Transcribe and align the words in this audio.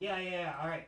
Yeah, 0.00 0.18
yeah, 0.18 0.30
yeah. 0.30 0.54
All 0.62 0.68
right. 0.68 0.86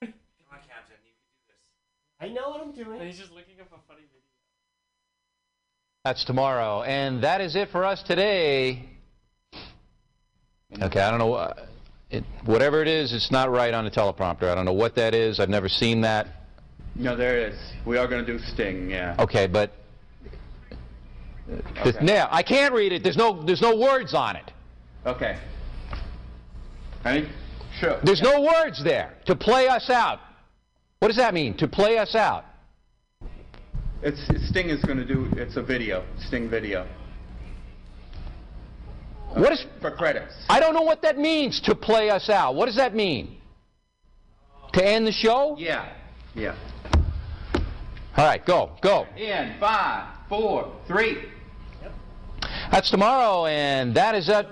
Come 0.00 0.12
on, 0.52 0.58
Captain. 0.68 0.96
You 1.04 1.12
can 1.20 1.28
do 1.36 1.42
this. 1.48 1.56
I 2.20 2.28
know 2.28 2.50
what 2.50 2.60
I'm 2.62 2.72
doing. 2.72 3.00
And 3.00 3.08
he's 3.08 3.18
just 3.18 3.32
looking 3.32 3.60
up 3.60 3.68
a 3.68 3.78
funny 3.86 4.00
video. 4.00 4.20
That's 6.04 6.24
tomorrow. 6.24 6.82
And 6.82 7.22
that 7.22 7.40
is 7.40 7.56
it 7.56 7.68
for 7.70 7.84
us 7.84 8.02
today. 8.02 8.88
Okay, 10.80 11.00
I 11.00 11.10
don't 11.10 11.18
know. 11.18 11.34
uh, 11.34 11.66
It, 12.10 12.24
whatever 12.46 12.80
it 12.82 12.88
is, 12.88 13.12
it's 13.12 13.30
not 13.30 13.50
right 13.50 13.74
on 13.74 13.84
the 13.84 13.90
teleprompter. 13.90 14.44
I 14.44 14.54
don't 14.54 14.64
know 14.64 14.72
what 14.72 14.94
that 14.96 15.14
is. 15.14 15.38
I've 15.40 15.48
never 15.48 15.68
seen 15.68 16.00
that. 16.02 16.26
No, 16.96 17.16
there 17.16 17.38
it 17.38 17.52
is. 17.52 17.60
We 17.86 17.98
are 17.98 18.08
going 18.08 18.24
to 18.24 18.32
do 18.32 18.38
Sting, 18.38 18.90
yeah. 18.90 19.14
Okay, 19.18 19.46
but 19.46 19.72
Okay. 21.80 22.04
now 22.04 22.28
I 22.30 22.42
can't 22.42 22.72
read 22.72 22.92
it. 22.92 23.02
There's 23.02 23.16
no 23.16 23.42
there's 23.42 23.62
no 23.62 23.76
words 23.76 24.14
on 24.14 24.36
it. 24.36 24.50
Okay. 25.06 25.38
Ready? 27.04 27.28
Sure. 27.78 27.98
There's 28.04 28.22
no 28.22 28.42
words 28.42 28.82
there 28.84 29.14
to 29.26 29.34
play 29.34 29.68
us 29.68 29.88
out. 29.90 30.20
What 30.98 31.08
does 31.08 31.16
that 31.16 31.32
mean? 31.32 31.56
To 31.58 31.66
play 31.68 31.98
us 31.98 32.14
out? 32.14 32.44
It's 34.02 34.20
Sting 34.48 34.68
is 34.68 34.82
going 34.84 34.98
to 34.98 35.04
do. 35.04 35.28
It's 35.36 35.56
a 35.56 35.62
video. 35.62 36.04
Sting 36.26 36.48
video. 36.48 36.86
What 39.34 39.52
is 39.52 39.64
For 39.80 39.90
credits. 39.90 40.34
I 40.48 40.58
don't 40.60 40.74
know 40.74 40.82
what 40.82 41.02
that 41.02 41.16
means 41.16 41.60
to 41.62 41.74
play 41.74 42.10
us 42.10 42.28
out. 42.28 42.54
What 42.54 42.66
does 42.66 42.76
that 42.76 42.94
mean? 42.94 43.36
To 44.72 44.86
end 44.86 45.06
the 45.06 45.12
show? 45.12 45.56
Yeah. 45.58 45.92
Yeah. 46.34 46.56
All 48.16 48.26
right, 48.26 48.44
go, 48.44 48.72
go. 48.82 49.06
In 49.16 49.56
five, 49.58 50.08
four, 50.28 50.72
three. 50.86 51.24
That's 52.70 52.90
tomorrow, 52.90 53.46
and 53.46 53.94
that 53.94 54.14
is 54.14 54.28
it. 54.28 54.46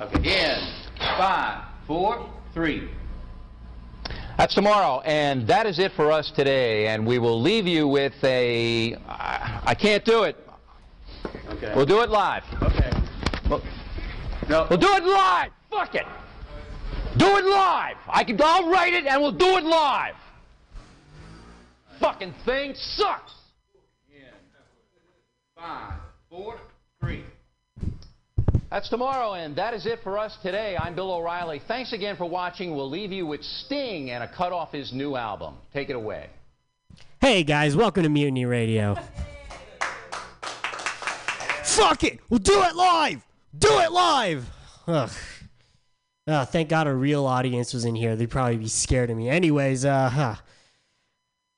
Okay. 0.00 0.52
In 0.52 0.68
five, 0.98 1.64
four, 1.86 2.28
three. 2.52 2.88
That's 4.36 4.54
tomorrow, 4.54 5.00
and 5.00 5.46
that 5.46 5.64
is 5.66 5.78
it 5.78 5.92
for 5.92 6.10
us 6.12 6.30
today. 6.34 6.88
And 6.88 7.06
we 7.06 7.18
will 7.18 7.40
leave 7.40 7.66
you 7.66 7.86
with 7.88 8.12
a. 8.24 8.94
I 9.08 9.62
I 9.66 9.74
can't 9.74 10.04
do 10.04 10.24
it. 10.24 10.36
Okay. 11.50 11.72
We'll 11.74 11.86
do 11.86 12.00
it 12.02 12.10
live. 12.10 12.42
Okay. 12.62 12.90
We'll, 13.48 13.62
No. 14.48 14.66
we'll 14.68 14.78
do 14.78 14.92
it 14.92 15.04
live. 15.04 15.50
Fuck 15.70 15.94
it. 15.94 16.06
Do 17.16 17.36
it 17.36 17.44
live. 17.44 17.96
I 18.08 18.24
can. 18.24 18.38
I'll 18.42 18.68
write 18.70 18.92
it, 18.92 19.06
and 19.06 19.22
we'll 19.22 19.32
do 19.32 19.56
it 19.56 19.64
live. 19.64 20.14
Fucking 22.00 22.34
thing 22.44 22.74
sucks. 22.74 23.32
In 24.12 24.22
five, 25.56 25.94
four, 26.28 26.58
three. 27.00 27.24
That's 28.68 28.88
tomorrow, 28.88 29.34
and 29.34 29.54
that 29.54 29.74
is 29.74 29.86
it 29.86 30.00
for 30.02 30.18
us 30.18 30.36
today. 30.42 30.76
I'm 30.76 30.96
Bill 30.96 31.12
O'Reilly. 31.12 31.60
Thanks 31.68 31.92
again 31.92 32.16
for 32.16 32.24
watching. 32.24 32.74
We'll 32.74 32.90
leave 32.90 33.12
you 33.12 33.24
with 33.24 33.44
Sting 33.44 34.10
and 34.10 34.24
a 34.24 34.28
cut 34.28 34.52
off 34.52 34.72
his 34.72 34.92
new 34.92 35.14
album. 35.14 35.54
Take 35.72 35.88
it 35.88 35.94
away. 35.94 36.30
Hey 37.20 37.44
guys, 37.44 37.76
welcome 37.76 38.02
to 38.02 38.08
Mutiny 38.08 38.44
Radio. 38.44 38.96
Fuck 41.62 42.02
it, 42.02 42.18
we'll 42.28 42.40
do 42.40 42.60
it 42.64 42.74
live. 42.74 43.24
Do 43.56 43.78
it 43.78 43.92
live. 43.92 44.44
Ugh. 44.88 45.10
Uh, 46.26 46.44
thank 46.44 46.68
God 46.68 46.88
a 46.88 46.94
real 46.94 47.24
audience 47.24 47.72
was 47.72 47.84
in 47.84 47.94
here. 47.94 48.16
They'd 48.16 48.28
probably 48.28 48.56
be 48.56 48.66
scared 48.66 49.10
of 49.10 49.16
me. 49.16 49.28
Anyways, 49.28 49.84
uh, 49.84 50.10
huh. 50.10 50.34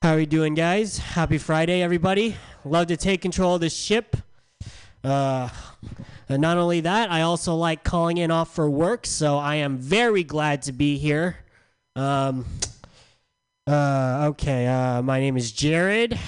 how 0.02 0.12
are 0.12 0.16
we 0.16 0.26
doing, 0.26 0.52
guys? 0.52 0.98
Happy 0.98 1.38
Friday, 1.38 1.80
everybody. 1.80 2.36
Love 2.66 2.88
to 2.88 2.98
take 2.98 3.22
control 3.22 3.54
of 3.54 3.62
this 3.62 3.74
ship. 3.74 4.14
Uh, 5.02 5.48
and 6.28 6.42
not 6.42 6.56
only 6.58 6.80
that, 6.80 7.10
I 7.10 7.22
also 7.22 7.54
like 7.54 7.84
calling 7.84 8.18
in 8.18 8.30
off 8.30 8.54
for 8.54 8.68
work, 8.68 9.06
so 9.06 9.38
I 9.38 9.56
am 9.56 9.78
very 9.78 10.24
glad 10.24 10.62
to 10.62 10.72
be 10.72 10.98
here. 10.98 11.38
Um, 11.96 12.44
uh, 13.66 14.28
okay, 14.30 14.66
uh, 14.66 15.02
my 15.02 15.20
name 15.20 15.36
is 15.36 15.52
Jared. 15.52 16.18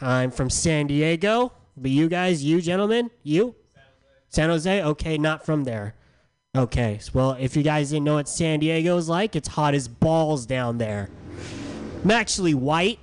I'm 0.00 0.30
from 0.30 0.50
San 0.50 0.86
Diego. 0.86 1.52
But 1.76 1.90
you 1.90 2.08
guys, 2.08 2.44
you 2.44 2.60
gentlemen, 2.60 3.10
you? 3.22 3.54
San 4.28 4.50
Jose? 4.50 4.82
Okay, 4.82 5.18
not 5.18 5.44
from 5.44 5.64
there. 5.64 5.94
Okay, 6.56 6.98
well, 7.14 7.36
if 7.38 7.56
you 7.56 7.62
guys 7.62 7.90
didn't 7.90 8.04
know 8.04 8.14
what 8.14 8.28
San 8.28 8.60
Diego's 8.60 9.08
like, 9.08 9.36
it's 9.36 9.48
hot 9.48 9.74
as 9.74 9.88
balls 9.88 10.46
down 10.46 10.78
there. 10.78 11.08
I'm 12.02 12.10
actually 12.10 12.54
white, 12.54 12.98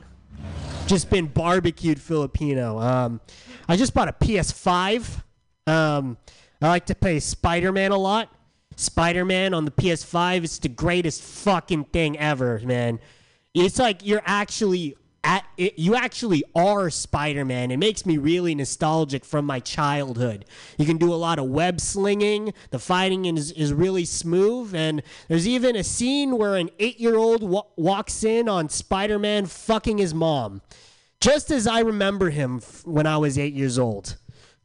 just 0.85 1.09
been 1.09 1.27
barbecued 1.27 2.01
Filipino. 2.01 2.79
Um, 2.79 3.21
I 3.69 3.77
just 3.77 3.93
bought 3.93 4.09
a 4.09 4.13
PS5. 4.13 5.23
Um, 5.65 6.17
I 6.61 6.67
like 6.69 6.85
to 6.87 6.95
play 6.95 7.19
Spider 7.19 7.71
Man 7.71 7.91
a 7.91 7.97
lot. 7.97 8.33
Spider 8.75 9.25
Man 9.25 9.53
on 9.53 9.65
the 9.65 9.71
PS5 9.71 10.43
is 10.43 10.59
the 10.59 10.69
greatest 10.69 11.21
fucking 11.21 11.85
thing 11.85 12.17
ever, 12.17 12.59
man. 12.63 12.99
It's 13.53 13.79
like 13.79 14.05
you're 14.05 14.21
actually 14.25 14.95
at 15.27 15.45
it, 15.57 15.77
you 15.77 15.93
actually 15.93 16.43
are 16.55 16.89
Spider-Man. 16.89 17.69
It 17.69 17.77
makes 17.77 18.05
me 18.05 18.17
really 18.17 18.55
nostalgic 18.55 19.25
from 19.25 19.45
my 19.45 19.59
childhood. 19.59 20.45
You 20.77 20.85
can 20.85 20.97
do 20.97 21.13
a 21.13 21.15
lot 21.15 21.37
of 21.37 21.47
web 21.47 21.81
slinging. 21.81 22.53
The 22.69 22.79
fighting 22.79 23.25
is, 23.25 23.51
is 23.51 23.73
really 23.73 24.05
smooth, 24.05 24.73
and 24.73 25.03
there's 25.27 25.47
even 25.47 25.75
a 25.75 25.83
scene 25.83 26.37
where 26.37 26.55
an 26.55 26.69
eight-year-old 26.79 27.43
wa- 27.43 27.65
walks 27.75 28.23
in 28.23 28.47
on 28.47 28.69
Spider-Man 28.69 29.47
fucking 29.47 29.97
his 29.97 30.13
mom, 30.13 30.61
just 31.19 31.51
as 31.51 31.67
I 31.67 31.81
remember 31.81 32.29
him 32.29 32.61
f- 32.63 32.85
when 32.85 33.05
I 33.05 33.17
was 33.17 33.37
eight 33.37 33.53
years 33.53 33.77
old. 33.77 34.15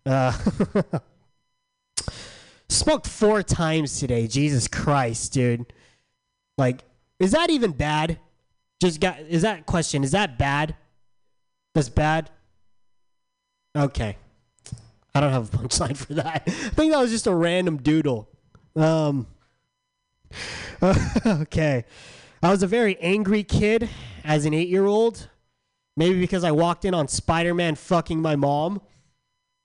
Uh, 0.06 0.38
smoked 2.72 3.06
four 3.06 3.42
times 3.42 3.98
today. 3.98 4.26
Jesus 4.26 4.68
Christ, 4.68 5.32
dude. 5.32 5.72
Like, 6.58 6.82
is 7.18 7.32
that 7.32 7.50
even 7.50 7.72
bad? 7.72 8.18
Just 8.80 9.00
got 9.00 9.20
is 9.20 9.42
that 9.42 9.66
question? 9.66 10.04
Is 10.04 10.12
that 10.12 10.38
bad? 10.38 10.74
That's 11.74 11.88
bad. 11.88 12.30
Okay, 13.76 14.16
I 15.14 15.20
don't 15.20 15.32
have 15.32 15.54
a 15.54 15.56
punchline 15.58 15.96
for 15.96 16.14
that. 16.14 16.42
I 16.46 16.50
think 16.50 16.92
that 16.92 17.00
was 17.00 17.10
just 17.10 17.26
a 17.26 17.34
random 17.34 17.78
doodle. 17.78 18.28
Um. 18.76 19.26
okay, 21.26 21.84
I 22.42 22.50
was 22.50 22.62
a 22.62 22.66
very 22.66 22.98
angry 22.98 23.44
kid 23.44 23.88
as 24.24 24.46
an 24.46 24.54
eight-year-old. 24.54 25.28
Maybe 25.96 26.18
because 26.18 26.42
I 26.42 26.52
walked 26.52 26.84
in 26.86 26.94
on 26.94 27.06
Spider-Man 27.06 27.74
fucking 27.74 28.20
my 28.20 28.34
mom. 28.34 28.80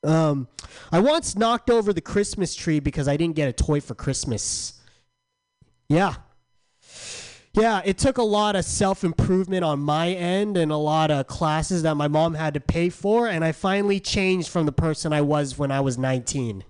Um, 0.04 0.48
I 0.92 1.00
once 1.00 1.36
knocked 1.36 1.70
over 1.70 1.92
the 1.92 2.02
Christmas 2.02 2.56
tree 2.56 2.80
because 2.80 3.08
I 3.08 3.18
didn't 3.18 3.36
get 3.36 3.50
a 3.50 3.54
toy 3.54 3.82
for 3.82 3.96
Christmas. 3.96 4.74
Yeah. 5.90 6.16
Yeah, 7.54 7.82
it 7.84 7.98
took 7.98 8.20
a 8.20 8.24
lot 8.24 8.56
of 8.56 8.66
self 8.66 9.04
improvement 9.04 9.64
on 9.64 9.80
my 9.80 10.10
end 10.10 10.58
and 10.58 10.72
a 10.72 10.78
lot 10.78 11.10
of 11.10 11.26
classes 11.26 11.82
that 11.84 11.96
my 11.96 12.08
mom 12.08 12.36
had 12.36 12.54
to 12.54 12.60
pay 12.60 12.90
for, 12.90 13.28
and 13.28 13.44
I 13.44 13.52
finally 13.52 14.00
changed 14.00 14.50
from 14.50 14.68
the 14.68 14.72
person 14.72 15.12
I 15.12 15.22
was 15.22 15.58
when 15.58 15.72
I 15.72 15.80
was 15.80 15.98
19. 15.98 16.64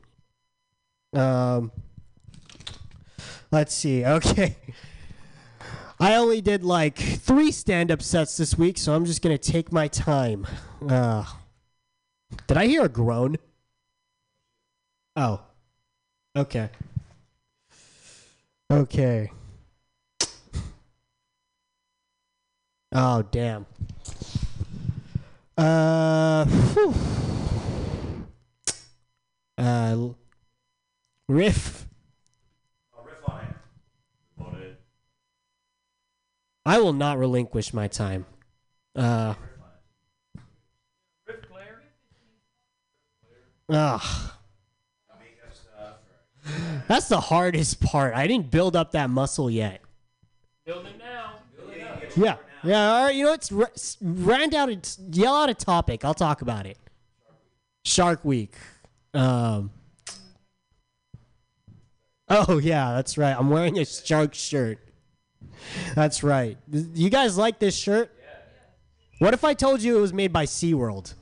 Um, 1.14 1.72
let's 3.52 3.74
see. 3.74 4.04
Okay. 4.06 4.56
I 6.00 6.16
only 6.16 6.42
did 6.42 6.64
like 6.64 7.00
three 7.00 7.52
stand 7.52 7.92
up 7.92 8.04
sets 8.04 8.38
this 8.38 8.56
week, 8.56 8.78
so 8.78 8.94
I'm 8.94 9.04
just 9.04 9.24
going 9.24 9.36
to 9.36 9.52
take 9.52 9.72
my 9.72 9.88
time. 9.88 10.46
Uh, 10.88 11.26
did 12.48 12.58
I 12.58 12.68
hear 12.68 12.84
a 12.86 12.90
groan? 12.90 13.38
Oh. 15.16 15.42
Okay. 16.36 16.70
Okay. 18.72 19.32
Oh 22.92 23.22
damn. 23.22 23.66
Uh. 25.58 26.46
whew. 26.46 26.94
Uh. 29.58 30.10
Riff. 31.28 31.88
riff 33.04 33.30
on 34.40 34.56
it. 34.62 34.80
I 36.66 36.80
will 36.80 36.94
not 36.94 37.18
relinquish 37.18 37.74
my 37.74 37.88
time. 37.88 38.26
Uh. 38.96 39.34
Ugh. 43.70 44.02
Make 45.20 45.38
up 45.46 45.54
stuff. 45.56 46.84
That's 46.88 47.08
the 47.08 47.20
hardest 47.20 47.82
part. 47.82 48.14
I 48.16 48.28
didn't 48.28 48.50
build 48.52 48.76
up 48.76 48.92
that 48.94 49.10
muscle 49.10 49.50
yet. 49.50 49.82
Build 50.66 50.86
it 50.86 50.98
now. 50.98 51.34
Yeah. 52.16 52.38
Yeah. 52.64 52.92
All 52.94 53.04
right. 53.06 53.16
You 53.16 53.26
know, 53.26 53.34
it's 53.34 53.52
r- 53.52 53.72
s- 53.76 53.98
rant 54.02 54.54
out. 54.54 54.70
It's 54.70 54.98
yell 55.12 55.36
out 55.36 55.50
a 55.50 55.54
topic. 55.54 56.04
I'll 56.06 56.14
talk 56.14 56.42
about 56.42 56.66
it. 56.66 56.78
Shark 57.86 58.24
Week. 58.26 58.54
Um. 59.14 59.72
Oh 62.30 62.58
yeah, 62.58 62.94
that's 62.94 63.18
right. 63.18 63.36
I'm 63.38 63.50
wearing 63.50 63.80
a 63.80 63.86
shark 63.86 64.34
shirt. 64.34 64.80
That's 65.96 66.24
right. 66.24 66.58
You 66.72 67.10
guys 67.10 67.38
like 67.38 67.60
this 67.60 67.76
shirt? 67.76 68.12
What 69.20 69.34
if 69.34 69.44
I 69.46 69.54
told 69.54 69.82
you 69.82 69.98
it 69.98 70.02
was 70.02 70.14
made 70.14 70.34
by 70.34 70.46
SeaWorld? 70.46 71.14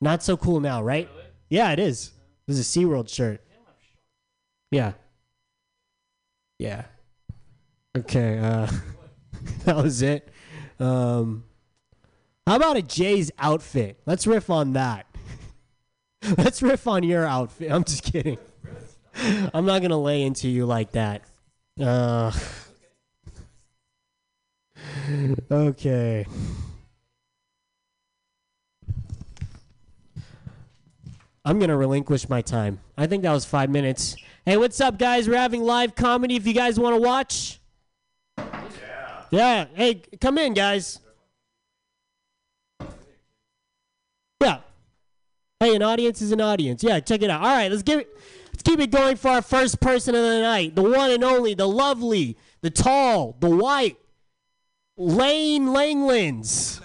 Not 0.00 0.22
so 0.22 0.36
cool 0.36 0.58
now, 0.60 0.82
right? 0.82 1.08
Yeah, 1.48 1.72
it 1.72 1.78
is. 1.78 2.12
This 2.46 2.58
is 2.58 2.76
a 2.76 2.78
SeaWorld 2.78 3.08
shirt. 3.08 3.40
Yeah. 4.70 4.92
Yeah. 6.58 6.84
Okay, 7.96 8.38
uh 8.38 8.70
that 9.64 9.76
was 9.76 10.02
it. 10.02 10.28
Um 10.78 11.44
How 12.46 12.56
about 12.56 12.76
a 12.76 12.82
Jay's 12.82 13.30
outfit? 13.38 14.00
Let's 14.06 14.26
riff 14.26 14.50
on 14.50 14.74
that. 14.74 15.06
Let's 16.38 16.62
riff 16.62 16.86
on 16.86 17.04
your 17.04 17.24
outfit. 17.24 17.70
I'm 17.70 17.84
just 17.84 18.02
kidding. 18.02 18.38
I'm 19.54 19.64
not 19.64 19.82
gonna 19.82 20.00
lay 20.00 20.22
into 20.22 20.48
you 20.48 20.66
like 20.66 20.92
that. 20.92 21.22
Uh 21.80 22.32
Okay. 25.50 26.26
I'm 31.46 31.60
gonna 31.60 31.76
relinquish 31.76 32.28
my 32.28 32.42
time. 32.42 32.80
I 32.98 33.06
think 33.06 33.22
that 33.22 33.30
was 33.32 33.44
five 33.44 33.70
minutes. 33.70 34.16
Hey, 34.44 34.56
what's 34.56 34.80
up, 34.80 34.98
guys? 34.98 35.28
We're 35.28 35.38
having 35.38 35.62
live 35.62 35.94
comedy. 35.94 36.34
If 36.34 36.44
you 36.44 36.52
guys 36.52 36.78
want 36.78 36.96
to 36.96 37.00
watch, 37.00 37.60
yeah, 38.36 38.64
yeah. 39.30 39.66
Hey, 39.72 40.02
come 40.20 40.38
in, 40.38 40.54
guys. 40.54 40.98
Yeah. 44.42 44.58
Hey, 45.60 45.76
an 45.76 45.82
audience 45.82 46.20
is 46.20 46.32
an 46.32 46.40
audience. 46.40 46.82
Yeah, 46.82 46.98
check 46.98 47.22
it 47.22 47.30
out. 47.30 47.42
All 47.42 47.56
right, 47.56 47.70
let's 47.70 47.84
give 47.84 48.00
it. 48.00 48.08
Let's 48.48 48.64
keep 48.64 48.80
it 48.80 48.90
going 48.90 49.14
for 49.14 49.28
our 49.28 49.42
first 49.42 49.80
person 49.80 50.16
of 50.16 50.22
the 50.22 50.40
night. 50.40 50.74
The 50.74 50.82
one 50.82 51.12
and 51.12 51.22
only, 51.22 51.54
the 51.54 51.68
lovely, 51.68 52.36
the 52.60 52.70
tall, 52.70 53.36
the 53.38 53.50
white, 53.50 53.98
Lane 54.96 55.66
Langlands. 55.66 56.80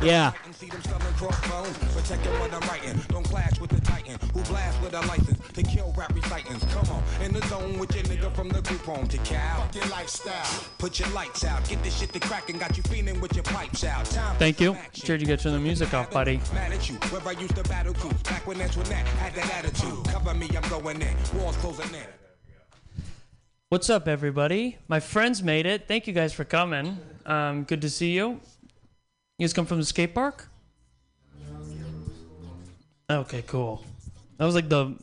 Never 0.00 0.08
satisfied 0.08 0.08
like 0.08 0.08
the 0.08 0.08
stone. 0.08 0.08
We 0.08 0.08
don't 0.08 0.08
condone 0.08 0.08
Yeah. 0.08 0.30
fighting, 0.30 0.52
See 0.54 0.66
them 0.66 0.82
selling 0.82 1.14
crossbones. 1.14 1.78
Protecting 1.94 2.32
what 2.40 2.52
I'm 2.54 2.68
writing. 2.68 3.00
Don't 3.08 3.24
clash 3.24 3.60
with 3.60 3.70
the 3.70 3.80
titan 3.80 4.18
who 4.34 4.42
blast 4.42 4.82
with 4.82 4.94
a 4.94 5.00
license 5.06 5.38
to 5.54 5.62
kill 5.62 5.94
rap 5.96 6.12
recitants. 6.14 6.64
Come 6.72 6.88
on, 6.96 7.02
in 7.24 7.32
the 7.32 7.46
zone 7.48 7.78
with 7.78 7.94
your 7.94 8.04
nigga 8.04 8.34
from 8.34 8.48
the 8.48 8.62
group 8.62 8.80
home 8.82 9.06
to 9.08 9.18
cow. 9.18 9.68
Your 9.74 9.86
lifestyle. 9.86 10.64
Put 10.78 10.98
your 10.98 11.08
lights 11.10 11.44
out. 11.44 11.68
Get 11.68 11.82
this 11.82 11.98
shit 11.98 12.12
to 12.12 12.20
cracking. 12.20 12.58
Got 12.58 12.76
you 12.76 12.82
feeling 12.84 13.20
with 13.20 13.34
your 13.34 13.44
pipes 13.44 13.84
out. 13.84 14.04
Time 14.06 14.36
Thank 14.38 14.60
you. 14.60 14.74
action. 14.74 15.06
Sure 15.06 15.18
to 15.18 15.24
get 15.24 15.44
you 15.44 15.50
the 15.50 15.58
music 15.58 15.92
off, 15.94 16.10
buddy. 16.10 16.40
Mad 16.54 16.72
at 16.72 16.88
you, 16.88 16.96
where 17.10 17.22
I 17.26 17.38
used 17.40 17.56
to 17.56 17.62
battle 17.64 17.94
crew. 17.94 18.10
Back 18.24 18.46
when 18.46 18.60
Antoinette 18.60 19.06
had 19.06 19.34
that 19.34 19.50
attitude. 19.64 20.04
Cover 20.06 20.34
me, 20.34 20.48
I'm 20.56 20.68
going 20.68 21.00
in. 21.02 21.14
Walls 21.38 21.56
closing 21.56 21.92
in. 21.94 22.06
What's 23.68 23.88
up, 23.88 24.08
everybody? 24.08 24.78
My 24.88 24.98
friends 24.98 25.42
made 25.42 25.64
it. 25.66 25.86
Thank 25.86 26.06
you 26.08 26.12
guys 26.12 26.32
for 26.32 26.44
coming. 26.44 26.98
Um, 27.24 27.62
good 27.64 27.80
to 27.82 27.90
see 27.90 28.10
you. 28.12 28.40
You 29.40 29.44
guys 29.44 29.54
come 29.54 29.64
from 29.64 29.78
the 29.78 29.86
skate 29.86 30.14
park? 30.14 30.50
Okay, 33.08 33.42
cool. 33.46 33.82
That 34.36 34.44
was 34.44 34.54
like 34.54 34.68
the. 34.68 34.94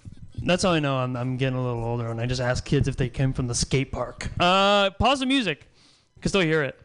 That's 0.44 0.62
how 0.62 0.74
I 0.74 0.80
know 0.80 0.96
I'm, 0.96 1.16
I'm 1.16 1.38
getting 1.38 1.58
a 1.58 1.64
little 1.64 1.84
older 1.84 2.08
when 2.10 2.20
I 2.20 2.28
just 2.28 2.40
ask 2.40 2.64
kids 2.64 2.88
if 2.88 2.96
they 2.96 3.10
came 3.10 3.34
from 3.34 3.48
the 3.48 3.56
skate 3.56 3.92
park. 3.92 4.30
Uh, 4.40 4.92
pause 4.92 5.22
the 5.22 5.26
music. 5.26 5.68
I 6.16 6.22
can 6.22 6.30
still 6.30 6.42
hear 6.42 6.62
it. 6.62 6.80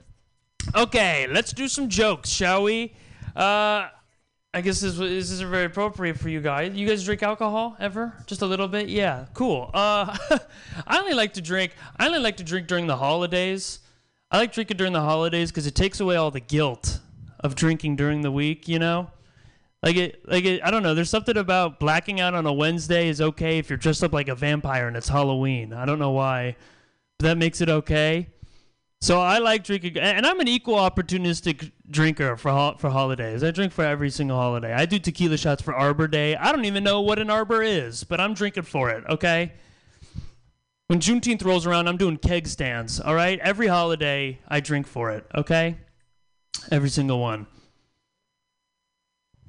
Okay, 0.74 1.26
let's 1.26 1.52
do 1.52 1.68
some 1.68 1.90
jokes, 1.90 2.30
shall 2.30 2.62
we? 2.62 2.94
Uh, 3.36 3.88
I 4.54 4.62
guess 4.62 4.80
this, 4.80 4.94
is 4.94 4.98
this 4.98 5.30
isn't 5.32 5.50
very 5.50 5.66
appropriate 5.66 6.18
for 6.18 6.30
you 6.30 6.40
guys. 6.40 6.72
You 6.72 6.88
guys 6.88 7.04
drink 7.04 7.22
alcohol 7.22 7.76
ever? 7.78 8.14
Just 8.26 8.40
a 8.40 8.46
little 8.46 8.66
bit? 8.66 8.88
Yeah, 8.88 9.26
cool. 9.34 9.70
Uh, 9.74 10.16
I 10.86 10.98
only 10.98 11.12
like 11.12 11.34
to 11.34 11.42
drink. 11.42 11.74
I 11.98 12.06
only 12.06 12.20
like 12.20 12.38
to 12.38 12.44
drink 12.44 12.66
during 12.66 12.86
the 12.86 12.96
holidays. 12.96 13.80
I 14.30 14.38
like 14.38 14.54
drinking 14.54 14.78
during 14.78 14.94
the 14.94 15.02
holidays 15.02 15.50
because 15.50 15.66
it 15.66 15.74
takes 15.74 16.00
away 16.00 16.16
all 16.16 16.30
the 16.30 16.40
guilt 16.40 17.00
of 17.42 17.54
drinking 17.54 17.96
during 17.96 18.22
the 18.22 18.30
week. 18.30 18.68
You 18.68 18.78
know, 18.78 19.10
like 19.82 19.96
it, 19.96 20.28
like 20.28 20.44
it. 20.44 20.60
I 20.62 20.70
don't 20.70 20.82
know. 20.82 20.94
There's 20.94 21.10
something 21.10 21.36
about 21.36 21.80
blacking 21.80 22.20
out 22.20 22.34
on 22.34 22.46
a 22.46 22.52
Wednesday 22.52 23.08
is 23.08 23.20
okay 23.20 23.58
if 23.58 23.68
you're 23.70 23.76
dressed 23.76 24.04
up 24.04 24.12
like 24.12 24.28
a 24.28 24.34
vampire 24.34 24.88
and 24.88 24.96
it's 24.96 25.08
Halloween. 25.08 25.72
I 25.72 25.84
don't 25.84 25.98
know 25.98 26.10
why, 26.10 26.56
but 27.18 27.26
that 27.26 27.38
makes 27.38 27.60
it 27.60 27.68
okay. 27.68 28.28
So 29.02 29.20
I 29.20 29.38
like 29.38 29.64
drinking, 29.64 29.98
and 29.98 30.24
I'm 30.24 30.38
an 30.38 30.46
equal 30.46 30.76
opportunistic 30.76 31.72
drinker 31.90 32.36
for 32.36 32.76
for 32.78 32.88
holidays. 32.88 33.42
I 33.42 33.50
drink 33.50 33.72
for 33.72 33.84
every 33.84 34.10
single 34.10 34.36
holiday. 34.36 34.72
I 34.72 34.86
do 34.86 35.00
tequila 35.00 35.36
shots 35.36 35.60
for 35.60 35.74
Arbor 35.74 36.06
Day. 36.06 36.36
I 36.36 36.52
don't 36.52 36.64
even 36.66 36.84
know 36.84 37.00
what 37.00 37.18
an 37.18 37.28
Arbor 37.28 37.64
is, 37.64 38.04
but 38.04 38.20
I'm 38.20 38.32
drinking 38.32 38.62
for 38.62 38.90
it. 38.90 39.02
Okay. 39.08 39.54
When 40.86 41.00
Juneteenth 41.00 41.44
rolls 41.44 41.66
around, 41.66 41.88
I'm 41.88 41.96
doing 41.96 42.16
keg 42.16 42.46
stands. 42.46 43.00
All 43.00 43.14
right. 43.14 43.40
Every 43.40 43.66
holiday, 43.66 44.38
I 44.46 44.60
drink 44.60 44.86
for 44.86 45.10
it. 45.10 45.26
Okay. 45.34 45.78
Every 46.70 46.88
single 46.88 47.20
one. 47.20 47.46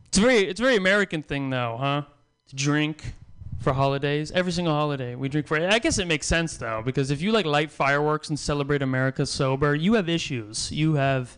It's 0.08 0.18
a 0.18 0.22
very 0.22 0.48
it's 0.48 0.60
a 0.60 0.64
very 0.64 0.76
American 0.76 1.24
thing 1.24 1.50
though, 1.50 1.78
huh? 1.80 2.04
To 2.50 2.56
drink 2.56 3.14
for 3.60 3.74
holidays. 3.74 4.32
Every 4.32 4.52
single 4.52 4.74
holiday 4.74 5.16
we 5.16 5.30
drink 5.30 5.48
for. 5.48 5.58
I 5.58 5.80
guess 5.80 5.98
it 5.98 6.06
makes 6.06 6.28
sense 6.28 6.58
though, 6.58 6.82
because 6.86 7.10
if 7.10 7.22
you 7.22 7.32
like 7.32 7.46
light 7.46 7.72
fireworks 7.72 8.30
and 8.30 8.38
celebrate 8.38 8.82
America 8.82 9.26
sober, 9.26 9.74
you 9.74 9.94
have 9.94 10.10
issues. 10.10 10.72
You 10.72 10.96
have 10.96 11.38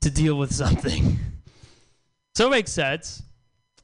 to 0.00 0.10
deal 0.10 0.36
with 0.36 0.52
something. 0.52 1.18
so 2.34 2.48
it 2.48 2.50
makes 2.50 2.72
sense. 2.72 3.22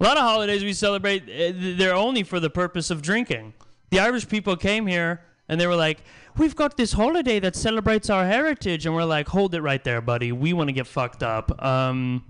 A 0.00 0.05
lot 0.05 0.17
of 0.17 0.23
holidays 0.25 0.65
we 0.65 0.73
celebrate, 0.73 1.29
eh, 1.31 1.53
they're 1.55 1.94
only 1.94 2.25
for 2.25 2.41
the 2.41 2.50
purpose 2.50 2.91
of 2.91 3.03
drinking. 3.03 3.55
The 3.91 4.00
Irish 4.00 4.29
people 4.29 4.56
came 4.56 4.87
here 4.87 5.21
and 5.49 5.61
they 5.61 5.67
were 5.67 5.77
like, 5.77 6.03
We've 6.37 6.56
got 6.56 6.77
this 6.77 6.93
holiday 6.93 7.41
that 7.41 7.55
celebrates 7.55 8.09
our 8.09 8.27
heritage. 8.27 8.87
And 8.87 8.94
we're 8.94 9.05
like, 9.05 9.29
Hold 9.29 9.55
it 9.55 9.61
right 9.61 9.83
there, 9.83 10.00
buddy. 10.00 10.33
We 10.33 10.53
want 10.53 10.69
to 10.69 10.73
get 10.73 10.87
fucked 10.87 11.23
up. 11.23 11.62
Um, 11.62 12.25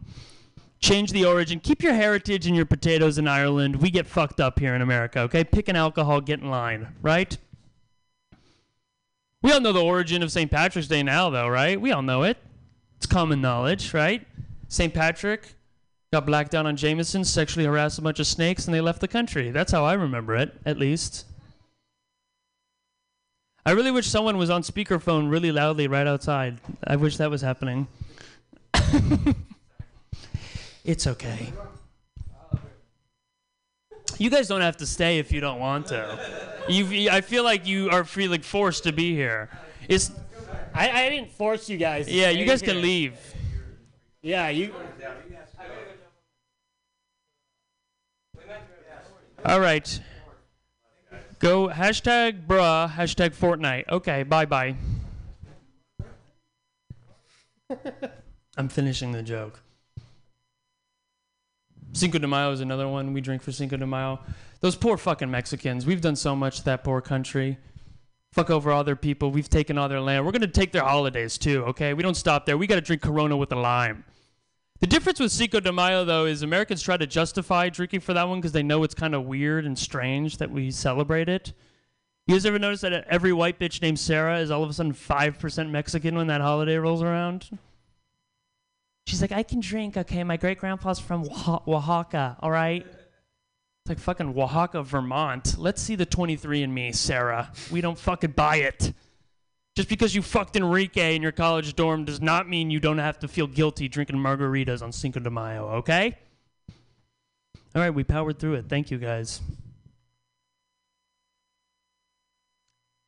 change 0.80 1.12
the 1.12 1.24
origin. 1.24 1.60
Keep 1.60 1.82
your 1.82 1.94
heritage 1.94 2.46
and 2.46 2.56
your 2.56 2.66
potatoes 2.66 3.16
in 3.18 3.28
Ireland. 3.28 3.76
We 3.76 3.90
get 3.90 4.06
fucked 4.06 4.40
up 4.40 4.58
here 4.58 4.74
in 4.74 4.82
America, 4.82 5.20
okay? 5.20 5.44
Pick 5.44 5.68
an 5.68 5.76
alcohol, 5.76 6.20
get 6.20 6.40
in 6.40 6.50
line, 6.50 6.88
right? 7.00 7.36
We 9.42 9.52
all 9.52 9.60
know 9.60 9.72
the 9.72 9.82
origin 9.82 10.22
of 10.22 10.30
St. 10.30 10.50
Patrick's 10.50 10.88
Day 10.88 11.02
now, 11.02 11.30
though, 11.30 11.48
right? 11.48 11.80
We 11.80 11.92
all 11.92 12.02
know 12.02 12.22
it. 12.24 12.36
It's 12.96 13.06
common 13.06 13.40
knowledge, 13.40 13.94
right? 13.94 14.26
St. 14.68 14.94
Patrick 14.94 15.54
got 16.12 16.26
blacked 16.26 16.54
out 16.54 16.66
on 16.66 16.76
Jameson, 16.76 17.24
sexually 17.24 17.66
harassed 17.66 17.98
a 17.98 18.02
bunch 18.02 18.20
of 18.20 18.26
snakes, 18.26 18.66
and 18.66 18.74
they 18.74 18.80
left 18.80 19.00
the 19.00 19.08
country. 19.08 19.50
That's 19.50 19.72
how 19.72 19.84
I 19.84 19.94
remember 19.94 20.36
it, 20.36 20.54
at 20.64 20.78
least. 20.78 21.24
I 23.64 23.72
really 23.72 23.90
wish 23.90 24.08
someone 24.08 24.36
was 24.38 24.50
on 24.50 24.62
speakerphone 24.62 25.30
really 25.30 25.52
loudly 25.52 25.86
right 25.86 26.06
outside. 26.06 26.58
I 26.84 26.96
wish 26.96 27.16
that 27.18 27.30
was 27.30 27.42
happening. 27.42 27.86
It's 30.84 31.06
okay. 31.06 31.52
You 34.18 34.30
guys 34.30 34.48
don't 34.48 34.60
have 34.60 34.76
to 34.78 34.86
stay 34.86 35.18
if 35.18 35.30
you 35.32 35.40
don't 35.40 35.60
want 35.60 35.86
to. 35.88 36.18
You, 36.68 37.10
I 37.10 37.20
feel 37.20 37.44
like 37.44 37.66
you 37.66 37.90
are 37.90 38.04
feeling 38.04 38.42
forced 38.42 38.84
to 38.84 38.92
be 38.92 39.14
here. 39.14 39.48
It's 39.88 40.10
I, 40.74 40.90
I 40.90 41.10
didn't 41.10 41.32
force 41.32 41.68
you 41.68 41.76
guys. 41.76 42.06
to 42.06 42.12
yeah. 42.12 42.30
You 42.30 42.44
guys 42.44 42.62
can 42.62 42.82
leave. 42.82 43.14
Yeah, 44.22 44.48
you. 44.48 44.74
All 49.44 49.60
right. 49.60 50.00
Go 51.42 51.68
hashtag 51.68 52.46
bruh 52.46 52.88
hashtag 52.88 53.34
Fortnite. 53.34 53.88
Okay. 53.88 54.22
Bye 54.22 54.44
bye. 54.46 54.76
I'm 58.56 58.68
finishing 58.68 59.10
the 59.10 59.24
joke. 59.24 59.60
Cinco 61.94 62.18
de 62.18 62.28
Mayo 62.28 62.52
is 62.52 62.60
another 62.60 62.86
one 62.86 63.12
we 63.12 63.20
drink 63.20 63.42
for 63.42 63.50
Cinco 63.50 63.76
de 63.76 63.84
Mayo. 63.84 64.20
Those 64.60 64.76
poor 64.76 64.96
fucking 64.96 65.32
Mexicans. 65.32 65.84
We've 65.84 66.00
done 66.00 66.14
so 66.14 66.36
much 66.36 66.58
to 66.58 66.64
that 66.66 66.84
poor 66.84 67.00
country. 67.00 67.58
Fuck 68.32 68.48
over 68.48 68.70
other 68.70 68.94
people. 68.94 69.32
We've 69.32 69.50
taken 69.50 69.76
all 69.76 69.88
their 69.88 70.00
land. 70.00 70.24
We're 70.24 70.30
gonna 70.30 70.46
take 70.46 70.70
their 70.70 70.84
holidays 70.84 71.38
too. 71.38 71.64
Okay, 71.64 71.92
we 71.92 72.04
don't 72.04 72.14
stop 72.14 72.46
there. 72.46 72.56
We 72.56 72.68
gotta 72.68 72.80
drink 72.80 73.02
Corona 73.02 73.36
with 73.36 73.50
a 73.50 73.56
lime. 73.56 74.04
The 74.82 74.88
difference 74.88 75.20
with 75.20 75.30
Cinco 75.30 75.60
de 75.60 75.70
Mayo 75.70 76.04
though 76.04 76.24
is 76.24 76.42
Americans 76.42 76.82
try 76.82 76.96
to 76.96 77.06
justify 77.06 77.68
drinking 77.68 78.00
for 78.00 78.14
that 78.14 78.28
one 78.28 78.40
because 78.40 78.50
they 78.50 78.64
know 78.64 78.82
it's 78.82 78.96
kind 78.96 79.14
of 79.14 79.26
weird 79.26 79.64
and 79.64 79.78
strange 79.78 80.38
that 80.38 80.50
we 80.50 80.72
celebrate 80.72 81.28
it. 81.28 81.52
You 82.26 82.34
guys 82.34 82.44
ever 82.44 82.58
notice 82.58 82.80
that 82.80 82.92
every 83.08 83.32
white 83.32 83.60
bitch 83.60 83.80
named 83.80 84.00
Sarah 84.00 84.40
is 84.40 84.50
all 84.50 84.64
of 84.64 84.70
a 84.70 84.72
sudden 84.72 84.92
five 84.92 85.38
percent 85.38 85.70
Mexican 85.70 86.16
when 86.16 86.26
that 86.26 86.40
holiday 86.40 86.78
rolls 86.78 87.00
around? 87.00 87.56
She's 89.06 89.22
like, 89.22 89.30
I 89.30 89.44
can 89.44 89.60
drink, 89.60 89.96
okay? 89.96 90.24
My 90.24 90.36
great 90.36 90.58
grandpa's 90.58 90.98
from 90.98 91.28
Oaxaca, 91.30 92.38
all 92.40 92.50
right? 92.50 92.84
It's 92.84 93.88
like 93.88 94.00
fucking 94.00 94.36
Oaxaca, 94.36 94.82
Vermont. 94.82 95.58
Let's 95.58 95.80
see 95.80 95.94
the 95.94 96.06
23 96.06 96.64
and 96.64 96.74
me, 96.74 96.90
Sarah. 96.90 97.52
We 97.70 97.82
don't 97.82 97.98
fucking 97.98 98.32
buy 98.32 98.56
it. 98.56 98.92
Just 99.74 99.88
because 99.88 100.14
you 100.14 100.20
fucked 100.20 100.54
Enrique 100.54 101.16
in 101.16 101.22
your 101.22 101.32
college 101.32 101.74
dorm 101.74 102.04
does 102.04 102.20
not 102.20 102.46
mean 102.46 102.70
you 102.70 102.78
don't 102.78 102.98
have 102.98 103.18
to 103.20 103.28
feel 103.28 103.46
guilty 103.46 103.88
drinking 103.88 104.16
margaritas 104.16 104.82
on 104.82 104.92
Cinco 104.92 105.18
de 105.20 105.30
Mayo, 105.30 105.66
okay? 105.68 106.18
All 107.74 107.80
right, 107.80 107.88
we 107.88 108.04
powered 108.04 108.38
through 108.38 108.54
it. 108.54 108.66
Thank 108.68 108.90
you, 108.90 108.98
guys. 108.98 109.40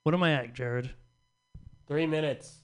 What 0.05 0.15
am 0.15 0.23
I 0.23 0.33
at, 0.33 0.55
Jared? 0.55 0.91
Three 1.87 2.07
minutes. 2.07 2.61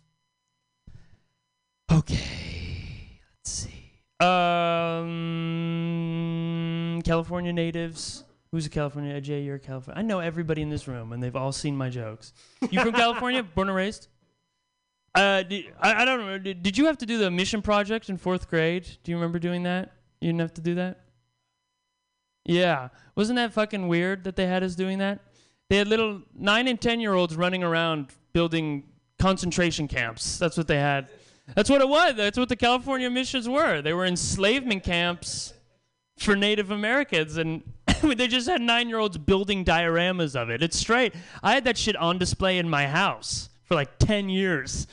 Okay. 1.93 3.19
Let's 3.39 3.51
see. 3.51 3.91
Um, 4.19 5.11
California 7.05 7.53
natives. 7.53 8.25
Who's 8.53 8.67
a 8.67 8.71
California? 8.71 9.21
Jay, 9.21 9.43
you're 9.43 9.57
a 9.57 9.61
California. 9.61 9.99
I 9.99 10.03
know 10.03 10.19
everybody 10.19 10.61
in 10.63 10.71
this 10.71 10.89
room, 10.89 11.13
and 11.13 11.23
they've 11.23 11.37
all 11.37 11.53
seen 11.53 11.77
my 11.77 11.89
jokes. 11.89 12.33
You 12.71 12.81
from 12.81 12.93
California? 13.05 13.43
Born 13.43 13.69
and 13.69 13.77
raised? 13.77 14.09
Uh, 15.15 15.43
di- 15.43 15.71
I, 15.81 16.03
I 16.03 16.05
don't 16.05 16.27
know. 16.27 16.39
Did, 16.39 16.63
did 16.63 16.77
you 16.79 16.87
have 16.87 16.99
to 16.99 17.07
do 17.07 17.19
the 17.19 17.31
mission 17.31 17.63
project 17.63 18.09
in 18.09 18.17
fourth 18.17 18.49
grade? 18.49 18.89
Do 19.05 19.13
you 19.13 19.17
remember 19.17 19.39
doing 19.39 19.63
that? 19.65 19.93
You 20.21 20.29
didn't 20.29 20.41
have 20.41 20.55
to 20.55 20.61
do 20.61 20.75
that? 20.77 21.01
Yeah. 22.45 22.89
Wasn't 23.17 23.37
that 23.37 23.53
fucking 23.53 23.87
weird 23.87 24.25
that 24.25 24.37
they 24.37 24.47
had 24.47 24.63
us 24.63 24.75
doing 24.75 24.99
that? 24.99 25.21
They 25.69 25.77
had 25.77 25.87
little 25.89 26.23
nine 26.35 26.67
and 26.67 26.81
ten 26.81 27.01
year 27.01 27.15
olds 27.15 27.37
running 27.37 27.63
around 27.63 28.09
building 28.33 28.85
concentration 29.19 29.87
camps. 29.87 30.39
That's 30.39 30.57
what 30.57 30.67
they 30.67 30.79
had. 30.79 31.09
That's 31.55 31.71
what 31.71 31.81
it 31.81 31.89
was. 31.89 32.15
That's 32.17 32.39
what 32.39 32.49
the 32.49 32.57
California 32.57 33.11
missions 33.11 33.49
were. 33.49 33.83
They 33.83 33.93
were 33.93 34.07
enslavement 34.07 34.83
camps 34.83 35.53
for 36.19 36.37
Native 36.37 36.71
Americans, 36.71 37.37
and 37.37 37.63
they 38.17 38.29
just 38.29 38.49
had 38.49 38.61
nine 38.61 38.89
year 38.89 38.99
olds 38.99 39.19
building 39.19 39.65
dioramas 39.65 40.35
of 40.35 40.51
it. 40.51 40.63
It's 40.63 40.79
straight. 40.79 41.15
I 41.43 41.53
had 41.53 41.65
that 41.65 41.77
shit 41.77 41.97
on 41.97 42.19
display 42.19 42.59
in 42.59 42.69
my 42.69 42.87
house 42.87 43.49
for 43.65 43.75
like 43.75 43.99
10 43.99 44.29
years. 44.29 44.87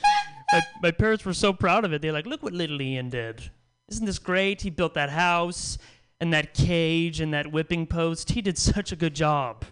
my, 0.52 0.62
my 0.82 0.90
parents 0.90 1.24
were 1.24 1.34
so 1.34 1.52
proud 1.52 1.84
of 1.84 1.92
it. 1.92 2.02
They're 2.02 2.12
like, 2.12 2.26
look 2.26 2.42
what 2.42 2.52
little 2.52 2.80
Ian 2.80 3.10
did. 3.10 3.50
Isn't 3.88 4.06
this 4.06 4.18
great? 4.18 4.62
He 4.62 4.70
built 4.70 4.94
that 4.94 5.10
house 5.10 5.78
and 6.20 6.32
that 6.32 6.54
cage 6.54 7.20
and 7.20 7.32
that 7.32 7.50
whipping 7.50 7.86
post. 7.86 8.30
He 8.30 8.42
did 8.42 8.58
such 8.58 8.92
a 8.92 8.96
good 8.96 9.14
job. 9.14 9.64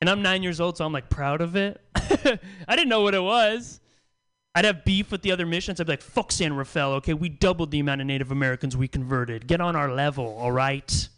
And 0.00 0.08
I'm 0.08 0.22
nine 0.22 0.42
years 0.42 0.60
old, 0.60 0.78
so 0.78 0.86
I'm 0.86 0.92
like 0.92 1.10
proud 1.10 1.40
of 1.40 1.56
it. 1.56 1.80
I 1.94 2.76
didn't 2.76 2.88
know 2.88 3.02
what 3.02 3.14
it 3.14 3.22
was. 3.22 3.79
I'd 4.54 4.64
have 4.64 4.84
beef 4.84 5.12
with 5.12 5.22
the 5.22 5.30
other 5.30 5.46
missions. 5.46 5.80
I'd 5.80 5.86
be 5.86 5.92
like, 5.92 6.02
fuck 6.02 6.32
San 6.32 6.54
Rafael, 6.54 6.92
okay? 6.94 7.14
We 7.14 7.28
doubled 7.28 7.70
the 7.70 7.78
amount 7.78 8.00
of 8.00 8.06
Native 8.06 8.32
Americans 8.32 8.76
we 8.76 8.88
converted. 8.88 9.46
Get 9.46 9.60
on 9.60 9.76
our 9.76 9.92
level, 9.92 10.36
all 10.38 10.50
right? 10.50 11.08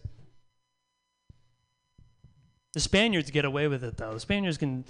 The 2.74 2.80
Spaniards 2.80 3.30
get 3.30 3.44
away 3.44 3.68
with 3.68 3.84
it, 3.84 3.96
though. 3.96 4.14
The 4.14 4.20
Spaniards 4.20 4.58
can. 4.58 4.84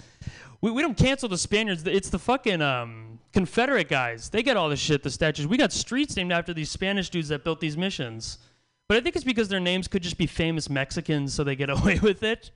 We, 0.61 0.71
we 0.71 0.81
don't 0.81 0.97
cancel 0.97 1.29
the 1.29 1.37
Spaniards. 1.37 1.85
It's 1.85 2.09
the 2.09 2.19
fucking 2.19 2.61
um, 2.61 3.19
Confederate 3.33 3.89
guys. 3.89 4.29
They 4.29 4.43
get 4.43 4.55
all 4.55 4.69
the 4.69 4.77
shit, 4.77 5.03
the 5.03 5.09
statues. 5.09 5.47
We 5.47 5.57
got 5.57 5.73
streets 5.73 6.15
named 6.15 6.31
after 6.31 6.53
these 6.53 6.71
Spanish 6.71 7.09
dudes 7.09 7.29
that 7.29 7.43
built 7.43 7.59
these 7.59 7.77
missions. 7.77 8.39
But 8.87 8.97
I 8.97 9.01
think 9.01 9.15
it's 9.15 9.25
because 9.25 9.49
their 9.49 9.59
names 9.59 9.87
could 9.87 10.03
just 10.03 10.17
be 10.17 10.27
famous 10.27 10.69
Mexicans, 10.69 11.33
so 11.33 11.43
they 11.43 11.55
get 11.55 11.69
away 11.69 11.99
with 11.99 12.23
it. 12.23 12.51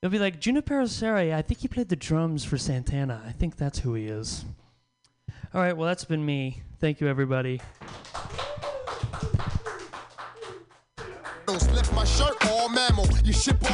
They'll 0.00 0.10
be 0.10 0.18
like, 0.18 0.40
Junipero 0.40 0.86
Serra, 0.86 1.36
I 1.36 1.42
think 1.42 1.60
he 1.60 1.68
played 1.68 1.88
the 1.88 1.96
drums 1.96 2.44
for 2.44 2.58
Santana. 2.58 3.22
I 3.26 3.32
think 3.32 3.56
that's 3.56 3.80
who 3.80 3.94
he 3.94 4.06
is. 4.06 4.44
All 5.54 5.60
right, 5.60 5.76
well, 5.76 5.86
that's 5.86 6.04
been 6.04 6.24
me. 6.24 6.62
Thank 6.80 7.00
you, 7.00 7.08
everybody. 7.08 7.60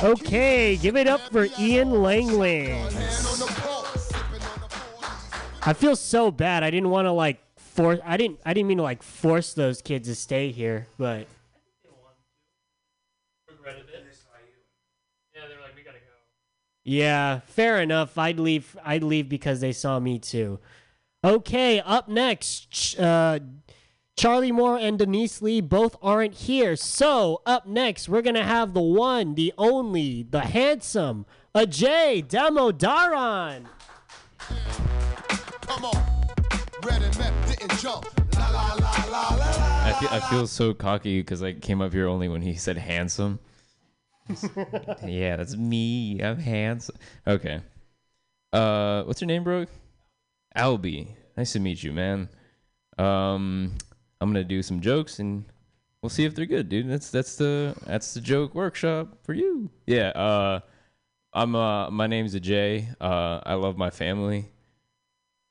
Okay, 0.05 0.76
give 0.76 0.97
it 0.97 1.07
up 1.07 1.21
for 1.33 1.49
Ian 1.59 1.91
pulse. 1.91 2.93
I 5.62 5.73
feel 5.73 5.97
so 5.97 6.31
bad. 6.31 6.62
I 6.62 6.71
didn't 6.71 6.91
want 6.91 7.07
to 7.07 7.12
like 7.12 7.41
force. 7.57 8.00
I 8.05 8.17
didn't. 8.17 8.41
I 8.45 8.52
didn't 8.52 8.69
mean 8.69 8.79
to 8.79 8.83
like 8.83 9.02
force 9.02 9.55
those 9.55 9.81
kids 9.81 10.09
to 10.09 10.14
stay 10.14 10.50
here, 10.50 10.87
but 10.99 11.26
yeah, 16.85 17.41
fair 17.47 17.81
enough. 17.81 18.19
I'd 18.19 18.38
leave. 18.38 18.76
I'd 18.85 19.02
leave 19.02 19.29
because 19.29 19.61
they 19.61 19.73
saw 19.73 19.99
me 19.99 20.19
too. 20.19 20.59
Okay, 21.25 21.81
up 21.81 22.09
next, 22.09 22.71
Ch- 22.71 22.99
uh, 22.99 23.38
Charlie 24.17 24.50
Moore 24.50 24.76
and 24.76 24.99
Denise 24.99 25.41
Lee 25.41 25.61
both 25.61 25.97
aren't 26.02 26.35
here. 26.35 26.75
So 26.75 27.43
up 27.47 27.64
next, 27.64 28.09
we're 28.09 28.23
gonna 28.23 28.43
have 28.45 28.75
the 28.75 28.83
one, 28.83 29.37
the 29.37 29.52
only, 29.57 30.25
the 30.29 30.41
handsome 30.41 31.25
Ajay 31.55 32.26
Damodaran. 32.26 33.67
Come 35.62 35.85
on. 35.85 36.05
Red 36.83 37.02
and 37.02 37.19
Mep 37.19 37.33
didn't 37.47 37.79
jump. 37.79 38.07
La 38.37 38.49
la 38.50 38.75
la 38.75 39.05
la 39.11 39.35
la 39.35 39.37
la. 39.37 39.85
I 39.85 39.97
feel, 40.00 40.09
I 40.11 40.21
feel 40.29 40.47
so 40.49 40.75
cocky 40.75 41.21
because 41.21 41.41
I 41.43 41.52
came 41.52 41.81
up 41.81 41.93
here 41.93 42.09
only 42.09 42.29
when 42.29 42.43
he 42.43 42.55
said 42.55 42.76
handsome. 42.76 43.38
yeah, 45.07 45.37
that's 45.37 45.57
me. 45.57 46.21
I'm 46.21 46.38
handsome. 46.38 46.97
Okay. 47.26 47.61
Uh, 48.52 49.05
what's 49.05 49.21
your 49.21 49.29
name, 49.29 49.45
bro? 49.45 49.67
Albie. 50.56 51.09
Nice 51.37 51.52
to 51.52 51.61
meet 51.61 51.82
you, 51.82 51.92
man. 51.92 52.28
Um, 52.99 53.73
I'm 54.21 54.30
gonna 54.30 54.44
do 54.44 54.62
some 54.62 54.80
jokes 54.80 55.18
and 55.18 55.44
we'll 56.02 56.11
see 56.11 56.25
if 56.25 56.35
they're 56.35 56.47
good, 56.47 56.68
dude. 56.68 56.88
That's 56.88 57.11
that's 57.11 57.37
the 57.37 57.75
that's 57.87 58.14
the 58.14 58.21
joke 58.21 58.54
workshop 58.54 59.18
for 59.25 59.32
you. 59.32 59.71
Yeah. 59.87 60.09
Uh, 60.09 60.61
I'm 61.32 61.54
uh, 61.56 61.90
my 61.90 62.06
name's 62.06 62.35
Ajay. 62.35 62.94
Uh, 63.00 63.40
I 63.44 63.54
love 63.54 63.76
my 63.76 63.90
family. 63.90 64.50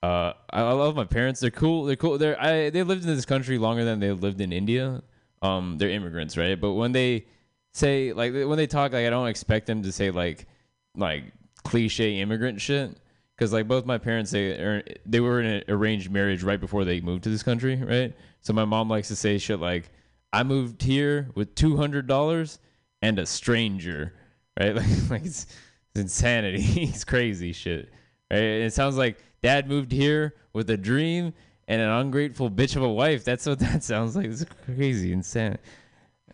Uh, 0.03 0.33
I, 0.49 0.61
I 0.61 0.71
love 0.73 0.95
my 0.95 1.05
parents. 1.05 1.39
They're 1.39 1.51
cool. 1.51 1.85
They're 1.85 1.95
cool. 1.95 2.17
They're 2.17 2.39
I 2.41 2.69
they 2.69 2.83
lived 2.83 3.03
in 3.03 3.15
this 3.15 3.25
country 3.25 3.57
longer 3.57 3.83
than 3.83 3.99
they 3.99 4.11
lived 4.11 4.41
in 4.41 4.51
India. 4.51 5.01
Um, 5.41 5.77
they're 5.77 5.89
immigrants, 5.89 6.37
right? 6.37 6.59
But 6.59 6.73
when 6.73 6.91
they 6.91 7.25
say 7.73 8.13
like 8.13 8.33
when 8.33 8.57
they 8.57 8.67
talk, 8.67 8.93
like 8.93 9.05
I 9.05 9.09
don't 9.09 9.27
expect 9.27 9.65
them 9.65 9.83
to 9.83 9.91
say 9.91 10.11
like 10.11 10.47
like 10.95 11.23
cliche 11.63 12.19
immigrant 12.19 12.61
shit. 12.61 12.97
Because 13.41 13.53
like 13.53 13.67
both 13.67 13.87
my 13.87 13.97
parents, 13.97 14.29
they 14.29 14.83
they 15.03 15.19
were 15.19 15.41
in 15.41 15.47
an 15.47 15.63
arranged 15.67 16.11
marriage 16.11 16.43
right 16.43 16.59
before 16.59 16.85
they 16.85 17.01
moved 17.01 17.23
to 17.23 17.29
this 17.29 17.41
country, 17.41 17.75
right? 17.75 18.13
So 18.41 18.53
my 18.53 18.65
mom 18.65 18.87
likes 18.87 19.07
to 19.07 19.15
say 19.15 19.39
shit 19.39 19.59
like, 19.59 19.89
"I 20.31 20.43
moved 20.43 20.83
here 20.83 21.27
with 21.33 21.55
two 21.55 21.75
hundred 21.75 22.05
dollars 22.05 22.59
and 23.01 23.17
a 23.17 23.25
stranger," 23.25 24.13
right? 24.59 24.75
Like 24.75 24.85
like 25.09 25.25
it's, 25.25 25.47
it's 25.89 26.01
insanity. 26.01 26.61
it's 26.83 27.03
crazy 27.03 27.51
shit, 27.51 27.89
right? 28.29 28.37
And 28.37 28.63
it 28.63 28.73
sounds 28.75 28.95
like 28.95 29.17
dad 29.41 29.67
moved 29.67 29.91
here 29.91 30.35
with 30.53 30.69
a 30.69 30.77
dream 30.77 31.33
and 31.67 31.81
an 31.81 31.89
ungrateful 31.89 32.51
bitch 32.51 32.75
of 32.75 32.83
a 32.83 32.89
wife. 32.89 33.23
That's 33.23 33.47
what 33.47 33.57
that 33.71 33.83
sounds 33.83 34.15
like. 34.15 34.27
It's 34.27 34.45
crazy, 34.67 35.13
insane. 35.13 35.57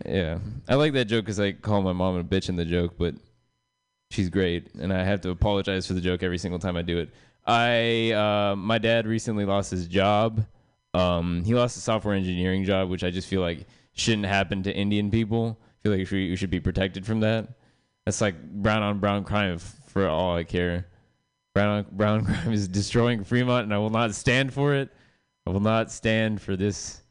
Yeah, 0.06 0.40
I 0.68 0.76
like 0.76 0.92
that 0.92 1.06
joke 1.06 1.24
because 1.24 1.40
I 1.40 1.54
call 1.54 1.82
my 1.82 1.94
mom 1.94 2.18
a 2.18 2.24
bitch 2.26 2.50
in 2.50 2.58
the 2.58 2.66
joke, 2.66 2.96
but 2.98 3.16
she's 4.10 4.30
great, 4.30 4.74
and 4.76 4.94
I 4.94 5.04
have 5.04 5.22
to 5.22 5.30
apologize 5.30 5.88
for 5.88 5.94
the 5.94 6.02
joke 6.02 6.24
every 6.24 6.38
single 6.38 6.60
time 6.60 6.78
I 6.78 6.82
do 6.82 7.00
it. 7.00 7.10
I 7.46 8.12
uh, 8.12 8.56
my 8.56 8.78
dad 8.78 9.08
recently 9.08 9.46
lost 9.46 9.72
his 9.72 9.88
job. 9.88 10.46
Um, 10.94 11.44
he 11.44 11.54
lost 11.54 11.78
a 11.78 11.80
software 11.80 12.16
engineering 12.16 12.66
job, 12.66 12.90
which 12.90 13.04
I 13.04 13.10
just 13.10 13.28
feel 13.28 13.42
like 13.42 13.66
shouldn't 13.94 14.26
happen 14.26 14.64
to 14.64 14.76
Indian 14.76 15.10
people. 15.10 15.58
I 15.62 15.76
feel 15.84 15.92
like 15.92 16.12
we 16.12 16.36
should, 16.36 16.50
be 16.50 16.60
protected 16.60 17.06
from 17.06 17.22
that. 17.22 17.48
That's 18.06 18.20
like 18.20 18.42
brown 18.52 18.84
on 18.84 19.00
brown 19.00 19.24
crime 19.24 19.58
for 19.58 20.08
all 20.08 20.36
I 20.36 20.44
care. 20.44 20.88
Brown 21.54 21.70
on 21.70 21.86
brown 21.92 22.26
crime 22.26 22.52
is 22.52 22.68
destroying 22.68 23.24
Fremont, 23.24 23.64
and 23.64 23.74
I 23.74 23.78
will 23.78 23.90
not 23.90 24.14
stand 24.14 24.54
for 24.54 24.74
it. 24.74 24.90
I 25.46 25.52
will 25.52 25.60
not 25.60 25.92
stand 25.92 26.42
for 26.42 26.56
this. 26.56 27.02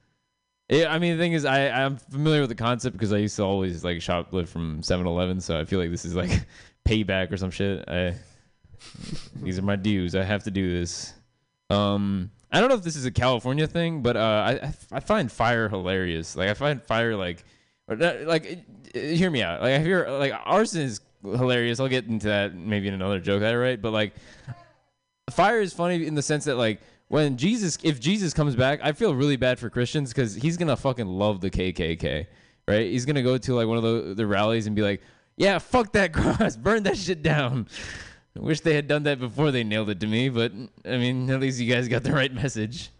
Yeah, 0.69 0.93
I 0.93 0.99
mean 0.99 1.17
the 1.17 1.23
thing 1.23 1.33
is, 1.33 1.45
I 1.45 1.69
I'm 1.69 1.97
familiar 1.97 2.41
with 2.41 2.51
the 2.51 2.57
concept 2.57 2.97
because 2.97 3.13
I 3.13 3.19
used 3.19 3.37
to 3.37 3.43
always 3.43 3.85
like 3.85 3.99
shoplift 3.99 4.49
from 4.49 4.83
7-Eleven, 4.83 5.41
so 5.41 5.59
I 5.59 5.65
feel 5.65 5.79
like 5.79 5.91
this 5.91 6.05
is 6.05 6.15
like 6.15 6.47
payback 6.87 7.33
or 7.33 7.37
some 7.37 7.51
shit. 7.51 7.85
I 7.89 8.15
these 9.43 9.59
are 9.59 9.63
my 9.63 9.77
dues. 9.77 10.15
I 10.15 10.23
have 10.25 10.45
to 10.45 10.51
do 10.51 10.71
this. 10.79 11.13
Um, 11.71 12.31
I 12.53 12.61
don't 12.61 12.69
know 12.69 12.77
if 12.77 12.83
this 12.83 12.97
is 12.97 13.05
a 13.07 13.11
California 13.11 13.67
thing, 13.67 14.03
but 14.03 14.17
uh, 14.17 14.57
I 14.63 14.73
I 14.93 15.01
find 15.01 15.31
fire 15.31 15.69
hilarious. 15.69 16.37
Like 16.37 16.49
I 16.49 16.55
find 16.55 16.83
fire 16.83 17.17
like 17.17 17.45
not- 17.89 18.23
like 18.23 18.45
it- 18.47 18.65
it- 18.95 19.17
hear 19.17 19.31
me 19.31 19.43
out. 19.43 19.61
Like 19.63 19.73
I 19.75 19.79
hear 19.81 20.07
like 20.09 20.33
arson 20.45 20.83
is 20.83 21.01
hilarious. 21.23 21.81
I'll 21.81 21.89
get 21.89 22.07
into 22.07 22.29
that 22.29 22.55
maybe 22.55 22.89
in 22.89 22.95
another 22.95 23.19
joke 23.21 23.43
I 23.43 23.55
write, 23.55 23.83
but 23.83 23.93
like 23.93 24.15
fire 25.31 25.61
is 25.61 25.73
funny 25.73 26.07
in 26.07 26.15
the 26.15 26.23
sense 26.23 26.45
that 26.45 26.57
like 26.57 26.81
when 27.09 27.37
Jesus 27.37 27.79
if 27.83 28.01
Jesus 28.01 28.33
comes 28.35 28.55
back, 28.57 28.81
I 28.83 28.93
feel 28.93 29.15
really 29.15 29.37
bad 29.37 29.59
for 29.59 29.71
Christians 29.71 30.11
because 30.13 30.35
he's 30.35 30.57
gonna 30.57 30.77
fucking 30.77 31.07
love 31.07 31.41
the 31.41 31.51
KKK, 31.51 32.27
right? 32.69 32.87
He's 32.91 33.05
gonna 33.07 33.23
go 33.23 33.39
to 33.39 33.55
like 33.55 33.67
one 33.67 33.77
of 33.79 33.83
the 33.85 34.15
the 34.15 34.27
rallies 34.27 34.67
and 34.67 34.75
be 34.77 34.83
like, 34.83 35.03
"Yeah, 35.37 35.59
fuck 35.59 35.93
that 35.93 36.13
cross, 36.15 36.57
burn 36.57 36.83
that 36.85 36.97
shit 36.97 37.23
down." 37.23 37.69
I 38.37 38.41
wish 38.41 38.61
they 38.61 38.75
had 38.75 38.87
done 38.87 39.05
that 39.05 39.19
before 39.19 39.51
they 39.51 39.65
nailed 39.65 39.89
it 39.89 40.01
to 40.01 40.07
me, 40.07 40.29
but 40.29 40.53
I 40.85 40.97
mean, 40.99 41.31
at 41.31 41.41
least 41.41 41.59
you 41.59 41.73
guys 41.73 41.89
got 41.89 42.03
the 42.03 42.13
right 42.21 42.33
message, 42.33 42.91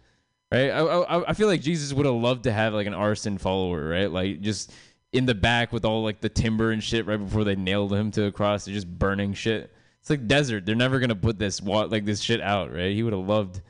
right? 0.51 0.69
I 0.69 0.79
I, 0.81 1.29
I 1.29 1.33
feel 1.33 1.47
like 1.47 1.61
Jesus 1.61 1.93
would 1.93 2.05
have 2.05 2.15
loved 2.15 2.43
to 2.43 2.51
have 2.51 2.73
like 2.73 2.87
an 2.87 2.93
arson 2.93 3.37
follower, 3.37 3.87
right? 3.87 4.11
Like 4.11 4.41
just 4.41 4.71
in 5.13 5.25
the 5.25 5.35
back 5.35 5.71
with 5.71 5.85
all 5.85 6.03
like 6.03 6.21
the 6.21 6.29
timber 6.29 6.71
and 6.71 6.83
shit 6.83 7.05
right 7.05 7.17
before 7.17 7.43
they 7.43 7.55
nailed 7.55 7.93
him 7.93 8.11
to 8.11 8.25
a 8.25 8.31
cross, 8.31 8.65
they're 8.65 8.73
just 8.73 8.87
burning 8.87 9.33
shit. 9.33 9.71
It's 10.01 10.09
like 10.09 10.27
desert. 10.27 10.65
They're 10.65 10.75
never 10.75 10.99
gonna 10.99 11.15
put 11.15 11.37
this 11.37 11.61
like 11.61 12.05
this 12.05 12.21
shit 12.21 12.41
out, 12.41 12.73
right? 12.73 12.93
He 12.93 13.03
would 13.03 13.13
have 13.13 13.27
loved 13.27 13.61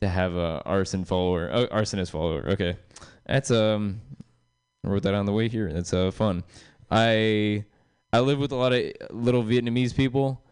to 0.00 0.08
have 0.08 0.34
a 0.34 0.62
arson 0.64 1.04
follower, 1.04 1.50
uh, 1.52 1.66
arsonist 1.66 2.10
follower. 2.10 2.50
Okay, 2.50 2.76
that's 3.26 3.50
um, 3.50 4.00
I 4.84 4.88
wrote 4.88 5.02
that 5.02 5.14
on 5.14 5.26
the 5.26 5.32
way 5.32 5.48
here. 5.48 5.72
That's 5.72 5.92
uh 5.92 6.10
fun. 6.10 6.44
I 6.90 7.64
I 8.12 8.20
live 8.20 8.38
with 8.38 8.52
a 8.52 8.56
lot 8.56 8.72
of 8.72 8.92
little 9.10 9.42
Vietnamese 9.42 9.94
people. 9.94 10.42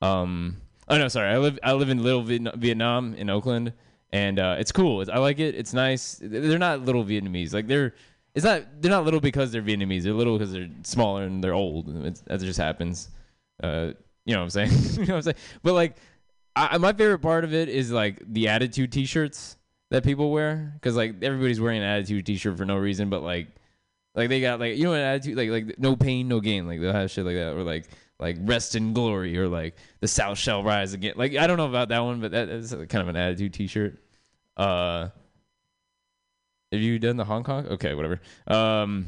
Um, 0.00 0.58
oh 0.88 0.98
no, 0.98 1.08
sorry. 1.08 1.30
I 1.30 1.38
live 1.38 1.58
I 1.62 1.72
live 1.72 1.88
in 1.88 2.02
Little 2.02 2.22
Vietnam 2.22 3.14
in 3.14 3.30
Oakland, 3.30 3.72
and 4.12 4.38
uh, 4.38 4.56
it's 4.58 4.72
cool. 4.72 5.04
I 5.12 5.18
like 5.18 5.38
it. 5.38 5.54
It's 5.54 5.72
nice. 5.72 6.20
They're 6.22 6.58
not 6.58 6.82
little 6.82 7.04
Vietnamese. 7.04 7.52
Like 7.52 7.66
they're 7.66 7.94
it's 8.34 8.44
not 8.44 8.62
they're 8.80 8.90
not 8.90 9.04
little 9.04 9.20
because 9.20 9.50
they're 9.50 9.62
Vietnamese. 9.62 10.04
They're 10.04 10.12
little 10.12 10.38
because 10.38 10.52
they're 10.52 10.68
smaller 10.84 11.24
and 11.24 11.42
they're 11.42 11.54
old. 11.54 11.88
It's, 12.06 12.20
that 12.22 12.40
just 12.40 12.58
happens. 12.58 13.10
Uh, 13.60 13.92
you 14.24 14.34
know 14.34 14.44
what 14.44 14.56
I'm 14.56 14.68
saying? 14.68 14.70
you 14.92 15.06
know 15.06 15.14
what 15.14 15.16
I'm 15.16 15.22
saying? 15.22 15.36
But 15.62 15.72
like, 15.72 15.96
I, 16.54 16.78
my 16.78 16.92
favorite 16.92 17.18
part 17.18 17.44
of 17.44 17.52
it 17.52 17.68
is 17.68 17.90
like 17.90 18.22
the 18.24 18.48
attitude 18.48 18.92
T-shirts 18.92 19.56
that 19.90 20.04
people 20.04 20.30
wear 20.30 20.72
because 20.74 20.94
like 20.94 21.22
everybody's 21.22 21.60
wearing 21.60 21.78
an 21.78 21.88
attitude 21.88 22.26
T-shirt 22.26 22.56
for 22.56 22.64
no 22.64 22.76
reason, 22.76 23.10
but 23.10 23.22
like, 23.22 23.48
like 24.14 24.28
they 24.28 24.40
got 24.40 24.60
like 24.60 24.76
you 24.76 24.84
know 24.84 24.94
an 24.94 25.00
attitude 25.00 25.36
like 25.36 25.50
like 25.50 25.78
no 25.78 25.96
pain 25.96 26.28
no 26.28 26.40
gain 26.40 26.66
like 26.66 26.80
they'll 26.80 26.92
have 26.92 27.10
shit 27.10 27.24
like 27.24 27.36
that 27.36 27.54
or 27.54 27.62
like 27.62 27.88
like 28.20 28.36
rest 28.40 28.74
in 28.74 28.92
glory 28.92 29.38
or 29.38 29.48
like 29.48 29.76
the 30.00 30.08
South 30.08 30.38
shall 30.38 30.62
rise 30.62 30.92
again. 30.92 31.14
Like 31.16 31.36
I 31.36 31.46
don't 31.46 31.56
know 31.56 31.68
about 31.68 31.88
that 31.90 32.00
one, 32.00 32.20
but 32.20 32.32
that 32.32 32.48
is 32.48 32.72
kind 32.72 33.02
of 33.02 33.08
an 33.08 33.16
attitude 33.16 33.54
T-shirt. 33.54 33.98
Uh, 34.56 35.08
have 36.72 36.80
you 36.80 36.98
done 36.98 37.16
the 37.16 37.24
Hong 37.24 37.44
Kong? 37.44 37.66
Okay, 37.66 37.94
whatever. 37.94 38.20
Um, 38.46 39.06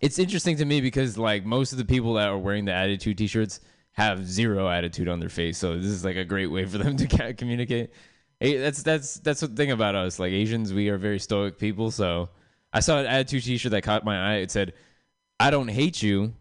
it's 0.00 0.18
interesting 0.18 0.58
to 0.58 0.64
me 0.64 0.80
because 0.80 1.16
like 1.16 1.44
most 1.44 1.72
of 1.72 1.78
the 1.78 1.84
people 1.84 2.14
that 2.14 2.28
are 2.28 2.38
wearing 2.38 2.66
the 2.66 2.72
attitude 2.72 3.18
T-shirts 3.18 3.60
have 3.92 4.26
zero 4.26 4.68
attitude 4.68 5.08
on 5.08 5.20
their 5.20 5.28
face, 5.28 5.56
so 5.56 5.76
this 5.76 5.86
is 5.86 6.04
like 6.04 6.16
a 6.16 6.24
great 6.24 6.48
way 6.48 6.66
for 6.66 6.78
them 6.78 6.96
to 6.98 7.34
communicate. 7.34 7.90
Hey, 8.40 8.58
that's 8.58 8.82
that's 8.82 9.14
that's 9.14 9.40
the 9.40 9.48
thing 9.48 9.70
about 9.70 9.94
us. 9.94 10.18
Like 10.18 10.32
Asians, 10.32 10.74
we 10.74 10.90
are 10.90 10.98
very 10.98 11.18
stoic 11.18 11.58
people. 11.58 11.90
So 11.90 12.28
I 12.74 12.80
saw 12.80 12.98
an 12.98 13.06
attitude 13.06 13.44
T-shirt 13.44 13.72
that 13.72 13.82
caught 13.82 14.04
my 14.04 14.32
eye. 14.32 14.36
It 14.38 14.50
said, 14.50 14.74
"I 15.40 15.50
don't 15.50 15.68
hate 15.68 16.02
you, 16.02 16.34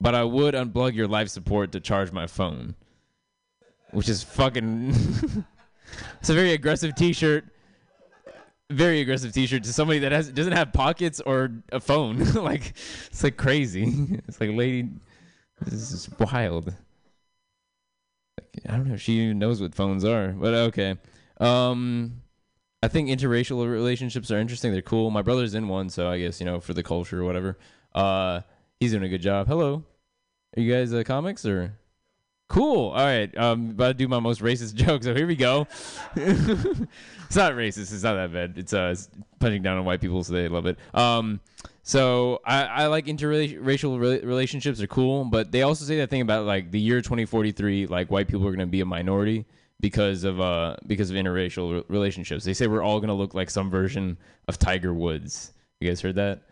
but 0.00 0.14
I 0.14 0.24
would 0.24 0.54
unplug 0.54 0.94
your 0.94 1.08
life 1.08 1.28
support 1.28 1.72
to 1.72 1.80
charge 1.80 2.12
my 2.12 2.26
phone," 2.26 2.74
which 3.92 4.10
is 4.10 4.22
fucking. 4.22 4.90
it's 6.20 6.28
a 6.28 6.34
very 6.34 6.52
aggressive 6.52 6.94
T-shirt 6.94 7.46
very 8.72 9.00
aggressive 9.00 9.32
T-shirt 9.32 9.64
to 9.64 9.72
somebody 9.72 10.00
that 10.00 10.12
has 10.12 10.30
doesn't 10.30 10.54
have 10.54 10.72
pockets 10.72 11.20
or 11.20 11.50
a 11.70 11.80
phone. 11.80 12.18
like 12.34 12.74
it's 13.06 13.22
like 13.22 13.36
crazy. 13.36 13.84
It's 14.28 14.40
like 14.40 14.50
lady, 14.50 14.88
this 15.60 15.92
is 15.92 16.08
wild. 16.18 16.74
I 18.68 18.76
don't 18.76 18.88
know 18.88 18.94
if 18.94 19.02
she 19.02 19.20
even 19.20 19.38
knows 19.38 19.60
what 19.60 19.74
phones 19.74 20.04
are, 20.04 20.28
but 20.28 20.54
okay. 20.54 20.96
Um, 21.40 22.21
I 22.82 22.88
think 22.88 23.08
interracial 23.08 23.70
relationships 23.70 24.30
are 24.32 24.38
interesting. 24.38 24.72
They're 24.72 24.82
cool. 24.82 25.10
My 25.10 25.22
brother's 25.22 25.54
in 25.54 25.68
one, 25.68 25.88
so 25.88 26.08
I 26.08 26.18
guess 26.18 26.40
you 26.40 26.46
know 26.46 26.58
for 26.58 26.74
the 26.74 26.82
culture 26.82 27.20
or 27.20 27.24
whatever. 27.24 27.56
Uh, 27.94 28.40
he's 28.80 28.90
doing 28.90 29.04
a 29.04 29.08
good 29.08 29.22
job. 29.22 29.46
Hello, 29.46 29.84
are 30.56 30.60
you 30.60 30.72
guys 30.72 30.92
uh, 30.92 31.04
comics 31.04 31.46
or? 31.46 31.78
Cool. 32.48 32.90
All 32.90 33.06
right. 33.06 33.34
Um, 33.38 33.70
about 33.70 33.88
to 33.88 33.94
do 33.94 34.08
my 34.08 34.18
most 34.18 34.42
racist 34.42 34.74
joke. 34.74 35.04
So 35.04 35.14
here 35.14 35.26
we 35.26 35.36
go. 35.36 35.66
it's 36.16 37.36
not 37.36 37.52
racist. 37.52 37.94
It's 37.94 38.02
not 38.02 38.14
that 38.14 38.30
bad. 38.30 38.58
It's 38.58 38.74
uh, 38.74 38.90
it's 38.92 39.08
punching 39.38 39.62
down 39.62 39.78
on 39.78 39.86
white 39.86 40.02
people, 40.02 40.22
so 40.22 40.34
they 40.34 40.48
love 40.48 40.66
it. 40.66 40.76
Um, 40.92 41.40
so 41.82 42.40
I, 42.44 42.64
I 42.64 42.86
like 42.88 43.06
interracial 43.06 43.98
re- 43.98 44.20
relationships. 44.20 44.78
They're 44.78 44.86
cool, 44.86 45.24
but 45.24 45.50
they 45.50 45.62
also 45.62 45.84
say 45.86 45.96
that 45.98 46.10
thing 46.10 46.20
about 46.20 46.44
like 46.44 46.72
the 46.72 46.80
year 46.80 47.00
2043, 47.00 47.86
like 47.86 48.10
white 48.10 48.28
people 48.28 48.46
are 48.46 48.54
to 48.54 48.66
be 48.66 48.82
a 48.82 48.86
minority 48.86 49.46
because 49.82 50.24
of 50.24 50.40
uh 50.40 50.76
because 50.86 51.10
of 51.10 51.16
interracial 51.16 51.74
re- 51.74 51.84
relationships. 51.88 52.44
They 52.44 52.54
say 52.54 52.66
we're 52.66 52.82
all 52.82 53.00
to 53.08 53.14
look 53.14 53.34
like 53.34 53.50
some 53.50 53.68
version 53.68 54.16
of 54.48 54.58
Tiger 54.58 54.94
Woods. 54.94 55.52
You 55.80 55.90
guys 55.90 56.00
heard 56.00 56.14
that? 56.14 56.44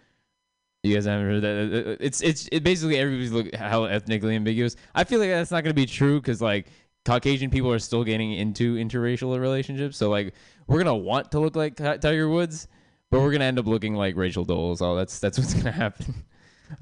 You 0.82 0.94
guys 0.94 1.06
haven't 1.06 1.26
heard 1.26 1.42
that? 1.42 1.96
It's 2.00 2.20
it's 2.20 2.48
it 2.52 2.64
basically 2.64 2.98
everybody's 2.98 3.32
look 3.32 3.54
how 3.54 3.84
ethnically 3.84 4.34
ambiguous. 4.34 4.76
I 4.94 5.04
feel 5.04 5.20
like 5.20 5.30
that's 5.30 5.50
not 5.50 5.64
to 5.64 5.72
be 5.72 5.86
true 5.86 6.20
because 6.20 6.42
like 6.42 6.66
Caucasian 7.04 7.50
people 7.50 7.72
are 7.72 7.78
still 7.78 8.04
getting 8.04 8.32
into 8.32 8.74
interracial 8.74 9.38
relationships. 9.38 9.96
So 9.96 10.10
like 10.10 10.34
we're 10.66 10.78
gonna 10.78 10.96
want 10.96 11.30
to 11.32 11.40
look 11.40 11.56
like 11.56 11.76
Tiger 11.76 12.28
Woods, 12.28 12.66
but 13.10 13.20
we're 13.20 13.30
gonna 13.30 13.44
end 13.44 13.58
up 13.58 13.66
looking 13.66 13.94
like 13.94 14.16
Rachel 14.16 14.44
Dolezal. 14.44 14.96
That's 14.98 15.18
that's 15.20 15.38
what's 15.38 15.54
gonna 15.54 15.70
happen. 15.86 16.24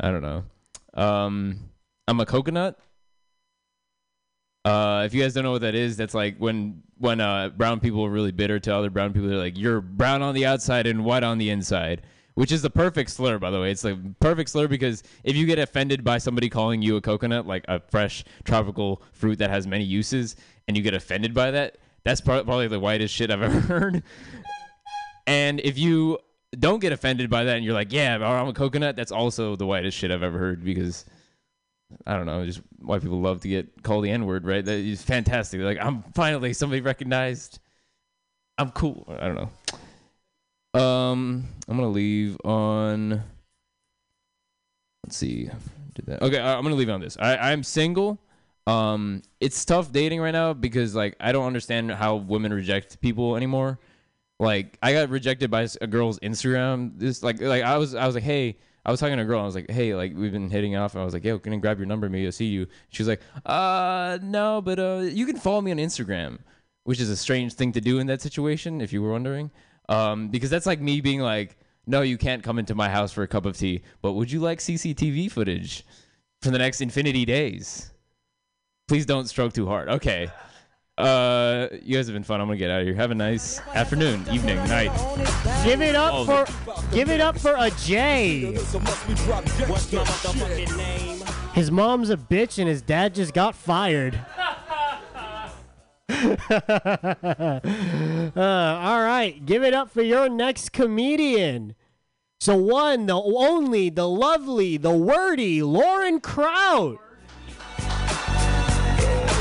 I 0.00 0.11
don't 0.11 0.23
know. 0.23 0.45
Um, 0.95 1.59
I'm 2.07 2.21
a 2.21 2.26
coconut. 2.26 2.79
Uh, 4.64 5.05
if 5.07 5.14
you 5.14 5.23
guys 5.23 5.35
don't 5.35 5.44
know 5.44 5.53
what 5.53 5.62
that 5.62 5.75
is, 5.75 5.97
that's 5.97 6.14
like 6.14 6.37
when 6.38 6.83
when 6.99 7.21
uh, 7.21 7.49
brown 7.51 7.81
people 7.81 8.05
are 8.05 8.11
really 8.11 8.33
bitter 8.33 8.59
to 8.59 8.75
other 8.75 8.90
brown 8.90 9.12
people. 9.12 9.29
They're 9.29 9.38
like, 9.38 9.57
"You're 9.57 9.81
brown 9.81 10.23
on 10.23 10.35
the 10.35 10.47
outside 10.47 10.87
and 10.87 11.05
white 11.05 11.23
on 11.23 11.38
the 11.38 11.51
inside." 11.51 12.03
which 12.38 12.53
is 12.53 12.62
the 12.62 12.71
perfect 12.71 13.11
slur, 13.11 13.37
by 13.37 13.51
the 13.51 13.61
way. 13.61 13.73
It's 13.73 13.83
the 13.83 13.99
perfect 14.21 14.51
slur 14.51 14.68
because 14.68 15.03
if 15.25 15.35
you 15.35 15.44
get 15.44 15.59
offended 15.59 16.05
by 16.05 16.18
somebody 16.18 16.49
calling 16.49 16.81
you 16.81 16.94
a 16.94 17.01
coconut, 17.01 17.49
like 17.49 17.64
a 17.66 17.81
fresh 17.81 18.23
tropical 18.44 19.03
fruit 19.11 19.40
that 19.40 19.51
has 19.51 19.66
many 19.66 19.83
uses, 19.83 20.37
and 20.68 20.77
you 20.77 20.83
get 20.85 20.94
offended 20.94 21.35
by 21.35 21.51
that, 21.51 21.79
that's 22.05 22.21
probably 22.21 22.68
the 22.68 22.79
whitest 22.79 23.12
shit 23.12 23.33
I've 23.33 23.42
ever 23.49 23.59
heard. 23.59 24.05
and 25.27 25.59
if 25.64 25.79
you 25.79 26.21
don't 26.57 26.79
get 26.79 26.92
offended 26.92 27.29
by 27.29 27.42
that 27.42 27.57
and 27.57 27.64
you're 27.64 27.75
like, 27.75 27.92
yeah, 27.92 28.14
I'm 28.14 28.47
a 28.47 28.53
coconut, 28.53 28.94
that's 28.94 29.11
also 29.11 29.57
the 29.57 29.66
whitest 29.66 29.99
shit 29.99 30.12
I've 30.12 30.23
ever 30.23 30.38
heard 30.38 30.64
because 30.64 31.07
I 32.07 32.16
don't 32.16 32.27
know, 32.27 32.44
just 32.44 32.61
white 32.81 33.03
people 33.03 33.20
love 33.20 33.40
to 33.40 33.48
get 33.48 33.83
called 33.83 34.05
the 34.05 34.11
N 34.11 34.27
word, 34.27 34.44
right? 34.44 34.64
That 34.64 34.79
is 34.79 35.03
fantastic. 35.03 35.61
Like, 35.61 35.79
I'm 35.81 36.03
finally 36.14 36.53
somebody 36.53 36.81
recognized. 36.81 37.61
I'm 38.59 38.70
cool. 38.70 39.07
I 39.09 39.27
don't 39.27 39.37
know. 40.74 40.81
Um, 40.81 41.46
I'm 41.66 41.77
gonna 41.77 41.88
leave 41.88 42.37
on. 42.44 43.22
Let's 45.05 45.16
see. 45.16 45.51
Did 45.94 46.07
that? 46.07 46.22
Okay, 46.22 46.38
I'm 46.38 46.62
gonna 46.62 46.74
leave 46.74 46.90
on 46.90 47.01
this. 47.01 47.16
I 47.18 47.37
I'm 47.37 47.62
single. 47.62 48.18
Um, 48.66 49.22
it's 49.40 49.64
tough 49.64 49.90
dating 49.92 50.20
right 50.20 50.33
now 50.33 50.53
because 50.53 50.94
like 50.94 51.16
I 51.20 51.33
don't 51.33 51.46
understand 51.46 51.90
how 51.90 52.16
women 52.16 52.53
reject 52.53 53.01
people 53.01 53.37
anymore. 53.37 53.79
Like 54.38 54.77
I 54.83 54.92
got 54.92 55.09
rejected 55.09 55.51
by 55.51 55.66
a 55.81 55.87
girl's 55.87 56.18
Instagram. 56.18 56.98
This 56.98 57.22
like 57.22 57.40
like 57.40 57.62
I 57.62 57.79
was 57.79 57.94
I 57.94 58.05
was 58.05 58.14
like 58.14 58.24
hey. 58.24 58.59
I 58.88 58.90
was 58.90 59.01
talking 59.01 59.18
to 59.18 59.22
a 59.22 59.27
girl. 59.27 59.40
And 59.40 59.44
I 59.44 59.46
was 59.46 59.55
like, 59.55 59.70
"Hey, 59.70 59.94
like 59.94 60.14
we've 60.16 60.33
been 60.33 60.48
hitting 60.48 60.74
off." 60.74 60.94
And 60.94 61.03
I 61.03 61.05
was 61.05 61.12
like, 61.12 61.22
"Yo, 61.22 61.38
can 61.38 61.53
I 61.53 61.57
grab 61.57 61.77
your 61.79 61.87
number? 61.87 62.09
Maybe 62.09 62.24
I'll 62.24 62.33
see 62.33 62.46
you." 62.46 62.66
She 62.88 63.03
was 63.03 63.09
like, 63.09 63.20
"Uh, 63.44 64.18
no, 64.22 64.62
but 64.62 64.79
uh, 64.79 65.03
you 65.03 65.27
can 65.27 65.37
follow 65.37 65.61
me 65.61 65.70
on 65.70 65.77
Instagram," 65.77 66.38
which 66.85 66.98
is 66.98 67.11
a 67.11 67.16
strange 67.16 67.53
thing 67.53 67.70
to 67.72 67.83
do 67.83 67.98
in 67.98 68.07
that 68.07 68.22
situation, 68.22 68.81
if 68.81 68.90
you 68.90 69.03
were 69.03 69.12
wondering. 69.12 69.51
Um, 69.90 70.29
because 70.29 70.48
that's 70.48 70.64
like 70.64 70.81
me 70.81 71.03
being 71.03 71.20
like, 71.20 71.59
no, 71.87 72.01
you 72.01 72.16
can't 72.16 72.42
come 72.42 72.59
into 72.59 72.74
my 72.74 72.88
house 72.88 73.12
for 73.12 73.22
a 73.22 73.29
cup 73.29 73.46
of 73.46 73.57
tea, 73.59 73.83
but 74.03 74.12
would 74.12 74.33
you 74.33 74.40
like 74.40 74.59
CCTV 74.59 75.31
footage 75.31 75.85
for 76.42 76.51
the 76.51 76.59
next 76.59 76.81
infinity 76.81 77.24
days? 77.24 77.90
Please 78.88 79.07
don't 79.07 79.27
stroke 79.27 79.53
too 79.53 79.66
hard. 79.66 79.88
Okay. 79.88 80.31
Uh, 80.99 81.69
you 81.81 81.95
guys 81.95 82.09
have 82.09 82.15
been 82.15 82.25
fun. 82.25 82.41
I'm 82.41 82.49
gonna 82.49 82.57
get 82.59 82.73
out 82.73 82.81
of 82.81 82.87
here. 82.87 82.97
Have 82.97 83.13
a 83.13 83.15
nice 83.15 83.61
afternoon, 83.73 84.27
evening, 84.33 84.57
night. 84.67 84.91
Give 85.65 85.81
it 85.81 85.95
up 85.95 86.27
for, 86.27 86.45
give 86.93 87.09
it 87.09 87.21
up 87.21 87.39
for 87.39 87.53
Ajay. 87.55 88.57
His 91.55 91.71
mom's 91.71 92.11
a 92.11 92.17
bitch 92.17 92.59
and 92.59 92.67
his 92.69 92.83
dad 92.83 93.15
just 93.15 93.33
got 93.33 93.55
fired. 93.55 94.19
uh, 96.09 97.61
all 98.37 99.01
right, 99.01 99.41
give 99.47 99.63
it 99.63 99.75
up 99.75 99.91
for 99.91 100.03
your 100.03 100.29
next 100.29 100.73
comedian. 100.73 101.77
So 102.41 102.57
one, 102.57 103.07
the 103.07 103.15
only, 103.15 103.89
the 103.89 104.09
lovely, 104.09 104.77
the 104.77 104.97
wordy 104.97 105.63
Lauren 105.63 106.21
Kraut. 106.21 106.99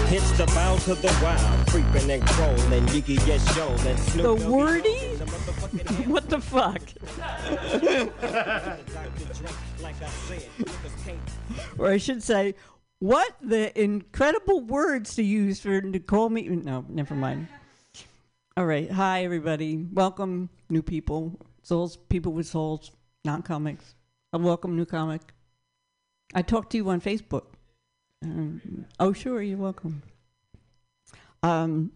Hits 0.08 0.32
the 0.38 0.46
bound 0.46 0.80
to 0.84 0.96
the 0.96 1.14
wild, 1.22 1.68
creeping 1.68 2.10
and 2.10 2.26
crawling, 2.26 2.86
Yiggy 2.88 3.28
yes 3.28 3.58
yo, 3.58 3.68
and 3.90 4.00
Snoop 4.00 4.40
The 4.40 4.50
wordy? 4.50 4.98
what 6.06 6.30
the 6.30 6.40
fuck? 6.40 6.82
or 11.78 11.92
I 11.92 11.98
should 11.98 12.24
say, 12.24 12.56
what 13.00 13.36
the 13.42 13.78
incredible 13.78 14.62
words 14.62 15.14
to 15.16 15.24
use 15.24 15.60
for 15.60 15.82
to 15.82 16.00
call 16.00 16.30
me? 16.30 16.44
No, 16.48 16.86
never 16.88 17.14
mind. 17.14 17.50
All 18.56 18.66
right. 18.66 18.90
Hi, 18.90 19.26
everybody. 19.26 19.86
Welcome, 19.92 20.50
new 20.70 20.82
people, 20.82 21.38
souls, 21.64 21.98
people 22.08 22.32
with 22.32 22.48
souls, 22.48 22.92
non 23.26 23.42
comics. 23.42 23.96
A 24.32 24.38
uh, 24.38 24.40
welcome, 24.40 24.78
new 24.78 24.86
comic. 24.86 25.34
I 26.34 26.44
talked 26.44 26.72
to 26.72 26.78
you 26.78 26.90
on 26.92 27.02
Facebook. 27.02 27.57
Um, 28.24 28.86
oh, 29.00 29.14
sure. 29.14 29.42
You're 29.42 29.58
welcome. 29.58 30.02
Um, 31.44 31.92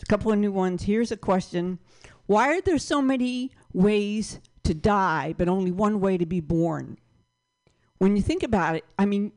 a 0.00 0.06
couple 0.06 0.32
of 0.32 0.38
new 0.38 0.52
ones. 0.52 0.82
Here's 0.82 1.12
a 1.12 1.16
question 1.16 1.78
Why 2.26 2.56
are 2.56 2.60
there 2.60 2.78
so 2.78 3.02
many 3.02 3.50
ways 3.72 4.40
to 4.64 4.74
die, 4.74 5.34
but 5.36 5.48
only 5.48 5.70
one 5.70 6.00
way 6.00 6.16
to 6.18 6.26
be 6.26 6.40
born? 6.40 6.98
When 7.98 8.16
you 8.16 8.22
think 8.22 8.42
about 8.42 8.76
it, 8.76 8.84
I 8.98 9.04
mean, 9.04 9.32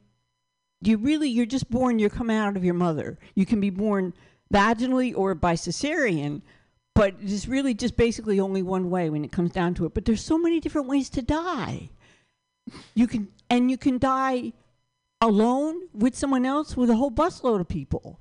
you 0.88 0.98
really 0.98 1.30
you're 1.30 1.46
just 1.46 1.70
born 1.70 2.00
you're 2.00 2.10
coming 2.10 2.38
out 2.38 2.58
of 2.58 2.64
your 2.64 2.74
mother 2.74 3.18
you 3.36 3.46
can 3.46 3.60
be 3.60 3.70
born 3.70 4.14
vaginally 4.54 5.16
or 5.16 5.34
by 5.36 5.54
cesarean 5.54 6.42
but 6.96 7.16
it's 7.22 7.48
really 7.48 7.74
just 7.74 7.98
basically 7.98 8.40
only 8.40 8.62
one 8.62 8.90
way 8.90 9.10
when 9.10 9.24
it 9.26 9.32
comes 9.32 9.52
down 9.52 9.74
to 9.74 9.86
it 9.86 9.94
but 9.94 10.06
there's 10.06 10.24
so 10.24 10.38
many 10.38 10.60
different 10.60 10.88
ways 10.88 11.10
to 11.10 11.22
die 11.22 11.90
you 12.96 13.08
can 13.08 13.28
and 13.50 13.70
you 13.70 13.78
can 13.78 13.98
die 13.98 14.52
alone 15.24 15.88
with 15.94 16.16
someone 16.16 16.46
else 16.46 16.78
with 16.78 16.90
a 16.92 16.96
whole 16.96 17.10
busload 17.10 17.60
of 17.60 17.68
people 17.68 18.20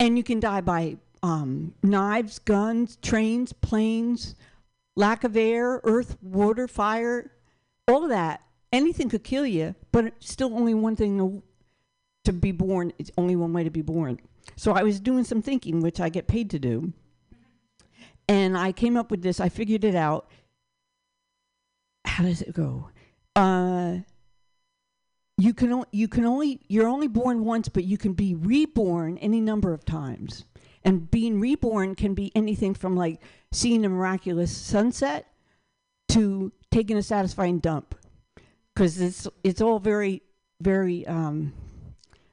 and 0.00 0.16
you 0.16 0.24
can 0.24 0.40
die 0.40 0.62
by 0.62 0.96
um, 1.22 1.74
knives 1.82 2.38
guns 2.38 2.96
trains 3.02 3.52
planes 3.52 4.34
lack 4.96 5.24
of 5.24 5.36
air, 5.36 5.80
earth, 5.84 6.16
water, 6.22 6.68
fire, 6.68 7.30
all 7.88 8.04
of 8.04 8.10
that. 8.10 8.42
Anything 8.72 9.08
could 9.08 9.24
kill 9.24 9.46
you, 9.46 9.74
but 9.90 10.14
still 10.20 10.54
only 10.54 10.74
one 10.74 10.96
thing 10.96 11.42
to 12.24 12.32
be 12.32 12.52
born. 12.52 12.92
It's 12.98 13.10
only 13.18 13.36
one 13.36 13.52
way 13.52 13.64
to 13.64 13.70
be 13.70 13.82
born. 13.82 14.20
So 14.56 14.72
I 14.72 14.82
was 14.82 15.00
doing 15.00 15.24
some 15.24 15.42
thinking, 15.42 15.80
which 15.80 16.00
I 16.00 16.08
get 16.08 16.26
paid 16.26 16.50
to 16.50 16.58
do. 16.58 16.92
And 18.28 18.56
I 18.56 18.72
came 18.72 18.96
up 18.96 19.10
with 19.10 19.22
this. 19.22 19.40
I 19.40 19.48
figured 19.48 19.84
it 19.84 19.94
out. 19.94 20.30
How 22.04 22.24
does 22.24 22.42
it 22.42 22.54
go? 22.54 22.88
Uh, 23.36 23.98
you 25.42 25.52
can 25.52 25.84
you 25.90 26.06
can 26.06 26.24
only 26.24 26.60
you're 26.68 26.86
only 26.86 27.08
born 27.08 27.44
once, 27.44 27.68
but 27.68 27.82
you 27.84 27.98
can 27.98 28.12
be 28.12 28.34
reborn 28.34 29.18
any 29.18 29.40
number 29.40 29.72
of 29.72 29.84
times. 29.84 30.44
And 30.84 31.10
being 31.10 31.40
reborn 31.40 31.96
can 31.96 32.14
be 32.14 32.30
anything 32.36 32.74
from 32.74 32.96
like 32.96 33.20
seeing 33.50 33.84
a 33.84 33.88
miraculous 33.88 34.56
sunset 34.56 35.26
to 36.10 36.52
taking 36.70 36.96
a 36.96 37.02
satisfying 37.02 37.58
dump, 37.58 37.96
because 38.72 39.00
it's 39.00 39.26
it's 39.42 39.60
all 39.60 39.80
very 39.80 40.22
very 40.60 41.04
um, 41.08 41.52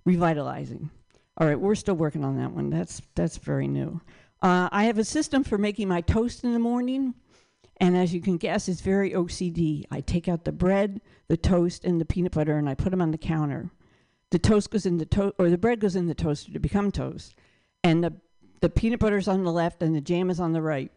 revitalizing. 0.05 0.91
All 1.37 1.47
right, 1.47 1.59
we're 1.59 1.75
still 1.75 1.95
working 1.95 2.23
on 2.23 2.37
that 2.37 2.51
one. 2.51 2.69
That's 2.69 3.01
that's 3.15 3.37
very 3.37 3.67
new. 3.67 4.01
Uh, 4.41 4.69
I 4.71 4.83
have 4.83 4.99
a 4.99 5.03
system 5.03 5.43
for 5.43 5.57
making 5.57 5.87
my 5.87 6.01
toast 6.01 6.43
in 6.43 6.53
the 6.53 6.59
morning, 6.59 7.15
and 7.79 7.95
as 7.95 8.13
you 8.13 8.21
can 8.21 8.37
guess, 8.37 8.67
it's 8.67 8.81
very 8.81 9.11
OCD. 9.11 9.85
I 9.89 10.01
take 10.01 10.27
out 10.27 10.43
the 10.43 10.51
bread, 10.51 11.01
the 11.27 11.37
toast, 11.37 11.85
and 11.85 11.99
the 11.99 12.05
peanut 12.05 12.33
butter, 12.33 12.57
and 12.57 12.69
I 12.69 12.75
put 12.75 12.91
them 12.91 13.01
on 13.01 13.11
the 13.11 13.17
counter. 13.17 13.71
The 14.31 14.39
toast 14.39 14.69
goes 14.69 14.85
in 14.85 14.97
the 14.97 15.05
toast, 15.05 15.35
or 15.39 15.49
the 15.49 15.57
bread 15.57 15.79
goes 15.79 15.95
in 15.95 16.07
the 16.07 16.13
toaster 16.13 16.51
to 16.51 16.59
become 16.59 16.91
toast, 16.91 17.35
and 17.83 18.03
the 18.03 18.13
the 18.61 18.69
peanut 18.69 18.99
butter's 18.99 19.29
on 19.29 19.43
the 19.43 19.51
left, 19.51 19.81
and 19.81 19.95
the 19.95 20.01
jam 20.01 20.29
is 20.29 20.39
on 20.39 20.51
the 20.51 20.61
right. 20.61 20.91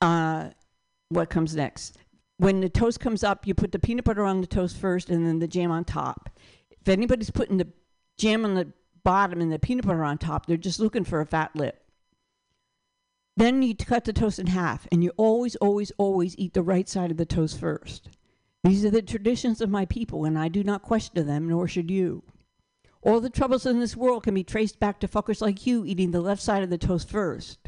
Uh, 0.00 0.50
what 1.08 1.30
comes 1.30 1.56
next? 1.56 1.98
When 2.36 2.60
the 2.60 2.68
toast 2.68 3.00
comes 3.00 3.24
up, 3.24 3.46
you 3.46 3.54
put 3.54 3.72
the 3.72 3.78
peanut 3.80 4.04
butter 4.04 4.24
on 4.24 4.40
the 4.40 4.46
toast 4.46 4.76
first, 4.76 5.10
and 5.10 5.26
then 5.26 5.40
the 5.40 5.48
jam 5.48 5.72
on 5.72 5.84
top. 5.84 6.30
If 6.70 6.88
anybody's 6.88 7.30
putting 7.30 7.56
the 7.58 7.68
jam 8.16 8.44
on 8.44 8.54
the 8.54 8.72
bottom 9.02 9.40
and 9.40 9.52
the 9.52 9.58
peanut 9.58 9.86
butter 9.86 10.04
on 10.04 10.18
top, 10.18 10.46
they're 10.46 10.56
just 10.56 10.78
looking 10.78 11.04
for 11.04 11.20
a 11.20 11.26
fat 11.26 11.54
lip. 11.56 11.81
Then 13.36 13.62
you 13.62 13.74
cut 13.74 14.04
the 14.04 14.12
toast 14.12 14.38
in 14.38 14.48
half, 14.48 14.86
and 14.92 15.02
you 15.02 15.10
always, 15.16 15.56
always, 15.56 15.90
always 15.96 16.38
eat 16.38 16.52
the 16.52 16.62
right 16.62 16.88
side 16.88 17.10
of 17.10 17.16
the 17.16 17.24
toast 17.24 17.58
first. 17.58 18.08
These 18.62 18.84
are 18.84 18.90
the 18.90 19.02
traditions 19.02 19.60
of 19.60 19.70
my 19.70 19.86
people, 19.86 20.24
and 20.24 20.38
I 20.38 20.48
do 20.48 20.62
not 20.62 20.82
question 20.82 21.26
them, 21.26 21.48
nor 21.48 21.66
should 21.66 21.90
you. 21.90 22.22
All 23.02 23.20
the 23.20 23.30
troubles 23.30 23.66
in 23.66 23.80
this 23.80 23.96
world 23.96 24.22
can 24.22 24.34
be 24.34 24.44
traced 24.44 24.78
back 24.78 25.00
to 25.00 25.08
fuckers 25.08 25.40
like 25.40 25.66
you 25.66 25.84
eating 25.84 26.12
the 26.12 26.20
left 26.20 26.40
side 26.40 26.62
of 26.62 26.70
the 26.70 26.78
toast 26.78 27.10
first. 27.10 27.58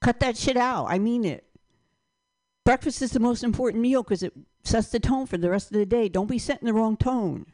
Cut 0.00 0.20
that 0.20 0.36
shit 0.36 0.58
out. 0.58 0.86
I 0.90 0.98
mean 0.98 1.24
it. 1.24 1.44
Breakfast 2.64 3.00
is 3.00 3.12
the 3.12 3.20
most 3.20 3.42
important 3.42 3.82
meal 3.82 4.02
because 4.02 4.22
it 4.22 4.34
sets 4.62 4.88
the 4.88 5.00
tone 5.00 5.26
for 5.26 5.38
the 5.38 5.50
rest 5.50 5.70
of 5.70 5.78
the 5.78 5.86
day. 5.86 6.08
Don't 6.08 6.28
be 6.28 6.38
setting 6.38 6.66
the 6.66 6.74
wrong 6.74 6.96
tone. 6.96 7.46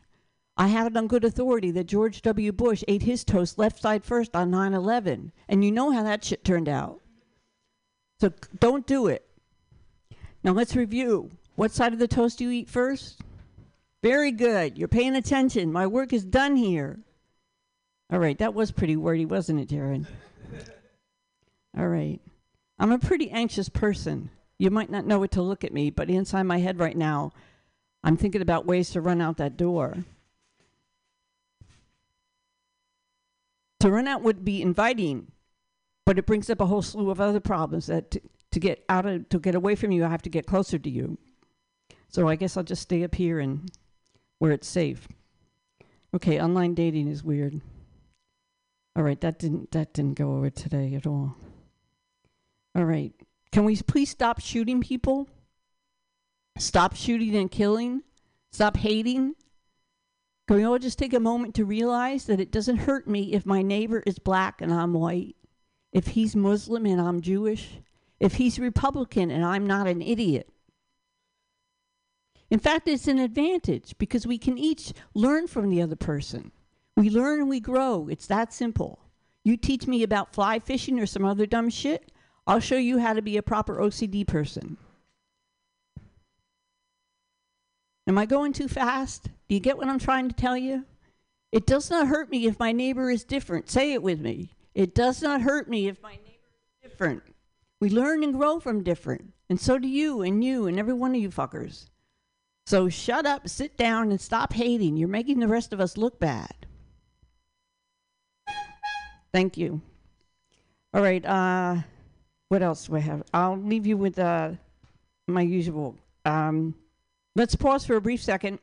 I 0.56 0.68
have 0.68 0.88
it 0.88 0.96
on 0.96 1.06
good 1.06 1.24
authority 1.24 1.70
that 1.70 1.84
George 1.84 2.22
W. 2.22 2.52
Bush 2.52 2.82
ate 2.88 3.02
his 3.02 3.22
toast 3.22 3.58
left 3.58 3.80
side 3.80 4.04
first 4.04 4.34
on 4.34 4.50
9 4.50 4.74
11. 4.74 5.32
And 5.48 5.64
you 5.64 5.70
know 5.70 5.92
how 5.92 6.02
that 6.02 6.24
shit 6.24 6.44
turned 6.44 6.68
out. 6.68 7.00
So 8.20 8.32
don't 8.58 8.86
do 8.86 9.06
it. 9.06 9.26
Now 10.44 10.52
let's 10.52 10.76
review. 10.76 11.30
What 11.56 11.72
side 11.72 11.94
of 11.94 11.98
the 11.98 12.08
toast 12.08 12.38
do 12.38 12.44
you 12.44 12.50
eat 12.50 12.68
first? 12.68 13.20
Very 14.02 14.30
good. 14.30 14.76
You're 14.78 14.88
paying 14.88 15.16
attention. 15.16 15.72
My 15.72 15.86
work 15.86 16.12
is 16.12 16.24
done 16.24 16.56
here. 16.56 17.00
All 18.12 18.18
right, 18.18 18.38
that 18.38 18.54
was 18.54 18.72
pretty 18.72 18.96
wordy, 18.96 19.24
wasn't 19.24 19.60
it, 19.60 19.68
Jared? 19.68 20.06
All 21.76 21.88
right. 21.88 22.20
I'm 22.78 22.92
a 22.92 22.98
pretty 22.98 23.30
anxious 23.30 23.68
person. 23.68 24.30
You 24.58 24.70
might 24.70 24.90
not 24.90 25.06
know 25.06 25.22
it 25.22 25.30
to 25.32 25.42
look 25.42 25.64
at 25.64 25.72
me, 25.72 25.90
but 25.90 26.10
inside 26.10 26.42
my 26.42 26.58
head 26.58 26.78
right 26.78 26.96
now, 26.96 27.32
I'm 28.02 28.16
thinking 28.16 28.42
about 28.42 28.66
ways 28.66 28.90
to 28.90 29.00
run 29.00 29.20
out 29.20 29.36
that 29.36 29.56
door. 29.56 30.04
To 33.80 33.90
run 33.90 34.08
out 34.08 34.22
would 34.22 34.44
be 34.44 34.60
inviting, 34.60 35.30
but 36.10 36.18
it 36.18 36.26
brings 36.26 36.50
up 36.50 36.60
a 36.60 36.66
whole 36.66 36.82
slew 36.82 37.08
of 37.08 37.20
other 37.20 37.38
problems 37.38 37.86
that 37.86 38.10
to, 38.10 38.20
to 38.50 38.58
get 38.58 38.84
out 38.88 39.06
of 39.06 39.28
to 39.28 39.38
get 39.38 39.54
away 39.54 39.76
from 39.76 39.92
you, 39.92 40.04
I 40.04 40.08
have 40.08 40.22
to 40.22 40.28
get 40.28 40.44
closer 40.44 40.76
to 40.76 40.90
you. 40.90 41.18
So 42.08 42.26
I 42.26 42.34
guess 42.34 42.56
I'll 42.56 42.64
just 42.64 42.82
stay 42.82 43.04
up 43.04 43.14
here 43.14 43.38
and 43.38 43.70
where 44.40 44.50
it's 44.50 44.66
safe. 44.66 45.06
Okay, 46.12 46.40
online 46.40 46.74
dating 46.74 47.06
is 47.06 47.22
weird. 47.22 47.60
All 48.96 49.04
right, 49.04 49.20
that 49.20 49.38
didn't 49.38 49.70
that 49.70 49.92
didn't 49.92 50.18
go 50.18 50.34
over 50.34 50.50
today 50.50 50.96
at 50.96 51.06
all. 51.06 51.36
All 52.74 52.84
right. 52.84 53.12
Can 53.52 53.64
we 53.64 53.76
please 53.76 54.10
stop 54.10 54.40
shooting 54.40 54.80
people? 54.80 55.28
Stop 56.58 56.96
shooting 56.96 57.36
and 57.36 57.48
killing? 57.48 58.02
Stop 58.50 58.78
hating? 58.78 59.36
Can 60.48 60.56
we 60.56 60.64
all 60.64 60.80
just 60.80 60.98
take 60.98 61.14
a 61.14 61.20
moment 61.20 61.54
to 61.54 61.64
realize 61.64 62.24
that 62.24 62.40
it 62.40 62.50
doesn't 62.50 62.78
hurt 62.78 63.06
me 63.06 63.32
if 63.32 63.46
my 63.46 63.62
neighbor 63.62 64.02
is 64.04 64.18
black 64.18 64.60
and 64.60 64.74
I'm 64.74 64.92
white? 64.94 65.36
If 65.92 66.08
he's 66.08 66.36
Muslim 66.36 66.86
and 66.86 67.00
I'm 67.00 67.20
Jewish? 67.20 67.78
If 68.18 68.34
he's 68.34 68.58
Republican 68.58 69.30
and 69.30 69.44
I'm 69.44 69.66
not 69.66 69.86
an 69.86 70.02
idiot? 70.02 70.48
In 72.50 72.58
fact, 72.58 72.88
it's 72.88 73.08
an 73.08 73.18
advantage 73.18 73.94
because 73.98 74.26
we 74.26 74.38
can 74.38 74.58
each 74.58 74.92
learn 75.14 75.46
from 75.46 75.70
the 75.70 75.80
other 75.80 75.96
person. 75.96 76.50
We 76.96 77.08
learn 77.08 77.40
and 77.40 77.48
we 77.48 77.60
grow. 77.60 78.08
It's 78.08 78.26
that 78.26 78.52
simple. 78.52 78.98
You 79.44 79.56
teach 79.56 79.86
me 79.86 80.02
about 80.02 80.34
fly 80.34 80.58
fishing 80.58 81.00
or 81.00 81.06
some 81.06 81.24
other 81.24 81.46
dumb 81.46 81.70
shit, 81.70 82.12
I'll 82.46 82.60
show 82.60 82.76
you 82.76 82.98
how 82.98 83.12
to 83.12 83.22
be 83.22 83.36
a 83.36 83.42
proper 83.42 83.76
OCD 83.76 84.26
person. 84.26 84.76
Am 88.06 88.18
I 88.18 88.26
going 88.26 88.52
too 88.52 88.66
fast? 88.66 89.28
Do 89.48 89.54
you 89.54 89.60
get 89.60 89.78
what 89.78 89.86
I'm 89.86 90.00
trying 90.00 90.28
to 90.28 90.34
tell 90.34 90.56
you? 90.56 90.84
It 91.52 91.66
does 91.66 91.90
not 91.90 92.08
hurt 92.08 92.30
me 92.30 92.46
if 92.46 92.58
my 92.58 92.72
neighbor 92.72 93.08
is 93.08 93.24
different. 93.24 93.70
Say 93.70 93.92
it 93.92 94.02
with 94.02 94.20
me. 94.20 94.50
It 94.74 94.94
does 94.94 95.22
not 95.22 95.42
hurt 95.42 95.68
me 95.68 95.88
if 95.88 96.02
my 96.02 96.12
neighbor 96.12 96.48
is 96.82 96.90
different. 96.90 97.22
We 97.80 97.90
learn 97.90 98.22
and 98.22 98.34
grow 98.34 98.60
from 98.60 98.82
different. 98.82 99.32
And 99.48 99.60
so 99.60 99.78
do 99.78 99.88
you 99.88 100.22
and 100.22 100.44
you 100.44 100.66
and 100.66 100.78
every 100.78 100.92
one 100.92 101.14
of 101.14 101.20
you 101.20 101.30
fuckers. 101.30 101.88
So 102.66 102.88
shut 102.88 103.26
up, 103.26 103.48
sit 103.48 103.76
down, 103.76 104.10
and 104.10 104.20
stop 104.20 104.52
hating. 104.52 104.96
You're 104.96 105.08
making 105.08 105.40
the 105.40 105.48
rest 105.48 105.72
of 105.72 105.80
us 105.80 105.96
look 105.96 106.20
bad. 106.20 106.54
Thank 109.32 109.56
you. 109.56 109.80
All 110.94 111.02
right. 111.02 111.24
Uh, 111.24 111.76
what 112.48 112.62
else 112.62 112.86
do 112.86 112.96
I 112.96 113.00
have? 113.00 113.22
I'll 113.32 113.56
leave 113.56 113.86
you 113.86 113.96
with 113.96 114.18
uh, 114.18 114.52
my 115.26 115.42
usual. 115.42 115.96
Um, 116.24 116.74
let's 117.34 117.54
pause 117.54 117.86
for 117.86 117.96
a 117.96 118.00
brief 118.00 118.22
second. 118.22 118.58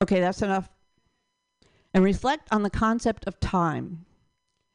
Okay, 0.00 0.20
that's 0.20 0.42
enough. 0.42 0.68
And 1.94 2.02
reflect 2.02 2.48
on 2.50 2.62
the 2.62 2.70
concept 2.70 3.26
of 3.26 3.38
time. 3.38 4.06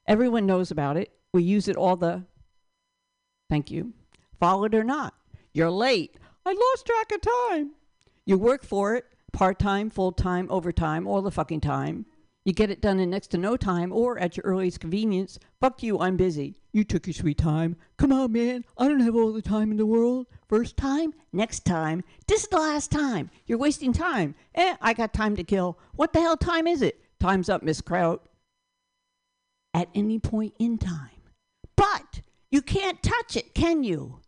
Everyone 0.07 0.45
knows 0.45 0.71
about 0.71 0.97
it. 0.97 1.11
We 1.33 1.43
use 1.43 1.67
it 1.67 1.75
all 1.75 1.95
the. 1.95 2.23
Thank 3.49 3.71
you. 3.71 3.93
Followed 4.39 4.73
or 4.73 4.83
not. 4.83 5.13
You're 5.53 5.71
late. 5.71 6.17
I 6.45 6.53
lost 6.53 6.85
track 6.85 7.11
of 7.11 7.21
time. 7.21 7.71
You 8.25 8.37
work 8.37 8.63
for 8.63 8.95
it, 8.95 9.05
part 9.33 9.59
time, 9.59 9.89
full 9.89 10.11
time, 10.11 10.47
overtime, 10.49 11.07
all 11.07 11.21
the 11.21 11.31
fucking 11.31 11.61
time. 11.61 12.05
You 12.45 12.53
get 12.53 12.71
it 12.71 12.81
done 12.81 12.99
in 12.99 13.09
next 13.09 13.27
to 13.29 13.37
no 13.37 13.57
time 13.57 13.91
or 13.91 14.17
at 14.19 14.37
your 14.37 14.45
earliest 14.45 14.79
convenience. 14.79 15.37
Fuck 15.59 15.83
you, 15.83 15.99
I'm 15.99 16.15
busy. 16.15 16.55
You 16.71 16.85
took 16.85 17.05
your 17.05 17.13
sweet 17.13 17.37
time. 17.37 17.75
Come 17.97 18.13
on, 18.13 18.31
man. 18.31 18.63
I 18.77 18.87
don't 18.87 19.01
have 19.01 19.15
all 19.15 19.33
the 19.33 19.41
time 19.41 19.71
in 19.71 19.77
the 19.77 19.85
world. 19.85 20.27
First 20.47 20.77
time, 20.77 21.13
next 21.33 21.65
time. 21.65 22.05
This 22.27 22.43
is 22.43 22.47
the 22.47 22.57
last 22.57 22.89
time. 22.89 23.29
You're 23.47 23.57
wasting 23.57 23.91
time. 23.91 24.35
Eh, 24.55 24.77
I 24.79 24.93
got 24.93 25.13
time 25.13 25.35
to 25.35 25.43
kill. 25.43 25.77
What 25.95 26.13
the 26.13 26.21
hell 26.21 26.37
time 26.37 26.67
is 26.67 26.81
it? 26.81 27.01
Time's 27.19 27.49
up, 27.49 27.63
Miss 27.63 27.81
Kraut. 27.81 28.25
At 29.77 29.89
any 29.93 30.17
point 30.17 30.55
in 30.57 30.79
time. 30.79 31.21
But 31.75 32.21
you 32.49 32.63
can't 32.63 33.03
touch 33.03 33.35
it, 33.35 33.53
can 33.53 33.83
you? 33.83 34.21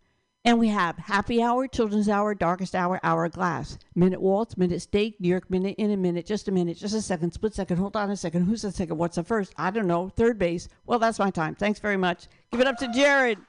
And 0.46 0.60
we 0.60 0.68
have 0.68 0.96
happy 0.98 1.42
hour, 1.42 1.68
children's 1.68 2.08
hour, 2.08 2.36
darkest 2.36 2.76
hour, 2.76 3.00
hourglass, 3.02 3.80
minute 3.96 4.22
waltz, 4.22 4.58
minute 4.58 4.80
steak, 4.80 5.20
New 5.20 5.28
York 5.28 5.50
minute, 5.50 5.74
in 5.80 5.90
a 5.90 5.98
minute, 5.98 6.28
just 6.28 6.48
a 6.48 6.52
minute, 6.52 6.78
just 6.78 6.94
a 6.94 7.02
second, 7.02 7.34
split 7.34 7.56
second, 7.56 7.78
hold 7.78 7.96
on 7.96 8.12
a 8.12 8.16
second. 8.16 8.46
Who's 8.46 8.62
the 8.62 8.72
second? 8.72 9.00
What's 9.00 9.16
the 9.16 9.24
first? 9.24 9.52
I 9.58 9.72
don't 9.72 9.88
know. 9.88 10.10
Third 10.10 10.38
base. 10.38 10.70
Well, 10.86 11.00
that's 11.00 11.18
my 11.18 11.32
time. 11.32 11.56
Thanks 11.56 11.80
very 11.80 11.98
much. 11.98 12.28
Give 12.52 12.62
it 12.62 12.68
up 12.68 12.78
to 12.78 12.88
Jared. 12.94 13.40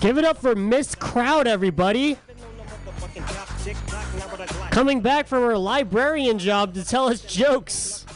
Give 0.00 0.18
it 0.18 0.24
up 0.24 0.38
for 0.38 0.56
Miss 0.56 0.96
Kraut, 0.96 1.46
everybody. 1.46 2.18
Coming 4.72 5.02
back 5.02 5.26
from 5.26 5.42
her 5.42 5.58
librarian 5.58 6.38
job 6.38 6.72
to 6.74 6.82
tell 6.82 7.08
us 7.08 7.20
jokes. 7.20 8.06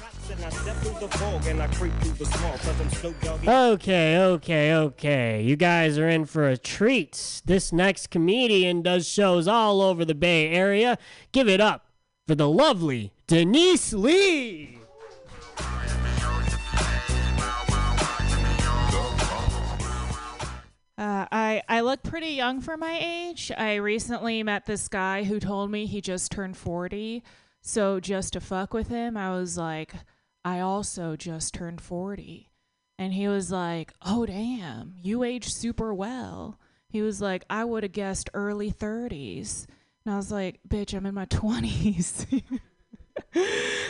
Okay, 3.47 4.19
okay, 4.19 4.75
okay. 4.75 5.43
You 5.43 5.55
guys 5.57 5.99
are 5.99 6.09
in 6.09 6.25
for 6.25 6.49
a 6.49 6.57
treat. 6.57 7.43
This 7.45 7.75
next 7.75 8.07
comedian 8.09 8.81
does 8.81 9.07
shows 9.07 9.47
all 9.47 9.83
over 9.83 10.07
the 10.07 10.15
Bay 10.15 10.49
Area. 10.49 10.97
Give 11.31 11.47
it 11.47 11.61
up 11.61 11.91
for 12.27 12.35
the 12.35 12.49
lovely 12.49 13.13
Denise 13.27 13.93
Lee. 13.93 14.76
Uh, 20.99 21.27
I 21.31 21.63
I 21.69 21.81
look 21.81 22.03
pretty 22.03 22.31
young 22.31 22.61
for 22.61 22.77
my 22.77 22.99
age. 23.03 23.53
I 23.57 23.75
recently 23.77 24.43
met 24.43 24.65
this 24.65 24.89
guy 24.89 25.25
who 25.25 25.39
told 25.39 25.71
me 25.71 25.87
he 25.87 26.01
just 26.01 26.33
turned 26.33 26.57
40. 26.57 27.23
So 27.61 28.01
just 28.01 28.33
to 28.33 28.41
fuck 28.41 28.73
with 28.73 28.89
him, 28.89 29.17
I 29.17 29.37
was 29.37 29.59
like, 29.59 29.93
I 30.45 30.61
also 30.61 31.17
just 31.17 31.53
turned 31.53 31.81
40. 31.81 32.51
And 32.99 33.13
he 33.13 33.29
was 33.29 33.51
like, 33.53 33.93
"Oh 34.01 34.25
damn, 34.25 34.95
you 35.03 35.23
age 35.23 35.53
super 35.53 35.93
well." 35.93 36.59
He 36.89 37.03
was 37.03 37.21
like, 37.21 37.45
"I 37.51 37.65
would 37.65 37.83
have 37.83 37.93
guessed 37.93 38.31
early 38.33 38.71
30s." 38.71 39.67
And 40.05 40.15
I 40.15 40.17
was 40.17 40.33
like, 40.33 40.61
"Bitch, 40.67 40.95
I'm 40.95 41.05
in 41.05 41.15
my 41.15 41.27
20s." 41.27 42.43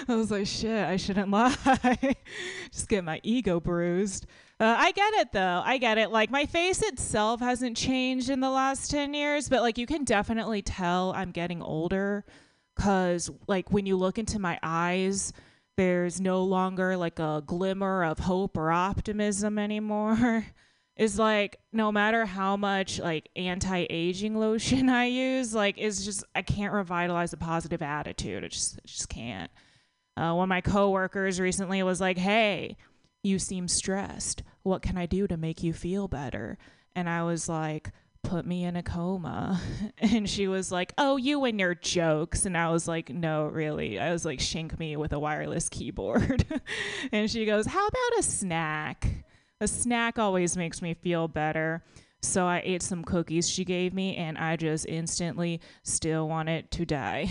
I 0.08 0.14
was 0.14 0.30
like, 0.30 0.46
shit, 0.46 0.84
I 0.84 0.96
shouldn't 0.96 1.30
lie. 1.30 2.16
Just 2.72 2.88
get 2.88 3.04
my 3.04 3.20
ego 3.22 3.60
bruised. 3.60 4.26
Uh, 4.58 4.74
I 4.78 4.92
get 4.92 5.14
it 5.14 5.32
though. 5.32 5.62
I 5.64 5.78
get 5.78 5.98
it. 5.98 6.10
Like, 6.10 6.30
my 6.30 6.46
face 6.46 6.82
itself 6.82 7.40
hasn't 7.40 7.76
changed 7.76 8.30
in 8.30 8.40
the 8.40 8.50
last 8.50 8.90
10 8.90 9.12
years, 9.12 9.48
but 9.48 9.62
like, 9.62 9.76
you 9.76 9.86
can 9.86 10.04
definitely 10.04 10.62
tell 10.62 11.12
I'm 11.12 11.30
getting 11.30 11.60
older 11.60 12.24
because, 12.74 13.30
like, 13.46 13.70
when 13.70 13.84
you 13.84 13.96
look 13.96 14.18
into 14.18 14.38
my 14.38 14.58
eyes, 14.62 15.32
there's 15.76 16.20
no 16.20 16.42
longer 16.42 16.96
like 16.96 17.18
a 17.18 17.42
glimmer 17.46 18.04
of 18.04 18.18
hope 18.18 18.56
or 18.56 18.70
optimism 18.70 19.58
anymore. 19.58 20.46
Is 20.96 21.18
like 21.18 21.58
no 21.74 21.92
matter 21.92 22.24
how 22.24 22.56
much 22.56 22.98
like 22.98 23.28
anti-aging 23.36 24.34
lotion 24.34 24.88
I 24.88 25.04
use, 25.04 25.54
like 25.54 25.74
it's 25.76 26.02
just 26.02 26.24
I 26.34 26.40
can't 26.40 26.72
revitalize 26.72 27.34
a 27.34 27.36
positive 27.36 27.82
attitude. 27.82 28.42
I 28.42 28.48
just 28.48 28.78
I 28.78 28.86
just 28.86 29.10
can't. 29.10 29.50
Uh, 30.16 30.32
one 30.32 30.44
of 30.44 30.48
my 30.48 30.62
coworkers 30.62 31.38
recently 31.38 31.82
was 31.82 32.00
like, 32.00 32.16
"Hey, 32.16 32.78
you 33.26 33.38
seem 33.38 33.68
stressed. 33.68 34.42
What 34.62 34.82
can 34.82 34.96
I 34.96 35.06
do 35.06 35.26
to 35.26 35.36
make 35.36 35.62
you 35.62 35.72
feel 35.72 36.08
better?" 36.08 36.58
And 36.94 37.08
I 37.08 37.22
was 37.24 37.48
like, 37.48 37.92
"Put 38.22 38.46
me 38.46 38.64
in 38.64 38.76
a 38.76 38.82
coma." 38.82 39.60
And 39.98 40.28
she 40.28 40.48
was 40.48 40.72
like, 40.72 40.92
"Oh, 40.96 41.16
you 41.16 41.44
and 41.44 41.60
your 41.60 41.74
jokes." 41.74 42.46
And 42.46 42.56
I 42.56 42.70
was 42.70 42.88
like, 42.88 43.10
"No, 43.10 43.46
really." 43.46 43.98
I 43.98 44.12
was 44.12 44.24
like, 44.24 44.40
"Shank 44.40 44.78
me 44.78 44.96
with 44.96 45.12
a 45.12 45.18
wireless 45.18 45.68
keyboard." 45.68 46.44
and 47.12 47.30
she 47.30 47.44
goes, 47.44 47.66
"How 47.66 47.86
about 47.86 48.18
a 48.18 48.22
snack?" 48.22 49.24
A 49.60 49.68
snack 49.68 50.18
always 50.18 50.56
makes 50.56 50.82
me 50.82 50.94
feel 50.94 51.28
better. 51.28 51.82
So 52.20 52.46
I 52.46 52.60
ate 52.64 52.82
some 52.82 53.04
cookies 53.04 53.48
she 53.48 53.64
gave 53.64 53.94
me, 53.94 54.16
and 54.16 54.36
I 54.36 54.56
just 54.56 54.86
instantly 54.86 55.60
still 55.82 56.28
wanted 56.28 56.70
to 56.72 56.84
die. 56.84 57.28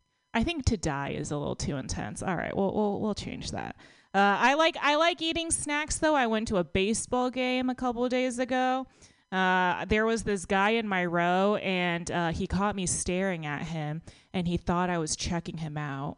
I 0.34 0.44
think 0.44 0.64
to 0.66 0.76
die 0.76 1.10
is 1.10 1.30
a 1.30 1.36
little 1.36 1.56
too 1.56 1.76
intense. 1.76 2.22
All 2.22 2.36
right, 2.36 2.56
we'll 2.56 2.74
we'll, 2.74 3.00
we'll 3.00 3.14
change 3.14 3.50
that. 3.52 3.76
Uh, 4.14 4.36
I 4.40 4.54
like 4.54 4.76
I 4.80 4.96
like 4.96 5.20
eating 5.20 5.50
snacks 5.50 5.98
though. 5.98 6.14
I 6.14 6.26
went 6.26 6.48
to 6.48 6.56
a 6.56 6.64
baseball 6.64 7.30
game 7.30 7.68
a 7.68 7.74
couple 7.74 8.08
days 8.08 8.38
ago. 8.38 8.86
Uh, 9.30 9.84
there 9.84 10.06
was 10.06 10.22
this 10.22 10.46
guy 10.46 10.70
in 10.70 10.88
my 10.88 11.04
row, 11.04 11.56
and 11.56 12.10
uh, 12.10 12.32
he 12.32 12.46
caught 12.46 12.74
me 12.74 12.86
staring 12.86 13.44
at 13.44 13.62
him, 13.62 14.00
and 14.32 14.48
he 14.48 14.56
thought 14.56 14.88
I 14.88 14.96
was 14.96 15.16
checking 15.16 15.58
him 15.58 15.76
out. 15.76 16.16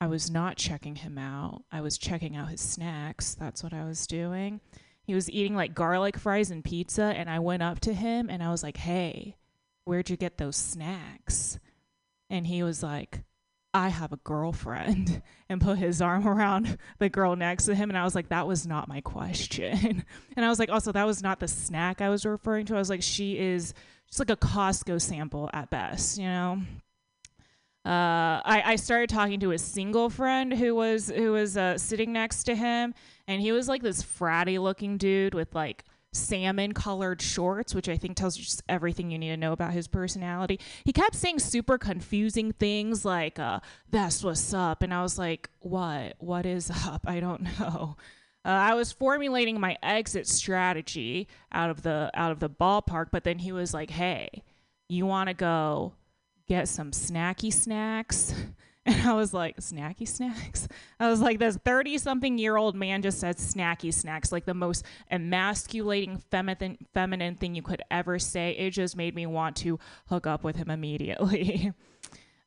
I 0.00 0.08
was 0.08 0.30
not 0.30 0.56
checking 0.56 0.96
him 0.96 1.16
out. 1.16 1.62
I 1.70 1.80
was 1.80 1.96
checking 1.96 2.36
out 2.36 2.48
his 2.48 2.60
snacks. 2.60 3.34
That's 3.34 3.62
what 3.62 3.72
I 3.72 3.84
was 3.84 4.06
doing. 4.06 4.60
He 5.04 5.14
was 5.14 5.30
eating 5.30 5.54
like 5.54 5.74
garlic 5.74 6.18
fries 6.18 6.50
and 6.50 6.64
pizza, 6.64 7.04
and 7.04 7.30
I 7.30 7.38
went 7.38 7.62
up 7.62 7.80
to 7.80 7.94
him 7.94 8.28
and 8.28 8.42
I 8.42 8.50
was 8.50 8.62
like, 8.62 8.76
Hey, 8.76 9.36
where'd 9.84 10.10
you 10.10 10.16
get 10.16 10.38
those 10.38 10.56
snacks? 10.56 11.58
And 12.28 12.46
he 12.46 12.62
was 12.62 12.82
like, 12.82 13.22
I 13.74 13.88
have 13.88 14.12
a 14.12 14.16
girlfriend, 14.18 15.20
and 15.48 15.60
put 15.60 15.78
his 15.78 16.00
arm 16.00 16.26
around 16.26 16.78
the 16.98 17.08
girl 17.08 17.36
next 17.36 17.66
to 17.66 17.74
him. 17.74 17.90
And 17.90 17.98
I 17.98 18.04
was 18.04 18.14
like, 18.14 18.28
That 18.28 18.46
was 18.46 18.66
not 18.66 18.88
my 18.88 19.00
question. 19.00 20.04
And 20.36 20.44
I 20.44 20.48
was 20.48 20.58
like, 20.58 20.70
Also, 20.70 20.92
that 20.92 21.06
was 21.06 21.22
not 21.22 21.40
the 21.40 21.48
snack 21.48 22.00
I 22.00 22.08
was 22.08 22.24
referring 22.24 22.66
to. 22.66 22.76
I 22.76 22.78
was 22.78 22.90
like, 22.90 23.02
She 23.02 23.38
is 23.38 23.74
just 24.06 24.18
like 24.18 24.30
a 24.30 24.36
Costco 24.36 25.00
sample 25.00 25.50
at 25.52 25.70
best, 25.70 26.18
you 26.18 26.24
know? 26.24 26.62
uh, 27.84 28.40
I, 28.44 28.62
I 28.64 28.76
started 28.76 29.10
talking 29.10 29.40
to 29.40 29.52
a 29.52 29.58
single 29.58 30.08
friend 30.08 30.54
who 30.54 30.74
was 30.74 31.10
who 31.10 31.32
was 31.32 31.56
uh, 31.56 31.76
sitting 31.76 32.14
next 32.14 32.44
to 32.44 32.54
him, 32.54 32.94
and 33.28 33.42
he 33.42 33.52
was 33.52 33.68
like 33.68 33.82
this 33.82 34.02
fratty 34.02 34.58
looking 34.58 34.96
dude 34.96 35.34
with 35.34 35.54
like 35.54 35.84
salmon 36.14 36.72
colored 36.72 37.20
shorts, 37.20 37.74
which 37.74 37.88
I 37.88 37.96
think 37.96 38.16
tells 38.16 38.38
you 38.38 38.44
just 38.44 38.62
everything 38.68 39.10
you 39.10 39.18
need 39.18 39.28
to 39.28 39.36
know 39.36 39.52
about 39.52 39.72
his 39.72 39.88
personality. 39.88 40.60
He 40.84 40.92
kept 40.92 41.14
saying 41.14 41.40
super 41.40 41.76
confusing 41.78 42.52
things 42.52 43.04
like 43.04 43.38
uh, 43.38 43.60
"That's 43.90 44.22
what's 44.22 44.54
up," 44.54 44.82
and 44.82 44.94
I 44.94 45.02
was 45.02 45.18
like, 45.18 45.50
"What? 45.60 46.14
What 46.18 46.46
is 46.46 46.70
up? 46.70 47.02
I 47.06 47.20
don't 47.20 47.42
know." 47.60 47.96
Uh, 48.46 48.48
I 48.48 48.74
was 48.74 48.92
formulating 48.92 49.58
my 49.58 49.76
exit 49.82 50.26
strategy 50.26 51.28
out 51.50 51.70
of 51.70 51.82
the 51.82 52.10
out 52.14 52.32
of 52.32 52.40
the 52.40 52.50
ballpark, 52.50 53.06
but 53.10 53.24
then 53.24 53.38
he 53.38 53.52
was 53.52 53.74
like, 53.74 53.90
"Hey, 53.90 54.42
you 54.88 55.06
want 55.06 55.28
to 55.28 55.34
go 55.34 55.94
get 56.46 56.68
some 56.68 56.90
snacky 56.90 57.52
snacks. 57.52 58.34
And 58.86 59.08
I 59.08 59.14
was 59.14 59.32
like, 59.32 59.56
snacky 59.56 60.06
snacks? 60.06 60.68
I 61.00 61.08
was 61.08 61.20
like, 61.20 61.38
this 61.38 61.56
30 61.56 61.96
something 61.98 62.36
year 62.36 62.56
old 62.56 62.76
man 62.76 63.00
just 63.00 63.18
said 63.18 63.38
snacky 63.38 63.92
snacks, 63.92 64.30
like 64.30 64.44
the 64.44 64.52
most 64.52 64.84
emasculating 65.10 66.18
feminine, 66.30 66.76
feminine 66.92 67.36
thing 67.36 67.54
you 67.54 67.62
could 67.62 67.82
ever 67.90 68.18
say. 68.18 68.50
It 68.52 68.70
just 68.70 68.94
made 68.94 69.14
me 69.14 69.24
want 69.24 69.56
to 69.56 69.78
hook 70.08 70.26
up 70.26 70.44
with 70.44 70.56
him 70.56 70.70
immediately. 70.70 71.72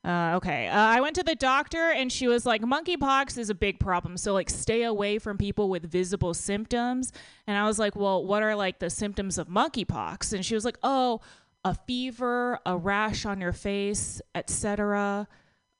Uh, 0.06 0.36
okay. 0.38 0.70
Uh, 0.70 0.80
I 0.80 1.02
went 1.02 1.16
to 1.16 1.24
the 1.24 1.36
doctor 1.36 1.92
and 1.92 2.10
she 2.10 2.30
was 2.30 2.46
like, 2.46 2.62
monkeypox 2.62 3.38
is 3.38 3.50
a 3.50 3.56
big 3.56 3.78
problem. 3.78 4.16
So, 4.16 4.32
like, 4.32 4.50
stay 4.50 4.84
away 4.84 5.20
from 5.20 5.38
people 5.38 5.68
with 5.70 5.92
visible 5.92 6.34
symptoms. 6.34 7.12
And 7.46 7.58
I 7.58 7.66
was 7.66 7.78
like, 7.78 7.94
well, 7.98 8.24
what 8.24 8.42
are 8.42 8.56
like 8.56 8.80
the 8.80 8.90
symptoms 8.90 9.38
of 9.38 9.50
monkeypox? 9.50 10.32
And 10.32 10.46
she 10.46 10.56
was 10.56 10.64
like, 10.64 10.78
oh, 10.82 11.20
a 11.66 11.76
fever, 11.76 12.58
a 12.66 12.78
rash 12.78 13.26
on 13.26 13.42
your 13.42 13.52
face, 13.52 14.22
etc. 14.34 15.28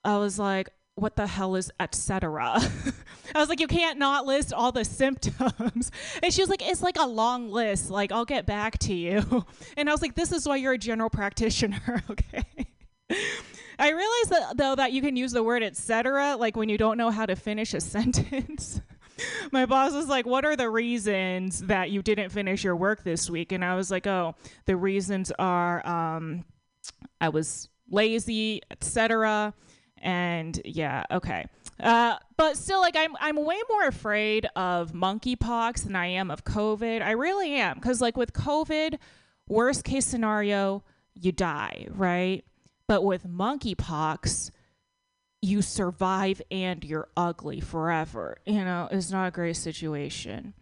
I 0.04 0.18
was 0.18 0.38
like, 0.38 0.68
what 0.98 1.16
the 1.16 1.26
hell 1.26 1.54
is 1.54 1.70
etc. 1.80 2.60
I 3.34 3.38
was 3.38 3.48
like, 3.48 3.60
you 3.60 3.66
can't 3.66 3.98
not 3.98 4.26
list 4.26 4.52
all 4.52 4.72
the 4.72 4.84
symptoms. 4.84 5.90
And 6.22 6.32
she 6.32 6.42
was 6.42 6.50
like, 6.50 6.66
it's 6.66 6.82
like 6.82 6.98
a 6.98 7.06
long 7.06 7.50
list. 7.50 7.90
Like, 7.90 8.10
I'll 8.10 8.24
get 8.24 8.46
back 8.46 8.78
to 8.80 8.94
you. 8.94 9.46
And 9.76 9.88
I 9.88 9.92
was 9.92 10.02
like, 10.02 10.14
this 10.14 10.32
is 10.32 10.46
why 10.46 10.56
you're 10.56 10.72
a 10.72 10.78
general 10.78 11.10
practitioner, 11.10 12.02
okay? 12.10 12.44
I 13.78 13.90
realized 13.90 14.30
that 14.30 14.56
though 14.56 14.74
that 14.74 14.92
you 14.92 15.00
can 15.00 15.16
use 15.16 15.32
the 15.32 15.42
word 15.42 15.62
etc. 15.62 16.36
like 16.36 16.56
when 16.56 16.68
you 16.68 16.76
don't 16.76 16.98
know 16.98 17.10
how 17.10 17.26
to 17.26 17.36
finish 17.36 17.74
a 17.74 17.80
sentence. 17.80 18.80
my 19.52 19.66
boss 19.66 19.92
was 19.92 20.08
like, 20.08 20.26
"What 20.26 20.44
are 20.44 20.56
the 20.56 20.68
reasons 20.68 21.60
that 21.60 21.90
you 21.90 22.02
didn't 22.02 22.30
finish 22.30 22.64
your 22.64 22.76
work 22.76 23.04
this 23.04 23.30
week?" 23.30 23.52
And 23.52 23.64
I 23.64 23.76
was 23.76 23.90
like, 23.90 24.06
"Oh, 24.06 24.34
the 24.66 24.76
reasons 24.76 25.32
are 25.38 25.86
um, 25.86 26.44
I 27.20 27.28
was 27.28 27.68
lazy, 27.88 28.62
etc." 28.70 29.54
And 30.02 30.60
yeah, 30.64 31.04
okay. 31.10 31.46
Uh, 31.80 32.16
but 32.36 32.56
still, 32.56 32.80
like 32.80 32.96
I'm, 32.96 33.16
I'm 33.20 33.36
way 33.36 33.60
more 33.70 33.86
afraid 33.86 34.46
of 34.56 34.92
monkeypox 34.92 35.84
than 35.84 35.96
I 35.96 36.06
am 36.06 36.30
of 36.30 36.44
COVID. 36.44 37.02
I 37.02 37.12
really 37.12 37.54
am, 37.54 37.76
because 37.76 38.00
like 38.00 38.16
with 38.16 38.32
COVID, 38.32 38.98
worst 39.48 39.84
case 39.84 40.06
scenario, 40.06 40.82
you 41.14 41.32
die, 41.32 41.86
right? 41.90 42.44
But 42.86 43.04
with 43.04 43.26
monkeypox, 43.26 44.50
you 45.40 45.62
survive 45.62 46.42
and 46.50 46.84
you're 46.84 47.08
ugly 47.16 47.60
forever. 47.60 48.38
You 48.44 48.64
know, 48.64 48.88
it's 48.90 49.10
not 49.10 49.28
a 49.28 49.30
great 49.30 49.56
situation. 49.56 50.54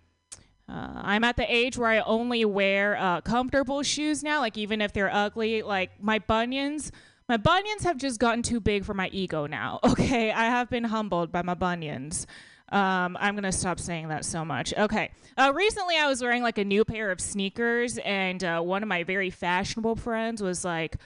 Uh, 0.68 1.00
I'm 1.02 1.24
at 1.24 1.36
the 1.36 1.50
age 1.50 1.78
where 1.78 1.88
I 1.88 2.00
only 2.00 2.44
wear 2.44 2.96
uh, 2.96 3.20
comfortable 3.20 3.82
shoes 3.82 4.22
now, 4.22 4.40
like 4.40 4.58
even 4.58 4.80
if 4.80 4.92
they're 4.92 5.12
ugly. 5.12 5.62
Like 5.62 6.02
my 6.02 6.18
bunions, 6.18 6.90
my 7.28 7.36
bunions 7.36 7.84
have 7.84 7.96
just 7.96 8.20
gotten 8.20 8.42
too 8.42 8.60
big 8.60 8.84
for 8.84 8.94
my 8.94 9.08
ego 9.08 9.46
now. 9.46 9.80
Okay, 9.96 10.30
I 10.30 10.44
have 10.44 10.68
been 10.68 10.84
humbled 10.84 11.32
by 11.32 11.42
my 11.42 11.54
bunions. 11.54 12.26
Um, 12.68 13.16
I'm 13.20 13.34
gonna 13.34 13.52
stop 13.52 13.78
saying 13.78 14.08
that 14.08 14.24
so 14.24 14.44
much. 14.44 14.74
Okay. 14.76 15.10
Uh, 15.36 15.52
recently, 15.54 15.96
I 15.96 16.08
was 16.08 16.20
wearing 16.20 16.42
like 16.42 16.58
a 16.58 16.64
new 16.64 16.84
pair 16.84 17.10
of 17.10 17.20
sneakers, 17.20 17.98
and 17.98 18.42
uh, 18.44 18.60
one 18.60 18.82
of 18.82 18.88
my 18.88 19.04
very 19.04 19.30
fashionable 19.30 19.96
friends 19.96 20.42
was 20.42 20.64
like, 20.64 20.96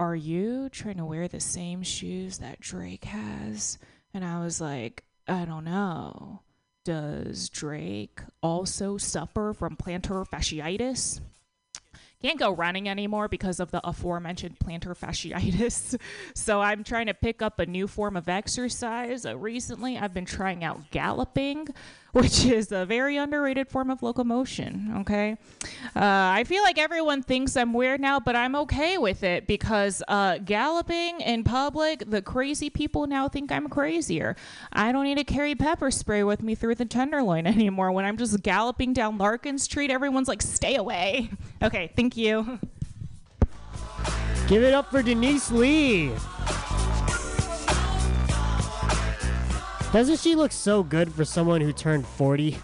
are 0.00 0.16
you 0.16 0.68
trying 0.70 0.96
to 0.96 1.04
wear 1.04 1.28
the 1.28 1.40
same 1.40 1.82
shoes 1.82 2.38
that 2.38 2.60
Drake 2.60 3.04
has? 3.04 3.78
And 4.12 4.24
I 4.24 4.42
was 4.42 4.60
like, 4.60 5.04
I 5.28 5.44
don't 5.44 5.64
know. 5.64 6.40
Does 6.84 7.48
Drake 7.48 8.20
also 8.42 8.96
suffer 8.96 9.54
from 9.54 9.76
plantar 9.76 10.28
fasciitis? 10.28 11.20
Can't 12.24 12.38
go 12.38 12.52
running 12.52 12.88
anymore 12.88 13.28
because 13.28 13.60
of 13.60 13.70
the 13.70 13.86
aforementioned 13.86 14.58
plantar 14.58 14.96
fasciitis. 14.98 16.00
So 16.34 16.60
I'm 16.60 16.82
trying 16.82 17.06
to 17.06 17.14
pick 17.14 17.42
up 17.42 17.58
a 17.58 17.66
new 17.66 17.86
form 17.86 18.16
of 18.16 18.28
exercise. 18.30 19.26
Uh, 19.26 19.36
recently, 19.36 19.98
I've 19.98 20.14
been 20.14 20.24
trying 20.24 20.64
out 20.64 20.90
galloping, 20.90 21.68
which 22.14 22.44
is 22.44 22.70
a 22.70 22.86
very 22.86 23.16
underrated 23.16 23.68
form 23.68 23.90
of 23.90 24.00
locomotion. 24.00 24.94
Okay. 24.98 25.36
Uh, 25.96 26.30
I 26.36 26.44
feel 26.44 26.62
like 26.62 26.78
everyone 26.78 27.24
thinks 27.24 27.56
I'm 27.56 27.72
weird 27.72 28.00
now, 28.00 28.20
but 28.20 28.36
I'm 28.36 28.54
okay 28.54 28.98
with 28.98 29.24
it 29.24 29.48
because 29.48 30.00
uh, 30.06 30.38
galloping 30.38 31.20
in 31.20 31.42
public, 31.42 32.08
the 32.08 32.22
crazy 32.22 32.70
people 32.70 33.08
now 33.08 33.28
think 33.28 33.50
I'm 33.50 33.68
crazier. 33.68 34.36
I 34.72 34.92
don't 34.92 35.02
need 35.02 35.18
to 35.18 35.24
carry 35.24 35.56
pepper 35.56 35.90
spray 35.90 36.22
with 36.22 36.40
me 36.40 36.54
through 36.54 36.76
the 36.76 36.84
Tenderloin 36.84 37.46
anymore. 37.48 37.90
When 37.90 38.04
I'm 38.04 38.16
just 38.16 38.40
galloping 38.44 38.92
down 38.92 39.18
Larkin 39.18 39.58
Street, 39.58 39.90
everyone's 39.90 40.28
like, 40.28 40.40
stay 40.40 40.76
away. 40.76 41.30
Okay, 41.62 41.90
thank 41.96 42.14
you. 42.14 42.58
Give 44.48 44.62
it 44.62 44.74
up 44.74 44.90
for 44.90 45.02
Denise 45.02 45.50
Lee. 45.50 46.12
Doesn't 49.94 50.18
she 50.18 50.34
look 50.34 50.50
so 50.50 50.82
good 50.82 51.14
for 51.14 51.24
someone 51.24 51.60
who 51.60 51.72
turned 51.72 52.04
40? 52.04 52.58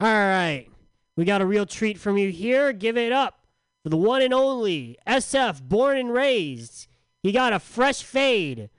All 0.00 0.08
right. 0.08 0.66
We 1.14 1.26
got 1.26 1.42
a 1.42 1.46
real 1.46 1.66
treat 1.66 1.98
from 1.98 2.16
you 2.16 2.30
here. 2.30 2.72
Give 2.72 2.96
it 2.96 3.12
up 3.12 3.40
for 3.82 3.90
the 3.90 3.98
one 3.98 4.22
and 4.22 4.32
only 4.32 4.96
SF 5.06 5.60
born 5.60 5.98
and 5.98 6.10
raised. 6.10 6.86
He 7.22 7.32
got 7.32 7.52
a 7.52 7.58
fresh 7.58 8.02
fade. 8.02 8.70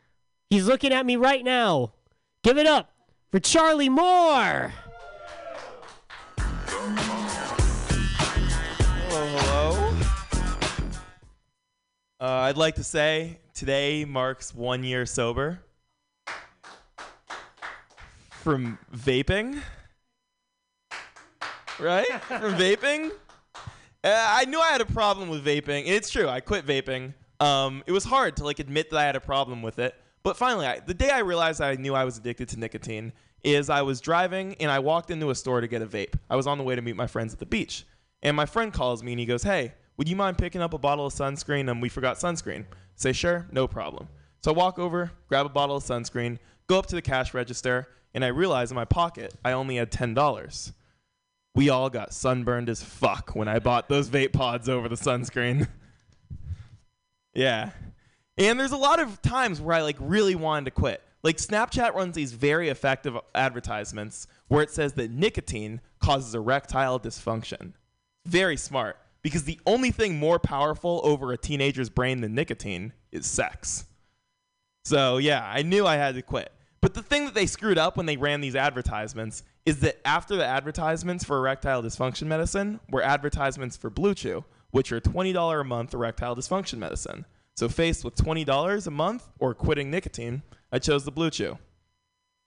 He's 0.49 0.65
looking 0.65 0.91
at 0.91 1.05
me 1.05 1.15
right 1.15 1.43
now. 1.43 1.93
Give 2.43 2.57
it 2.57 2.65
up 2.65 2.91
for 3.31 3.39
Charlie 3.39 3.87
Moore. 3.87 4.73
Hello, 9.09 9.27
hello. 9.27 9.95
Uh, 12.19 12.25
I'd 12.25 12.57
like 12.57 12.73
to 12.77 12.83
say 12.83 13.37
today 13.53 14.05
marks 14.05 14.55
one 14.55 14.83
year 14.83 15.05
sober 15.05 15.59
from 18.45 18.77
vaping. 18.95 19.59
Right? 21.79 22.05
from 22.27 22.53
vaping. 22.53 23.09
Uh, 24.03 24.13
I 24.13 24.45
knew 24.45 24.59
I 24.59 24.67
had 24.67 24.81
a 24.81 24.85
problem 24.85 25.29
with 25.29 25.43
vaping, 25.43 25.87
it's 25.87 26.11
true. 26.11 26.29
I 26.29 26.41
quit 26.41 26.63
vaping. 26.63 27.15
Um, 27.39 27.83
it 27.87 27.91
was 27.91 28.03
hard 28.03 28.37
to 28.37 28.43
like 28.43 28.59
admit 28.59 28.91
that 28.91 28.97
I 28.97 29.03
had 29.03 29.15
a 29.15 29.19
problem 29.19 29.63
with 29.63 29.79
it, 29.79 29.95
but 30.21 30.37
finally, 30.37 30.67
I, 30.67 30.79
the 30.79 30.93
day 30.93 31.09
I 31.09 31.19
realized 31.19 31.59
I 31.59 31.73
knew 31.73 31.95
I 31.95 32.05
was 32.05 32.19
addicted 32.19 32.47
to 32.49 32.59
nicotine 32.59 33.13
is 33.43 33.71
I 33.71 33.81
was 33.81 33.99
driving 33.99 34.53
and 34.59 34.69
I 34.69 34.77
walked 34.77 35.09
into 35.09 35.31
a 35.31 35.35
store 35.35 35.59
to 35.59 35.67
get 35.67 35.81
a 35.81 35.87
vape. 35.87 36.13
I 36.29 36.35
was 36.35 36.45
on 36.45 36.59
the 36.59 36.63
way 36.63 36.75
to 36.75 36.83
meet 36.83 36.95
my 36.95 37.07
friends 37.07 37.33
at 37.33 37.39
the 37.39 37.47
beach, 37.47 37.83
and 38.21 38.37
my 38.37 38.45
friend 38.45 38.71
calls 38.71 39.01
me 39.01 39.13
and 39.13 39.19
he 39.19 39.25
goes, 39.25 39.41
"Hey, 39.41 39.73
would 39.97 40.07
you 40.07 40.15
mind 40.15 40.37
picking 40.37 40.61
up 40.61 40.75
a 40.75 40.77
bottle 40.77 41.07
of 41.07 41.13
sunscreen? 41.13 41.71
And 41.71 41.81
we 41.81 41.89
forgot 41.89 42.17
sunscreen." 42.17 42.65
Say, 42.95 43.11
"Sure, 43.11 43.47
no 43.51 43.67
problem." 43.67 44.07
So 44.41 44.51
I 44.51 44.53
walk 44.53 44.77
over, 44.77 45.11
grab 45.29 45.47
a 45.47 45.49
bottle 45.49 45.77
of 45.77 45.83
sunscreen, 45.83 46.37
go 46.67 46.77
up 46.77 46.85
to 46.85 46.95
the 46.95 47.01
cash 47.01 47.33
register, 47.33 47.87
and 48.15 48.23
I 48.23 48.29
realized 48.29 48.71
in 48.71 48.75
my 48.75 48.85
pocket 48.85 49.35
I 49.43 49.51
only 49.51 49.75
had 49.75 49.91
ten 49.91 50.15
dollars. 50.15 50.73
We 51.53 51.69
all 51.69 51.89
got 51.89 52.13
sunburned 52.13 52.69
as 52.69 52.83
fuck 52.83 53.35
when 53.35 53.47
I 53.47 53.59
bought 53.59 53.87
those 53.87 54.09
vape 54.09 54.33
pods 54.33 54.67
over 54.67 54.89
the 54.89 54.95
sunscreen. 54.95 55.67
yeah. 57.33 57.69
And 58.37 58.59
there's 58.59 58.71
a 58.71 58.77
lot 58.77 58.99
of 58.99 59.21
times 59.21 59.61
where 59.61 59.75
I 59.75 59.81
like 59.81 59.97
really 59.99 60.35
wanted 60.35 60.65
to 60.65 60.71
quit. 60.71 61.01
Like 61.23 61.37
Snapchat 61.37 61.93
runs 61.93 62.15
these 62.15 62.33
very 62.33 62.69
effective 62.69 63.17
advertisements 63.33 64.27
where 64.47 64.61
it 64.61 64.69
says 64.69 64.93
that 64.93 65.11
nicotine 65.11 65.81
causes 65.99 66.35
erectile 66.35 66.99
dysfunction. 66.99 67.73
Very 68.25 68.57
smart 68.57 68.97
because 69.21 69.43
the 69.43 69.59
only 69.65 69.91
thing 69.91 70.19
more 70.19 70.39
powerful 70.39 71.01
over 71.03 71.31
a 71.31 71.37
teenager's 71.37 71.89
brain 71.89 72.21
than 72.21 72.35
nicotine 72.35 72.93
is 73.11 73.25
sex. 73.25 73.85
So, 74.83 75.17
yeah, 75.17 75.43
I 75.43 75.63
knew 75.63 75.87
I 75.87 75.95
had 75.95 76.15
to 76.15 76.21
quit. 76.21 76.51
But 76.85 76.93
the 76.93 77.01
thing 77.01 77.25
that 77.25 77.33
they 77.33 77.47
screwed 77.47 77.79
up 77.79 77.97
when 77.97 78.05
they 78.05 78.15
ran 78.15 78.41
these 78.41 78.55
advertisements 78.55 79.41
is 79.65 79.79
that 79.79 79.97
after 80.05 80.35
the 80.35 80.45
advertisements 80.45 81.23
for 81.23 81.39
erectile 81.39 81.81
dysfunction 81.81 82.27
medicine 82.27 82.79
were 82.91 83.01
advertisements 83.01 83.75
for 83.75 83.89
BlueChew, 83.89 84.43
which 84.69 84.91
are 84.91 85.01
$20 85.01 85.61
a 85.61 85.63
month 85.63 85.95
erectile 85.95 86.35
dysfunction 86.35 86.77
medicine. 86.77 87.25
So, 87.55 87.69
faced 87.69 88.05
with 88.05 88.13
$20 88.13 88.85
a 88.85 88.91
month 88.91 89.27
or 89.39 89.55
quitting 89.55 89.89
nicotine, 89.89 90.43
I 90.71 90.77
chose 90.77 91.05
the 91.05 91.11
BlueChew. 91.11 91.57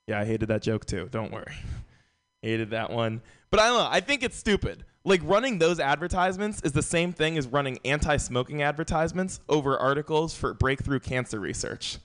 Yeah, 0.07 0.20
I 0.20 0.24
hated 0.24 0.46
that 0.51 0.62
joke 0.62 0.85
too. 0.87 1.09
Don't 1.11 1.33
worry. 1.33 1.57
hated 2.42 2.70
that 2.70 2.90
one. 2.92 3.22
But 3.51 3.59
I 3.59 3.66
don't 3.66 3.79
know. 3.79 3.88
I 3.90 3.98
think 3.98 4.22
it's 4.22 4.37
stupid. 4.37 4.85
Like 5.05 5.20
running 5.24 5.59
those 5.59 5.81
advertisements 5.81 6.62
is 6.62 6.70
the 6.70 6.83
same 6.83 7.12
thing 7.12 7.38
as 7.38 7.48
running 7.48 7.81
anti-smoking 7.85 8.62
advertisements 8.62 9.40
over 9.48 9.77
articles 9.77 10.33
for 10.33 10.55
breakthrough 10.55 11.01
cancer 11.01 11.40
research. 11.40 11.98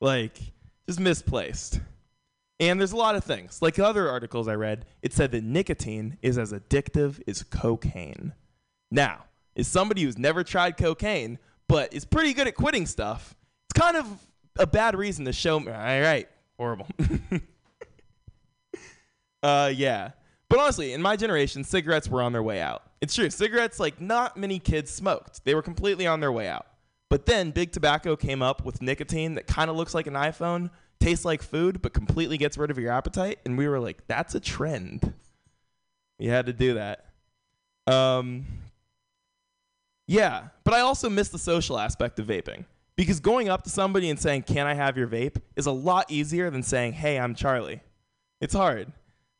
Like 0.00 0.40
just 0.88 1.00
misplaced. 1.00 1.80
And 2.58 2.80
there's 2.80 2.92
a 2.92 2.96
lot 2.96 3.16
of 3.16 3.24
things. 3.24 3.60
Like 3.60 3.78
other 3.78 4.08
articles 4.08 4.48
I 4.48 4.54
read, 4.54 4.86
it 5.02 5.12
said 5.12 5.32
that 5.32 5.44
nicotine 5.44 6.16
is 6.22 6.38
as 6.38 6.52
addictive 6.52 7.20
as 7.28 7.42
cocaine. 7.42 8.32
Now, 8.90 9.24
as 9.56 9.68
somebody 9.68 10.02
who's 10.02 10.16
never 10.18 10.42
tried 10.42 10.76
cocaine, 10.76 11.38
but 11.68 11.92
is 11.92 12.04
pretty 12.04 12.32
good 12.32 12.46
at 12.46 12.54
quitting 12.54 12.86
stuff, 12.86 13.34
it's 13.68 13.78
kind 13.80 13.96
of 13.96 14.06
a 14.58 14.66
bad 14.66 14.96
reason 14.96 15.24
to 15.26 15.32
show 15.32 15.60
me. 15.60 15.72
All 15.72 15.78
right, 15.78 16.28
horrible. 16.56 16.88
uh, 19.42 19.72
yeah. 19.74 20.12
But 20.48 20.60
honestly, 20.60 20.92
in 20.92 21.02
my 21.02 21.16
generation, 21.16 21.64
cigarettes 21.64 22.08
were 22.08 22.22
on 22.22 22.32
their 22.32 22.42
way 22.42 22.60
out. 22.60 22.82
It's 23.00 23.14
true. 23.14 23.30
Cigarettes, 23.30 23.80
like, 23.80 24.00
not 24.00 24.36
many 24.36 24.58
kids 24.58 24.90
smoked. 24.90 25.44
They 25.44 25.54
were 25.54 25.62
completely 25.62 26.06
on 26.06 26.20
their 26.20 26.32
way 26.32 26.48
out. 26.48 26.66
But 27.08 27.26
then 27.26 27.50
big 27.52 27.72
tobacco 27.72 28.16
came 28.16 28.42
up 28.42 28.64
with 28.64 28.82
nicotine 28.82 29.34
that 29.34 29.46
kind 29.46 29.70
of 29.70 29.76
looks 29.76 29.94
like 29.94 30.06
an 30.06 30.14
iPhone, 30.14 30.70
tastes 30.98 31.24
like 31.24 31.42
food, 31.42 31.80
but 31.80 31.92
completely 31.92 32.36
gets 32.36 32.58
rid 32.58 32.70
of 32.70 32.78
your 32.78 32.92
appetite. 32.92 33.38
And 33.44 33.56
we 33.56 33.68
were 33.68 33.78
like, 33.78 34.06
that's 34.06 34.34
a 34.34 34.40
trend. 34.40 35.12
We 36.18 36.26
had 36.26 36.46
to 36.46 36.52
do 36.52 36.74
that. 36.74 37.04
Um, 37.86 38.46
yeah, 40.08 40.48
but 40.64 40.74
I 40.74 40.80
also 40.80 41.08
miss 41.08 41.28
the 41.28 41.38
social 41.38 41.78
aspect 41.78 42.18
of 42.18 42.26
vaping. 42.26 42.64
Because 42.96 43.20
going 43.20 43.48
up 43.50 43.62
to 43.64 43.70
somebody 43.70 44.08
and 44.08 44.18
saying, 44.18 44.42
Can 44.42 44.66
I 44.66 44.74
have 44.74 44.96
your 44.96 45.06
vape? 45.06 45.36
is 45.54 45.66
a 45.66 45.72
lot 45.72 46.10
easier 46.10 46.50
than 46.50 46.62
saying, 46.62 46.94
Hey, 46.94 47.18
I'm 47.18 47.34
Charlie. 47.34 47.82
It's 48.40 48.54
hard. 48.54 48.90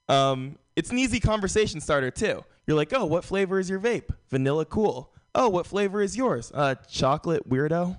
Um, 0.09 0.59
it's 0.77 0.91
an 0.91 0.99
easy 0.99 1.21
conversation 1.21 1.81
starter, 1.81 2.11
too. 2.11 2.45
You're 2.67 2.77
like, 2.77 2.93
Oh, 2.93 3.07
what 3.07 3.25
flavor 3.25 3.59
is 3.59 3.71
your 3.71 3.81
vape? 3.81 4.11
Vanilla 4.29 4.67
cool. 4.67 5.11
Oh, 5.39 5.51
what 5.51 5.67
flavor 5.67 6.01
is 6.01 6.17
yours? 6.17 6.51
Uh, 6.53 6.77
chocolate 6.91 7.47
weirdo. 7.47 7.99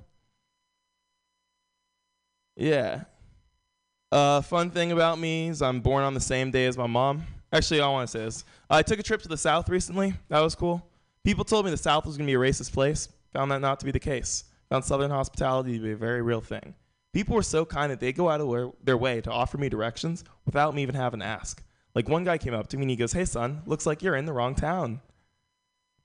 Yeah. 2.56 3.04
Uh, 4.12 4.42
fun 4.42 4.72
thing 4.72 4.92
about 4.92 5.20
me 5.20 5.50
is 5.50 5.62
I'm 5.62 5.80
born 5.80 6.04
on 6.04 6.16
the 6.16 6.20
same 6.20 6.50
day 6.50 6.66
as 6.66 6.76
my 6.76 6.88
mom. 6.88 7.24
Actually, 7.54 7.82
I 7.82 7.90
want 7.90 8.10
to 8.10 8.12
say 8.12 8.26
this. 8.26 8.44
I 8.72 8.82
took 8.82 8.98
a 9.00 9.04
trip 9.04 9.22
to 9.22 9.28
the 9.28 9.38
South 9.38 9.70
recently. 9.70 10.16
That 10.30 10.40
was 10.40 10.56
cool. 10.56 10.84
People 11.24 11.46
told 11.46 11.66
me 11.66 11.72
the 11.72 11.78
South 11.78 12.08
was 12.08 12.18
going 12.18 12.26
to 12.26 12.32
be 12.32 12.36
a 12.36 12.40
racist 12.40 12.74
place. 12.74 13.08
Found 13.34 13.52
that 13.52 13.62
not 13.62 13.80
to 13.82 13.86
be 13.86 13.92
the 13.92 14.00
case. 14.00 14.46
Found 14.72 14.84
Southern 14.84 15.12
hospitality 15.12 15.78
to 15.78 15.84
be 15.84 15.92
a 15.92 15.96
very 15.96 16.24
real 16.24 16.42
thing. 16.42 16.74
People 17.14 17.36
were 17.36 17.44
so 17.44 17.66
kind 17.66 17.92
that 17.92 18.00
they 18.00 18.14
go 18.14 18.30
out 18.30 18.42
of 18.42 18.50
their- 18.50 18.72
their 18.84 18.98
way 18.98 19.22
to 19.22 19.32
offer 19.32 19.60
me 19.60 19.70
directions 19.70 20.24
without 20.46 20.74
me 20.74 20.82
even 20.82 20.96
having 20.96 21.20
to 21.20 21.26
ask. 21.26 21.62
Like 21.94 22.10
one 22.10 22.24
guy 22.24 22.40
came 22.40 22.56
up 22.56 22.68
to 22.70 22.78
me 22.78 22.84
and 22.84 22.90
he 22.90 22.96
goes, 22.96 23.14
"Hey 23.14 23.26
son, 23.26 23.62
looks 23.68 23.86
like 23.86 24.02
you're 24.02 24.16
in 24.16 24.26
the 24.26 24.34
wrong 24.34 24.56
town." 24.56 25.02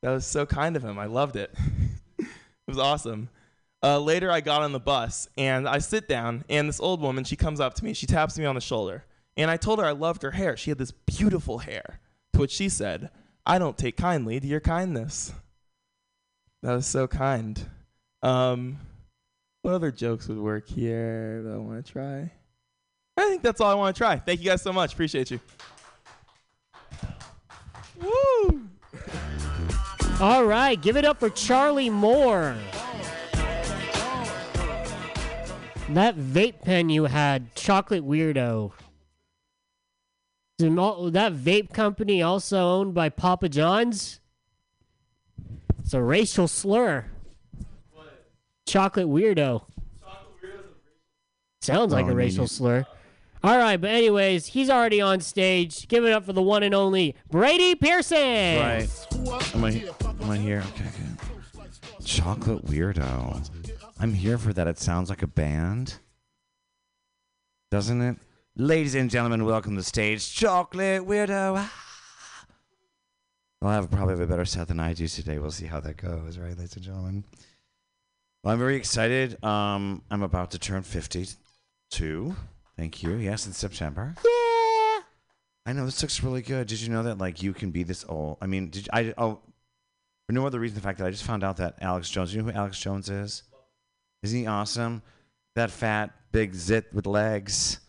That 0.03 0.11
was 0.11 0.27
so 0.27 0.45
kind 0.47 0.77
of 0.77 0.85
him. 0.85 0.99
I 0.99 1.07
loved 1.07 1.37
it. 1.37 1.55
it 2.19 2.27
was 2.67 2.79
awesome. 2.79 3.29
Uh, 3.83 3.99
later, 3.99 4.31
I 4.31 4.41
got 4.41 4.62
on 4.62 4.73
the 4.73 4.81
bus 4.81 5.29
and 5.37 5.69
I 5.69 5.79
sit 5.79 6.09
down, 6.09 6.45
and 6.49 6.69
this 6.69 6.81
old 6.81 7.01
woman, 7.01 7.25
she 7.25 7.37
comes 7.37 7.61
up 7.61 7.75
to 7.75 7.85
me. 7.85 7.95
She 7.95 8.07
taps 8.07 8.38
me 8.38 8.45
on 8.45 8.55
the 8.55 8.61
shoulder. 8.61 9.05
And 9.37 9.51
I 9.51 9.57
told 9.57 9.79
her 9.79 9.85
I 9.85 9.93
loved 9.93 10.23
her 10.23 10.33
hair. 10.33 10.57
She 10.57 10.71
had 10.71 10.79
this 10.79 10.91
beautiful 10.91 11.59
hair. 11.59 12.01
To 12.35 12.41
which 12.41 12.51
she 12.51 12.69
said, 12.69 13.11
I 13.45 13.59
don't 13.59 13.77
take 13.77 13.97
kindly 13.97 14.41
to 14.41 14.47
your 14.47 14.61
kindness. 14.61 15.33
That 16.62 16.75
was 16.75 16.87
so 16.87 17.07
kind. 17.07 17.61
Um, 18.23 18.79
what 19.62 19.75
other 19.75 19.91
jokes 19.91 20.29
would 20.29 20.38
work 20.38 20.69
here 20.69 21.43
that 21.43 21.53
I 21.53 21.57
want 21.57 21.85
to 21.85 21.93
try? 21.93 22.31
I 23.17 23.29
think 23.29 23.43
that's 23.43 23.61
all 23.61 23.71
I 23.71 23.75
want 23.75 23.95
to 23.95 23.99
try. 23.99 24.17
Thank 24.17 24.41
you 24.41 24.47
guys 24.47 24.62
so 24.62 24.73
much. 24.73 24.93
Appreciate 24.93 25.31
you. 25.31 25.41
All 30.22 30.44
right, 30.44 30.80
give 30.80 30.96
it 30.96 31.04
up 31.04 31.18
for 31.18 31.28
Charlie 31.30 31.90
Moore. 31.90 32.54
That 35.88 36.16
vape 36.16 36.62
pen 36.62 36.88
you 36.90 37.04
had, 37.06 37.52
Chocolate 37.56 38.04
Weirdo. 38.06 38.70
Is 40.60 40.66
it 40.66 40.79
al- 40.79 41.10
That 41.10 41.33
vape 41.35 41.73
company 41.75 42.23
also 42.23 42.56
owned 42.58 42.94
by 42.94 43.08
Papa 43.08 43.48
John's? 43.48 44.20
It's 45.81 45.92
a 45.92 46.00
racial 46.00 46.46
slur. 46.46 47.06
Chocolate 48.64 49.08
Weirdo. 49.08 49.64
Sounds 51.60 51.92
like 51.92 52.06
Oh, 52.06 52.10
a 52.10 52.14
racial 52.14 52.46
slur. 52.46 52.87
All 53.45 53.59
right, 53.59 53.77
but 53.77 53.90
anyways, 53.90 54.47
he's 54.47 54.71
already 54.71 55.01
on 55.01 55.21
stage. 55.21 55.88
Give 55.88 56.05
it 56.05 56.13
up 56.13 56.25
for 56.25 56.33
the 56.33 56.43
one 56.43 56.63
and 56.63 56.75
only 56.75 57.17
Brady 57.29 57.75
Pearson. 57.75 58.17
Right. 58.19 58.88
Am 59.55 59.65
I, 59.65 59.71
am 60.23 60.31
I 60.31 60.37
here? 60.37 60.63
Okay, 60.75 60.85
okay. 60.87 62.05
Chocolate 62.05 62.65
Weirdo. 62.67 63.51
I'm 63.99 64.15
here 64.15 64.38
for 64.38 64.53
that. 64.53 64.69
It 64.69 64.79
sounds 64.79 65.11
like 65.11 65.23
a 65.23 65.27
band. 65.27 65.99
Doesn't 67.73 68.01
it? 68.01 68.17
Ladies 68.55 68.95
and 68.95 69.11
gentlemen, 69.11 69.45
welcome 69.45 69.73
to 69.75 69.81
the 69.81 69.85
stage, 69.85 70.33
Chocolate 70.33 71.03
Weirdo. 71.03 71.69
Well, 73.61 73.71
I 73.71 73.75
have 73.75 73.90
probably 73.90 74.13
have 74.13 74.21
a 74.21 74.27
better 74.27 74.45
set 74.45 74.69
than 74.69 74.79
I 74.79 74.93
do 74.93 75.09
today. 75.09 75.38
We'll 75.38 75.51
see 75.51 75.67
how 75.67 75.81
that 75.81 75.97
goes, 75.97 76.38
right, 76.38 76.57
ladies 76.57 76.77
and 76.77 76.85
gentlemen? 76.85 77.25
Well, 78.45 78.53
I'm 78.53 78.59
very 78.59 78.77
excited. 78.77 79.43
Um, 79.45 80.03
I'm 80.11 80.23
about 80.23 80.51
to 80.53 80.59
turn 80.59 80.83
52. 80.83 82.37
Thank 82.77 83.02
you. 83.02 83.14
Yes, 83.16 83.46
in 83.46 83.52
September. 83.52 84.14
Yeah. 84.16 85.02
I 85.64 85.73
know 85.73 85.85
this 85.85 86.02
looks 86.02 86.23
really 86.23 86.42
good. 86.42 86.66
Did 86.66 86.81
you 86.81 86.88
know 86.88 87.04
that 87.04 87.18
like 87.18 87.42
you 87.42 87.52
can 87.52 87.70
be 87.70 87.83
this 87.83 88.04
old? 88.08 88.38
I 88.40 88.46
mean, 88.46 88.70
did 88.70 88.87
you, 88.87 88.90
I? 88.92 89.14
Oh, 89.16 89.40
for 90.27 90.33
no 90.33 90.46
other 90.46 90.58
reason, 90.58 90.75
the 90.75 90.81
fact 90.81 90.98
that 90.98 91.06
I 91.06 91.10
just 91.10 91.25
found 91.25 91.44
out 91.44 91.58
that 91.58 91.77
Alex 91.81 92.10
Jones. 92.10 92.35
You 92.35 92.42
know 92.42 92.50
who 92.50 92.58
Alex 92.58 92.81
Jones 92.81 93.08
is? 93.08 93.42
Isn't 94.23 94.40
he 94.40 94.46
awesome? 94.46 95.02
That 95.54 95.70
fat, 95.70 96.10
big 96.33 96.54
zit 96.54 96.92
with 96.92 97.06
legs. 97.06 97.81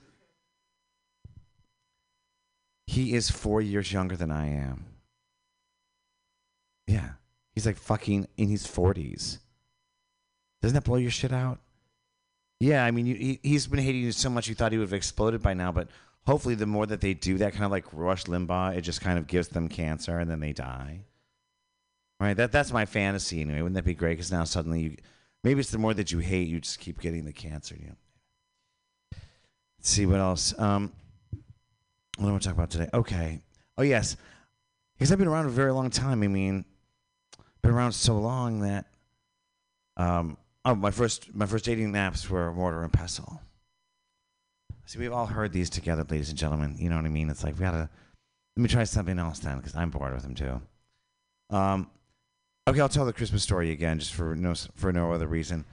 He 2.85 3.13
is 3.13 3.31
four 3.31 3.61
years 3.61 3.91
younger 3.91 4.15
than 4.15 4.31
I 4.31 4.49
am. 4.49 4.85
Yeah. 6.85 7.11
He's 7.53 7.65
like 7.65 7.77
fucking 7.77 8.27
in 8.37 8.49
his 8.49 8.67
40s. 8.67 9.39
Doesn't 10.61 10.75
that 10.75 10.83
blow 10.83 10.97
your 10.97 11.11
shit 11.11 11.31
out? 11.31 11.59
Yeah, 12.59 12.85
I 12.85 12.91
mean, 12.91 13.05
you, 13.05 13.15
he, 13.15 13.39
he's 13.43 13.67
been 13.67 13.79
hating 13.79 14.01
you 14.01 14.11
so 14.11 14.29
much 14.29 14.47
you 14.47 14.55
thought 14.55 14.71
he 14.71 14.77
would 14.77 14.85
have 14.85 14.93
exploded 14.93 15.41
by 15.41 15.53
now, 15.53 15.71
but 15.71 15.89
hopefully 16.25 16.55
the 16.55 16.65
more 16.65 16.85
that 16.85 17.01
they 17.01 17.13
do 17.13 17.37
that, 17.39 17.53
kind 17.53 17.65
of 17.65 17.71
like 17.71 17.85
Rush 17.91 18.25
Limbaugh, 18.25 18.77
it 18.77 18.81
just 18.81 19.01
kind 19.01 19.19
of 19.19 19.27
gives 19.27 19.49
them 19.49 19.67
cancer 19.67 20.17
and 20.19 20.29
then 20.29 20.39
they 20.39 20.53
die. 20.53 21.01
Right? 22.19 22.37
That, 22.37 22.51
that's 22.51 22.71
my 22.71 22.85
fantasy 22.85 23.41
anyway. 23.41 23.61
Wouldn't 23.61 23.75
that 23.75 23.83
be 23.83 23.93
great? 23.93 24.13
Because 24.13 24.31
now 24.31 24.45
suddenly 24.45 24.81
you, 24.81 24.97
maybe 25.43 25.59
it's 25.59 25.71
the 25.71 25.77
more 25.77 25.93
that 25.93 26.11
you 26.11 26.19
hate, 26.19 26.47
you 26.47 26.61
just 26.61 26.79
keep 26.79 27.01
getting 27.01 27.25
the 27.25 27.33
cancer. 27.33 27.75
You 27.77 27.87
know? 27.87 27.97
Let's 29.77 29.89
see 29.89 30.05
what 30.05 30.19
else. 30.19 30.57
Um, 30.57 30.93
what 32.17 32.25
do 32.25 32.27
I 32.27 32.31
want 32.31 32.43
to 32.43 32.49
talk 32.49 32.57
about 32.57 32.69
today? 32.69 32.89
Okay. 32.93 33.41
Oh, 33.77 33.83
yes. 33.83 34.15
Because 34.93 35.11
I've 35.11 35.17
been 35.17 35.27
around 35.27 35.47
a 35.47 35.49
very 35.49 35.73
long 35.73 35.89
time. 35.89 36.23
I 36.23 36.27
mean, 36.27 36.63
been 37.61 37.71
around 37.71 37.93
so 37.93 38.17
long 38.17 38.61
that 38.61 38.85
um, 39.97 40.37
oh, 40.65 40.75
my 40.75 40.91
first 40.91 41.33
my 41.33 41.45
first 41.45 41.65
dating 41.65 41.93
apps 41.93 42.29
were 42.29 42.51
Mortar 42.53 42.83
and 42.83 42.93
Pestle. 42.93 43.41
See, 44.85 44.99
we've 44.99 45.13
all 45.13 45.27
heard 45.27 45.53
these 45.53 45.69
together, 45.69 46.05
ladies 46.09 46.29
and 46.29 46.37
gentlemen. 46.37 46.75
You 46.77 46.89
know 46.89 46.97
what 46.97 47.05
I 47.05 47.09
mean? 47.09 47.29
It's 47.29 47.43
like 47.43 47.55
we 47.55 47.61
gotta 47.61 47.89
let 48.55 48.61
me 48.61 48.69
try 48.69 48.83
something 48.83 49.17
else 49.17 49.39
then, 49.39 49.57
because 49.57 49.75
I'm 49.75 49.89
bored 49.89 50.13
with 50.13 50.23
them 50.23 50.35
too. 50.35 50.61
Um, 51.49 51.89
okay, 52.67 52.79
I'll 52.79 52.89
tell 52.89 53.05
the 53.05 53.13
Christmas 53.13 53.43
story 53.43 53.71
again, 53.71 53.99
just 53.99 54.13
for 54.13 54.35
no 54.35 54.53
for 54.75 54.91
no 54.91 55.11
other 55.11 55.27
reason. 55.27 55.65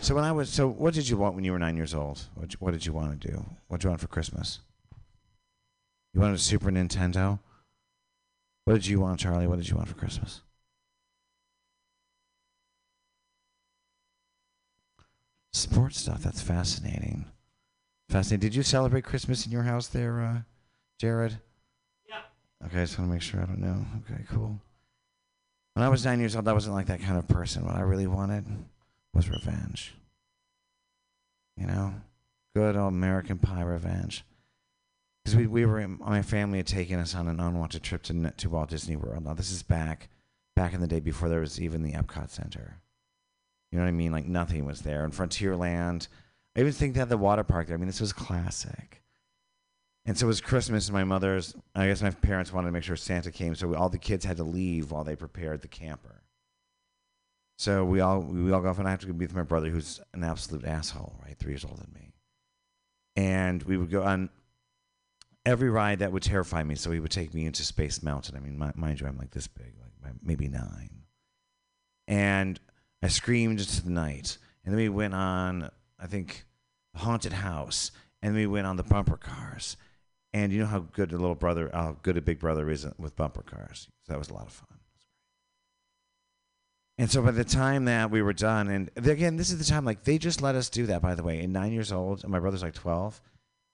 So 0.00 0.14
when 0.14 0.24
I 0.24 0.32
was 0.32 0.50
so, 0.50 0.68
what 0.68 0.94
did 0.94 1.08
you 1.08 1.16
want 1.16 1.34
when 1.34 1.44
you 1.44 1.52
were 1.52 1.58
nine 1.58 1.76
years 1.76 1.94
old? 1.94 2.20
What 2.34 2.52
what 2.54 2.72
did 2.72 2.84
you 2.84 2.92
want 2.92 3.20
to 3.20 3.28
do? 3.28 3.44
What 3.68 3.78
did 3.78 3.84
you 3.84 3.90
want 3.90 4.00
for 4.00 4.08
Christmas? 4.08 4.60
You 6.12 6.20
wanted 6.20 6.36
a 6.36 6.38
Super 6.38 6.70
Nintendo. 6.70 7.38
What 8.64 8.74
did 8.74 8.86
you 8.86 9.00
want, 9.00 9.20
Charlie? 9.20 9.46
What 9.46 9.58
did 9.58 9.68
you 9.68 9.76
want 9.76 9.88
for 9.88 9.94
Christmas? 9.94 10.40
Sports 15.56 16.00
stuff. 16.00 16.22
That's 16.22 16.42
fascinating. 16.42 17.24
Fascinating. 18.10 18.46
Did 18.46 18.54
you 18.54 18.62
celebrate 18.62 19.04
Christmas 19.04 19.46
in 19.46 19.52
your 19.52 19.62
house 19.62 19.86
there, 19.86 20.20
uh, 20.20 20.40
Jared? 21.00 21.38
Yeah. 22.06 22.18
Okay, 22.66 22.82
I 22.82 22.84
just 22.84 22.98
want 22.98 23.08
to 23.08 23.14
make 23.14 23.22
sure 23.22 23.40
I 23.40 23.46
don't 23.46 23.60
know. 23.60 23.86
Okay, 24.04 24.22
cool. 24.30 24.60
When 25.72 25.82
I 25.82 25.88
was 25.88 26.04
nine 26.04 26.20
years 26.20 26.36
old, 26.36 26.46
I 26.46 26.52
wasn't 26.52 26.74
like 26.74 26.88
that 26.88 27.00
kind 27.00 27.16
of 27.16 27.26
person. 27.26 27.64
What 27.64 27.74
I 27.74 27.80
really 27.80 28.06
wanted 28.06 28.44
was 29.14 29.30
revenge. 29.30 29.94
You 31.56 31.66
know, 31.66 31.94
good 32.54 32.76
old 32.76 32.92
American 32.92 33.38
Pie 33.38 33.62
revenge. 33.62 34.24
Because 35.24 35.36
we, 35.36 35.46
we 35.46 35.64
were, 35.64 35.88
my 35.88 36.20
family 36.20 36.58
had 36.58 36.66
taken 36.66 37.00
us 37.00 37.14
on 37.14 37.28
an 37.28 37.40
unwanted 37.40 37.82
trip 37.82 38.02
to 38.04 38.30
to 38.30 38.50
Walt 38.50 38.68
Disney 38.68 38.96
World. 38.96 39.24
Now 39.24 39.32
this 39.32 39.50
is 39.50 39.62
back, 39.62 40.10
back 40.54 40.74
in 40.74 40.82
the 40.82 40.86
day 40.86 41.00
before 41.00 41.30
there 41.30 41.40
was 41.40 41.58
even 41.62 41.82
the 41.82 41.92
Epcot 41.92 42.28
Center. 42.28 42.82
You 43.70 43.78
know 43.78 43.84
what 43.84 43.88
I 43.88 43.92
mean? 43.92 44.12
Like 44.12 44.26
nothing 44.26 44.64
was 44.64 44.82
there. 44.82 45.04
And 45.04 45.12
Frontierland, 45.12 46.08
I 46.56 46.60
even 46.60 46.72
think 46.72 46.94
they 46.94 47.00
had 47.00 47.08
the 47.08 47.16
water 47.16 47.44
park 47.44 47.66
there. 47.66 47.74
I 47.74 47.78
mean, 47.78 47.88
this 47.88 48.00
was 48.00 48.12
classic. 48.12 49.02
And 50.06 50.16
so 50.16 50.26
it 50.26 50.28
was 50.28 50.40
Christmas, 50.40 50.86
and 50.86 50.94
my 50.94 51.02
mother's, 51.02 51.56
I 51.74 51.88
guess 51.88 52.00
my 52.00 52.10
parents 52.10 52.52
wanted 52.52 52.68
to 52.68 52.72
make 52.72 52.84
sure 52.84 52.94
Santa 52.94 53.32
came, 53.32 53.56
so 53.56 53.66
we, 53.66 53.74
all 53.74 53.88
the 53.88 53.98
kids 53.98 54.24
had 54.24 54.36
to 54.36 54.44
leave 54.44 54.92
while 54.92 55.02
they 55.02 55.16
prepared 55.16 55.62
the 55.62 55.68
camper. 55.68 56.22
So 57.58 57.84
we 57.84 58.00
all 58.00 58.20
we 58.20 58.52
all 58.52 58.60
go 58.60 58.68
off, 58.68 58.78
and 58.78 58.86
I 58.86 58.92
have 58.92 59.00
to 59.00 59.06
go 59.06 59.12
be 59.12 59.26
with 59.26 59.34
my 59.34 59.42
brother, 59.42 59.68
who's 59.68 60.00
an 60.14 60.22
absolute 60.22 60.64
asshole, 60.64 61.18
right? 61.24 61.36
Three 61.36 61.52
years 61.52 61.64
older 61.64 61.82
than 61.82 61.92
me. 61.92 62.12
And 63.16 63.62
we 63.64 63.76
would 63.76 63.90
go 63.90 64.02
on 64.02 64.30
every 65.44 65.70
ride 65.70 66.00
that 66.00 66.12
would 66.12 66.22
terrify 66.22 66.62
me. 66.62 66.74
So 66.74 66.90
he 66.90 67.00
would 67.00 67.10
take 67.10 67.32
me 67.32 67.46
into 67.46 67.64
Space 67.64 68.02
Mountain. 68.02 68.36
I 68.36 68.40
mean, 68.40 68.58
mi- 68.58 68.72
mind 68.74 69.00
you, 69.00 69.06
I'm 69.06 69.16
like 69.16 69.30
this 69.30 69.48
big, 69.48 69.72
like 70.04 70.12
maybe 70.22 70.48
nine. 70.48 71.04
And 72.06 72.60
I 73.06 73.08
screamed 73.08 73.60
into 73.60 73.84
the 73.84 73.90
night. 73.90 74.36
And 74.64 74.74
then 74.74 74.80
we 74.80 74.88
went 74.88 75.14
on, 75.14 75.70
I 75.96 76.08
think, 76.08 76.44
haunted 76.96 77.34
house. 77.34 77.92
And 78.20 78.34
then 78.34 78.40
we 78.40 78.48
went 78.48 78.66
on 78.66 78.76
the 78.76 78.82
bumper 78.82 79.16
cars. 79.16 79.76
And 80.32 80.52
you 80.52 80.58
know 80.58 80.66
how 80.66 80.80
good 80.80 81.12
a 81.12 81.16
little 81.16 81.36
brother, 81.36 81.70
how 81.72 81.98
good 82.02 82.16
a 82.16 82.20
big 82.20 82.40
brother 82.40 82.68
is 82.68 82.84
with 82.98 83.14
bumper 83.14 83.42
cars. 83.42 83.86
So 84.04 84.12
that 84.12 84.18
was 84.18 84.28
a 84.28 84.34
lot 84.34 84.48
of 84.48 84.52
fun. 84.52 84.78
And 86.98 87.08
so 87.08 87.22
by 87.22 87.30
the 87.30 87.44
time 87.44 87.84
that 87.84 88.10
we 88.10 88.22
were 88.22 88.32
done, 88.32 88.66
and 88.66 88.90
again, 88.96 89.36
this 89.36 89.52
is 89.52 89.58
the 89.58 89.64
time, 89.72 89.84
like, 89.84 90.02
they 90.02 90.18
just 90.18 90.42
let 90.42 90.56
us 90.56 90.68
do 90.68 90.86
that, 90.86 91.00
by 91.00 91.14
the 91.14 91.22
way. 91.22 91.38
And 91.44 91.52
nine 91.52 91.70
years 91.70 91.92
old, 91.92 92.24
and 92.24 92.32
my 92.32 92.40
brother's 92.40 92.62
like 92.64 92.74
12, 92.74 93.20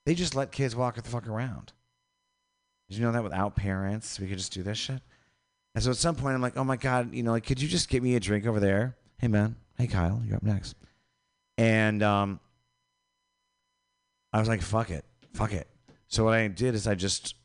they 0.05 0.15
just 0.15 0.35
let 0.35 0.53
kids 0.53 0.77
walk 0.77 0.97
the 0.97 1.09
fuck 1.09 1.27
around. 1.27 1.73
Did 2.91 2.99
you 2.99 3.05
know 3.07 3.13
that 3.13 3.25
without 3.25 3.57
parents, 3.57 4.21
we 4.21 4.27
could 4.27 4.37
just 4.37 4.53
do 4.53 4.63
this 4.63 4.77
shit? 4.77 5.01
And 5.75 5.83
so 5.83 5.91
at 5.91 5.97
some 5.97 6.17
point, 6.17 6.35
I'm 6.35 6.43
like, 6.43 6.59
oh 6.59 6.65
my 6.65 6.77
God, 6.77 7.15
you 7.15 7.23
know, 7.23 7.31
like, 7.31 7.47
could 7.47 7.63
you 7.63 7.69
just 7.69 7.89
get 7.89 8.03
me 8.03 8.15
a 8.15 8.21
drink 8.21 8.45
over 8.45 8.61
there? 8.61 8.95
Hey, 9.23 9.29
man. 9.29 9.55
Hey, 9.79 9.87
Kyle, 9.87 10.21
you're 10.27 10.35
up 10.35 10.43
next. 10.43 10.75
And 11.57 12.03
um, 12.03 12.41
I 14.33 14.41
was 14.41 14.49
like, 14.49 14.61
fuck 14.61 14.91
it. 14.91 15.05
Fuck 15.33 15.53
it. 15.53 15.69
So 16.09 16.25
what 16.25 16.35
I 16.35 16.49
did 16.49 16.75
is 16.75 16.89
I 16.89 16.97
just 16.97 17.37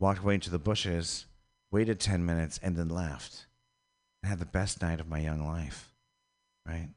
walked 0.00 0.20
away 0.20 0.32
into 0.32 0.48
the 0.48 0.58
bushes, 0.58 1.26
waited 1.70 2.00
10 2.00 2.24
minutes, 2.24 2.58
and 2.62 2.74
then 2.74 2.88
left. 2.88 3.44
I 4.24 4.28
had 4.28 4.38
the 4.38 4.46
best 4.46 4.80
night 4.80 4.98
of 4.98 5.10
my 5.10 5.18
young 5.18 5.46
life, 5.46 5.92
right? 6.66 6.88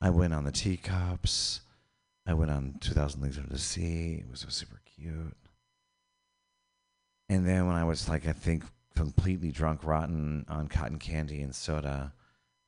I 0.00 0.10
went 0.10 0.34
on 0.34 0.42
the 0.42 0.50
teacups. 0.50 1.60
I 2.26 2.34
went 2.34 2.50
on 2.50 2.74
2,000 2.80 3.22
Leagues 3.22 3.38
Under 3.38 3.50
the 3.50 3.58
Sea. 3.58 4.14
It 4.14 4.28
was 4.28 4.40
so 4.40 4.48
super 4.48 4.80
cute. 4.84 5.36
And 7.28 7.46
then 7.46 7.68
when 7.68 7.76
I 7.76 7.84
was 7.84 8.08
like, 8.08 8.26
I 8.26 8.32
think, 8.32 8.64
completely 8.96 9.52
drunk, 9.52 9.84
rotten 9.84 10.44
on 10.48 10.66
cotton 10.66 10.98
candy 10.98 11.40
and 11.40 11.54
soda, 11.54 12.12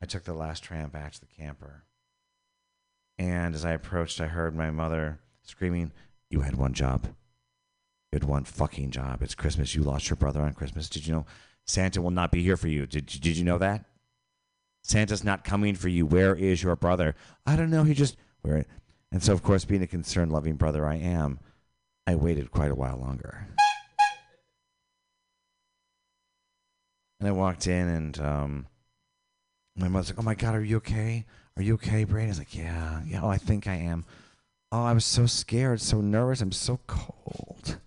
I 0.03 0.07
took 0.07 0.25
the 0.25 0.35
last 0.35 0.63
tram 0.63 0.91
back 0.91 1.13
to 1.13 1.21
the 1.21 1.27
camper. 1.27 1.85
And 3.19 3.55
as 3.55 3.65
I 3.65 3.73
approached, 3.73 4.21
I 4.21 4.27
heard 4.27 4.55
my 4.55 4.71
mother 4.71 5.19
screaming, 5.43 5.93
You 6.31 6.41
had 6.41 6.57
one 6.57 6.73
job. 6.73 7.05
You 8.13 8.17
had 8.17 8.25
one 8.25 8.45
fucking 8.45 8.91
job. 8.91 9.23
It's 9.23 9.35
Christmas. 9.35 9.75
You 9.75 9.83
lost 9.83 10.09
your 10.09 10.17
brother 10.17 10.41
on 10.41 10.55
Christmas. 10.55 10.89
Did 10.89 11.07
you 11.07 11.13
know 11.13 11.27
Santa 11.67 12.01
will 12.01 12.11
not 12.11 12.31
be 12.31 12.43
here 12.43 12.57
for 12.57 12.69
you? 12.69 12.87
Did, 12.87 13.07
did 13.07 13.37
you 13.37 13.45
know 13.45 13.59
that? 13.59 13.85
Santa's 14.83 15.25
not 15.25 15.45
coming 15.45 15.75
for 15.75 15.89
you. 15.89 16.07
Where 16.07 16.35
is 16.35 16.63
your 16.63 16.77
brother? 16.77 17.15
I 17.45 17.57
don't 17.57 17.71
know. 17.71 17.85
He 17.85 17.93
just. 17.93 18.17
Where? 18.43 18.65
And 19.11 19.23
so, 19.23 19.33
of 19.33 19.43
course, 19.43 19.65
being 19.65 19.83
a 19.83 19.87
concerned, 19.87 20.33
loving 20.33 20.55
brother 20.55 20.87
I 20.87 20.97
am, 20.97 21.41
I 22.07 22.15
waited 22.15 22.51
quite 22.51 22.71
a 22.71 22.75
while 22.75 22.99
longer. 22.99 23.49
And 27.21 27.29
I 27.29 27.33
walked 27.33 27.67
in, 27.67 27.89
and 27.89 28.21
um, 28.21 28.67
my 29.79 29.89
mother's 29.89 30.11
like, 30.11 30.19
"Oh 30.19 30.23
my 30.23 30.35
God, 30.35 30.55
are 30.55 30.65
you 30.65 30.77
okay? 30.79 31.25
Are 31.57 31.63
you 31.63 31.75
okay, 31.75 32.05
Brady?" 32.05 32.29
Was 32.29 32.39
like, 32.39 32.55
"Yeah, 32.55 33.03
yeah. 33.07 33.23
Oh, 33.23 33.29
I 33.29 33.39
think 33.39 33.67
I 33.67 33.75
am. 33.75 34.05
Oh, 34.71 34.83
I 34.85 34.93
was 34.93 35.05
so 35.05 35.27
scared, 35.27 35.81
so 35.81 36.01
nervous. 36.01 36.41
I'm 36.41 36.53
so 36.53 36.81
cold. 36.87 37.79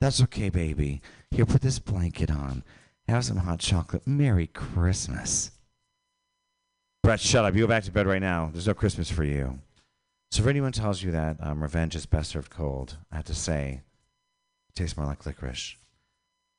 That's 0.00 0.22
okay, 0.22 0.48
baby. 0.48 1.00
Here, 1.30 1.46
put 1.46 1.62
this 1.62 1.78
blanket 1.78 2.30
on. 2.30 2.64
Have 3.08 3.24
some 3.24 3.38
hot 3.38 3.60
chocolate. 3.60 4.06
Merry 4.06 4.46
Christmas." 4.48 5.52
Brett, 7.02 7.20
shut 7.20 7.44
up. 7.44 7.54
You 7.54 7.62
go 7.62 7.66
back 7.66 7.84
to 7.84 7.92
bed 7.92 8.06
right 8.06 8.20
now. 8.20 8.50
There's 8.52 8.66
no 8.66 8.74
Christmas 8.74 9.10
for 9.10 9.24
you. 9.24 9.60
So 10.30 10.42
if 10.42 10.48
anyone 10.48 10.72
tells 10.72 11.02
you 11.02 11.10
that 11.10 11.38
um, 11.40 11.62
revenge 11.62 11.96
is 11.96 12.06
best 12.06 12.30
served 12.30 12.50
cold, 12.50 12.98
I 13.10 13.16
have 13.16 13.24
to 13.24 13.34
say, 13.34 13.80
it 14.68 14.74
tastes 14.74 14.96
more 14.96 15.06
like 15.06 15.26
licorice. 15.26 15.76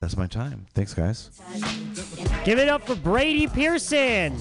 That's 0.02 0.18
my 0.18 0.28
time. 0.28 0.66
Thanks, 0.74 0.94
guys. 0.94 1.30
Give 2.44 2.60
it 2.60 2.68
up 2.68 2.86
for 2.86 2.96
Brady 2.96 3.48
Pearson. 3.48 4.36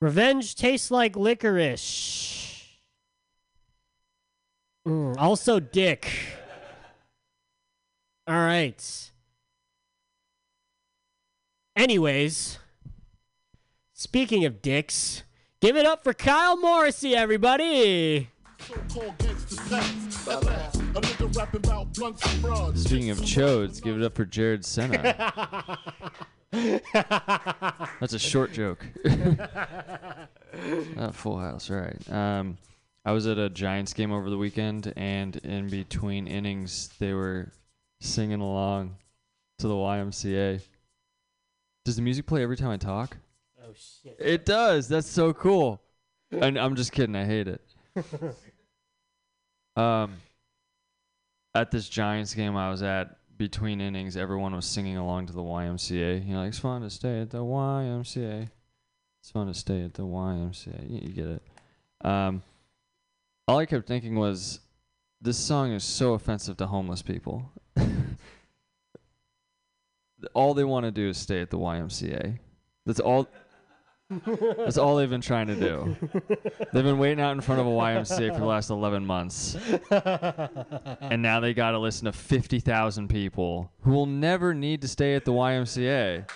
Revenge 0.00 0.54
tastes 0.54 0.90
like 0.90 1.16
licorice. 1.16 2.64
Mm, 4.88 5.16
also, 5.18 5.60
dick. 5.60 6.08
All 8.26 8.34
right. 8.36 9.10
Anyways, 11.76 12.58
speaking 13.92 14.44
of 14.44 14.62
dicks, 14.62 15.24
Give 15.62 15.76
it 15.76 15.86
up 15.86 16.02
for 16.02 16.12
Kyle 16.12 16.56
Morrissey, 16.56 17.14
everybody. 17.14 18.28
So-called 18.62 19.18
gangster 19.18 19.56
sex. 19.56 20.28
At 20.28 20.44
last, 20.44 20.76
a 20.76 21.00
nigga 21.00 21.36
rapping 21.36 21.64
about 21.64 21.92
blunts 21.94 22.32
and 22.32 22.42
broads. 22.42 22.84
Speaking 22.84 23.10
of 23.10 23.18
chodes, 23.18 23.82
give 23.82 23.96
it 23.96 24.04
up 24.04 24.14
for 24.14 24.24
Jared 24.24 24.64
Senna. 24.64 25.78
That's 26.52 28.12
a 28.12 28.18
short 28.18 28.52
joke. 28.52 28.84
uh, 29.04 30.26
full 31.12 31.38
house, 31.38 31.70
right. 31.70 31.96
Um, 32.10 32.58
I 33.04 33.12
was 33.12 33.26
at 33.26 33.38
a 33.38 33.50
Giants 33.50 33.94
game 33.94 34.12
over 34.12 34.30
the 34.30 34.38
weekend, 34.38 34.92
and 34.96 35.36
in 35.38 35.68
between 35.68 36.28
innings, 36.28 36.90
they 37.00 37.14
were 37.14 37.50
singing 38.00 38.40
along 38.40 38.94
to 39.58 39.66
the 39.66 39.74
YMCA. 39.74 40.60
Does 41.84 41.96
the 41.96 42.02
music 42.02 42.26
play 42.26 42.42
every 42.42 42.56
time 42.56 42.70
I 42.70 42.76
talk? 42.76 43.16
Oh 43.60 43.72
shit. 43.74 44.16
It 44.20 44.46
does. 44.46 44.86
That's 44.86 45.08
so 45.08 45.32
cool. 45.32 45.80
And 46.30 46.58
I'm 46.58 46.76
just 46.76 46.92
kidding. 46.92 47.16
I 47.16 47.24
hate 47.24 47.48
it. 47.48 47.60
Um, 49.76 50.14
at 51.54 51.70
this 51.70 51.88
Giants 51.88 52.34
game 52.34 52.56
I 52.56 52.70
was 52.70 52.82
at, 52.82 53.16
between 53.36 53.80
innings, 53.80 54.16
everyone 54.16 54.54
was 54.54 54.66
singing 54.66 54.96
along 54.96 55.26
to 55.26 55.32
the 55.32 55.42
YMCA. 55.42 56.26
You 56.26 56.34
know, 56.34 56.40
like, 56.40 56.48
it's 56.48 56.58
fun 56.58 56.82
to 56.82 56.90
stay 56.90 57.20
at 57.20 57.30
the 57.30 57.38
YMCA. 57.38 58.48
It's 59.20 59.30
fun 59.30 59.46
to 59.46 59.54
stay 59.54 59.84
at 59.84 59.94
the 59.94 60.02
YMCA. 60.02 60.90
You, 60.90 61.00
you 61.02 61.12
get 61.12 61.26
it. 61.26 61.42
Um, 62.06 62.42
all 63.48 63.58
I 63.58 63.66
kept 63.66 63.86
thinking 63.86 64.16
was, 64.16 64.60
this 65.20 65.38
song 65.38 65.72
is 65.72 65.84
so 65.84 66.14
offensive 66.14 66.56
to 66.58 66.66
homeless 66.66 67.02
people. 67.02 67.50
all 70.34 70.54
they 70.54 70.64
want 70.64 70.84
to 70.84 70.90
do 70.90 71.08
is 71.08 71.16
stay 71.16 71.40
at 71.40 71.50
the 71.50 71.58
YMCA. 71.58 72.38
That's 72.86 73.00
all. 73.00 73.28
That's 74.56 74.78
all 74.78 74.96
they've 74.96 75.10
been 75.10 75.20
trying 75.20 75.46
to 75.48 75.54
do. 75.54 75.96
They've 76.72 76.84
been 76.84 76.98
waiting 76.98 77.20
out 77.20 77.32
in 77.32 77.40
front 77.40 77.60
of 77.60 77.66
a 77.66 77.70
YMCA 77.70 78.32
for 78.32 78.40
the 78.40 78.46
last 78.46 78.70
11 78.70 79.06
months. 79.06 79.56
And 79.90 81.22
now 81.22 81.40
they 81.40 81.54
got 81.54 81.72
to 81.72 81.78
listen 81.78 82.06
to 82.06 82.12
50,000 82.12 83.08
people 83.08 83.70
who 83.82 83.90
will 83.90 84.06
never 84.06 84.54
need 84.54 84.82
to 84.82 84.88
stay 84.88 85.14
at 85.14 85.24
the 85.24 85.32
YMCA 85.32 86.26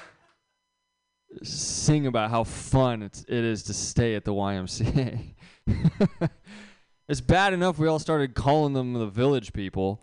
sing 1.43 2.07
about 2.07 2.31
how 2.31 2.45
fun 2.45 3.03
it's, 3.03 3.25
it 3.29 3.45
is 3.45 3.63
to 3.65 3.75
stay 3.75 4.15
at 4.15 4.25
the 4.25 4.33
YMCA. 4.33 5.35
it's 7.09 7.21
bad 7.21 7.53
enough 7.53 7.79
we 7.79 7.89
all 7.89 7.99
started 7.99 8.35
calling 8.35 8.73
them 8.73 8.95
the 8.95 9.07
village 9.07 9.53
people. 9.53 10.03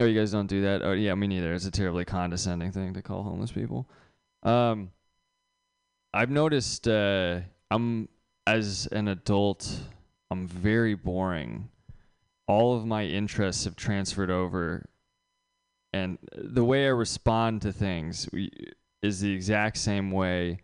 Oh, 0.00 0.06
you 0.06 0.18
guys 0.18 0.32
don't 0.32 0.46
do 0.46 0.62
that? 0.62 0.82
Oh, 0.82 0.92
yeah, 0.92 1.14
me 1.14 1.26
neither. 1.26 1.52
It's 1.54 1.66
a 1.66 1.70
terribly 1.70 2.04
condescending 2.04 2.72
thing 2.72 2.94
to 2.94 3.02
call 3.02 3.22
homeless 3.22 3.52
people. 3.52 3.88
Um, 4.42 4.90
I've 6.14 6.30
noticed 6.30 6.86
uh, 6.86 7.40
I'm 7.72 8.08
as 8.46 8.86
an 8.92 9.08
adult, 9.08 9.68
I'm 10.30 10.46
very 10.46 10.94
boring. 10.94 11.70
All 12.46 12.76
of 12.76 12.86
my 12.86 13.04
interests 13.04 13.64
have 13.64 13.74
transferred 13.74 14.30
over, 14.30 14.86
and 15.92 16.18
the 16.36 16.64
way 16.64 16.86
I 16.86 16.90
respond 16.90 17.62
to 17.62 17.72
things 17.72 18.28
is 19.02 19.20
the 19.20 19.32
exact 19.32 19.76
same 19.76 20.12
way. 20.12 20.58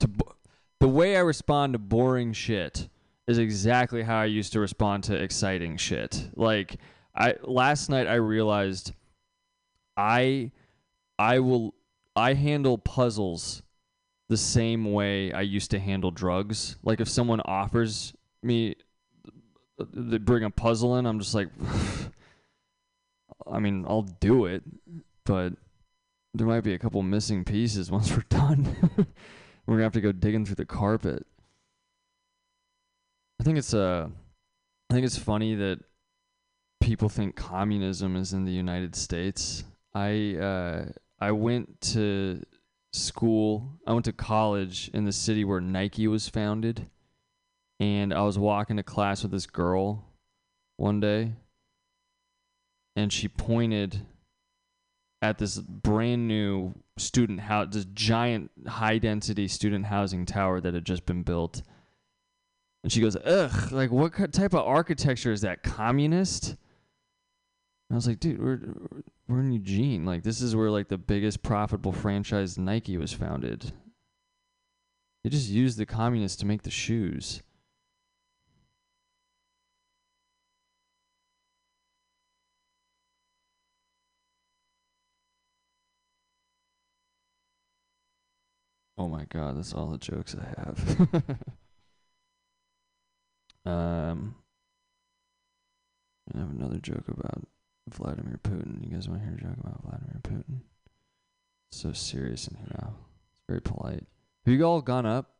To 0.00 0.08
bo- 0.08 0.34
the 0.80 0.88
way 0.88 1.16
I 1.16 1.20
respond 1.20 1.74
to 1.74 1.78
boring 1.78 2.32
shit 2.32 2.88
is 3.28 3.38
exactly 3.38 4.02
how 4.02 4.18
I 4.18 4.24
used 4.24 4.52
to 4.54 4.60
respond 4.60 5.04
to 5.04 5.14
exciting 5.14 5.76
shit. 5.76 6.28
Like 6.34 6.78
I 7.14 7.36
last 7.44 7.88
night, 7.88 8.08
I 8.08 8.14
realized 8.14 8.94
I 9.96 10.50
I 11.20 11.38
will 11.38 11.74
I 12.16 12.34
handle 12.34 12.78
puzzles 12.78 13.62
the 14.28 14.36
same 14.36 14.92
way 14.92 15.32
I 15.32 15.42
used 15.42 15.70
to 15.72 15.78
handle 15.78 16.10
drugs. 16.10 16.76
Like 16.82 17.00
if 17.00 17.08
someone 17.08 17.40
offers 17.44 18.14
me 18.42 18.76
they 19.92 20.18
bring 20.18 20.44
a 20.44 20.50
puzzle 20.50 20.96
in, 20.96 21.06
I'm 21.06 21.18
just 21.18 21.34
like 21.34 21.48
I 23.50 23.58
mean, 23.58 23.84
I'll 23.88 24.02
do 24.02 24.46
it, 24.46 24.62
but 25.24 25.54
there 26.34 26.46
might 26.46 26.62
be 26.62 26.74
a 26.74 26.78
couple 26.78 27.02
missing 27.02 27.44
pieces 27.44 27.90
once 27.90 28.10
we're 28.10 28.24
done. 28.28 28.74
we're 29.66 29.74
gonna 29.74 29.82
have 29.82 29.92
to 29.92 30.00
go 30.00 30.12
digging 30.12 30.44
through 30.44 30.56
the 30.56 30.64
carpet. 30.64 31.26
I 33.40 33.44
think 33.44 33.58
it's 33.58 33.74
uh 33.74 34.08
I 34.90 34.94
think 34.94 35.04
it's 35.04 35.18
funny 35.18 35.54
that 35.56 35.80
people 36.80 37.08
think 37.08 37.36
communism 37.36 38.16
is 38.16 38.32
in 38.32 38.44
the 38.44 38.52
United 38.52 38.94
States. 38.94 39.64
I 39.94 40.36
uh 40.36 40.84
I 41.20 41.32
went 41.32 41.80
to 41.92 42.42
school. 42.92 43.78
I 43.86 43.92
went 43.92 44.04
to 44.04 44.12
college 44.12 44.90
in 44.94 45.04
the 45.04 45.12
city 45.12 45.44
where 45.44 45.60
Nike 45.60 46.06
was 46.06 46.28
founded. 46.28 46.88
And 47.80 48.14
I 48.14 48.22
was 48.22 48.38
walking 48.38 48.76
to 48.76 48.82
class 48.82 49.22
with 49.22 49.32
this 49.32 49.46
girl 49.46 50.04
one 50.76 51.00
day. 51.00 51.32
And 52.94 53.12
she 53.12 53.26
pointed 53.26 54.06
at 55.20 55.38
this 55.38 55.58
brand 55.58 56.28
new 56.28 56.74
student 56.98 57.40
house, 57.40 57.68
this 57.72 57.86
giant 57.86 58.50
high 58.66 58.98
density 58.98 59.48
student 59.48 59.86
housing 59.86 60.26
tower 60.26 60.60
that 60.60 60.74
had 60.74 60.84
just 60.84 61.06
been 61.06 61.22
built. 61.22 61.62
And 62.82 62.92
she 62.92 63.00
goes, 63.00 63.16
Ugh, 63.16 63.72
like 63.72 63.90
what 63.90 64.12
type 64.32 64.52
of 64.52 64.66
architecture 64.66 65.32
is 65.32 65.40
that? 65.40 65.62
Communist? 65.62 66.50
And 66.50 66.56
I 67.92 67.94
was 67.94 68.06
like, 68.06 68.20
dude, 68.20 68.42
we're 68.42 68.60
we're 69.32 69.40
in 69.40 69.52
Eugene. 69.52 70.04
Like 70.04 70.22
this 70.22 70.40
is 70.42 70.54
where 70.54 70.70
like 70.70 70.88
the 70.88 70.98
biggest 70.98 71.42
profitable 71.42 71.92
franchise 71.92 72.58
Nike 72.58 72.96
was 72.96 73.12
founded. 73.12 73.72
They 75.24 75.30
just 75.30 75.48
used 75.48 75.78
the 75.78 75.86
communists 75.86 76.38
to 76.38 76.46
make 76.46 76.62
the 76.62 76.70
shoes. 76.70 77.42
Oh 88.98 89.08
my 89.08 89.24
god, 89.24 89.56
that's 89.56 89.72
all 89.72 89.86
the 89.88 89.98
jokes 89.98 90.36
I 90.36 90.44
have. 90.60 91.08
um 93.72 94.34
I 96.34 96.38
have 96.38 96.50
another 96.50 96.78
joke 96.78 97.08
about 97.08 97.46
Vladimir 97.88 98.38
Putin. 98.42 98.82
You 98.82 98.94
guys 98.94 99.08
want 99.08 99.20
to 99.20 99.26
hear 99.26 99.36
a 99.36 99.40
joke 99.40 99.58
about 99.60 99.82
Vladimir 99.82 100.20
Putin? 100.22 100.60
It's 101.70 101.80
so 101.80 101.92
serious 101.92 102.46
in 102.48 102.56
here 102.56 102.68
now. 102.80 102.94
It's 103.34 103.44
very 103.48 103.60
polite. 103.60 104.04
Have 104.44 104.54
you 104.54 104.64
all 104.64 104.80
gone 104.80 105.06
up? 105.06 105.30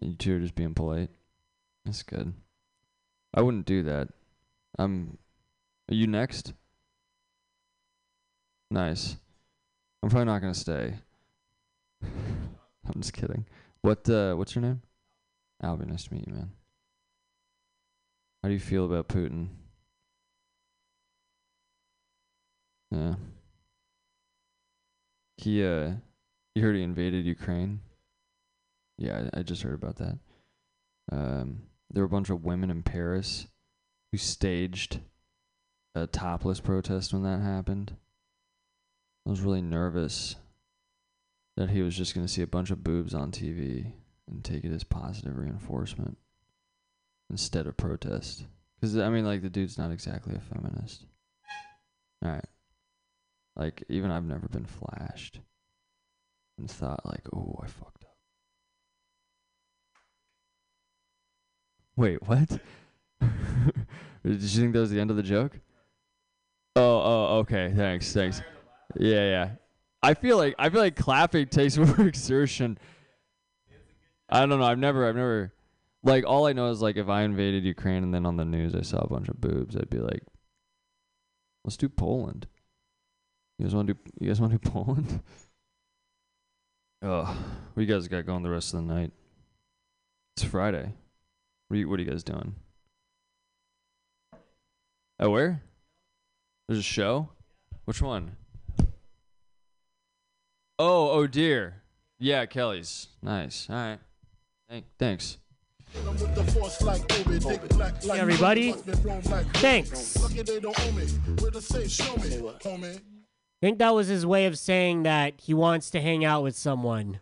You 0.00 0.14
two 0.14 0.36
are 0.36 0.40
just 0.40 0.54
being 0.54 0.74
polite. 0.74 1.10
That's 1.84 2.02
good. 2.02 2.32
I 3.34 3.42
wouldn't 3.42 3.66
do 3.66 3.82
that. 3.84 4.08
I'm. 4.78 5.18
Are 5.90 5.94
you 5.94 6.06
next? 6.06 6.52
Nice. 8.70 9.16
I'm 10.02 10.10
probably 10.10 10.26
not 10.26 10.40
gonna 10.40 10.54
stay. 10.54 10.94
I'm 12.02 13.00
just 13.00 13.12
kidding. 13.12 13.46
What? 13.82 14.08
Uh, 14.08 14.34
what's 14.34 14.54
your 14.54 14.62
name? 14.62 14.82
Albie. 15.62 15.86
Nice 15.86 16.04
to 16.04 16.14
meet 16.14 16.26
you, 16.26 16.34
man. 16.34 16.50
How 18.42 18.48
do 18.48 18.54
you 18.54 18.60
feel 18.60 18.84
about 18.84 19.08
Putin? 19.08 19.48
Yeah. 22.92 23.14
He 25.38 25.64
uh 25.64 25.92
you 26.54 26.62
heard 26.62 26.76
he 26.76 26.82
invaded 26.82 27.24
Ukraine? 27.24 27.80
Yeah, 28.98 29.28
I, 29.32 29.40
I 29.40 29.42
just 29.42 29.62
heard 29.62 29.74
about 29.74 29.96
that. 29.96 30.18
Um 31.10 31.62
there 31.90 32.02
were 32.02 32.06
a 32.06 32.10
bunch 32.10 32.30
of 32.30 32.44
women 32.44 32.70
in 32.70 32.82
Paris 32.82 33.48
who 34.12 34.18
staged 34.18 35.00
a 35.94 36.06
topless 36.06 36.60
protest 36.60 37.12
when 37.12 37.22
that 37.22 37.40
happened. 37.40 37.96
I 39.26 39.30
was 39.30 39.40
really 39.40 39.62
nervous 39.62 40.36
that 41.56 41.70
he 41.70 41.82
was 41.82 41.96
just 41.96 42.14
going 42.14 42.26
to 42.26 42.32
see 42.32 42.42
a 42.42 42.46
bunch 42.46 42.70
of 42.70 42.82
boobs 42.82 43.14
on 43.14 43.30
TV 43.30 43.92
and 44.28 44.42
take 44.42 44.64
it 44.64 44.72
as 44.72 44.84
positive 44.84 45.36
reinforcement 45.36 46.16
instead 47.30 47.66
of 47.66 47.76
protest. 47.76 48.46
Because, 48.80 48.96
I 48.96 49.10
mean, 49.10 49.24
like, 49.24 49.42
the 49.42 49.50
dude's 49.50 49.78
not 49.78 49.92
exactly 49.92 50.34
a 50.34 50.40
feminist. 50.40 51.04
Alright. 52.24 52.46
Like, 53.56 53.84
even 53.88 54.10
I've 54.10 54.24
never 54.24 54.48
been 54.48 54.66
flashed 54.66 55.40
and 56.58 56.70
thought, 56.70 57.04
like, 57.04 57.26
oh, 57.34 57.60
I 57.62 57.66
fucked 57.66 58.04
up. 58.04 58.16
Wait, 61.96 62.22
what? 62.26 62.48
Did 64.24 64.42
you 64.42 64.60
think 64.60 64.72
that 64.72 64.80
was 64.80 64.90
the 64.90 65.00
end 65.00 65.10
of 65.10 65.16
the 65.16 65.22
joke? 65.22 65.58
Oh, 66.76 67.00
oh, 67.00 67.38
okay. 67.40 67.72
Thanks, 67.74 68.12
thanks. 68.12 68.40
Yeah, 68.96 69.24
yeah. 69.24 69.50
I 70.02 70.14
feel 70.14 70.36
like 70.36 70.54
I 70.58 70.68
feel 70.70 70.80
like 70.80 70.96
clapping 70.96 71.46
takes 71.46 71.76
more 71.78 72.00
exertion. 72.00 72.78
I 74.28 74.40
don't 74.40 74.48
know. 74.48 74.64
I've 74.64 74.78
never, 74.78 75.06
I've 75.06 75.16
never, 75.16 75.52
like, 76.02 76.24
all 76.26 76.46
I 76.46 76.54
know 76.54 76.70
is 76.70 76.80
like 76.80 76.96
if 76.96 77.08
I 77.08 77.22
invaded 77.22 77.64
Ukraine 77.64 78.02
and 78.02 78.14
then 78.14 78.24
on 78.24 78.36
the 78.36 78.44
news 78.44 78.74
I 78.74 78.80
saw 78.80 78.98
a 78.98 79.08
bunch 79.08 79.28
of 79.28 79.40
boobs, 79.40 79.76
I'd 79.76 79.90
be 79.90 79.98
like, 79.98 80.22
let's 81.64 81.76
do 81.76 81.88
Poland. 81.88 82.46
You 83.58 83.66
guys 83.66 83.74
want 83.74 83.88
to 83.88 83.94
do? 83.94 84.00
You 84.20 84.28
guys 84.28 84.40
want 84.40 84.52
to 84.52 84.58
do 84.58 84.70
Poland? 84.70 85.20
Oh, 87.02 87.22
what 87.74 87.80
you 87.80 87.86
guys 87.86 88.08
got 88.08 88.26
going 88.26 88.42
the 88.42 88.50
rest 88.50 88.74
of 88.74 88.86
the 88.86 88.94
night? 88.94 89.12
It's 90.36 90.44
Friday. 90.44 90.92
What 91.68 91.74
are 91.74 91.78
you, 91.78 91.88
what 91.88 91.98
are 91.98 92.02
you 92.02 92.10
guys 92.10 92.22
doing? 92.22 92.54
Oh, 95.18 95.30
where? 95.30 95.62
There's 96.68 96.78
a 96.78 96.82
show? 96.82 97.30
Which 97.84 98.00
one? 98.00 98.36
Oh, 100.78 101.10
oh 101.10 101.26
dear. 101.26 101.82
Yeah, 102.18 102.46
Kelly's. 102.46 103.08
Nice. 103.22 103.68
All 103.68 103.76
right. 103.76 103.98
Thank, 104.68 104.84
thanks. 104.98 105.38
Hey, 105.92 106.00
everybody. 108.18 108.72
Thanks. 108.72 110.16
I 113.62 113.66
think 113.66 113.78
that 113.78 113.94
was 113.94 114.08
his 114.08 114.26
way 114.26 114.46
of 114.46 114.58
saying 114.58 115.04
that 115.04 115.34
he 115.42 115.54
wants 115.54 115.88
to 115.90 116.00
hang 116.00 116.24
out 116.24 116.42
with 116.42 116.56
someone. 116.56 117.20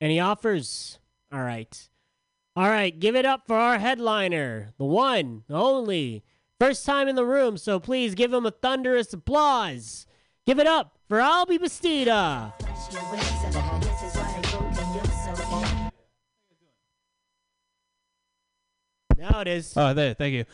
And 0.00 0.10
he 0.10 0.18
offers? 0.18 0.98
All 1.32 1.42
right. 1.42 1.88
All 2.56 2.68
right, 2.68 2.98
give 2.98 3.14
it 3.14 3.24
up 3.24 3.46
for 3.46 3.54
our 3.54 3.78
headliner, 3.78 4.72
the 4.76 4.84
one, 4.84 5.44
the 5.46 5.54
only, 5.54 6.24
first 6.58 6.84
time 6.84 7.06
in 7.06 7.14
the 7.14 7.24
room, 7.24 7.56
so 7.56 7.78
please 7.78 8.16
give 8.16 8.32
him 8.32 8.44
a 8.44 8.50
thunderous 8.50 9.12
applause. 9.12 10.04
Give 10.46 10.58
it 10.58 10.66
up 10.66 10.98
for 11.08 11.18
Albie 11.18 11.60
Bastida. 11.60 12.52
Now 19.16 19.40
it 19.42 19.48
is. 19.48 19.74
Oh, 19.76 19.94
there. 19.94 20.14
Thank 20.14 20.34
you. 20.34 20.44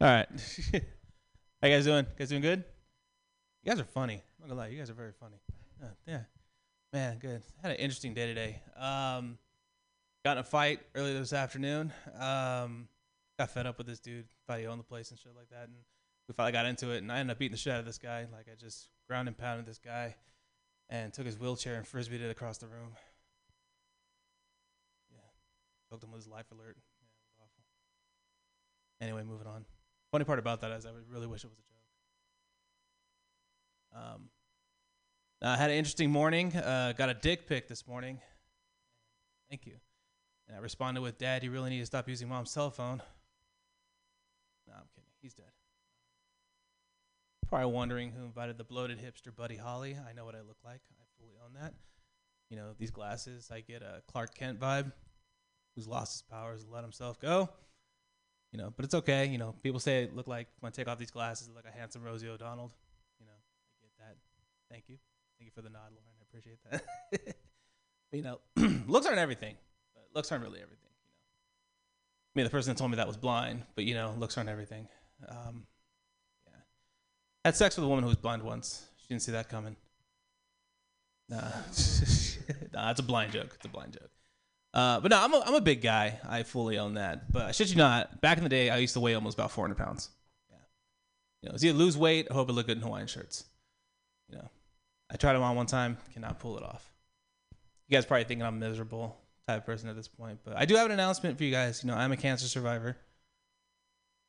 All 0.00 0.06
right. 0.06 0.28
How 0.72 1.68
you 1.68 1.74
guys 1.74 1.84
doing? 1.84 2.06
You 2.06 2.18
guys 2.18 2.28
doing 2.28 2.42
good? 2.42 2.64
You 3.62 3.70
guys 3.70 3.80
are 3.80 3.84
funny. 3.84 4.14
I'm 4.14 4.40
not 4.40 4.48
gonna 4.48 4.60
lie. 4.60 4.68
You 4.68 4.78
guys 4.78 4.88
are 4.88 4.94
very 4.94 5.12
funny. 5.12 5.36
Uh, 5.82 5.88
yeah. 6.06 6.20
Man, 6.92 7.18
good. 7.18 7.42
Had 7.62 7.72
an 7.72 7.76
interesting 7.76 8.14
day 8.14 8.26
today. 8.26 8.62
Um, 8.76 9.38
got 10.24 10.32
in 10.32 10.38
a 10.38 10.44
fight 10.44 10.80
earlier 10.94 11.18
this 11.18 11.34
afternoon. 11.34 11.92
Um, 12.18 12.88
got 13.38 13.50
fed 13.50 13.66
up 13.66 13.76
with 13.76 13.86
this 13.86 14.00
dude. 14.00 14.26
Thought 14.46 14.60
he 14.60 14.66
owned 14.66 14.80
the 14.80 14.84
place 14.84 15.10
and 15.10 15.18
shit 15.18 15.32
like 15.36 15.50
that. 15.50 15.64
And 15.64 15.74
we 16.26 16.34
finally 16.34 16.52
got 16.52 16.64
into 16.64 16.90
it. 16.90 16.98
And 16.98 17.12
I 17.12 17.18
ended 17.18 17.32
up 17.32 17.38
beating 17.38 17.52
the 17.52 17.58
shit 17.58 17.74
out 17.74 17.80
of 17.80 17.86
this 17.86 17.98
guy. 17.98 18.26
Like 18.32 18.46
I 18.50 18.54
just 18.58 18.88
ground 19.06 19.28
and 19.28 19.36
pounded 19.36 19.66
this 19.66 19.78
guy, 19.78 20.14
and 20.88 21.12
took 21.12 21.26
his 21.26 21.38
wheelchair 21.38 21.74
and 21.74 21.84
frisbeed 21.84 22.22
it 22.22 22.30
across 22.30 22.58
the 22.58 22.66
room. 22.66 22.92
Yeah. 25.12 25.18
Choked 25.90 26.04
him 26.04 26.12
with 26.12 26.22
his 26.22 26.28
life 26.28 26.46
alert. 26.50 26.76
Yeah, 26.78 27.08
it 27.08 27.26
was 27.26 27.36
awful. 27.38 27.64
Anyway, 29.00 29.22
moving 29.22 29.46
on. 29.46 29.66
Funny 30.12 30.24
part 30.24 30.38
about 30.38 30.62
that 30.62 30.70
is 30.72 30.86
I 30.86 30.90
really 31.12 31.26
wish 31.26 31.44
it 31.44 31.48
was 31.48 31.58
a 31.58 31.62
joke. 31.62 31.79
Um, 33.94 34.30
I 35.42 35.56
had 35.56 35.70
an 35.70 35.76
interesting 35.76 36.10
morning. 36.10 36.54
Uh, 36.54 36.92
got 36.96 37.08
a 37.08 37.14
dick 37.14 37.46
pic 37.46 37.68
this 37.68 37.86
morning. 37.86 38.20
Thank 39.48 39.66
you. 39.66 39.76
And 40.46 40.56
I 40.56 40.60
responded 40.60 41.00
with, 41.00 41.18
Dad, 41.18 41.42
you 41.42 41.50
really 41.50 41.70
need 41.70 41.80
to 41.80 41.86
stop 41.86 42.08
using 42.08 42.28
mom's 42.28 42.50
cell 42.50 42.70
phone. 42.70 43.02
No, 44.66 44.74
I'm 44.74 44.88
kidding. 44.94 45.10
He's 45.22 45.34
dead. 45.34 45.46
Probably 47.48 47.72
wondering 47.72 48.12
who 48.12 48.24
invited 48.24 48.58
the 48.58 48.64
bloated 48.64 48.98
hipster 48.98 49.34
Buddy 49.34 49.56
Holly. 49.56 49.96
I 50.08 50.12
know 50.12 50.24
what 50.24 50.34
I 50.34 50.40
look 50.40 50.58
like. 50.64 50.80
I 50.92 51.04
fully 51.18 51.34
own 51.44 51.54
that. 51.60 51.74
You 52.48 52.56
know, 52.56 52.74
these 52.78 52.90
glasses, 52.90 53.50
I 53.52 53.60
get 53.60 53.82
a 53.82 54.02
Clark 54.06 54.34
Kent 54.34 54.60
vibe, 54.60 54.92
who's 55.74 55.86
lost 55.86 56.12
his 56.14 56.22
powers 56.22 56.62
and 56.62 56.72
let 56.72 56.82
himself 56.82 57.20
go. 57.20 57.48
You 58.52 58.58
know, 58.58 58.72
but 58.74 58.84
it's 58.84 58.94
okay. 58.94 59.26
You 59.26 59.38
know, 59.38 59.54
people 59.62 59.80
say 59.80 60.04
I 60.04 60.08
look 60.12 60.26
like 60.26 60.48
when 60.60 60.70
I 60.70 60.72
take 60.72 60.88
off 60.88 60.98
these 60.98 61.10
glasses, 61.10 61.48
I 61.48 61.54
look 61.54 61.64
like 61.64 61.72
a 61.72 61.76
handsome 61.76 62.02
Rosie 62.02 62.28
O'Donnell. 62.28 62.72
You 63.20 63.26
know, 63.26 63.32
I 63.32 63.82
get 63.82 63.90
that. 63.98 64.16
Thank 64.70 64.84
you. 64.88 64.96
Thank 65.38 65.46
you 65.46 65.52
for 65.54 65.62
the 65.62 65.70
nod, 65.70 65.90
Lauren. 65.90 66.14
I 66.20 66.24
appreciate 66.28 66.58
that. 66.70 67.36
you 68.12 68.22
know, 68.22 68.40
looks 68.86 69.06
aren't 69.06 69.18
everything. 69.18 69.56
Looks 70.14 70.30
aren't 70.30 70.44
really 70.44 70.60
everything. 70.60 70.90
You 71.06 71.12
know, 71.12 71.16
I 71.16 72.38
mean, 72.38 72.44
the 72.44 72.50
person 72.50 72.72
that 72.72 72.78
told 72.78 72.90
me 72.90 72.96
that 72.96 73.06
was 73.06 73.16
blind, 73.16 73.62
but 73.74 73.84
you 73.84 73.94
know, 73.94 74.14
looks 74.18 74.36
aren't 74.36 74.50
everything. 74.50 74.88
Um, 75.28 75.66
yeah, 76.46 76.60
had 77.44 77.56
sex 77.56 77.76
with 77.76 77.84
a 77.84 77.88
woman 77.88 78.02
who 78.02 78.08
was 78.08 78.16
blind 78.16 78.42
once. 78.42 78.86
She 78.98 79.08
didn't 79.08 79.22
see 79.22 79.32
that 79.32 79.48
coming. 79.48 79.76
Nah, 81.28 81.38
nah, 82.72 82.90
a 83.00 83.02
blind 83.02 83.32
joke. 83.32 83.52
It's 83.54 83.64
a 83.64 83.68
blind 83.68 83.92
joke. 83.92 84.10
Uh, 84.72 85.00
but 85.00 85.10
no, 85.10 85.22
I'm 85.22 85.34
a, 85.34 85.42
I'm 85.46 85.54
a 85.54 85.60
big 85.60 85.80
guy. 85.80 86.18
I 86.28 86.42
fully 86.42 86.78
own 86.78 86.94
that. 86.94 87.32
But 87.32 87.42
I 87.42 87.50
you 87.70 87.76
not, 87.76 88.20
back 88.20 88.38
in 88.38 88.44
the 88.44 88.50
day, 88.50 88.70
I 88.70 88.78
used 88.78 88.94
to 88.94 89.00
weigh 89.00 89.14
almost 89.14 89.36
about 89.36 89.50
400 89.50 89.76
pounds. 89.76 90.10
Yeah. 90.48 90.56
You 91.42 91.48
know, 91.48 91.54
it's 91.54 91.64
either 91.64 91.76
lose 91.76 91.96
weight 91.96 92.28
or 92.30 92.34
hope 92.34 92.50
I 92.50 92.52
look 92.52 92.66
good 92.66 92.76
in 92.76 92.82
Hawaiian 92.82 93.08
shirts. 93.08 93.44
You 94.28 94.38
know, 94.38 94.50
I 95.10 95.16
tried 95.16 95.34
it 95.34 95.42
on 95.42 95.56
one 95.56 95.66
time, 95.66 95.98
cannot 96.14 96.38
pull 96.38 96.56
it 96.56 96.62
off. 96.62 96.90
You 97.88 97.96
guys 97.96 98.06
probably 98.06 98.24
thinking 98.24 98.44
I'm 98.44 98.56
a 98.56 98.58
miserable 98.58 99.16
type 99.48 99.66
person 99.66 99.88
at 99.88 99.96
this 99.96 100.06
point, 100.06 100.38
but 100.44 100.56
I 100.56 100.64
do 100.64 100.76
have 100.76 100.86
an 100.86 100.92
announcement 100.92 101.36
for 101.36 101.44
you 101.44 101.50
guys. 101.50 101.82
You 101.82 101.90
know, 101.90 101.96
I'm 101.96 102.12
a 102.12 102.16
cancer 102.16 102.46
survivor. 102.46 102.96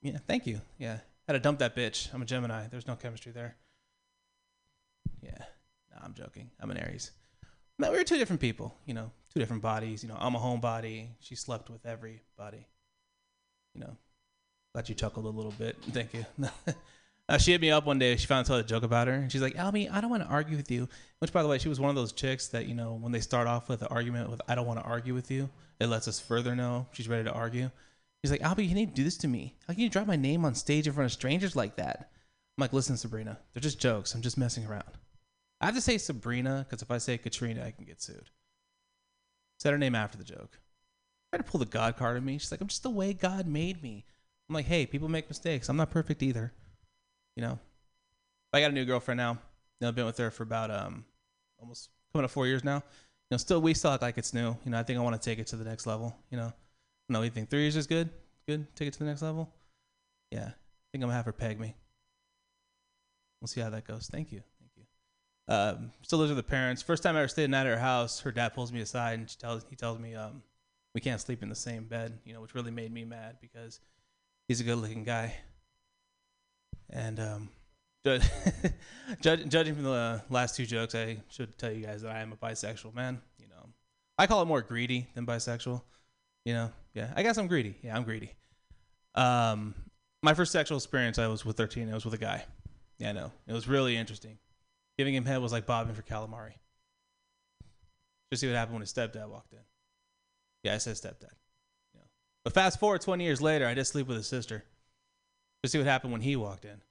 Yeah, 0.02 0.18
thank 0.28 0.48
you. 0.48 0.62
Yeah, 0.80 0.98
had 1.28 1.34
to 1.34 1.40
dump 1.40 1.60
that 1.60 1.76
bitch. 1.76 2.12
I'm 2.14 2.24
a 2.24 2.26
Gemini. 2.26 2.68
There's 2.68 2.88
no 2.88 2.96
chemistry 2.96 3.32
there. 3.32 3.56
Yeah, 5.22 5.38
no, 5.92 5.98
I'm 6.04 6.16
joking. 6.16 6.50
I'm 6.60 6.72
an 6.72 6.78
Aries. 6.78 7.12
No, 7.78 7.92
we 7.92 7.98
were 7.98 8.04
two 8.04 8.18
different 8.18 8.42
people. 8.42 8.76
You 8.86 8.96
know, 8.96 9.12
two 9.32 9.40
different 9.40 9.62
bodies. 9.62 10.02
You 10.02 10.10
know, 10.10 10.18
I'm 10.20 10.36
a 10.36 10.40
homebody. 10.40 11.10
She 11.20 11.36
slept 11.36 11.70
with 11.70 11.86
everybody. 11.86 12.66
You 13.76 13.82
know, 13.82 13.98
glad 14.74 14.90
you 14.90 14.96
chuckled 14.96 15.26
a 15.26 15.30
little 15.30 15.54
bit. 15.54 15.78
Thank 15.92 16.16
you. 16.16 16.26
uh, 17.32 17.38
she 17.38 17.52
hit 17.52 17.62
me 17.62 17.72
up 17.72 17.86
one 17.86 17.98
day. 17.98 18.16
She 18.18 18.28
found 18.28 18.50
out 18.52 18.60
a 18.60 18.64
joke 18.64 18.84
about 18.84 19.08
her, 19.08 19.14
and 19.14 19.32
she's 19.32 19.42
like, 19.42 19.56
"Albie, 19.56 19.90
I 19.90 20.02
don't 20.02 20.10
want 20.10 20.24
to 20.24 20.30
argue 20.30 20.58
with 20.58 20.70
you." 20.70 20.90
Which, 21.20 21.32
by 21.32 21.42
the 21.42 21.48
way, 21.48 21.58
she 21.58 21.70
was 21.70 21.80
one 21.80 21.90
of 21.90 21.96
those 21.96 22.12
chicks 22.12 22.48
that 22.50 22.66
you 22.68 22.76
know, 22.76 22.96
when 22.96 23.12
they 23.12 23.22
start 23.22 23.48
off 23.48 23.70
with 23.70 23.82
an 23.82 23.88
argument 23.90 24.30
with 24.30 24.42
"I 24.48 24.56
don't 24.56 24.68
want 24.68 24.80
to 24.80 24.86
argue 24.86 25.14
with 25.14 25.32
you," 25.32 25.50
it 25.80 25.88
lets 25.88 26.08
us 26.08 26.20
further 26.20 26.56
know 26.56 26.88
she's 26.92 27.08
ready 27.08 27.24
to 27.24 27.32
argue. 27.32 27.72
She's 28.24 28.32
like, 28.32 28.42
"Albie, 28.42 28.68
you 28.68 28.76
need 28.76 28.90
to 28.90 28.96
do 28.96 29.04
this 29.04 29.18
to 29.20 29.28
me. 29.28 29.56
How 29.68 29.74
can 29.74 29.82
you 29.82 29.90
drop 29.90 30.08
my 30.08 30.18
name 30.18 30.44
on 30.44 30.56
stage 30.56 30.88
in 30.88 30.94
front 30.94 31.06
of 31.06 31.14
strangers 31.14 31.56
like 31.56 31.78
that?" 31.78 32.12
I'm 32.58 32.62
like, 32.62 32.74
"Listen, 32.74 32.98
Sabrina, 32.98 33.40
they're 33.54 33.62
just 33.62 33.80
jokes. 33.80 34.14
I'm 34.14 34.22
just 34.22 34.38
messing 34.38 34.66
around." 34.66 34.98
I 35.62 35.68
have 35.68 35.76
to 35.76 35.82
say 35.82 35.98
Sabrina 36.00 36.66
because 36.68 36.82
if 36.82 36.92
I 36.92 36.98
say 36.98 37.18
Katrina, 37.18 37.64
I 37.64 37.72
can 37.72 37.86
get 37.86 38.02
sued. 38.02 38.30
Said 39.60 39.72
her 39.72 39.78
name 39.78 39.94
after 39.94 40.18
the 40.18 40.24
joke. 40.24 40.60
Try 41.32 41.38
to 41.38 41.44
pull 41.44 41.60
the 41.60 41.66
God 41.66 41.96
card 41.96 42.18
on 42.18 42.26
me. 42.26 42.40
She's 42.40 42.52
like, 42.52 42.62
I'm 42.62 42.68
just 42.68 42.84
the 42.84 42.90
way 42.90 43.14
God 43.14 43.48
made 43.48 43.82
me. 43.82 44.06
I'm 44.50 44.56
like, 44.56 44.66
hey, 44.66 44.88
people 44.88 45.08
make 45.08 45.30
mistakes. 45.30 45.70
I'm 45.70 45.78
not 45.78 45.92
perfect 45.92 46.24
either. 46.24 46.52
You 47.36 47.44
know, 47.44 47.60
I 48.54 48.60
got 48.60 48.72
a 48.72 48.74
new 48.74 48.86
girlfriend 48.86 49.18
now. 49.18 49.32
You 49.32 49.38
know, 49.82 49.88
I've 49.90 49.96
been 49.96 50.06
with 50.06 50.18
her 50.18 50.32
for 50.32 50.44
about 50.44 50.72
um 50.72 51.06
almost 51.60 51.90
coming 52.12 52.26
up 52.26 52.32
four 52.32 52.48
years 52.48 52.64
now. 52.64 52.76
You 52.78 53.36
know, 53.36 53.38
still 53.38 53.62
we 53.62 53.74
still 53.74 53.92
act 53.92 54.02
like 54.02 54.18
it's 54.18 54.34
new. 54.34 54.56
You 54.66 54.72
know, 54.72 54.80
I 54.80 54.84
think 54.84 55.00
I 55.00 55.02
want 55.02 55.20
to 55.22 55.30
take 55.30 55.40
it 55.40 55.48
to 55.48 55.56
the 55.56 55.64
next 55.64 55.88
level. 55.88 56.16
You 56.30 56.38
know, 56.38 56.54
no, 57.10 57.22
you 57.22 57.30
think 57.30 57.50
three 57.50 57.62
years 57.62 57.76
is 57.76 57.88
good? 57.88 58.10
Good, 58.48 58.74
take 58.76 58.88
it 58.88 58.94
to 58.94 59.00
the 59.00 59.06
next 59.06 59.22
level. 59.22 59.50
Yeah, 60.32 60.48
I 60.48 60.92
think 60.92 60.96
I'm 60.96 61.02
gonna 61.02 61.14
have 61.14 61.26
her 61.26 61.32
peg 61.32 61.60
me. 61.60 61.76
We'll 63.40 63.48
see 63.48 63.62
how 63.62 63.70
that 63.70 63.88
goes. 63.88 64.08
Thank 64.12 64.32
you. 64.32 64.42
Thank 64.60 64.72
you. 64.78 65.54
Um, 65.54 65.92
still 66.04 66.20
lives 66.20 66.30
with 66.30 66.38
the 66.38 66.44
parents. 66.44 66.82
First 66.82 67.04
time 67.04 67.16
I 67.16 67.20
ever 67.20 67.28
stayed 67.28 67.46
the 67.46 67.48
night 67.50 67.62
at 67.62 67.68
her 67.68 67.80
house, 67.80 68.20
her 68.20 68.32
dad 68.32 68.54
pulls 68.54 68.72
me 68.72 68.82
aside 68.82 69.20
and 69.20 69.30
she 69.30 69.38
tells 69.38 69.66
he 69.70 69.76
tells 69.76 70.00
me 70.00 70.16
um, 70.16 70.44
we 70.94 71.02
can't 71.02 71.20
sleep 71.20 71.42
in 71.42 71.50
the 71.50 71.56
same 71.56 71.86
bed. 71.86 72.20
You 72.24 72.34
know, 72.34 72.42
which 72.42 72.54
really 72.54 72.72
made 72.72 72.94
me 72.94 73.04
mad 73.04 73.38
because 73.42 73.80
he's 74.48 74.62
a 74.62 74.64
good-looking 74.64 75.04
guy. 75.04 75.36
And 76.92 77.20
um, 77.20 77.50
judge, 78.04 78.24
judging 79.22 79.76
from 79.76 79.84
the 79.84 80.22
last 80.30 80.56
two 80.56 80.66
jokes, 80.66 80.96
I 80.96 81.18
should 81.30 81.58
tell 81.58 81.72
you 81.72 81.86
guys 81.86 82.02
that 82.02 82.12
I 82.12 82.20
am 82.20 82.34
a 82.34 82.36
bisexual 82.36 82.94
man. 82.94 83.22
You 83.40 83.48
know, 83.48 83.70
I 84.18 84.28
call 84.28 84.42
it 84.42 84.46
more 84.46 84.62
greedy 84.62 85.08
than 85.16 85.26
bisexual. 85.26 85.82
You 86.46 86.54
know, 86.54 86.72
yeah, 86.94 87.14
I 87.16 87.24
guess 87.24 87.38
I'm 87.38 87.48
greedy. 87.48 87.76
Yeah, 87.82 87.96
I'm 87.96 88.04
greedy. 88.04 88.34
Um, 89.16 89.76
my 90.24 90.34
first 90.34 90.52
sexual 90.52 90.78
experience, 90.78 91.20
I 91.20 91.28
was 91.28 91.46
with 91.46 91.58
13. 91.58 91.90
I 91.90 91.94
was 91.94 92.06
with 92.06 92.14
a 92.14 92.18
guy. 92.20 92.44
Yeah, 92.98 93.10
I 93.10 93.12
know. 93.14 93.32
It 93.48 93.54
was 93.54 93.68
really 93.68 93.98
interesting. 93.98 94.38
Giving 94.98 95.16
him 95.16 95.26
head 95.26 95.42
was 95.42 95.52
like 95.52 95.66
bobbing 95.66 95.96
for 95.96 96.02
calamari. 96.02 96.54
Just 98.32 98.42
see 98.42 98.48
what 98.48 98.56
happened 98.56 98.76
when 98.76 98.82
his 98.82 98.94
stepdad 98.94 99.28
walked 99.28 99.54
in. 99.54 99.60
Yeah, 100.64 100.76
I 100.76 100.78
said 100.78 100.96
stepdad. 100.96 101.32
But 102.44 102.54
fast 102.54 102.80
forward 102.80 103.02
20 103.02 103.24
years 103.24 103.42
later, 103.42 103.68
I 103.68 103.74
did 103.74 103.86
sleep 103.86 104.08
with 104.08 104.18
his 104.18 104.28
sister. 104.28 104.64
Just 105.64 105.74
see 105.74 105.78
what 105.78 105.88
happened 105.88 106.12
when 106.12 106.22
he 106.22 106.36
walked 106.36 106.66
in. 106.66 106.82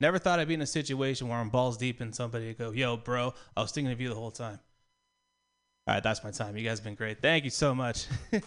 Never 0.00 0.18
thought 0.18 0.38
I'd 0.38 0.48
be 0.48 0.54
in 0.54 0.62
a 0.62 0.66
situation 0.66 1.28
where 1.28 1.38
I'm 1.38 1.48
balls 1.48 1.76
deep 1.76 2.00
in 2.00 2.12
somebody 2.12 2.48
and 2.48 2.58
go, 2.58 2.72
yo, 2.72 2.96
bro, 2.96 3.32
I 3.56 3.62
was 3.62 3.72
thinking 3.72 3.92
of 3.92 4.00
you 4.00 4.08
the 4.08 4.14
whole 4.14 4.30
time. 4.30 4.58
All 5.86 5.94
right, 5.94 6.02
that's 6.02 6.22
my 6.24 6.30
time. 6.30 6.56
You 6.56 6.64
guys 6.64 6.78
have 6.78 6.84
been 6.84 6.94
great. 6.94 7.20
Thank 7.22 7.44
you 7.44 7.50
so 7.50 7.74
much. 7.74 8.06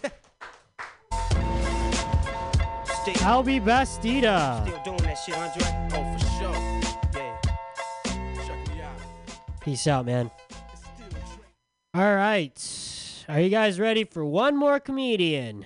Albie 3.27 3.63
Bastida. 3.63 4.67
Still 4.67 4.83
doing 4.83 4.97
that 5.03 5.15
shit, 5.15 5.37
Andre? 5.37 5.89
Oh, 5.93 6.17
for 6.17 6.19
sure. 6.37 7.21
Yeah. 7.21 8.45
Check 8.45 8.69
me 8.69 8.81
out. 8.81 9.61
Peace 9.61 9.87
out, 9.87 10.05
man. 10.05 10.29
All 11.93 12.15
right. 12.15 13.25
Are 13.29 13.39
you 13.39 13.49
guys 13.49 13.79
ready 13.79 14.03
for 14.03 14.23
one 14.23 14.55
more 14.55 14.79
comedian? 14.79 15.65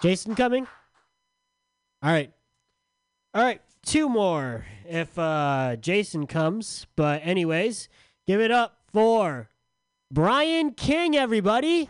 Jason 0.00 0.34
coming? 0.34 0.66
All 2.04 2.10
right. 2.10 2.30
All 3.32 3.42
right, 3.42 3.62
two 3.82 4.10
more 4.10 4.66
if 4.86 5.18
uh 5.18 5.76
Jason 5.76 6.26
comes. 6.26 6.86
But 6.96 7.22
anyways, 7.24 7.88
give 8.26 8.42
it 8.42 8.50
up 8.50 8.76
for 8.92 9.48
Brian 10.10 10.72
King, 10.72 11.16
everybody. 11.16 11.88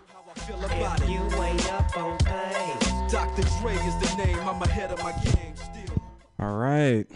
All 6.39 6.55
right. 6.55 7.07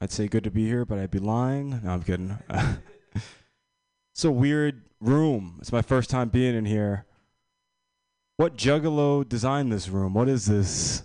I'd 0.00 0.12
say 0.12 0.28
good 0.28 0.44
to 0.44 0.50
be 0.52 0.64
here, 0.64 0.84
but 0.84 1.00
I'd 1.00 1.10
be 1.10 1.18
lying. 1.18 1.80
No, 1.82 1.90
I'm 1.90 2.02
kidding. 2.04 2.38
it's 4.14 4.24
a 4.24 4.30
weird 4.30 4.84
room. 5.00 5.56
It's 5.60 5.72
my 5.72 5.82
first 5.82 6.08
time 6.08 6.28
being 6.28 6.54
in 6.54 6.66
here. 6.66 7.04
What 8.36 8.56
juggalo 8.56 9.28
designed 9.28 9.70
this 9.70 9.88
room? 9.88 10.14
What 10.14 10.28
is 10.28 10.46
this? 10.46 11.02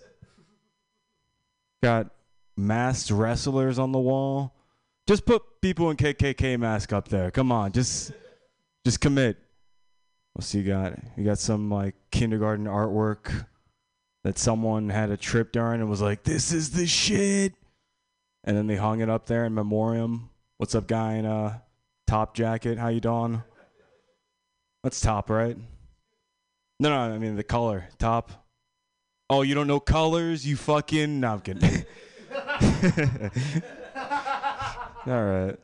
Got 1.83 2.09
masked 2.57 3.11
wrestlers 3.11 3.77
on 3.77 3.91
the 3.91 3.99
wall. 3.99 4.55
Just 5.07 5.25
put 5.25 5.43
people 5.61 5.89
in 5.91 5.97
KKK 5.97 6.59
mask 6.59 6.91
up 6.91 7.07
there. 7.07 7.31
Come 7.31 7.51
on, 7.51 7.71
just 7.71 8.11
just 8.85 8.99
commit. 8.99 9.37
What's 10.33 10.53
you 10.53 10.63
got? 10.63 10.97
You 11.17 11.23
got 11.23 11.39
some 11.39 11.69
like 11.69 11.95
kindergarten 12.11 12.65
artwork 12.65 13.45
that 14.23 14.37
someone 14.37 14.89
had 14.89 15.09
a 15.09 15.17
trip 15.17 15.51
during 15.51 15.81
and 15.81 15.89
was 15.89 16.01
like, 16.01 16.23
"This 16.23 16.51
is 16.51 16.71
the 16.71 16.85
shit," 16.87 17.53
and 18.43 18.57
then 18.57 18.67
they 18.67 18.75
hung 18.75 19.01
it 19.01 19.09
up 19.09 19.27
there 19.27 19.45
in 19.45 19.53
memoriam. 19.53 20.29
What's 20.57 20.75
up, 20.75 20.87
guy 20.87 21.13
in 21.13 21.25
a 21.25 21.63
top 22.07 22.35
jacket? 22.35 22.77
How 22.77 22.89
you 22.89 22.99
doing? 22.99 23.43
That's 24.83 24.99
top, 24.99 25.29
right? 25.29 25.57
No, 26.79 26.89
no, 26.89 27.13
I 27.13 27.17
mean 27.17 27.35
the 27.35 27.43
color 27.43 27.89
top. 27.97 28.31
Oh, 29.29 29.41
you 29.41 29.53
don't 29.53 29.67
know 29.67 29.79
colors? 29.79 30.47
You 30.47 30.55
fucking. 30.55 31.19
No, 31.19 31.33
I'm 31.33 31.41
kidding. 31.41 31.61
All 35.05 35.23
right. 35.25 35.55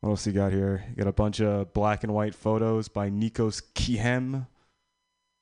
What 0.00 0.10
else 0.10 0.26
you 0.26 0.32
got 0.32 0.52
here? 0.52 0.84
You 0.88 0.96
got 0.96 1.08
a 1.08 1.12
bunch 1.12 1.40
of 1.40 1.72
black 1.74 2.04
and 2.04 2.14
white 2.14 2.34
photos 2.34 2.88
by 2.88 3.10
Nikos 3.10 3.62
Kihem. 3.74 4.46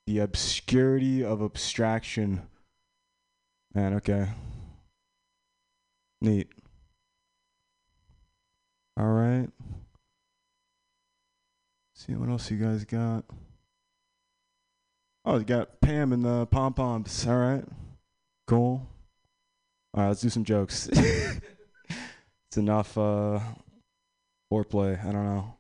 The 0.07 0.21
obscurity 0.21 1.23
of 1.23 1.43
abstraction. 1.43 2.43
Man, 3.75 3.95
okay. 3.95 4.29
Neat. 6.23 6.49
All 8.99 9.13
right. 9.13 9.49
See 11.95 12.15
what 12.15 12.31
else 12.31 12.51
you 12.51 12.57
guys 12.57 12.85
got. 12.85 13.25
Oh, 15.29 15.39
you 15.39 15.45
got 15.45 15.81
Pam 15.81 16.13
and 16.13 16.25
the 16.25 16.47
pom 16.47 16.73
poms. 16.73 17.27
All 17.27 17.37
right. 17.37 17.65
Cool. 18.47 18.87
All 19.93 20.03
right, 20.03 20.09
let's 20.09 20.21
do 20.21 20.29
some 20.29 20.45
jokes. 20.45 20.89
it's 20.93 22.57
enough 22.57 22.97
uh, 22.97 23.41
foreplay. 24.53 25.05
I 25.05 25.11
don't 25.11 25.25
know. 25.25 25.57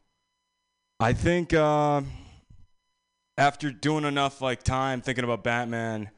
I 1.01 1.15
think 1.15 1.53
uh, 1.53 2.03
after 3.37 3.73
doing 3.73 4.05
enough 4.05 4.41
like 4.41 4.63
time 4.63 5.01
thinking 5.01 5.25
about 5.25 5.43
Batman, 5.43 6.11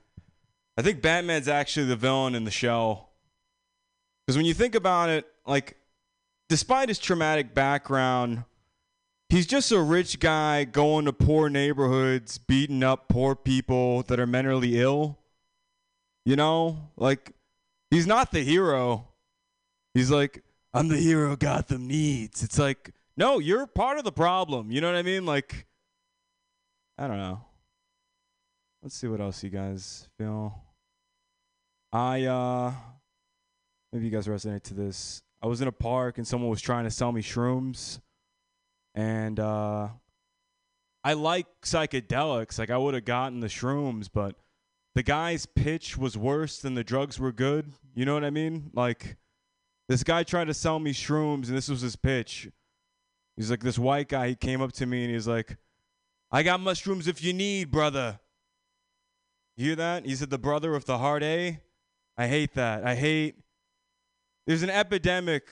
I 0.76 0.82
think 0.82 1.00
Batman's 1.00 1.48
actually 1.48 1.86
the 1.86 1.96
villain 1.96 2.34
in 2.34 2.44
the 2.44 2.50
show. 2.50 3.06
Because 4.26 4.36
when 4.36 4.44
you 4.44 4.52
think 4.52 4.74
about 4.74 5.08
it, 5.08 5.26
like, 5.46 5.78
despite 6.50 6.90
his 6.90 6.98
traumatic 6.98 7.54
background, 7.54 8.44
he's 9.28 9.46
just 9.46 9.70
a 9.72 9.80
rich 9.80 10.20
guy 10.20 10.64
going 10.64 11.04
to 11.04 11.12
poor 11.12 11.48
neighborhoods, 11.48 12.38
beating 12.38 12.82
up 12.82 13.08
poor 13.08 13.34
people 13.34 14.02
that 14.04 14.18
are 14.18 14.26
mentally 14.26 14.80
ill. 14.80 15.18
You 16.24 16.36
know, 16.36 16.90
like 16.96 17.32
he's 17.90 18.06
not 18.06 18.32
the 18.32 18.42
hero. 18.42 19.08
He's 19.94 20.10
like, 20.10 20.42
I'm 20.74 20.88
the 20.88 20.98
hero 20.98 21.36
Gotham 21.36 21.86
needs. 21.86 22.42
It's 22.42 22.58
like, 22.58 22.92
no, 23.16 23.38
you're 23.38 23.66
part 23.66 23.98
of 23.98 24.04
the 24.04 24.12
problem. 24.12 24.70
You 24.70 24.80
know 24.80 24.88
what 24.88 24.96
I 24.96 25.02
mean? 25.02 25.24
Like, 25.24 25.66
I 26.98 27.06
don't 27.06 27.16
know. 27.16 27.40
Let's 28.82 28.94
see 28.94 29.08
what 29.08 29.20
else 29.20 29.42
you 29.42 29.50
guys 29.50 30.08
feel. 30.18 30.62
I 31.92 32.24
uh 32.24 32.72
maybe 33.92 34.04
you 34.04 34.10
guys 34.10 34.26
resonate 34.26 34.62
to 34.64 34.74
this. 34.74 35.22
I 35.42 35.46
was 35.46 35.60
in 35.60 35.68
a 35.68 35.72
park 35.72 36.18
and 36.18 36.26
someone 36.26 36.50
was 36.50 36.60
trying 36.60 36.84
to 36.84 36.90
sell 36.90 37.10
me 37.10 37.22
shrooms. 37.22 38.00
And 38.94 39.38
uh 39.38 39.88
I 41.04 41.12
like 41.14 41.46
psychedelics. 41.62 42.58
Like 42.58 42.70
I 42.70 42.76
would 42.76 42.94
have 42.94 43.04
gotten 43.04 43.40
the 43.40 43.46
shrooms, 43.46 44.08
but 44.12 44.36
the 44.94 45.02
guy's 45.02 45.46
pitch 45.46 45.96
was 45.96 46.18
worse 46.18 46.58
than 46.58 46.74
the 46.74 46.84
drugs 46.84 47.18
were 47.20 47.32
good. 47.32 47.72
You 47.94 48.04
know 48.04 48.14
what 48.14 48.24
I 48.24 48.30
mean? 48.30 48.70
Like 48.74 49.16
this 49.88 50.02
guy 50.02 50.22
tried 50.22 50.46
to 50.46 50.54
sell 50.54 50.78
me 50.78 50.92
shrooms 50.92 51.48
and 51.48 51.56
this 51.56 51.68
was 51.68 51.80
his 51.80 51.96
pitch. 51.96 52.50
He's 53.36 53.50
like 53.50 53.62
this 53.62 53.78
white 53.78 54.08
guy, 54.08 54.28
he 54.28 54.34
came 54.34 54.60
up 54.60 54.72
to 54.72 54.86
me 54.86 55.04
and 55.04 55.12
he's 55.12 55.28
like, 55.28 55.56
I 56.30 56.42
got 56.42 56.60
mushrooms 56.60 57.06
if 57.06 57.22
you 57.22 57.32
need, 57.32 57.70
brother. 57.70 58.18
You 59.56 59.66
hear 59.66 59.76
that? 59.76 60.04
He 60.04 60.14
said 60.14 60.30
the 60.30 60.38
brother 60.38 60.72
with 60.72 60.86
the 60.86 60.98
hard 60.98 61.22
A. 61.22 61.60
I 62.16 62.26
hate 62.26 62.54
that. 62.54 62.84
I 62.84 62.96
hate 62.96 63.36
there's 64.46 64.62
an 64.62 64.70
epidemic 64.70 65.48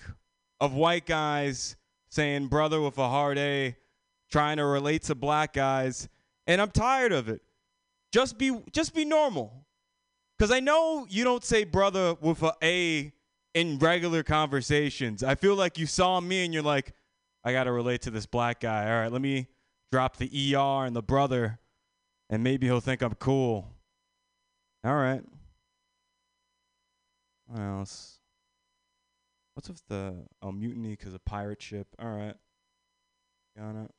of 0.61 0.73
white 0.75 1.07
guys 1.07 1.77
saying 2.17 2.49
brother 2.49 2.81
with 2.81 2.97
a 2.99 3.09
hard 3.09 3.37
A, 3.37 3.77
trying 4.31 4.57
to 4.57 4.65
relate 4.65 5.03
to 5.03 5.15
black 5.15 5.53
guys, 5.53 6.09
and 6.47 6.61
I'm 6.61 6.71
tired 6.71 7.13
of 7.13 7.29
it. 7.29 7.43
Just 8.11 8.39
be 8.39 8.59
just 8.73 8.95
be 8.95 9.05
normal. 9.05 9.67
Cuz 10.39 10.51
I 10.51 10.61
know 10.61 11.07
you 11.09 11.25
don't 11.25 11.45
say 11.45 11.65
brother 11.65 12.17
with 12.21 12.43
a 12.43 12.55
A 12.63 13.13
in 13.55 13.79
regular 13.79 14.23
conversations. 14.23 15.23
I 15.23 15.35
feel 15.35 15.55
like 15.55 15.79
you 15.79 15.87
saw 15.87 16.21
me 16.21 16.45
and 16.45 16.53
you're 16.53 16.63
like, 16.63 16.95
I 17.45 17.53
got 17.53 17.65
to 17.65 17.73
relate 17.73 18.03
to 18.03 18.11
this 18.11 18.27
black 18.27 18.61
guy. 18.61 18.91
All 18.91 19.01
right, 19.01 19.13
let 19.13 19.23
me 19.23 19.49
drop 19.93 20.17
the 20.17 20.55
ER 20.55 20.85
and 20.85 20.97
the 20.97 21.03
brother 21.03 21.59
and 22.29 22.43
maybe 22.43 22.67
he'll 22.67 22.81
think 22.81 23.03
I'm 23.03 23.15
cool. 23.15 23.69
All 24.85 24.95
right. 24.95 25.23
What 27.47 27.61
else? 27.61 28.16
What's 29.57 29.71
with 29.71 29.89
the 29.89 30.15
oh 30.43 30.53
mutiny 30.53 30.91
because 30.91 31.15
of 31.15 31.25
pirate 31.25 31.63
ship? 31.63 31.87
All 31.99 32.11
right, 32.11 32.35
got 33.59 33.75
it. 33.75 33.91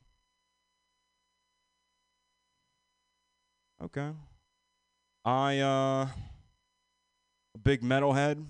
Okay. 3.81 4.11
I 5.25 5.57
uh, 5.57 6.07
a 7.55 7.57
big 7.63 7.81
metalhead, 7.81 8.45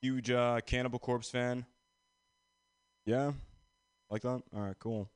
huge 0.00 0.30
uh, 0.30 0.60
Cannibal 0.64 0.98
Corpse 0.98 1.28
fan. 1.28 1.66
Yeah, 3.04 3.32
like 4.08 4.22
that. 4.22 4.42
All 4.56 4.62
right, 4.62 4.78
cool. 4.78 5.10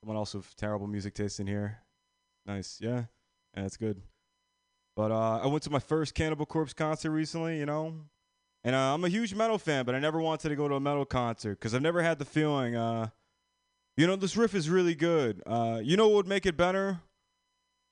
Someone 0.00 0.16
else 0.16 0.32
with 0.34 0.54
terrible 0.54 0.86
music 0.86 1.14
taste 1.14 1.40
in 1.40 1.48
here. 1.48 1.78
Nice. 2.46 2.78
Yeah, 2.80 3.06
yeah, 3.56 3.62
that's 3.62 3.76
good. 3.76 4.00
But 4.94 5.10
uh, 5.10 5.40
I 5.42 5.46
went 5.48 5.64
to 5.64 5.70
my 5.70 5.80
first 5.80 6.14
Cannibal 6.14 6.46
Corpse 6.46 6.72
concert 6.72 7.10
recently, 7.10 7.58
you 7.58 7.66
know, 7.66 7.94
and 8.64 8.74
uh, 8.74 8.94
I'm 8.94 9.04
a 9.04 9.08
huge 9.08 9.34
metal 9.34 9.58
fan, 9.58 9.84
but 9.84 9.94
I 9.94 9.98
never 9.98 10.20
wanted 10.20 10.48
to 10.48 10.56
go 10.56 10.66
to 10.68 10.74
a 10.74 10.80
metal 10.80 11.04
concert 11.04 11.60
because 11.60 11.74
I've 11.74 11.82
never 11.82 12.02
had 12.02 12.18
the 12.18 12.24
feeling, 12.24 12.74
uh, 12.74 13.08
you 13.96 14.06
know, 14.06 14.16
this 14.16 14.36
riff 14.36 14.54
is 14.54 14.70
really 14.70 14.94
good. 14.94 15.42
Uh, 15.46 15.80
you 15.82 15.98
know 15.98 16.08
what 16.08 16.16
would 16.16 16.26
make 16.26 16.46
it 16.46 16.56
better? 16.56 17.00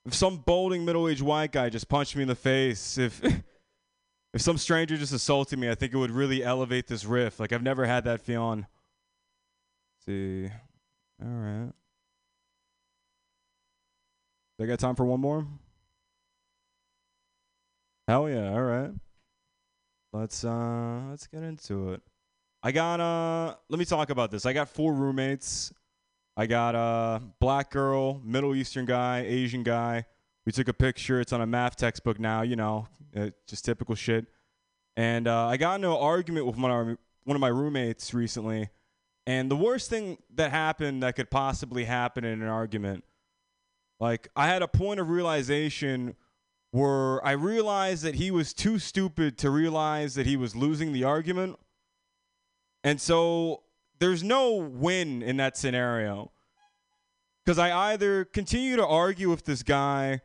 If 0.05 0.15
some 0.15 0.37
balding 0.37 0.83
middle-aged 0.83 1.21
white 1.21 1.51
guy 1.51 1.69
just 1.69 1.87
punched 1.87 2.15
me 2.15 2.23
in 2.23 2.27
the 2.27 2.35
face, 2.35 2.97
if 2.97 3.23
if 4.33 4.41
some 4.41 4.57
stranger 4.57 4.97
just 4.97 5.13
assaulted 5.13 5.59
me, 5.59 5.69
I 5.69 5.75
think 5.75 5.93
it 5.93 5.97
would 5.97 6.11
really 6.11 6.43
elevate 6.43 6.87
this 6.87 7.05
riff. 7.05 7.39
Like 7.39 7.53
I've 7.53 7.63
never 7.63 7.85
had 7.85 8.03
that 8.05 8.19
feeling. 8.19 8.65
Let's 9.95 10.05
see, 10.07 10.49
all 11.21 11.29
right. 11.29 11.71
I 14.59 14.65
got 14.65 14.79
time 14.79 14.95
for 14.95 15.05
one 15.05 15.19
more? 15.19 15.45
Hell 18.07 18.29
yeah! 18.29 18.49
All 18.51 18.61
right. 18.61 18.91
Let's 20.13 20.45
uh 20.45 21.01
let's 21.09 21.25
get 21.25 21.41
into 21.41 21.93
it. 21.93 22.01
I 22.61 22.71
got 22.71 22.99
uh 22.99 23.55
let 23.67 23.79
me 23.79 23.85
talk 23.85 24.11
about 24.11 24.29
this. 24.29 24.45
I 24.45 24.53
got 24.53 24.69
four 24.69 24.93
roommates. 24.93 25.73
I 26.37 26.45
got 26.45 26.75
a 26.75 27.21
black 27.39 27.71
girl, 27.71 28.21
Middle 28.23 28.55
Eastern 28.55 28.85
guy, 28.85 29.25
Asian 29.27 29.63
guy. 29.63 30.05
We 30.45 30.51
took 30.51 30.67
a 30.67 30.73
picture. 30.73 31.19
It's 31.19 31.33
on 31.33 31.41
a 31.41 31.47
math 31.47 31.77
textbook 31.77 32.19
now, 32.19 32.43
you 32.43 32.55
know, 32.55 32.87
uh, 33.15 33.29
just 33.47 33.65
typical 33.65 33.95
shit. 33.95 34.27
And 34.95 35.27
uh, 35.27 35.47
I 35.47 35.57
got 35.57 35.75
into 35.75 35.89
an 35.89 35.97
argument 35.97 36.45
with 36.45 36.57
one 36.57 36.69
of, 36.69 36.77
our, 36.77 36.97
one 37.23 37.35
of 37.35 37.41
my 37.41 37.47
roommates 37.47 38.13
recently. 38.13 38.69
And 39.25 39.49
the 39.49 39.55
worst 39.55 39.89
thing 39.89 40.17
that 40.35 40.51
happened 40.51 41.01
that 41.01 41.15
could 41.15 41.31
possibly 41.31 41.85
happen 41.85 42.23
in 42.23 42.41
an 42.41 42.47
argument, 42.47 43.03
like 43.99 44.27
I 44.35 44.47
had 44.47 44.61
a 44.61 44.67
point 44.67 44.99
of 44.99 45.09
realization 45.09 46.15
where 46.73 47.23
I 47.23 47.33
realized 47.33 48.01
that 48.01 48.15
he 48.15 48.31
was 48.31 48.51
too 48.51 48.79
stupid 48.79 49.37
to 49.37 49.51
realize 49.51 50.15
that 50.15 50.25
he 50.25 50.35
was 50.35 50.55
losing 50.55 50.91
the 50.91 51.03
argument. 51.03 51.59
And 52.83 52.99
so 52.99 53.61
there's 53.99 54.23
no 54.23 54.55
win 54.55 55.21
in 55.21 55.37
that 55.37 55.55
scenario. 55.55 56.31
Because 57.45 57.59
I 57.59 57.91
either 57.91 58.25
continue 58.25 58.75
to 58.75 58.87
argue 58.87 59.29
with 59.29 59.45
this 59.45 59.61
guy 59.61 60.21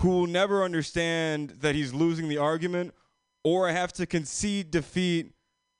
who 0.00 0.08
will 0.08 0.26
never 0.26 0.64
understand 0.64 1.50
that 1.60 1.74
he's 1.74 1.92
losing 1.92 2.30
the 2.30 2.38
argument, 2.38 2.94
or 3.44 3.68
I 3.68 3.72
have 3.72 3.92
to 3.92 4.06
concede 4.06 4.70
defeat 4.70 5.34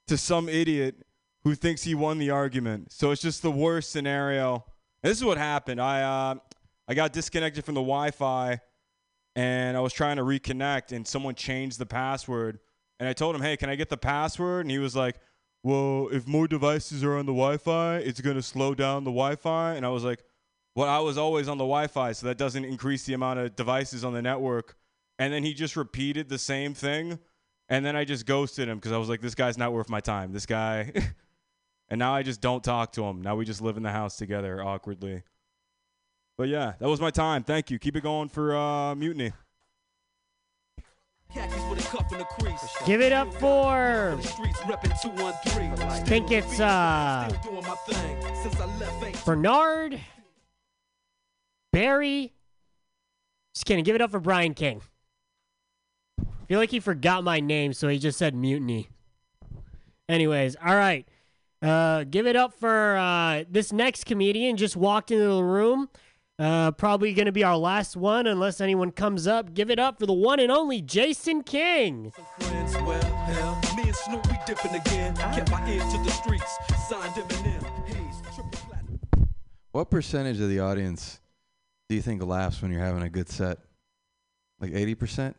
to 0.09 0.19
some 0.19 0.51
idiot 0.51 0.97
who 1.45 1.55
thinks 1.55 1.85
he 1.85 1.95
won 1.95 2.19
the 2.19 2.29
argument. 2.29 2.93
So 2.93 3.11
it's 3.11 3.23
just 3.23 3.41
the 3.41 3.51
worst 3.51 3.91
scenario. 3.91 4.67
And 5.03 5.11
this 5.11 5.17
is 5.17 5.25
what 5.25 5.39
happened. 5.39 5.81
I 5.81 6.03
uh, 6.03 6.35
I 6.87 6.93
got 6.93 7.15
disconnected 7.15 7.65
from 7.65 7.75
the 7.75 7.81
Wi-Fi, 7.81 8.61
and 9.37 9.77
I 9.77 9.81
was 9.81 9.93
trying 9.93 10.17
to 10.17 10.23
reconnect, 10.23 10.93
and 10.93 11.07
someone 11.07 11.35
changed 11.35 11.79
the 11.79 11.87
password. 11.87 12.59
And 13.01 13.09
I 13.09 13.13
told 13.13 13.35
him, 13.35 13.43
"Hey, 13.43 13.57
can 13.57 13.69
I 13.69 13.75
get 13.75 13.89
the 13.89 13.97
password?" 13.97 14.63
And 14.63 14.71
he 14.71 14.79
was 14.79 14.95
like, 14.95 15.17
"Well, 15.63 16.09
if 16.13 16.27
more 16.27 16.47
devices 16.47 17.03
are 17.03 17.17
on 17.17 17.27
the 17.27 17.33
Wi-Fi, 17.33 17.97
it's 17.99 18.21
gonna 18.21 18.43
slow 18.43 18.75
down 18.75 19.05
the 19.05 19.11
Wi-Fi." 19.11 19.75
And 19.75 19.85
I 19.85 19.89
was 19.89 20.05
like, 20.05 20.23
"Well, 20.77 20.89
I 20.89 21.01
was 21.01 21.19
always 21.19 21.49
on 21.49 21.59
the 21.59 21.65
Wi-Fi, 21.65 22.13
so 22.13 22.27
that 22.27 22.39
doesn't 22.39 22.65
increase 22.65 23.05
the 23.05 23.15
amount 23.15 23.41
of 23.41 23.57
devices 23.57 24.05
on 24.05 24.13
the 24.13 24.23
network." 24.23 24.77
And 25.19 25.33
then 25.33 25.45
he 25.45 25.55
just 25.55 25.77
repeated 25.77 26.29
the 26.29 26.39
same 26.39 26.75
thing. 26.75 27.19
And 27.69 27.85
then 27.85 27.97
I 27.97 28.05
just 28.05 28.27
ghosted 28.27 28.69
him 28.69 28.79
because 28.79 28.93
I 28.93 28.99
was 28.99 29.09
like, 29.09 29.21
this 29.21 29.35
guy's 29.35 29.57
not 29.57 29.73
worth 29.73 29.89
my 29.89 30.01
time. 30.01 30.33
This 30.33 30.47
guy. 30.47 30.93
and 31.89 31.99
now 31.99 32.15
I 32.15 32.23
just 32.23 32.41
don't 32.41 32.63
talk 32.63 32.93
to 32.93 33.05
him. 33.05 33.23
Now 33.23 33.37
we 33.37 33.45
just 33.45 33.61
live 33.61 33.77
in 33.77 33.83
the 33.83 33.91
house 33.91 34.17
together 34.17 34.63
awkwardly. 34.63 35.23
But 36.37 36.49
yeah, 36.49 36.75
that 36.79 36.89
was 36.89 37.01
my 37.01 37.11
time. 37.11 37.45
Thank 37.45 37.71
you. 37.71 37.79
Keep 37.79 37.97
it 37.97 38.03
going 38.03 38.29
for 38.29 38.57
uh, 38.57 38.95
Mutiny. 38.95 39.33
Give 42.87 43.01
it 43.01 43.13
up 43.13 43.33
for. 43.35 44.17
I 44.17 46.03
think 46.07 46.31
it's 46.31 46.61
uh 46.61 47.29
Bernard 49.25 50.01
Barry. 51.73 52.33
Just 53.55 53.67
kidding. 53.67 53.85
Give 53.85 53.97
it 53.97 54.01
up 54.01 54.13
for 54.13 54.21
Brian 54.21 54.55
King. 54.55 54.81
I 56.21 56.47
feel 56.47 56.59
like 56.59 56.71
he 56.71 56.79
forgot 56.79 57.25
my 57.25 57.41
name, 57.41 57.73
so 57.73 57.89
he 57.89 57.99
just 57.99 58.19
said 58.19 58.35
mutiny. 58.35 58.91
Anyways, 60.09 60.57
all 60.65 60.77
right. 60.77 61.09
Uh, 61.63 62.05
give 62.05 62.27
it 62.27 62.37
up 62.37 62.53
for 62.53 62.97
uh, 62.97 63.45
this 63.51 63.73
next 63.73 64.05
comedian. 64.05 64.57
Just 64.57 64.77
walked 64.77 65.11
into 65.11 65.25
the 65.25 65.43
room. 65.43 65.89
Uh, 66.37 66.73
probably 66.73 67.15
going 67.15 67.27
to 67.27 67.33
be 67.33 67.45
our 67.45 67.57
last 67.57 67.97
one 67.97 68.27
unless 68.27 68.61
anyone 68.61 68.91
comes 68.91 69.27
up. 69.27 69.55
Give 69.55 69.71
it 69.71 69.79
up 69.79 70.01
for 70.01 70.07
the 70.07 70.13
one 70.13 70.41
and 70.41 70.51
only 70.51 70.83
Jason 70.83 71.45
King. 71.45 72.13
Friends, 72.41 72.75
well, 72.79 73.01
hell, 73.05 73.61
me 73.77 73.85
and 73.85 73.95
Snoop, 73.95 74.27
we 74.27 74.37
dipping 74.45 74.75
again. 74.75 75.15
Kept 75.15 75.51
my 75.51 75.71
ear 75.71 75.81
to 75.81 75.99
the 76.03 76.11
streets, 76.11 76.59
signed 76.89 77.13
Eminem. 77.15 77.87
Hayes, 77.87 78.17
triple 78.35 78.51
platinum. 78.51 79.01
What 79.71 79.91
percentage 79.91 80.41
of 80.41 80.49
the 80.49 80.59
audience 80.59 81.21
do 81.89 81.95
you 81.95 82.03
think 82.03 82.21
laughs 82.21 82.61
when 82.63 82.73
you're 82.73 82.81
having 82.81 83.03
a 83.03 83.11
good 83.11 83.29
set? 83.29 83.59
Like 84.59 84.73
80%? 84.73 85.35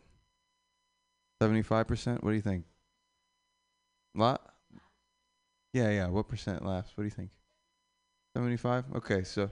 75%? 1.44 2.24
What 2.24 2.30
do 2.30 2.36
you 2.36 2.42
think? 2.42 2.64
Lot? 4.16 4.42
Yeah, 5.74 5.90
yeah. 5.90 6.08
What 6.08 6.30
percent 6.30 6.66
laughs? 6.66 6.92
What 6.96 7.02
do 7.02 7.06
you 7.06 7.12
think? 7.12 7.32
75? 8.34 8.86
Okay, 8.96 9.24
so. 9.26 9.50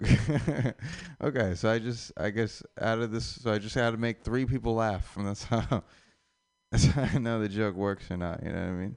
okay, 1.22 1.54
so 1.54 1.70
I 1.70 1.78
just, 1.78 2.12
I 2.16 2.30
guess 2.30 2.62
out 2.80 3.00
of 3.00 3.10
this, 3.10 3.24
so 3.24 3.52
I 3.52 3.58
just 3.58 3.74
had 3.74 3.90
to 3.90 3.96
make 3.96 4.22
three 4.22 4.44
people 4.44 4.74
laugh, 4.74 5.16
and 5.16 5.26
that's 5.26 5.44
how, 5.44 5.82
that's 6.70 6.84
how 6.86 7.02
I 7.02 7.18
know 7.18 7.40
the 7.40 7.48
joke 7.48 7.74
works 7.74 8.10
or 8.10 8.16
not. 8.16 8.42
You 8.42 8.52
know 8.52 8.60
what 8.60 8.68
I 8.68 8.72
mean? 8.72 8.96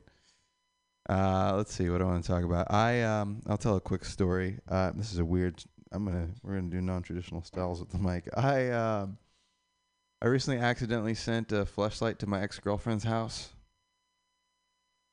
Uh, 1.10 1.54
let's 1.58 1.74
see. 1.74 1.90
What 1.90 1.98
do 1.98 2.04
I 2.06 2.08
want 2.08 2.24
to 2.24 2.32
talk 2.32 2.44
about? 2.44 2.72
I 2.72 3.02
um, 3.02 3.42
I'll 3.48 3.58
tell 3.58 3.76
a 3.76 3.82
quick 3.82 4.06
story. 4.06 4.60
Uh, 4.70 4.92
this 4.96 5.12
is 5.12 5.20
a 5.20 5.26
weird. 5.26 5.64
I'm 5.92 6.06
gonna 6.06 6.30
we're 6.44 6.56
gonna 6.56 6.70
do 6.70 6.82
non-traditional 6.82 7.44
styles 7.44 7.80
with 7.80 7.90
the 7.90 7.98
mic. 7.98 8.30
I 8.38 8.70
um, 8.70 9.18
I 10.22 10.28
recently 10.28 10.60
accidentally 10.60 11.16
sent 11.16 11.52
a 11.52 11.66
fleshlight 11.66 12.20
to 12.20 12.28
my 12.28 12.42
ex-girlfriend's 12.42 13.04
house. 13.04 13.50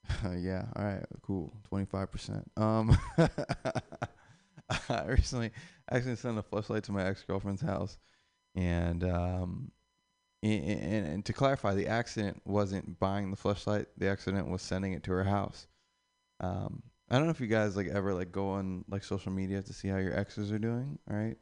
yeah. 0.37 0.67
All 0.77 0.85
right. 0.85 1.05
Cool. 1.23 1.53
Twenty-five 1.69 2.13
percent. 2.13 2.49
Um, 2.57 2.97
I 4.89 5.07
recently 5.07 5.51
actually 5.91 6.17
sent 6.17 6.39
a 6.39 6.43
fleshlight 6.43 6.83
to 6.83 6.93
my 6.93 7.05
ex-girlfriend's 7.05 7.63
house, 7.63 7.99
and 8.55 9.05
um, 9.05 9.73
and, 10.43 10.65
and, 10.65 11.07
and 11.07 11.25
to 11.25 11.33
clarify, 11.33 11.75
the 11.75 11.89
accident 11.89 12.41
wasn't 12.45 12.99
buying 12.99 13.31
the 13.31 13.37
fleshlight. 13.37 13.87
The 13.97 14.09
accident 14.09 14.49
was 14.49 14.63
sending 14.63 14.93
it 14.93 15.03
to 15.05 15.13
her 15.13 15.25
house. 15.25 15.67
Um, 16.41 16.83
I 17.11 17.17
don't 17.17 17.25
know 17.25 17.31
if 17.31 17.41
you 17.41 17.47
guys 17.47 17.77
like 17.77 17.89
ever 17.89 18.13
like 18.15 18.33
go 18.33 18.51
on 18.51 18.85
like 18.89 19.03
social 19.03 19.33
media 19.33 19.63
to 19.63 19.73
see 19.73 19.89
how 19.89 19.97
your 19.97 20.17
exes 20.17 20.53
are 20.53 20.59
doing, 20.59 20.99
right? 21.09 21.37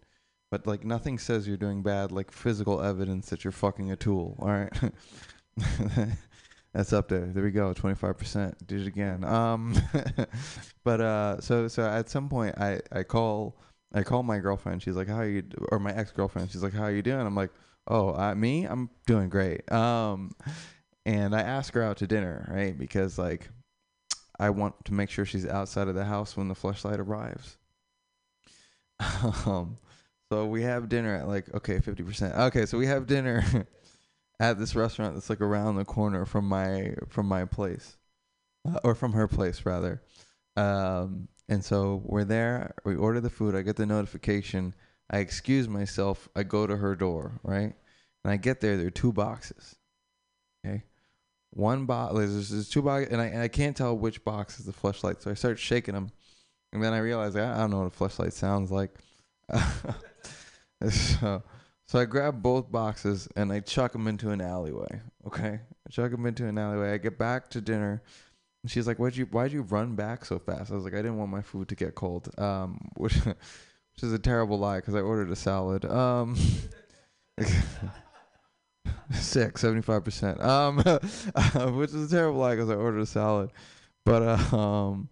But 0.50 0.66
like 0.66 0.84
nothing 0.84 1.18
says 1.18 1.46
you're 1.48 1.56
doing 1.56 1.82
bad 1.82 2.12
like 2.12 2.30
physical 2.30 2.80
evidence 2.80 3.28
that 3.30 3.44
you're 3.44 3.52
fucking 3.52 3.90
a 3.90 3.96
tool, 3.96 4.36
all 4.38 4.48
right? 4.48 4.72
That's 6.76 6.92
up 6.92 7.08
there. 7.08 7.24
There 7.24 7.42
we 7.42 7.52
go. 7.52 7.72
Twenty 7.72 7.96
five 7.96 8.18
percent. 8.18 8.66
Did 8.66 8.82
it 8.82 8.86
again. 8.86 9.24
Um, 9.24 9.74
but 10.84 11.00
uh, 11.00 11.40
so 11.40 11.68
so 11.68 11.82
at 11.82 12.10
some 12.10 12.28
point 12.28 12.54
I 12.58 12.80
I 12.92 13.02
call 13.02 13.56
I 13.94 14.02
call 14.02 14.22
my 14.22 14.38
girlfriend. 14.40 14.82
She's 14.82 14.94
like, 14.94 15.08
"How 15.08 15.20
are 15.20 15.26
you?" 15.26 15.42
Or 15.72 15.78
my 15.78 15.94
ex 15.94 16.12
girlfriend. 16.12 16.50
She's 16.50 16.62
like, 16.62 16.74
"How 16.74 16.82
are 16.82 16.92
you 16.92 17.00
doing?" 17.00 17.26
I'm 17.26 17.34
like, 17.34 17.50
"Oh, 17.88 18.14
uh, 18.14 18.34
me? 18.34 18.66
I'm 18.66 18.90
doing 19.06 19.30
great." 19.30 19.72
Um, 19.72 20.32
and 21.06 21.34
I 21.34 21.40
ask 21.40 21.72
her 21.72 21.82
out 21.82 21.96
to 21.98 22.06
dinner, 22.06 22.46
right? 22.54 22.78
Because 22.78 23.18
like 23.18 23.48
I 24.38 24.50
want 24.50 24.74
to 24.84 24.92
make 24.92 25.08
sure 25.08 25.24
she's 25.24 25.46
outside 25.46 25.88
of 25.88 25.94
the 25.94 26.04
house 26.04 26.36
when 26.36 26.48
the 26.48 26.54
fleshlight 26.54 26.98
arrives. 26.98 27.56
Um, 29.46 29.78
so 30.30 30.46
we 30.46 30.62
have 30.62 30.88
dinner 30.90 31.14
at 31.14 31.26
like 31.26 31.52
okay, 31.54 31.80
fifty 31.80 32.02
percent. 32.02 32.34
Okay, 32.34 32.66
so 32.66 32.76
we 32.76 32.86
have 32.86 33.06
dinner 33.06 33.42
at 34.39 34.59
this 34.59 34.74
restaurant 34.74 35.14
that's 35.14 35.30
like 35.30 35.41
around 35.41 35.76
the 35.76 35.84
corner 35.84 36.24
from 36.24 36.47
my 36.47 36.95
from 37.09 37.26
my 37.26 37.45
place, 37.45 37.97
uh, 38.68 38.78
or 38.84 38.95
from 38.95 39.12
her 39.12 39.28
place 39.28 39.64
rather. 39.64 40.03
Um, 40.57 41.28
and 41.49 41.64
so 41.64 42.03
we're 42.05 42.24
there. 42.24 42.74
We 42.84 42.97
order 42.97 43.20
the 43.20 43.30
food. 43.30 43.55
I 43.55 43.62
get 43.62 43.76
the 43.76 43.87
notification. 43.87 44.74
I 45.11 45.18
excuse 45.18 45.68
myself. 45.68 46.28
I 46.34 46.43
go 46.43 46.66
to 46.66 46.76
her 46.76 46.97
door, 46.97 47.41
right? 47.43 47.72
And 48.24 48.32
I 48.32 48.37
get 48.37 48.61
there. 48.61 48.76
There 48.76 48.89
are 48.89 48.91
two 48.91 49.12
boxes. 49.12 49.76
Okay, 50.64 50.82
one 51.51 51.87
box. 51.87 52.14
There's, 52.14 52.51
there's 52.51 52.68
two 52.68 52.82
boxes, 52.82 53.12
and 53.12 53.20
I 53.20 53.26
and 53.26 53.41
I 53.43 53.49
can't 53.49 53.76
tell 53.76 53.97
which 53.97 54.24
box 54.24 54.59
is 54.59 54.66
the 54.66 54.72
fleshlight. 54.72 55.22
So 55.22 55.30
I 55.30 55.34
start 55.34 55.59
shaking 55.59 55.95
them, 55.95 56.11
and 56.72 56.82
then 56.82 56.93
I 56.93 56.99
realize 56.99 57.37
I, 57.37 57.55
I 57.55 57.59
don't 57.59 57.70
know 57.70 57.82
what 57.82 57.95
a 57.95 57.97
fleshlight 57.97 58.32
sounds 58.32 58.70
like. 58.70 58.91
so, 60.91 61.43
so 61.87 62.01
I 62.01 62.05
grab 62.05 62.43
both 62.43 62.70
boxes 62.70 63.28
and 63.37 63.53
I 63.53 63.61
chuck 63.61 63.93
them 63.93 64.09
into 64.09 64.30
an 64.30 64.41
alleyway. 64.41 65.01
Okay, 65.26 65.61
I 65.87 65.91
chuck 65.91 66.11
them 66.11 66.26
into 66.26 66.47
an 66.47 66.59
alleyway. 66.59 66.93
I 66.93 66.99
get 66.99 67.18
back 67.18 67.49
to 67.51 67.61
dinner, 67.61 68.03
and 68.62 68.70
she's 68.70 68.87
like, 68.87 68.99
"Why'd 68.99 69.16
you 69.16 69.26
Why'd 69.26 69.53
you 69.53 69.62
run 69.62 69.95
back 69.95 70.24
so 70.24 70.39
fast?" 70.39 70.72
I 70.72 70.74
was 70.74 70.84
like, 70.84 70.95
"I 70.95 70.99
didn't 70.99 71.18
want 71.18 71.30
my 71.30 71.43
food 71.43 71.68
to 71.68 71.76
get 71.76 71.95
cold," 71.95 72.28
um, 72.39 72.80
which 72.97 73.14
which 73.14 74.03
is 74.03 74.12
a 74.12 74.18
terrible 74.18 74.59
lie 74.59 74.78
because 74.78 74.97
I 74.97 75.01
ordered 75.01 75.30
a 75.30 75.37
salad. 75.37 75.84
Um, 75.84 76.37
sick, 79.12 79.57
seventy 79.59 79.82
five 79.82 80.05
percent. 80.05 80.41
Um, 80.41 80.78
which 81.76 81.91
is 81.91 82.12
a 82.12 82.16
terrible 82.16 82.41
lie 82.41 82.57
because 82.57 82.70
I 82.70 82.74
ordered 82.74 83.01
a 83.01 83.07
salad. 83.07 83.53
But 84.05 84.22
uh, 84.22 84.57
um, 84.57 85.09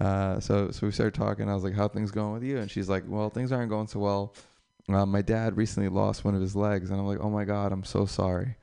uh, 0.00 0.38
so 0.38 0.70
so 0.70 0.86
we 0.86 0.92
started 0.92 1.14
talking. 1.14 1.48
I 1.48 1.54
was 1.54 1.64
like, 1.64 1.74
"How 1.74 1.88
things 1.88 2.12
going 2.12 2.34
with 2.34 2.44
you?" 2.44 2.58
And 2.58 2.70
she's 2.70 2.88
like, 2.88 3.02
"Well, 3.08 3.28
things 3.30 3.50
aren't 3.50 3.70
going 3.70 3.88
so 3.88 3.98
well. 3.98 4.34
Uh, 4.88 5.06
my 5.06 5.22
dad 5.22 5.56
recently 5.56 5.88
lost 5.88 6.24
one 6.24 6.34
of 6.34 6.40
his 6.40 6.56
legs." 6.56 6.90
And 6.90 7.00
I'm 7.00 7.06
like, 7.06 7.20
"Oh 7.20 7.30
my 7.30 7.44
god, 7.44 7.72
I'm 7.72 7.84
so 7.84 8.06
sorry." 8.06 8.56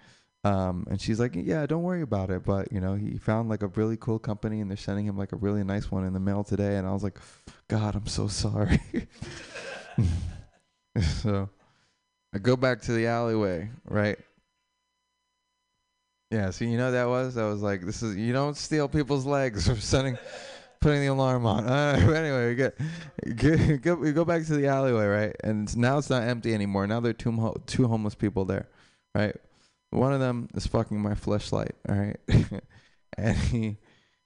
Um, 0.45 0.85
and 0.89 0.99
she's 0.99 1.19
like, 1.19 1.35
"Yeah, 1.35 1.65
don't 1.65 1.83
worry 1.83 2.01
about 2.01 2.29
it." 2.29 2.43
But 2.43 2.71
you 2.71 2.81
know, 2.81 2.95
he 2.95 3.17
found 3.17 3.49
like 3.49 3.63
a 3.63 3.67
really 3.67 3.97
cool 3.97 4.19
company, 4.19 4.61
and 4.61 4.69
they're 4.69 4.77
sending 4.77 5.05
him 5.05 5.17
like 5.17 5.31
a 5.31 5.37
really 5.37 5.63
nice 5.63 5.91
one 5.91 6.05
in 6.05 6.13
the 6.13 6.19
mail 6.19 6.43
today. 6.43 6.77
And 6.77 6.87
I 6.87 6.91
was 6.91 7.03
like, 7.03 7.19
"God, 7.67 7.95
I'm 7.95 8.07
so 8.07 8.27
sorry." 8.27 8.79
so 11.21 11.49
I 12.33 12.39
go 12.39 12.55
back 12.55 12.81
to 12.83 12.93
the 12.93 13.07
alleyway, 13.07 13.69
right? 13.85 14.17
Yeah, 16.31 16.49
so 16.49 16.65
you 16.65 16.77
know 16.77 16.91
that 16.91 17.07
was? 17.07 17.35
That 17.35 17.43
was 17.43 17.61
like 17.61 17.81
this 17.85 18.01
is 18.01 18.15
you 18.15 18.33
don't 18.33 18.57
steal 18.57 18.87
people's 18.87 19.25
legs 19.25 19.67
for 19.67 19.75
sending 19.75 20.17
putting 20.83 21.01
the 21.01 21.07
alarm 21.07 21.45
on. 21.45 21.63
Uh, 21.73 22.11
anyway, 22.13 22.49
we 22.49 22.55
get, 22.55 22.77
get, 23.35 23.81
go, 23.81 23.95
we 23.95 24.11
go 24.11 24.25
back 24.25 24.45
to 24.45 24.55
the 24.55 24.67
alleyway, 24.67 25.05
right? 25.05 25.35
And 25.43 25.75
now 25.77 25.97
it's 25.97 26.09
not 26.09 26.23
empty 26.23 26.53
anymore. 26.53 26.85
Now 26.85 26.99
there 26.99 27.11
are 27.11 27.13
two 27.13 27.61
two 27.65 27.87
homeless 27.87 28.15
people 28.15 28.45
there, 28.45 28.67
right? 29.15 29.35
One 29.89 30.13
of 30.13 30.19
them 30.19 30.49
is 30.53 30.67
fucking 30.67 30.99
my 30.99 31.13
fleshlight, 31.13 31.71
all 31.87 31.95
right? 31.95 32.17
and 33.17 33.37
he 33.37 33.77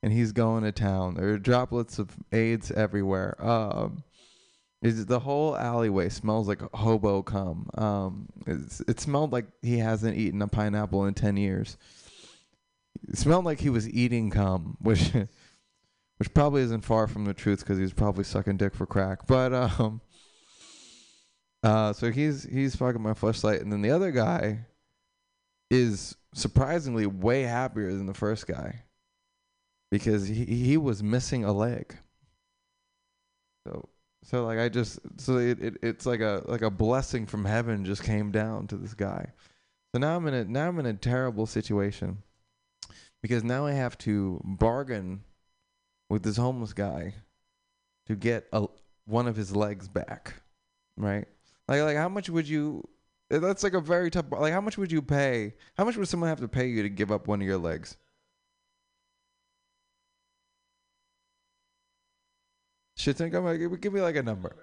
and 0.03 0.11
he's 0.11 0.31
going 0.31 0.63
to 0.63 0.71
town. 0.71 1.15
There 1.15 1.29
are 1.29 1.37
droplets 1.37 1.99
of 1.99 2.09
AIDS 2.31 2.71
everywhere. 2.71 3.35
Um 3.39 4.03
is 4.81 5.05
the 5.05 5.19
whole 5.19 5.57
alleyway 5.57 6.09
smells 6.09 6.47
like 6.47 6.61
hobo 6.73 7.23
cum. 7.23 7.69
Um, 7.75 8.27
it 8.45 8.99
smelled 8.99 9.31
like 9.31 9.47
he 9.61 9.79
hasn't 9.79 10.17
eaten 10.17 10.41
a 10.41 10.47
pineapple 10.47 11.05
in 11.05 11.13
ten 11.13 11.37
years. 11.37 11.77
It 13.07 13.17
smelled 13.17 13.45
like 13.45 13.59
he 13.59 13.69
was 13.69 13.89
eating 13.89 14.29
cum, 14.29 14.77
which 14.81 15.11
which 16.18 16.34
probably 16.34 16.61
isn't 16.63 16.82
far 16.86 17.07
from 17.07 17.26
the 17.26 17.34
truth 17.34 17.59
because 17.59 17.78
he 17.78 17.84
was 17.84 17.93
probably 17.93 18.24
sucking 18.24 18.57
dick 18.57 18.76
for 18.76 18.86
crack. 18.86 19.28
But 19.28 19.53
um, 19.53 20.01
uh, 21.63 21.93
so 21.93 22.11
he's 22.11 22.43
he's 22.43 22.76
fucking 22.76 23.01
my 23.01 23.13
fleshlight, 23.13 23.61
and 23.61 23.72
then 23.72 23.82
the 23.82 23.91
other 23.91 24.11
guy 24.11 24.65
is 25.72 26.15
surprisingly 26.34 27.05
way 27.05 27.43
happier 27.43 27.91
than 27.91 28.05
the 28.05 28.13
first 28.13 28.47
guy. 28.47 28.84
because 29.91 30.28
he 30.28 30.45
he 30.45 30.78
was 30.78 31.03
missing 31.03 31.43
a 31.45 31.51
leg. 31.53 31.95
So 33.68 33.89
so 34.24 34.45
like 34.45 34.59
I 34.59 34.70
just 34.70 34.99
so 35.18 35.38
it, 35.38 35.59
it 35.61 35.78
it's 35.82 36.05
like 36.05 36.22
a 36.22 36.43
like 36.47 36.61
a 36.61 36.72
blessing 36.72 37.26
from 37.26 37.45
heaven 37.45 37.86
just 37.86 38.03
came 38.03 38.32
down 38.32 38.68
to 38.68 38.78
this 38.78 38.93
guy. 38.93 39.32
So 39.93 39.99
now 39.99 40.15
I'm 40.15 40.28
in 40.28 40.34
a 40.34 40.45
now 40.45 40.68
I'm 40.68 40.80
in 40.80 40.86
a 40.86 40.93
terrible 40.93 41.45
situation 41.45 42.24
because 43.22 43.43
now 43.43 43.65
I 43.65 43.72
have 43.74 43.97
to 43.99 44.41
bargain 44.43 45.24
with 46.09 46.23
this 46.23 46.37
homeless 46.37 46.73
guy 46.73 47.13
to 48.07 48.15
get 48.15 48.47
a 48.53 48.67
one 49.05 49.27
of 49.27 49.35
his 49.35 49.55
legs 49.55 49.87
back, 49.87 50.35
right? 50.95 51.25
Like 51.67 51.81
like 51.81 51.97
how 51.97 52.09
much 52.09 52.29
would 52.29 52.47
you? 52.47 52.83
Eh, 53.31 53.39
that's 53.39 53.63
like 53.63 53.73
a 53.73 53.81
very 53.81 54.09
tough. 54.09 54.25
Like 54.31 54.53
how 54.53 54.61
much 54.61 54.77
would 54.77 54.91
you 54.91 55.01
pay? 55.01 55.53
How 55.77 55.85
much 55.85 55.97
would 55.97 56.07
someone 56.07 56.29
have 56.29 56.39
to 56.39 56.47
pay 56.47 56.67
you 56.67 56.83
to 56.83 56.89
give 56.89 57.11
up 57.11 57.27
one 57.27 57.41
of 57.41 57.47
your 57.47 57.57
legs? 57.57 57.97
Shit, 62.95 63.15
think 63.15 63.33
about 63.33 63.57
give, 63.57 63.79
give 63.79 63.93
me 63.93 64.01
like 64.01 64.15
a 64.15 64.23
number. 64.23 64.55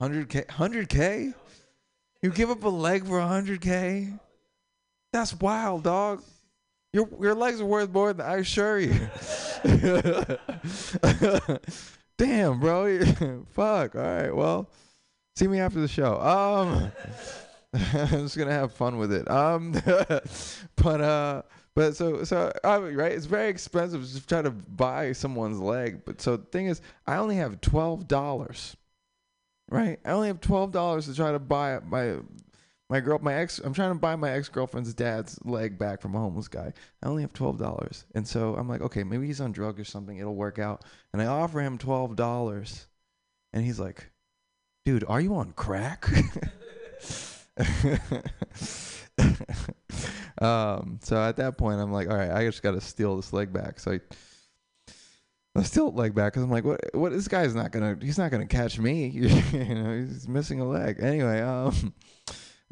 Hundred 0.00 0.28
k, 0.28 0.44
hundred 0.48 0.88
k. 0.88 1.32
You 2.22 2.30
give 2.30 2.50
up 2.50 2.62
a 2.64 2.68
leg 2.68 3.06
for 3.06 3.20
hundred 3.20 3.60
k? 3.60 4.12
That's 5.12 5.38
wild, 5.38 5.84
dog. 5.84 6.22
Your 6.92 7.08
your 7.20 7.34
legs 7.34 7.60
are 7.60 7.66
worth 7.66 7.90
more 7.90 8.12
than 8.12 8.26
I 8.26 8.36
assure 8.36 8.78
you. 8.78 9.08
Damn, 12.18 12.60
bro. 12.60 13.00
Fuck. 13.52 13.94
All 13.96 14.02
right. 14.02 14.34
Well, 14.34 14.68
see 15.36 15.48
me 15.48 15.58
after 15.58 15.80
the 15.80 15.88
show. 15.88 16.20
Um, 16.20 16.92
I'm 17.94 18.08
just 18.08 18.36
gonna 18.36 18.52
have 18.52 18.74
fun 18.74 18.98
with 18.98 19.10
it. 19.10 19.30
Um, 19.30 19.72
but 20.76 21.00
uh, 21.00 21.42
but 21.74 21.96
so 21.96 22.24
so 22.24 22.52
I 22.62 22.78
mean, 22.78 22.94
right. 22.94 23.12
It's 23.12 23.24
very 23.24 23.48
expensive 23.48 24.06
to 24.12 24.26
try 24.26 24.42
to 24.42 24.50
buy 24.50 25.12
someone's 25.12 25.60
leg. 25.60 26.04
But 26.04 26.20
so 26.20 26.36
the 26.36 26.44
thing 26.44 26.66
is, 26.66 26.82
I 27.06 27.16
only 27.16 27.36
have 27.36 27.62
twelve 27.62 28.06
dollars. 28.06 28.76
Right. 29.70 29.98
I 30.04 30.10
only 30.10 30.28
have 30.28 30.42
twelve 30.42 30.72
dollars 30.72 31.06
to 31.06 31.14
try 31.14 31.32
to 31.32 31.38
buy 31.38 31.78
my 31.86 32.16
my 32.92 33.00
girl, 33.00 33.18
my 33.22 33.32
ex. 33.32 33.58
I'm 33.58 33.72
trying 33.72 33.94
to 33.94 33.98
buy 33.98 34.16
my 34.16 34.32
ex 34.32 34.50
girlfriend's 34.50 34.92
dad's 34.92 35.38
leg 35.46 35.78
back 35.78 36.02
from 36.02 36.14
a 36.14 36.18
homeless 36.18 36.46
guy. 36.46 36.74
I 37.02 37.08
only 37.08 37.22
have 37.22 37.32
twelve 37.32 37.56
dollars, 37.56 38.04
and 38.14 38.28
so 38.28 38.54
I'm 38.54 38.68
like, 38.68 38.82
okay, 38.82 39.02
maybe 39.02 39.26
he's 39.26 39.40
on 39.40 39.50
drugs 39.50 39.80
or 39.80 39.84
something. 39.84 40.18
It'll 40.18 40.34
work 40.34 40.58
out. 40.58 40.84
And 41.14 41.22
I 41.22 41.26
offer 41.26 41.62
him 41.62 41.78
twelve 41.78 42.16
dollars, 42.16 42.86
and 43.54 43.64
he's 43.64 43.80
like, 43.80 44.10
dude, 44.84 45.06
are 45.08 45.22
you 45.22 45.34
on 45.36 45.52
crack? 45.52 46.06
um. 50.38 50.98
So 51.02 51.16
at 51.16 51.36
that 51.38 51.54
point, 51.56 51.80
I'm 51.80 51.92
like, 51.92 52.10
all 52.10 52.16
right, 52.16 52.30
I 52.30 52.44
just 52.44 52.62
got 52.62 52.72
to 52.72 52.80
steal 52.82 53.16
this 53.16 53.32
leg 53.32 53.54
back. 53.54 53.80
So 53.80 53.92
I. 53.92 54.00
I 55.54 55.62
steal 55.64 55.92
leg 55.92 56.14
back 56.14 56.32
because 56.32 56.42
I'm 56.42 56.50
like, 56.50 56.64
what? 56.64 56.80
What? 56.94 57.12
This 57.12 57.28
guy's 57.28 57.54
not 57.54 57.72
gonna. 57.72 57.96
He's 58.02 58.18
not 58.18 58.30
gonna 58.30 58.46
catch 58.46 58.78
me. 58.78 59.06
you 59.08 59.28
know, 59.74 59.98
he's 59.98 60.28
missing 60.28 60.60
a 60.60 60.64
leg. 60.66 60.96
Anyway, 61.00 61.40
um, 61.40 61.92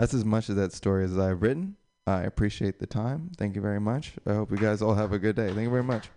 that's 0.00 0.14
as 0.14 0.24
much 0.24 0.48
of 0.48 0.56
that 0.56 0.72
story 0.72 1.04
as 1.04 1.18
I've 1.18 1.42
written. 1.42 1.76
I 2.06 2.22
appreciate 2.22 2.78
the 2.78 2.86
time. 2.86 3.30
Thank 3.36 3.54
you 3.54 3.60
very 3.60 3.78
much. 3.78 4.14
I 4.26 4.32
hope 4.32 4.50
you 4.50 4.56
guys 4.56 4.80
all 4.80 4.94
have 4.94 5.12
a 5.12 5.18
good 5.18 5.36
day. 5.36 5.48
Thank 5.48 5.60
you 5.60 5.70
very 5.70 5.82
much. 5.82 6.08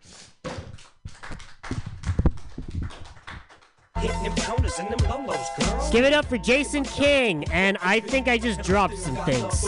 Hitting 3.97 4.23
them 4.23 4.35
counters 4.35 4.79
and 4.79 4.89
them 4.89 4.99
lolos, 4.99 5.47
girl. 5.59 5.91
Give 5.91 6.05
it 6.05 6.13
up 6.13 6.23
for 6.25 6.37
Jason 6.37 6.85
King, 6.85 7.43
and 7.51 7.77
I 7.81 7.99
think 7.99 8.29
I 8.29 8.37
just 8.37 8.61
dropped 8.61 8.97
some 8.97 9.17
things. 9.25 9.65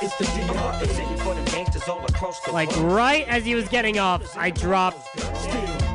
It's 0.00 0.16
the 0.16 0.24
DR, 0.26 0.80
the 0.80 0.86
city 0.86 1.16
for 1.16 1.34
the 1.34 1.50
gangsters 1.50 1.88
all 1.88 2.04
across 2.06 2.38
the 2.40 2.52
Like 2.52 2.70
right 2.76 3.26
as 3.26 3.44
he 3.44 3.56
was 3.56 3.68
getting 3.68 3.98
off, 3.98 4.36
I 4.36 4.50
dropped. 4.50 5.08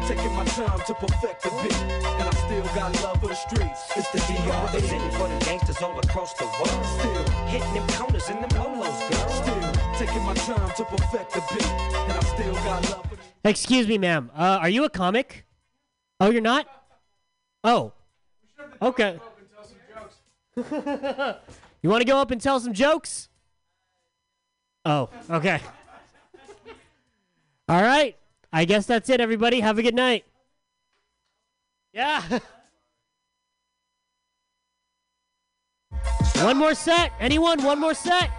Still 0.05 0.17
taking 0.17 0.35
my 0.35 0.45
time 0.45 0.79
to 0.85 0.93
perfect 0.93 1.41
the 1.41 1.49
beat, 1.49 1.73
and 1.73 2.29
I 2.29 2.31
still 2.31 2.63
got 2.75 3.01
love 3.01 3.19
for 3.19 3.27
the 3.27 3.33
streets. 3.33 3.81
It's 3.95 4.07
the 4.11 4.19
DR, 4.19 4.71
the 4.71 4.79
city 4.81 5.09
for 5.17 5.27
the 5.27 5.45
gangsters 5.45 5.81
all 5.81 5.97
across 5.97 6.33
the 6.33 6.45
world. 6.45 6.85
Still 6.99 7.23
hitting 7.47 7.73
them 7.73 7.87
counters 7.87 8.29
and 8.29 8.43
them 8.43 8.49
lolos, 8.49 9.09
girl. 9.09 9.29
Still 9.29 9.71
taking 9.97 10.21
my 10.23 10.35
time 10.35 10.69
to 10.75 10.85
perfect 10.85 11.33
the 11.33 11.43
beat, 11.51 11.65
and 11.65 12.11
I 12.11 12.19
still 12.19 12.53
got 12.53 12.89
love 12.91 13.09
for 13.09 13.15
the 13.15 13.49
Excuse 13.49 13.87
me, 13.87 13.97
ma'am. 13.97 14.29
Uh, 14.35 14.59
are 14.61 14.69
you 14.69 14.83
a 14.83 14.91
comic? 14.91 15.47
Oh, 16.19 16.29
you're 16.29 16.41
not? 16.41 16.67
Oh. 17.63 17.91
Okay. 18.83 19.19
you 20.55 21.89
want 21.89 22.01
to 22.01 22.05
go 22.05 22.17
up 22.19 22.29
and 22.29 22.39
tell 22.39 22.59
some 22.59 22.73
jokes? 22.73 23.27
Oh, 24.85 25.09
okay. 25.31 25.61
All 27.67 27.81
right. 27.81 28.15
I 28.55 28.63
guess 28.63 28.85
that's 28.85 29.09
it, 29.09 29.19
everybody. 29.19 29.59
Have 29.59 29.77
a 29.77 29.83
good 29.83 29.93
night. 29.93 30.23
Yeah. 31.91 32.21
one 36.35 36.55
more 36.55 36.73
set. 36.73 37.11
Anyone? 37.19 37.61
One 37.63 37.81
more 37.81 37.93
set. 37.93 38.31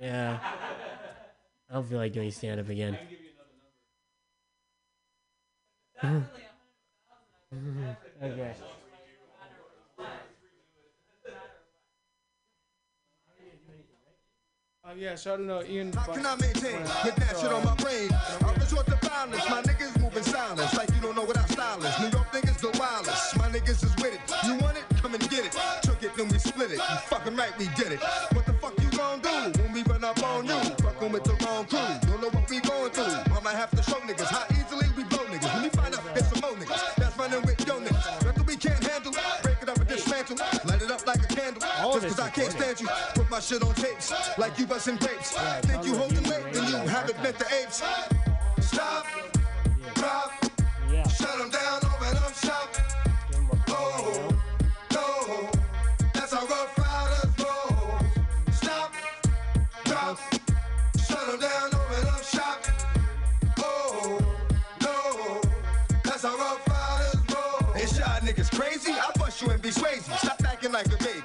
Yeah. 0.00 0.40
I 1.70 1.74
don't 1.74 1.88
feel 1.88 1.98
like 1.98 2.12
doing 2.12 2.32
stand 2.32 2.58
up 2.58 2.68
again. 2.68 2.98
okay. 8.20 8.54
Uh, 14.86 14.90
yeah, 14.98 15.16
shout 15.16 15.40
out 15.40 15.64
to 15.64 15.72
Ian. 15.72 15.90
How 15.94 16.12
can 16.12 16.26
I 16.26 16.36
maintain 16.36 16.78
with 16.82 17.16
that 17.16 17.38
shit 17.40 17.50
on 17.50 17.64
my 17.64 17.74
brain? 17.76 18.10
I 18.12 18.52
resort 18.60 18.84
to 18.84 18.96
violence. 18.96 19.48
My 19.48 19.62
niggas 19.62 19.98
moving 19.98 20.22
silence 20.22 20.76
like 20.76 20.90
you 20.94 21.00
don't 21.00 21.16
know 21.16 21.24
what 21.24 21.38
style 21.48 21.82
is. 21.82 21.98
New 22.00 22.10
York 22.10 22.30
niggas 22.32 22.58
the 22.60 22.78
wildest. 22.78 23.38
My 23.38 23.48
niggas 23.48 23.82
is 23.82 23.96
with 23.96 24.12
it. 24.12 24.20
You 24.44 24.56
want 24.58 24.76
it? 24.76 24.84
Come 25.00 25.14
and 25.14 25.30
get 25.30 25.46
it. 25.46 25.56
Took 25.82 26.02
it, 26.02 26.14
then 26.18 26.28
we 26.28 26.38
split 26.38 26.70
it. 26.70 26.76
You 26.76 26.96
fucking 27.08 27.34
right, 27.34 27.56
we 27.58 27.68
did 27.76 27.92
it. 27.92 28.00
What 28.32 28.44
the 28.44 28.52
fuck 28.60 28.74
you 28.78 28.90
gon' 28.90 29.20
do 29.20 29.62
when 29.62 29.72
we 29.72 29.82
run 29.84 30.04
up 30.04 30.22
on 30.22 30.44
you? 30.44 30.60
Fucking 30.84 31.12
with 31.12 31.24
the 31.24 31.36
wrong 31.46 31.64
crew. 31.64 31.78
Don't 32.10 32.20
know 32.20 32.28
what 32.28 32.43
cause 42.08 42.20
I 42.20 42.30
can't 42.30 42.52
stand 42.52 42.80
you. 42.80 42.88
Put 43.14 43.30
my 43.30 43.40
shit 43.40 43.62
on 43.62 43.74
tapes 43.74 44.12
like 44.38 44.58
you 44.58 44.66
busting 44.66 44.96
grapes. 44.96 45.30
Think 45.62 45.84
you 45.84 45.96
holding 45.96 46.22
weight, 46.24 46.52
then 46.52 46.68
you 46.68 46.76
haven't 46.88 47.22
met 47.22 47.38
the 47.38 47.46
apes. 47.62 47.82
Stop, 48.60 49.06
drop, 49.94 50.32
shut 51.10 51.38
them 51.38 51.50
down, 51.50 51.80
open 51.84 52.16
up 52.16 52.34
shop. 52.34 52.76
Oh, 53.68 54.28
no, 54.92 55.50
that's 56.12 56.32
how 56.32 56.46
rough 56.46 56.78
riders 56.78 57.32
roll. 57.38 57.98
Stop, 58.52 58.92
drop, 59.84 60.18
shut 61.06 61.40
down, 61.40 61.74
open 61.74 62.08
up 62.08 62.24
shop. 62.24 62.64
Oh, 63.58 64.18
no, 64.82 65.40
that's 66.02 66.22
how 66.22 66.36
rough 66.36 66.68
riders 66.68 67.20
roll. 67.34 67.72
It's 67.76 67.98
y'all 67.98 68.20
niggas 68.20 68.50
crazy, 68.58 68.92
I 68.92 69.10
bust 69.18 69.40
you 69.42 69.50
and 69.50 69.62
be 69.62 69.70
crazy. 69.70 70.12
Stop 70.18 70.42
acting 70.44 70.72
like 70.72 70.86
a 70.86 70.96
baby. 71.02 71.22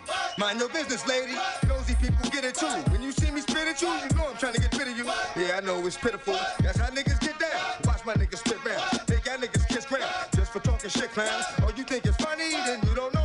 Mind 0.50 0.62
your 0.62 0.70
business, 0.70 1.08
lady. 1.08 1.34
Nosy 1.68 1.94
people 2.02 2.28
get 2.32 2.44
it 2.44 2.56
too. 2.56 2.66
When 2.90 3.04
you 3.04 3.12
see 3.12 3.30
me 3.30 3.42
spit 3.42 3.68
at 3.68 3.80
you, 3.84 3.88
you 3.88 4.18
know 4.18 4.30
I'm 4.32 4.38
trying 4.38 4.54
to 4.54 4.60
get 4.60 4.76
rid 4.80 4.88
of 4.88 4.98
you. 4.98 5.06
Yeah, 5.06 5.58
I 5.58 5.60
know 5.62 5.86
it's 5.86 5.96
pitiful. 5.96 6.34
That's 6.64 6.80
how 6.80 6.90
niggas 6.90 7.20
get 7.20 7.38
down. 7.38 7.62
Watch 7.86 8.04
my 8.04 8.16
niggas 8.16 8.40
spit 8.40 8.58
round. 8.66 8.82
They 9.06 9.18
got 9.18 9.42
niggas 9.42 9.68
kiss 9.70 9.86
ground. 9.86 10.10
Just 10.36 10.52
for 10.52 10.60
talking 10.60 10.90
shit, 10.90 11.12
clowns. 11.12 11.46
Oh, 11.62 11.72
you 11.78 11.84
think 11.84 12.04
it's 12.08 12.18
funny? 12.18 12.50
Then 12.66 12.80
you 12.82 12.96
don't 12.96 13.14
know 13.14 13.19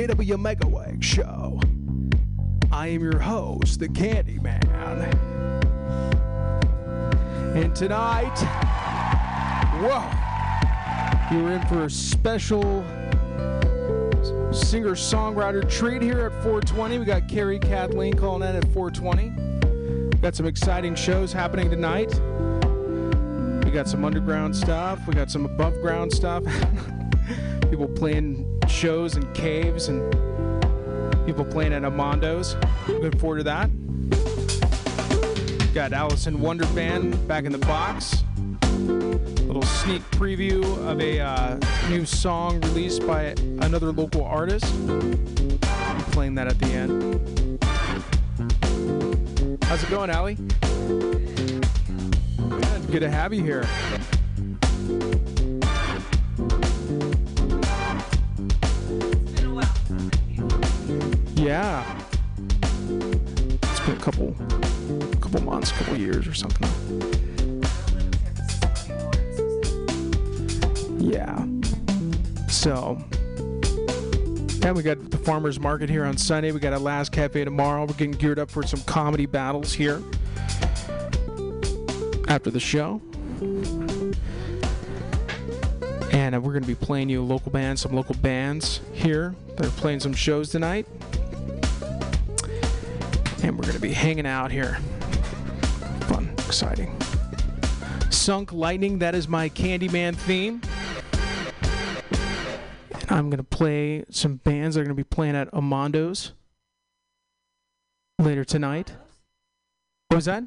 JW 0.00 0.38
Megaweg 0.38 1.02
Show. 1.02 1.60
I 2.72 2.86
am 2.86 3.02
your 3.02 3.18
host, 3.18 3.80
the 3.80 3.88
Candyman. 3.88 4.64
And 7.54 7.76
tonight, 7.76 8.34
whoa, 9.82 11.36
you're 11.36 11.52
in 11.52 11.60
for 11.66 11.84
a 11.84 11.90
special 11.90 12.82
singer 14.54 14.92
songwriter 14.92 15.70
treat 15.70 16.00
here 16.00 16.20
at 16.20 16.32
420. 16.44 16.98
We 16.98 17.04
got 17.04 17.28
Carrie 17.28 17.58
Kathleen 17.58 18.14
calling 18.14 18.48
in 18.48 18.56
at 18.56 18.64
420. 18.72 20.16
Got 20.22 20.34
some 20.34 20.46
exciting 20.46 20.94
shows 20.94 21.30
happening 21.30 21.68
tonight. 21.68 22.08
We 23.66 23.70
got 23.70 23.86
some 23.86 24.06
underground 24.06 24.56
stuff. 24.56 25.06
We 25.06 25.12
got 25.12 25.30
some 25.30 25.44
above 25.44 25.74
ground 25.82 26.10
stuff. 26.10 26.42
people 27.70 27.86
playing 27.86 28.39
shows 28.70 29.16
in 29.16 29.32
caves 29.32 29.88
and 29.88 30.10
people 31.26 31.44
playing 31.44 31.72
at 31.72 31.82
Amondo's. 31.82 32.56
Looking 32.88 33.18
forward 33.18 33.38
to 33.38 33.44
that. 33.44 33.70
Got 35.74 35.92
Alice 35.92 36.26
in 36.26 36.40
Wonder 36.40 36.66
Band 36.68 37.28
back 37.28 37.44
in 37.44 37.52
the 37.52 37.58
box. 37.58 38.24
Little 38.70 39.62
sneak 39.62 40.02
preview 40.12 40.62
of 40.86 41.00
a 41.00 41.20
uh, 41.20 41.58
new 41.88 42.06
song 42.06 42.60
released 42.60 43.06
by 43.06 43.34
another 43.60 43.92
local 43.92 44.24
artist. 44.24 44.64
Be 44.86 45.58
playing 46.12 46.34
that 46.36 46.46
at 46.48 46.58
the 46.58 46.66
end. 46.66 47.62
How's 49.64 49.82
it 49.82 49.90
going, 49.90 50.10
Allie? 50.10 50.36
Good. 52.48 52.90
Good 52.90 53.00
to 53.00 53.10
have 53.10 53.34
you 53.34 53.42
here. 53.42 53.66
Or 66.30 66.34
something. 66.34 66.68
Yeah. 71.00 71.44
So 72.48 72.98
yeah, 74.62 74.72
we 74.72 74.82
got 74.82 75.10
the 75.10 75.16
farmers 75.16 75.58
market 75.58 75.88
here 75.88 76.04
on 76.04 76.16
Sunday. 76.18 76.52
We 76.52 76.60
got 76.60 76.74
a 76.74 76.78
last 76.78 77.12
cafe 77.12 77.44
tomorrow. 77.44 77.86
We're 77.86 77.94
getting 77.94 78.12
geared 78.12 78.38
up 78.38 78.50
for 78.50 78.62
some 78.62 78.80
comedy 78.82 79.26
battles 79.26 79.72
here 79.72 80.02
after 82.28 82.50
the 82.50 82.60
show. 82.60 83.00
And 86.12 86.34
we're 86.42 86.52
going 86.52 86.62
to 86.62 86.68
be 86.68 86.74
playing 86.74 87.08
you 87.08 87.22
local 87.22 87.50
bands, 87.50 87.80
some 87.80 87.92
local 87.92 88.14
bands 88.16 88.80
here. 88.92 89.34
They're 89.56 89.70
playing 89.70 90.00
some 90.00 90.12
shows 90.12 90.50
tonight. 90.50 90.86
And 93.42 93.56
we're 93.56 93.62
going 93.62 93.74
to 93.74 93.80
be 93.80 93.92
hanging 93.92 94.26
out 94.26 94.52
here. 94.52 94.78
Exciting. 96.50 96.92
Sunk 98.10 98.52
Lightning, 98.52 98.98
that 98.98 99.14
is 99.14 99.28
my 99.28 99.48
Candyman 99.50 100.16
theme. 100.16 100.60
And 102.92 103.12
I'm 103.12 103.30
going 103.30 103.38
to 103.38 103.44
play 103.44 104.04
some 104.10 104.34
bands 104.38 104.74
that 104.74 104.80
are 104.80 104.84
going 104.84 104.96
to 104.96 105.00
be 105.00 105.04
playing 105.04 105.36
at 105.36 105.48
Amondo's 105.52 106.32
later 108.18 108.44
tonight. 108.44 108.92
What 110.08 110.16
was 110.16 110.24
that? 110.24 110.42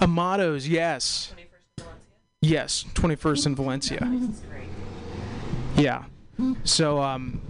Amados, 0.00 0.66
yes. 0.66 1.32
Yes, 2.42 2.84
21st 2.94 3.46
in 3.46 3.54
Valencia. 3.54 4.20
Yeah. 5.76 6.06
So, 6.64 7.00
um, 7.00 7.40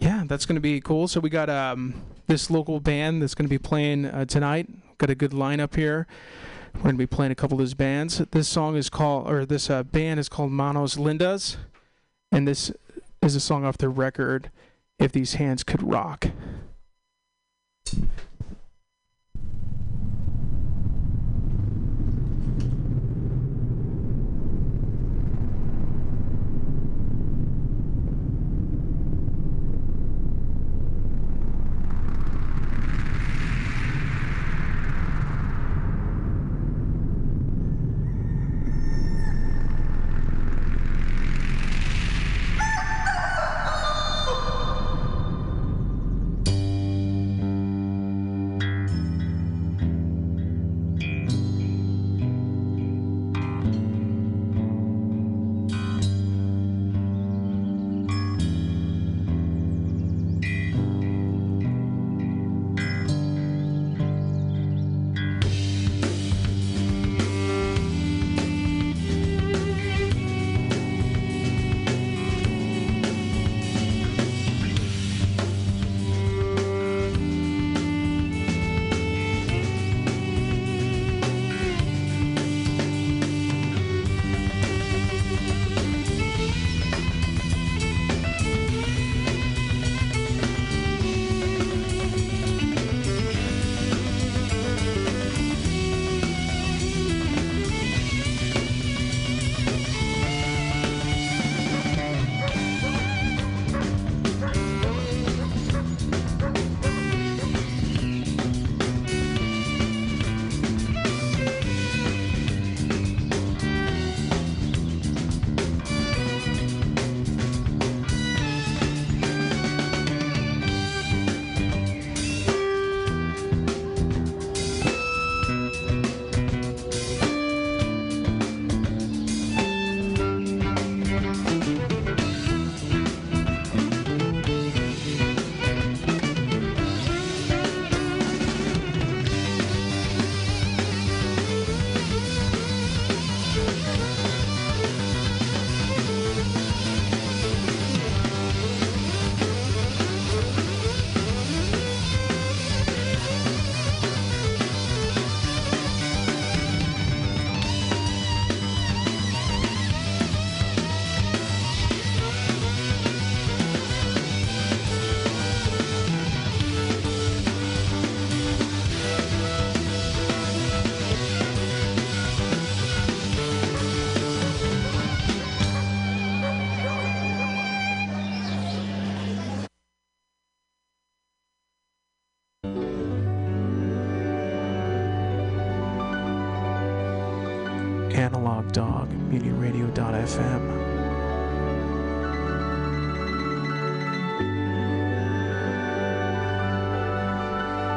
yeah, 0.00 0.24
that's 0.26 0.46
going 0.46 0.56
to 0.56 0.60
be 0.60 0.80
cool. 0.80 1.06
So 1.06 1.20
we 1.20 1.30
got 1.30 1.48
um, 1.48 1.94
this 2.26 2.50
local 2.50 2.80
band 2.80 3.22
that's 3.22 3.36
going 3.36 3.46
to 3.46 3.48
be 3.48 3.58
playing 3.58 4.06
uh, 4.06 4.24
tonight. 4.24 4.68
Got 5.02 5.10
a 5.10 5.14
good 5.16 5.32
lineup 5.32 5.74
here. 5.74 6.06
We're 6.74 6.82
going 6.82 6.94
to 6.94 6.98
be 6.98 7.08
playing 7.08 7.32
a 7.32 7.34
couple 7.34 7.56
of 7.56 7.58
those 7.58 7.74
bands. 7.74 8.18
This 8.30 8.48
song 8.48 8.76
is 8.76 8.88
called, 8.88 9.28
or 9.28 9.44
this 9.44 9.68
uh, 9.68 9.82
band 9.82 10.20
is 10.20 10.28
called 10.28 10.52
Manos 10.52 10.94
Lindas, 10.94 11.56
and 12.30 12.46
this 12.46 12.70
is 13.20 13.34
a 13.34 13.40
song 13.40 13.64
off 13.64 13.76
their 13.78 13.90
record, 13.90 14.52
"If 15.00 15.10
These 15.10 15.34
Hands 15.34 15.60
Could 15.64 15.82
Rock." 15.82 16.30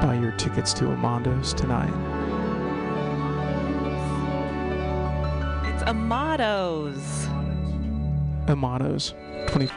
buy 0.02 0.18
your 0.22 0.32
tickets 0.34 0.74
to 0.74 0.92
Amando's 0.92 1.54
tonight. 1.54 1.94
It's 5.74 5.84
Amado's. 5.84 7.28
Amado's. 8.48 9.14
20. 9.48 9.68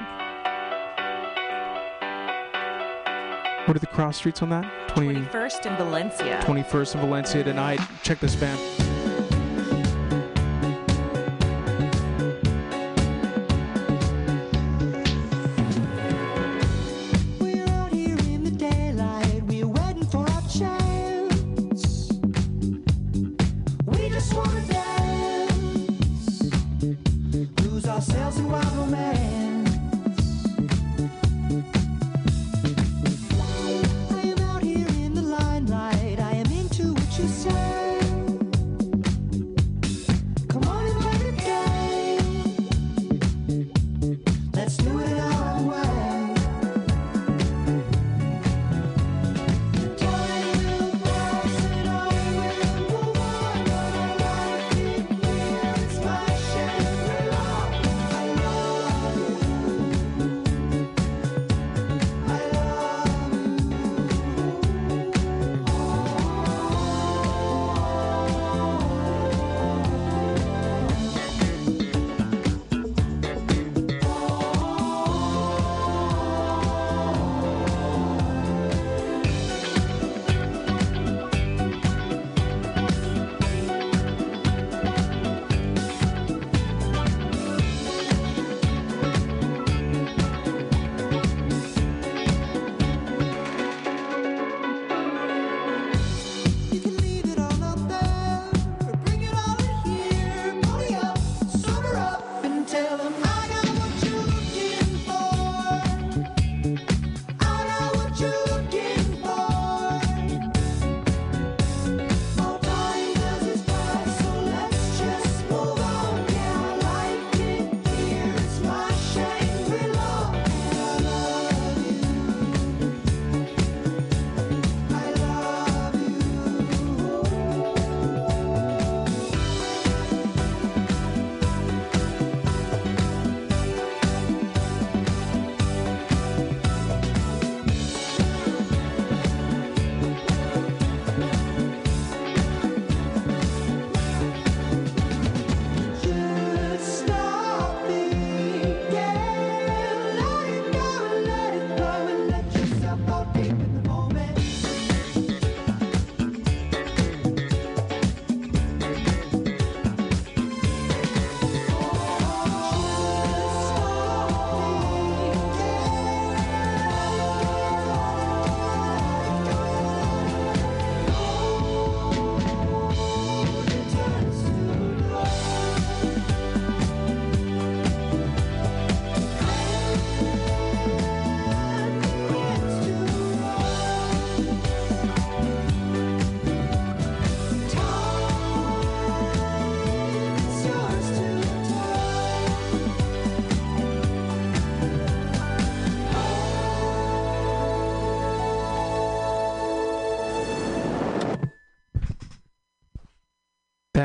What 3.66 3.76
are 3.76 3.80
the 3.80 3.86
cross 3.86 4.16
streets 4.16 4.40
on 4.42 4.48
that? 4.48 4.88
20... 4.88 5.14
21st 5.14 5.66
in 5.66 5.76
Valencia. 5.76 6.40
21st 6.42 6.94
in 6.94 7.00
Valencia 7.02 7.44
tonight. 7.44 7.80
Check 8.02 8.18
this 8.18 8.34
band. 8.34 8.87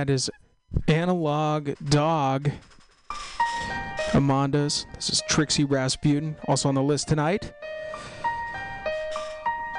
that 0.05 0.11
is 0.11 0.29
Analog 0.89 1.75
Dog 1.87 2.51
Amanda's. 4.13 4.85
This 4.95 5.09
is 5.09 5.23
Trixie 5.29 5.63
Rasputin, 5.63 6.35
also 6.45 6.67
on 6.67 6.75
the 6.75 6.83
list 6.83 7.07
tonight. 7.07 7.53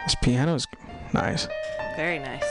This 0.07 0.15
piano 0.23 0.55
is 0.55 0.67
nice. 1.13 1.47
Very 1.97 2.21
nice. 2.21 2.43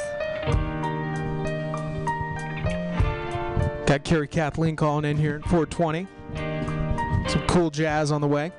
Got 3.87 4.03
Carrie 4.03 4.27
Kathleen 4.27 4.75
calling 4.75 5.05
in 5.05 5.17
here 5.17 5.41
at 5.43 5.49
420. 5.49 6.07
Some 7.27 7.47
cool 7.47 7.71
jazz 7.71 8.11
on 8.11 8.21
the 8.21 8.27
way. 8.27 8.51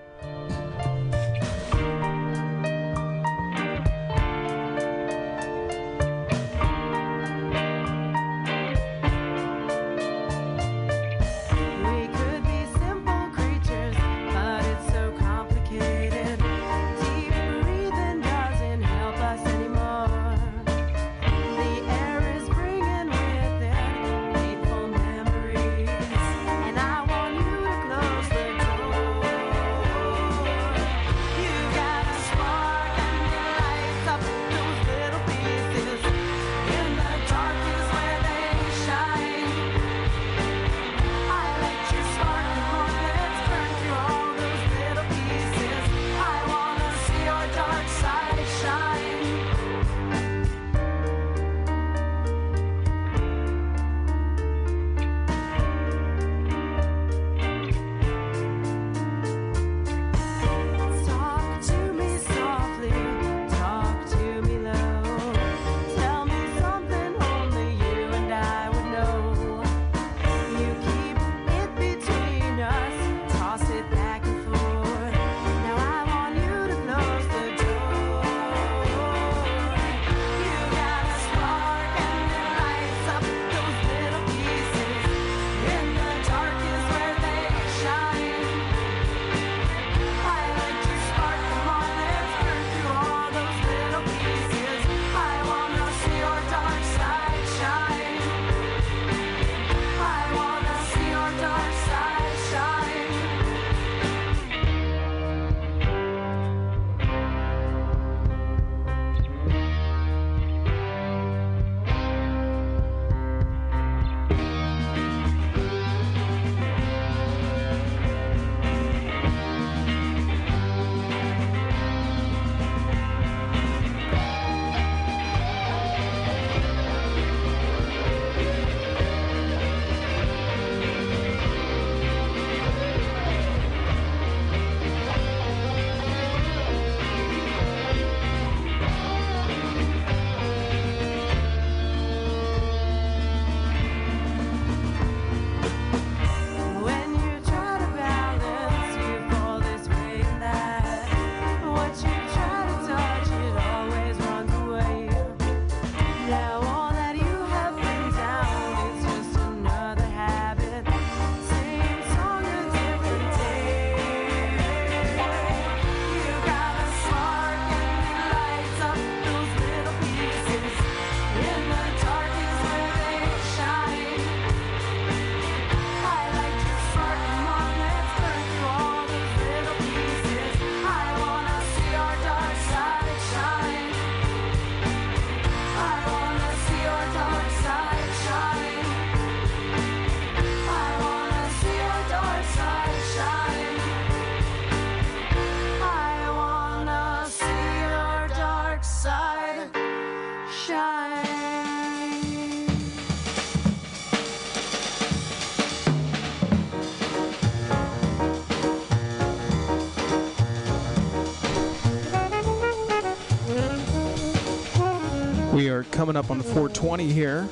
We 215.55 215.69
are 215.69 215.85
coming 215.85 216.17
up 216.17 216.33
on 216.33 216.39
the 216.39 216.43
420 216.43 217.13
here. 217.13 217.49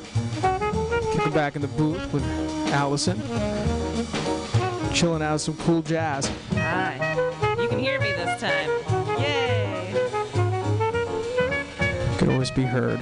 Kicking 1.13 1.33
back 1.33 1.55
in 1.55 1.63
the 1.63 1.69
booth 1.69 2.13
with 2.13 2.25
Allison. 2.73 3.23
Chilling 4.93 5.23
out 5.23 5.41
some 5.41 5.57
cool 5.59 5.83
jazz. 5.83 6.29
Hi. 6.55 6.97
You 7.61 7.69
can 7.69 7.79
hear 7.79 8.01
me 8.01 8.11
this 8.11 8.41
time. 8.41 8.69
Yay! 9.21 9.95
Can 12.19 12.31
always 12.31 12.51
be 12.51 12.63
heard. 12.63 12.99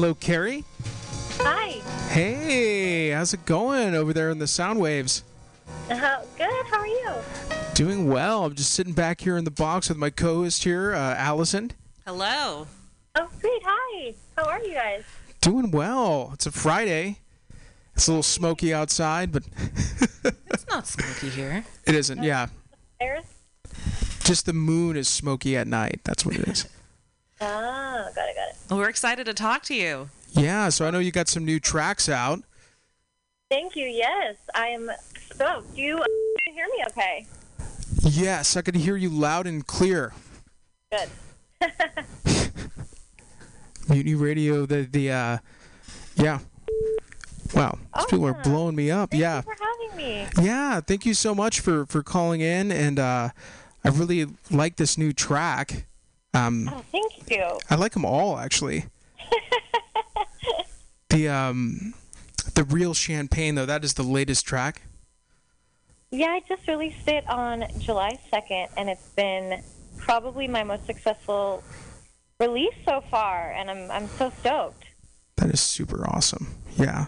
Hello, 0.00 0.14
Carrie. 0.14 0.64
Hi. 1.40 1.72
Hey, 2.08 3.10
how's 3.10 3.34
it 3.34 3.44
going 3.44 3.94
over 3.94 4.14
there 4.14 4.30
in 4.30 4.38
the 4.38 4.46
sound 4.46 4.80
waves? 4.80 5.24
Uh, 5.90 6.22
good. 6.38 6.66
How 6.70 6.78
are 6.78 6.86
you? 6.86 7.10
Doing 7.74 8.08
well. 8.08 8.46
I'm 8.46 8.54
just 8.54 8.72
sitting 8.72 8.94
back 8.94 9.20
here 9.20 9.36
in 9.36 9.44
the 9.44 9.50
box 9.50 9.90
with 9.90 9.98
my 9.98 10.08
co-host 10.08 10.64
here, 10.64 10.94
uh, 10.94 11.16
Allison. 11.16 11.72
Hello. 12.06 12.66
Oh, 13.14 13.28
great. 13.42 13.60
Hi. 13.62 14.14
How 14.38 14.44
are 14.48 14.62
you 14.62 14.72
guys? 14.72 15.02
Doing 15.42 15.70
well. 15.70 16.30
It's 16.32 16.46
a 16.46 16.50
Friday. 16.50 17.18
It's 17.94 18.08
a 18.08 18.12
little 18.12 18.22
smoky 18.22 18.72
outside, 18.72 19.32
but 19.32 19.42
It's 20.24 20.66
not 20.66 20.86
smoky 20.86 21.28
here. 21.28 21.62
it 21.86 21.94
isn't. 21.94 22.22
Yeah, 22.22 22.46
Eris? 23.02 23.26
just 24.24 24.46
the 24.46 24.54
moon 24.54 24.96
is 24.96 25.08
smoky 25.08 25.58
at 25.58 25.66
night. 25.66 26.00
That's 26.04 26.24
what 26.24 26.36
it 26.36 26.48
is. 26.48 26.66
excited 28.90 29.24
to 29.26 29.34
talk 29.34 29.62
to 29.64 29.74
you. 29.74 30.10
yeah. 30.32 30.68
So 30.68 30.86
I 30.86 30.90
know 30.90 30.98
you 30.98 31.10
got 31.12 31.28
some 31.28 31.44
new 31.44 31.58
tracks 31.58 32.08
out. 32.08 32.40
Thank 33.50 33.74
you. 33.74 33.86
Yes, 33.86 34.36
I 34.54 34.66
am 34.68 34.90
stoked. 35.32 35.74
Do 35.74 35.80
you 35.82 35.98
uh, 35.98 36.04
hear 36.52 36.66
me 36.66 36.84
okay? 36.90 37.26
Yes, 38.02 38.56
I 38.56 38.62
can 38.62 38.74
hear 38.74 38.96
you 38.96 39.08
loud 39.08 39.46
and 39.46 39.66
clear. 39.66 40.12
Good. 40.92 41.08
Mutiny 43.88 44.14
Radio. 44.14 44.66
The 44.66 44.82
the 44.90 45.10
uh, 45.10 45.38
yeah. 46.16 46.38
Wow, 47.54 47.78
these 47.96 48.06
people 48.06 48.26
are 48.26 48.40
blowing 48.44 48.76
me 48.76 48.90
up. 48.92 49.12
yeah. 49.12 49.40
Thank 49.40 49.46
you 49.46 49.54
for 49.56 49.64
having 49.64 49.96
me. 49.96 50.28
Yeah, 50.40 50.80
thank 50.80 51.04
you 51.04 51.14
so 51.14 51.34
much 51.34 51.58
for 51.60 51.84
for 51.86 52.02
calling 52.02 52.40
in, 52.40 52.70
and 52.70 52.98
uh, 53.00 53.30
I 53.84 53.88
really 53.88 54.26
like 54.50 54.76
this 54.76 54.96
new 54.96 55.12
track. 55.12 55.86
Um, 56.34 56.70
Oh, 56.72 56.84
thank 56.92 57.30
you. 57.30 57.58
I 57.68 57.74
like 57.74 57.92
them 57.92 58.04
all 58.04 58.38
actually. 58.38 58.86
the 61.10 61.28
um, 61.28 61.94
the 62.54 62.64
real 62.64 62.94
champagne 62.94 63.54
though, 63.54 63.66
that 63.66 63.84
is 63.84 63.94
the 63.94 64.02
latest 64.02 64.46
track. 64.46 64.82
Yeah, 66.12 66.26
I 66.26 66.40
just 66.48 66.66
released 66.66 67.06
it 67.06 67.28
on 67.28 67.64
July 67.78 68.18
2nd, 68.32 68.68
and 68.76 68.90
it's 68.90 69.08
been 69.10 69.62
probably 69.96 70.48
my 70.48 70.64
most 70.64 70.84
successful 70.86 71.62
release 72.40 72.74
so 72.84 73.02
far, 73.10 73.52
and 73.52 73.70
I'm 73.70 73.90
I'm 73.90 74.08
so 74.08 74.32
stoked. 74.40 74.84
That 75.36 75.50
is 75.50 75.60
super 75.60 76.06
awesome. 76.08 76.54
Yeah. 76.76 77.06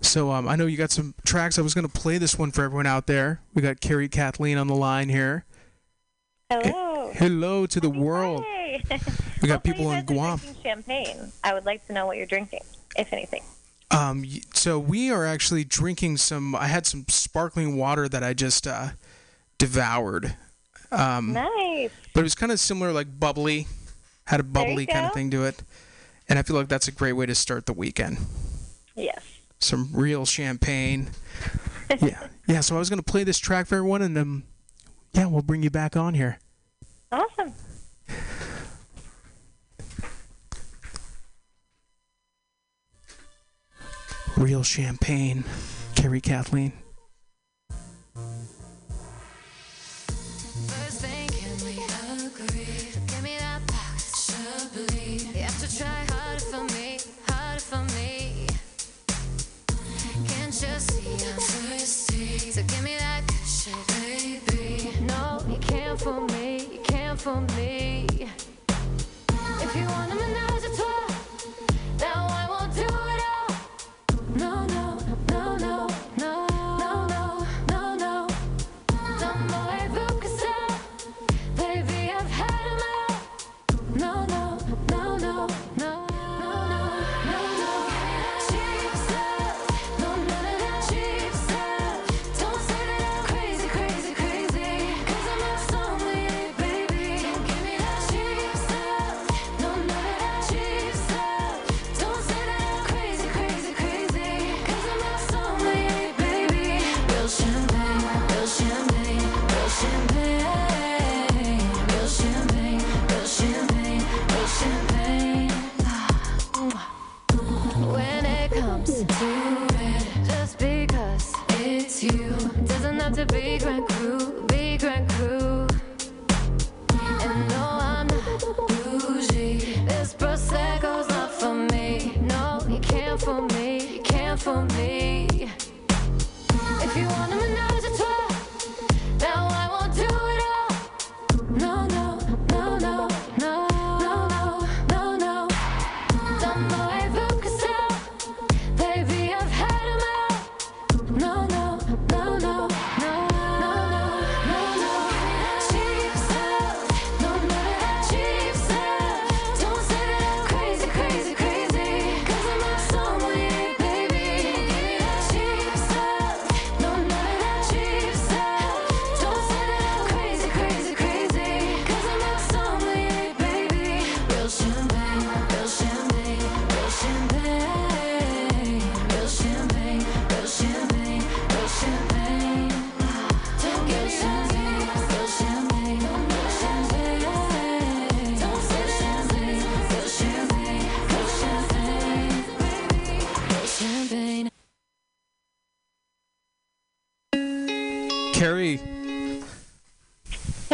So 0.00 0.32
um, 0.32 0.48
I 0.48 0.56
know 0.56 0.66
you 0.66 0.76
got 0.76 0.90
some 0.90 1.14
tracks. 1.24 1.58
I 1.58 1.62
was 1.62 1.74
gonna 1.74 1.88
play 1.88 2.18
this 2.18 2.38
one 2.38 2.50
for 2.50 2.64
everyone 2.64 2.86
out 2.86 3.06
there. 3.06 3.40
We 3.54 3.62
got 3.62 3.80
Carrie 3.80 4.08
Kathleen 4.08 4.58
on 4.58 4.66
the 4.66 4.74
line 4.74 5.08
here. 5.08 5.44
Hello. 6.50 6.91
Hello 7.12 7.66
to 7.66 7.80
the 7.80 7.90
world. 7.90 8.44
Hey. 8.44 8.82
We 9.42 9.48
got 9.48 9.64
people 9.64 9.90
in 9.90 10.04
Guam. 10.04 10.40
champagne. 10.62 11.32
I 11.42 11.52
would 11.52 11.64
like 11.66 11.84
to 11.88 11.92
know 11.92 12.06
what 12.06 12.16
you're 12.16 12.26
drinking, 12.26 12.62
if 12.96 13.12
anything. 13.12 13.42
Um, 13.90 14.24
so 14.54 14.78
we 14.78 15.10
are 15.10 15.26
actually 15.26 15.64
drinking 15.64 16.18
some. 16.18 16.54
I 16.54 16.68
had 16.68 16.86
some 16.86 17.04
sparkling 17.08 17.76
water 17.76 18.08
that 18.08 18.22
I 18.22 18.34
just 18.34 18.68
uh, 18.68 18.90
devoured. 19.58 20.36
Um, 20.92 21.32
Nice. 21.32 21.90
But 22.14 22.20
it 22.20 22.22
was 22.22 22.36
kind 22.36 22.52
of 22.52 22.60
similar, 22.60 22.92
like 22.92 23.18
bubbly, 23.18 23.66
had 24.26 24.38
a 24.38 24.44
bubbly 24.44 24.86
kind 24.86 25.06
of 25.06 25.12
thing 25.12 25.28
to 25.32 25.44
it, 25.44 25.64
and 26.28 26.38
I 26.38 26.42
feel 26.42 26.54
like 26.54 26.68
that's 26.68 26.86
a 26.86 26.92
great 26.92 27.14
way 27.14 27.26
to 27.26 27.34
start 27.34 27.66
the 27.66 27.72
weekend. 27.72 28.18
Yes. 28.94 29.24
Some 29.58 29.88
real 29.92 30.24
champagne. 30.24 31.10
yeah, 32.00 32.28
yeah. 32.46 32.60
So 32.60 32.76
I 32.76 32.78
was 32.78 32.88
gonna 32.88 33.02
play 33.02 33.24
this 33.24 33.40
track 33.40 33.66
for 33.66 33.74
everyone, 33.74 34.02
and 34.02 34.16
um, 34.16 34.44
yeah, 35.14 35.26
we'll 35.26 35.42
bring 35.42 35.64
you 35.64 35.70
back 35.70 35.96
on 35.96 36.14
here. 36.14 36.38
Awesome. 37.12 37.52
Real 44.38 44.62
champagne, 44.62 45.44
Carrie 45.94 46.22
Kathleen. 46.22 46.72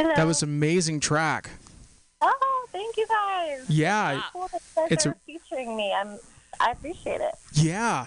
Hello. 0.03 0.15
that 0.16 0.27
was 0.27 0.43
an 0.43 0.49
amazing 0.49 1.01
track. 1.01 1.51
Oh, 2.20 2.66
thank 2.73 2.97
you 2.97 3.07
guys. 3.07 3.65
Yeah, 3.69 4.23
Cool 4.33 4.49
that 4.53 4.61
you 4.62 4.83
guys 4.83 4.89
it's 4.93 5.07
a- 5.07 5.15
featuring 5.27 5.77
me. 5.77 5.93
I'm. 5.93 6.19
I 6.61 6.73
appreciate 6.73 7.20
it. 7.20 7.35
Yeah, 7.53 8.07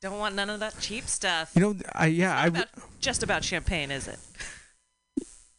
Don't 0.00 0.18
want 0.18 0.34
none 0.36 0.50
of 0.50 0.60
that 0.60 0.78
cheap 0.78 1.04
stuff. 1.08 1.50
you 1.54 1.60
know, 1.60 1.76
I 1.94 2.06
yeah, 2.06 2.36
I 2.38 2.46
About, 2.46 2.66
just 3.00 3.22
about 3.22 3.42
champagne, 3.44 3.90
is 3.90 4.06
it? 4.06 4.18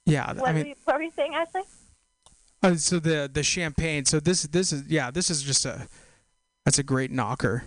yeah. 0.06 0.32
What, 0.34 0.50
I 0.50 0.54
were 0.54 0.60
you, 0.66 0.76
what 0.86 0.96
were 0.96 1.02
you 1.04 1.12
saying, 1.16 1.36
Ashley? 1.36 1.62
uh, 2.64 2.76
so 2.76 3.00
the 3.00 3.30
the 3.32 3.44
champagne. 3.44 4.06
So 4.06 4.20
this 4.20 4.44
this 4.44 4.72
is 4.72 4.84
yeah, 4.88 5.12
this 5.12 5.30
is 5.30 5.44
just 5.44 5.66
a 5.66 5.88
that's 6.66 6.80
a 6.80 6.84
great 6.84 7.12
knocker. 7.12 7.64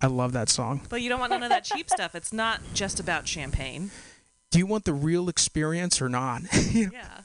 I 0.00 0.06
love 0.06 0.32
that 0.32 0.48
song. 0.48 0.80
But 0.88 1.02
you 1.02 1.08
don't 1.08 1.18
want 1.20 1.30
none 1.30 1.42
of 1.42 1.48
that 1.50 1.64
cheap 1.64 1.90
stuff. 1.90 2.14
It's 2.14 2.32
not 2.32 2.60
just 2.72 3.00
about 3.00 3.26
champagne. 3.26 3.90
Do 4.50 4.58
you 4.58 4.66
want 4.66 4.84
the 4.84 4.94
real 4.94 5.28
experience 5.28 6.00
or 6.00 6.08
not? 6.08 6.42
Yeah. 6.72 7.20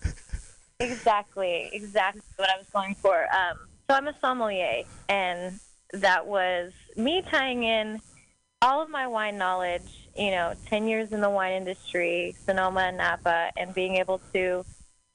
Exactly, 0.80 1.70
exactly 1.72 2.22
what 2.36 2.50
I 2.50 2.58
was 2.58 2.68
going 2.74 2.96
for. 2.96 3.24
Um, 3.34 3.58
so 3.90 3.96
I'm 3.96 4.08
a 4.08 4.16
sommelier, 4.20 4.84
and 5.08 5.60
that 5.94 6.26
was 6.26 6.74
me 6.98 7.22
tying 7.30 7.64
in 7.64 8.02
all 8.62 8.82
of 8.82 8.90
my 8.90 9.08
wine 9.08 9.38
knowledge. 9.38 10.10
You 10.18 10.32
know, 10.32 10.54
ten 10.66 10.88
years 10.88 11.12
in 11.14 11.22
the 11.22 11.30
wine 11.30 11.54
industry, 11.54 12.36
Sonoma 12.46 12.82
and 12.82 12.98
Napa, 12.98 13.52
and 13.56 13.74
being 13.74 13.96
able 13.96 14.20
to 14.34 14.66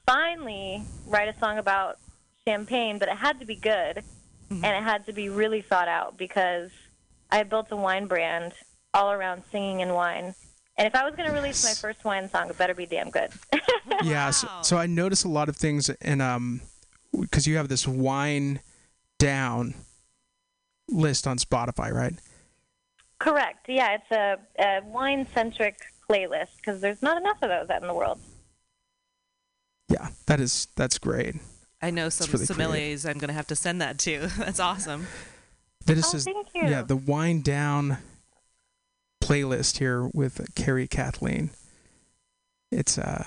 finally 0.06 0.82
write 1.06 1.28
a 1.28 1.38
song 1.38 1.58
about 1.58 1.98
champagne, 2.46 2.98
but 2.98 3.08
it 3.08 3.16
had 3.16 3.40
to 3.40 3.44
be 3.46 3.56
good, 3.56 4.02
and 4.50 4.64
it 4.64 4.82
had 4.82 5.04
to 5.06 5.12
be 5.12 5.28
really 5.28 5.60
thought 5.60 5.88
out 5.88 6.16
because 6.16 6.70
I 7.30 7.42
built 7.42 7.66
a 7.72 7.76
wine 7.76 8.06
brand 8.06 8.54
all 8.94 9.10
around 9.12 9.42
singing 9.52 9.82
and 9.82 9.92
wine. 9.94 10.34
And 10.78 10.86
if 10.86 10.94
I 10.94 11.04
was 11.04 11.14
going 11.16 11.28
to 11.28 11.34
release 11.34 11.64
my 11.64 11.72
first 11.72 12.04
wine 12.04 12.30
song, 12.30 12.48
it 12.48 12.56
better 12.56 12.74
be 12.74 12.86
damn 12.86 13.10
good. 13.10 13.30
Yeah. 14.04 14.30
So, 14.30 14.48
so 14.62 14.76
I 14.76 14.86
notice 14.86 15.24
a 15.24 15.28
lot 15.28 15.48
of 15.48 15.56
things, 15.56 15.88
and 15.90 16.22
um, 16.22 16.60
because 17.18 17.46
you 17.48 17.56
have 17.56 17.68
this 17.68 17.88
wine 17.88 18.60
down 19.18 19.74
list 20.88 21.26
on 21.26 21.38
Spotify, 21.38 21.90
right? 21.92 22.14
Correct. 23.18 23.66
Yeah, 23.68 23.94
it's 23.96 24.10
a, 24.12 24.38
a 24.62 24.80
wine 24.84 25.26
centric 25.34 25.80
playlist 26.08 26.58
because 26.58 26.80
there's 26.80 27.02
not 27.02 27.16
enough 27.16 27.38
of 27.42 27.48
those 27.48 27.68
out 27.70 27.82
in 27.82 27.88
the 27.88 27.94
world. 27.94 28.20
Yeah, 29.88 30.08
that 30.26 30.38
is 30.38 30.68
that's 30.76 30.98
great. 30.98 31.36
I 31.82 31.90
know 31.90 32.08
some 32.08 32.30
really 32.30 32.46
sommeliers 32.46 33.08
I'm 33.08 33.18
going 33.18 33.28
to 33.28 33.34
have 33.34 33.46
to 33.48 33.56
send 33.56 33.80
that 33.80 33.98
to. 34.00 34.26
That's 34.38 34.60
awesome. 34.60 35.06
That 35.86 35.96
is 35.96 36.12
Oh, 36.12 36.16
is 36.18 36.24
thank 36.24 36.48
you. 36.54 36.62
yeah 36.68 36.82
the 36.82 36.96
wine 36.96 37.40
down 37.40 37.98
playlist 39.28 39.78
here 39.78 40.08
with 40.14 40.54
Carrie 40.54 40.88
Kathleen. 40.88 41.50
It's 42.72 42.96
uh 42.96 43.24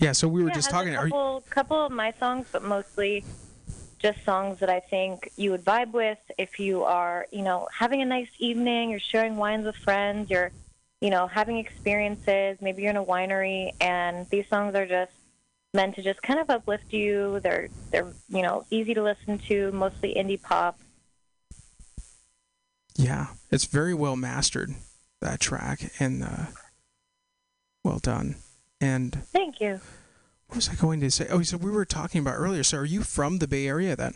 yeah. 0.00 0.10
So 0.12 0.26
we 0.26 0.42
were 0.42 0.48
yeah, 0.48 0.54
just 0.54 0.70
talking. 0.70 0.94
A 0.94 0.98
Are 0.98 1.06
you, 1.06 1.12
couple, 1.12 1.44
couple 1.50 1.86
of 1.86 1.92
my 1.92 2.12
songs, 2.18 2.48
but 2.50 2.64
mostly 2.64 3.24
just 3.98 4.24
songs 4.24 4.58
that 4.58 4.68
I 4.68 4.80
think 4.80 5.30
you 5.36 5.52
would 5.52 5.64
vibe 5.64 5.92
with 5.92 6.18
if 6.36 6.58
you 6.58 6.82
are, 6.82 7.26
you 7.30 7.42
know, 7.42 7.68
having 7.72 8.02
a 8.02 8.04
nice 8.04 8.28
evening, 8.38 8.90
you're 8.90 8.98
sharing 8.98 9.36
wines 9.36 9.64
with 9.64 9.76
friends, 9.76 10.28
you're, 10.30 10.50
you 11.00 11.10
know, 11.10 11.28
having 11.28 11.58
experiences. 11.58 12.58
Maybe 12.60 12.82
you're 12.82 12.90
in 12.90 12.96
a 12.96 13.04
winery, 13.04 13.70
and 13.80 14.28
these 14.30 14.48
songs 14.48 14.74
are 14.74 14.86
just 14.86 15.12
meant 15.74 15.94
to 15.94 16.02
just 16.02 16.20
kind 16.22 16.40
of 16.40 16.50
uplift 16.50 16.92
you. 16.92 17.38
They're 17.40 17.68
they're 17.92 18.12
you 18.28 18.42
know 18.42 18.66
easy 18.70 18.94
to 18.94 19.02
listen 19.02 19.38
to, 19.46 19.70
mostly 19.70 20.12
indie 20.16 20.42
pop. 20.42 20.76
Yeah, 22.96 23.28
it's 23.50 23.64
very 23.64 23.94
well 23.94 24.16
mastered 24.16 24.74
that 25.20 25.40
track 25.40 25.90
and 25.98 26.22
uh, 26.22 26.46
well 27.82 27.98
done. 27.98 28.36
And 28.80 29.24
Thank 29.32 29.60
you. 29.60 29.80
what 30.46 30.56
was 30.56 30.68
I 30.68 30.74
going 30.74 31.00
to 31.00 31.10
say? 31.10 31.26
Oh, 31.30 31.42
so 31.42 31.56
we 31.56 31.70
were 31.70 31.84
talking 31.84 32.20
about 32.20 32.34
earlier. 32.36 32.62
So 32.62 32.78
are 32.78 32.84
you 32.84 33.02
from 33.02 33.38
the 33.38 33.48
Bay 33.48 33.66
Area 33.66 33.96
then? 33.96 34.14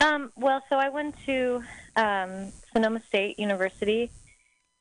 Um, 0.00 0.32
well, 0.36 0.62
so 0.68 0.76
I 0.76 0.88
went 0.88 1.14
to 1.26 1.62
um, 1.96 2.52
Sonoma 2.72 3.02
State 3.06 3.38
University 3.38 4.10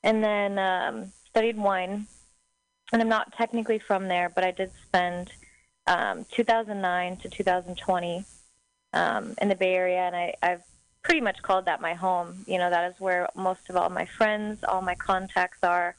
and 0.04 0.24
then 0.24 0.58
um, 0.58 1.12
studied 1.28 1.58
wine. 1.58 2.08
And 2.92 3.02
I'm 3.02 3.10
not 3.10 3.34
technically 3.38 3.80
from 3.80 4.08
there, 4.08 4.30
but 4.30 4.44
I 4.44 4.52
did 4.52 4.72
spend 4.88 5.32
um, 5.88 6.26
2009 6.32 7.18
to 7.18 7.30
2020 7.30 8.26
um, 8.94 9.36
in 9.42 9.48
the 9.48 9.56
Bay 9.56 9.74
Area, 9.76 10.02
and 10.02 10.16
I, 10.16 10.34
I've 10.42 10.64
pretty 11.04 11.22
much 11.22 11.42
called 11.42 11.66
that 11.66 11.82
my 11.82 11.94
home. 11.94 12.44
You 12.48 12.58
know, 12.58 12.70
that 12.70 12.92
is 12.92 13.00
where 13.00 13.28
most 13.36 13.70
of 13.70 13.76
all 13.76 13.90
my 13.90 14.06
friends, 14.06 14.64
all 14.64 14.82
my 14.82 14.96
contacts 14.96 15.60
are. 15.64 15.96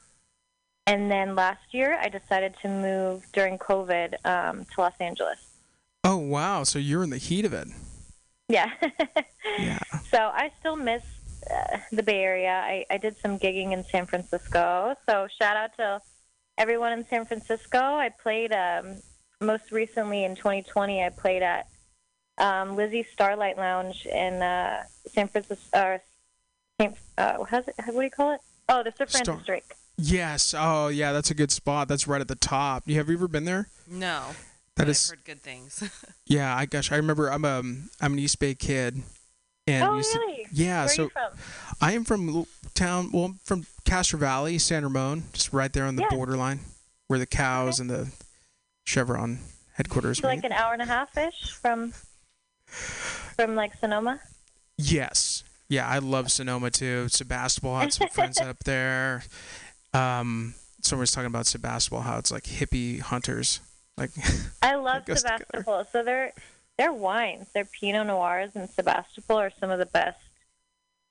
And 0.87 1.11
then 1.11 1.35
last 1.35 1.73
year, 1.73 1.99
I 2.01 2.09
decided 2.09 2.55
to 2.63 2.69
move 2.69 3.25
during 3.33 3.59
COVID 3.59 4.15
um, 4.27 4.65
to 4.65 4.81
Los 4.81 4.95
Angeles. 4.99 5.39
Oh 6.05 6.17
wow! 6.17 6.65
So 6.65 6.81
you're 6.81 7.05
in 7.05 7.11
the 7.11 7.19
heat 7.19 7.45
of 7.45 7.53
it. 7.53 7.69
Yeah. 8.49 8.71
Yeah. 9.59 9.79
So 10.11 10.19
I 10.19 10.53
still 10.61 10.77
miss 10.77 11.03
uh, 11.51 11.79
the 11.91 12.03
Bay 12.03 12.23
Area. 12.23 12.51
I, 12.51 12.85
I 12.91 12.99
did 12.99 13.17
some 13.17 13.39
gigging 13.39 13.73
in 13.73 13.83
San 13.83 14.05
Francisco. 14.05 14.95
So 15.09 15.27
shout 15.41 15.57
out 15.57 15.75
to 15.79 16.03
everyone 16.59 16.93
in 16.93 17.07
San 17.07 17.25
Francisco. 17.25 17.79
I 17.79 18.11
played 18.11 18.53
um, 18.53 18.97
most 19.41 19.73
recently 19.73 20.25
in 20.25 20.37
2020. 20.37 21.03
I 21.03 21.09
played 21.09 21.43
at 21.43 21.67
um, 22.43 22.77
Lizzie's 22.77 23.07
Starlight 23.13 23.57
Lounge 23.57 24.05
in 24.07 24.43
uh, 24.43 24.83
San 25.07 25.29
Francisco. 25.29 25.65
Uh, 25.73 25.99
Saint, 26.81 26.97
uh, 27.17 27.45
how's 27.45 27.67
it, 27.69 27.75
what 27.87 27.93
do 27.95 28.03
you 28.03 28.11
call 28.11 28.33
it? 28.35 28.41
Oh, 28.69 28.83
the 28.83 28.91
Sir 28.91 29.07
Francis 29.07 29.23
Star- 29.23 29.41
Drake. 29.45 29.75
Yes. 29.97 30.55
Oh 30.57 30.89
yeah, 30.89 31.13
that's 31.13 31.31
a 31.31 31.35
good 31.35 31.51
spot. 31.53 31.87
That's 31.89 32.09
right 32.09 32.21
at 32.21 32.29
the 32.29 32.35
top. 32.35 32.85
You 32.87 32.97
have 32.97 33.09
you 33.09 33.15
ever 33.15 33.29
been 33.29 33.45
there? 33.45 33.69
No. 33.89 34.23
That 34.77 34.85
but 34.85 34.89
is- 34.89 35.11
I've 35.11 35.19
heard 35.19 35.25
good 35.25 35.43
things. 35.43 35.83
Yeah, 36.27 36.57
I 36.57 36.65
gosh, 36.65 36.91
I 36.91 36.97
remember. 36.97 37.29
I'm 37.31 37.45
um 37.45 37.91
I'm 38.01 38.15
an 38.15 38.19
East 38.19 38.39
Bay 38.39 38.55
kid, 38.55 39.03
and 39.67 39.85
oh, 39.85 39.97
used 39.97 40.13
to- 40.13 40.19
really? 40.19 40.47
yeah. 40.51 40.81
Where 40.87 40.89
so 40.89 41.03
are 41.03 41.05
you 41.07 41.11
from? 41.11 41.39
I 41.81 41.93
am 41.93 42.05
from 42.05 42.47
town. 42.75 43.11
Well, 43.13 43.25
I'm 43.27 43.35
from 43.45 43.67
Castro 43.85 44.19
Valley, 44.19 44.57
San 44.59 44.83
Ramon, 44.83 45.25
just 45.35 45.53
right 45.53 45.71
there 45.73 45.85
on 45.85 45.97
the 45.97 46.03
Yeah. 46.03 46.17
borderline, 46.17 46.61
where 47.09 47.19
the 47.19 47.27
cows 47.27 47.81
and 47.81 47.91
the 47.91 48.11
Chevron 48.85 49.41
headquarters. 49.75 50.19
So 50.21 50.27
like 50.29 50.43
an 50.45 50.53
hour 50.53 50.73
and 50.73 50.81
a 50.81 50.87
half 50.87 51.17
ish 51.19 51.53
from 51.53 51.93
from 52.73 53.55
like 53.55 53.75
Sonoma. 53.79 54.21
Yes. 54.79 55.45
Yeah, 55.69 55.89
I 55.89 55.99
love 55.99 56.31
Sonoma 56.31 56.71
too. 56.71 57.09
Sebastopol 57.09 57.79
had 57.79 57.93
some 57.93 58.09
friends 58.09 58.41
up 58.41 58.59
there. 58.65 59.23
Um, 59.95 60.55
someone 60.83 61.01
was 61.03 61.13
talking 61.13 61.27
about 61.29 61.47
Sebastopol, 61.47 62.01
how 62.03 62.19
it's 62.19 62.31
like 62.31 62.45
hippie 62.45 63.01
hunters. 63.01 63.61
Like, 63.97 64.11
I 64.63 64.75
love 64.75 65.05
goes 65.07 65.23
together. 65.23 65.45
Sebastopol. 65.51 65.85
So 65.93 66.03
their 66.03 66.33
their 66.79 66.93
wines, 66.93 67.49
their 67.55 67.65
Pinot 67.67 68.07
Noirs 68.07 68.51
in 68.55 68.69
Sebastopol 68.69 69.39
are 69.39 69.53
some 69.61 69.71
of 69.71 69.79
the 69.79 69.87
best 69.87 70.19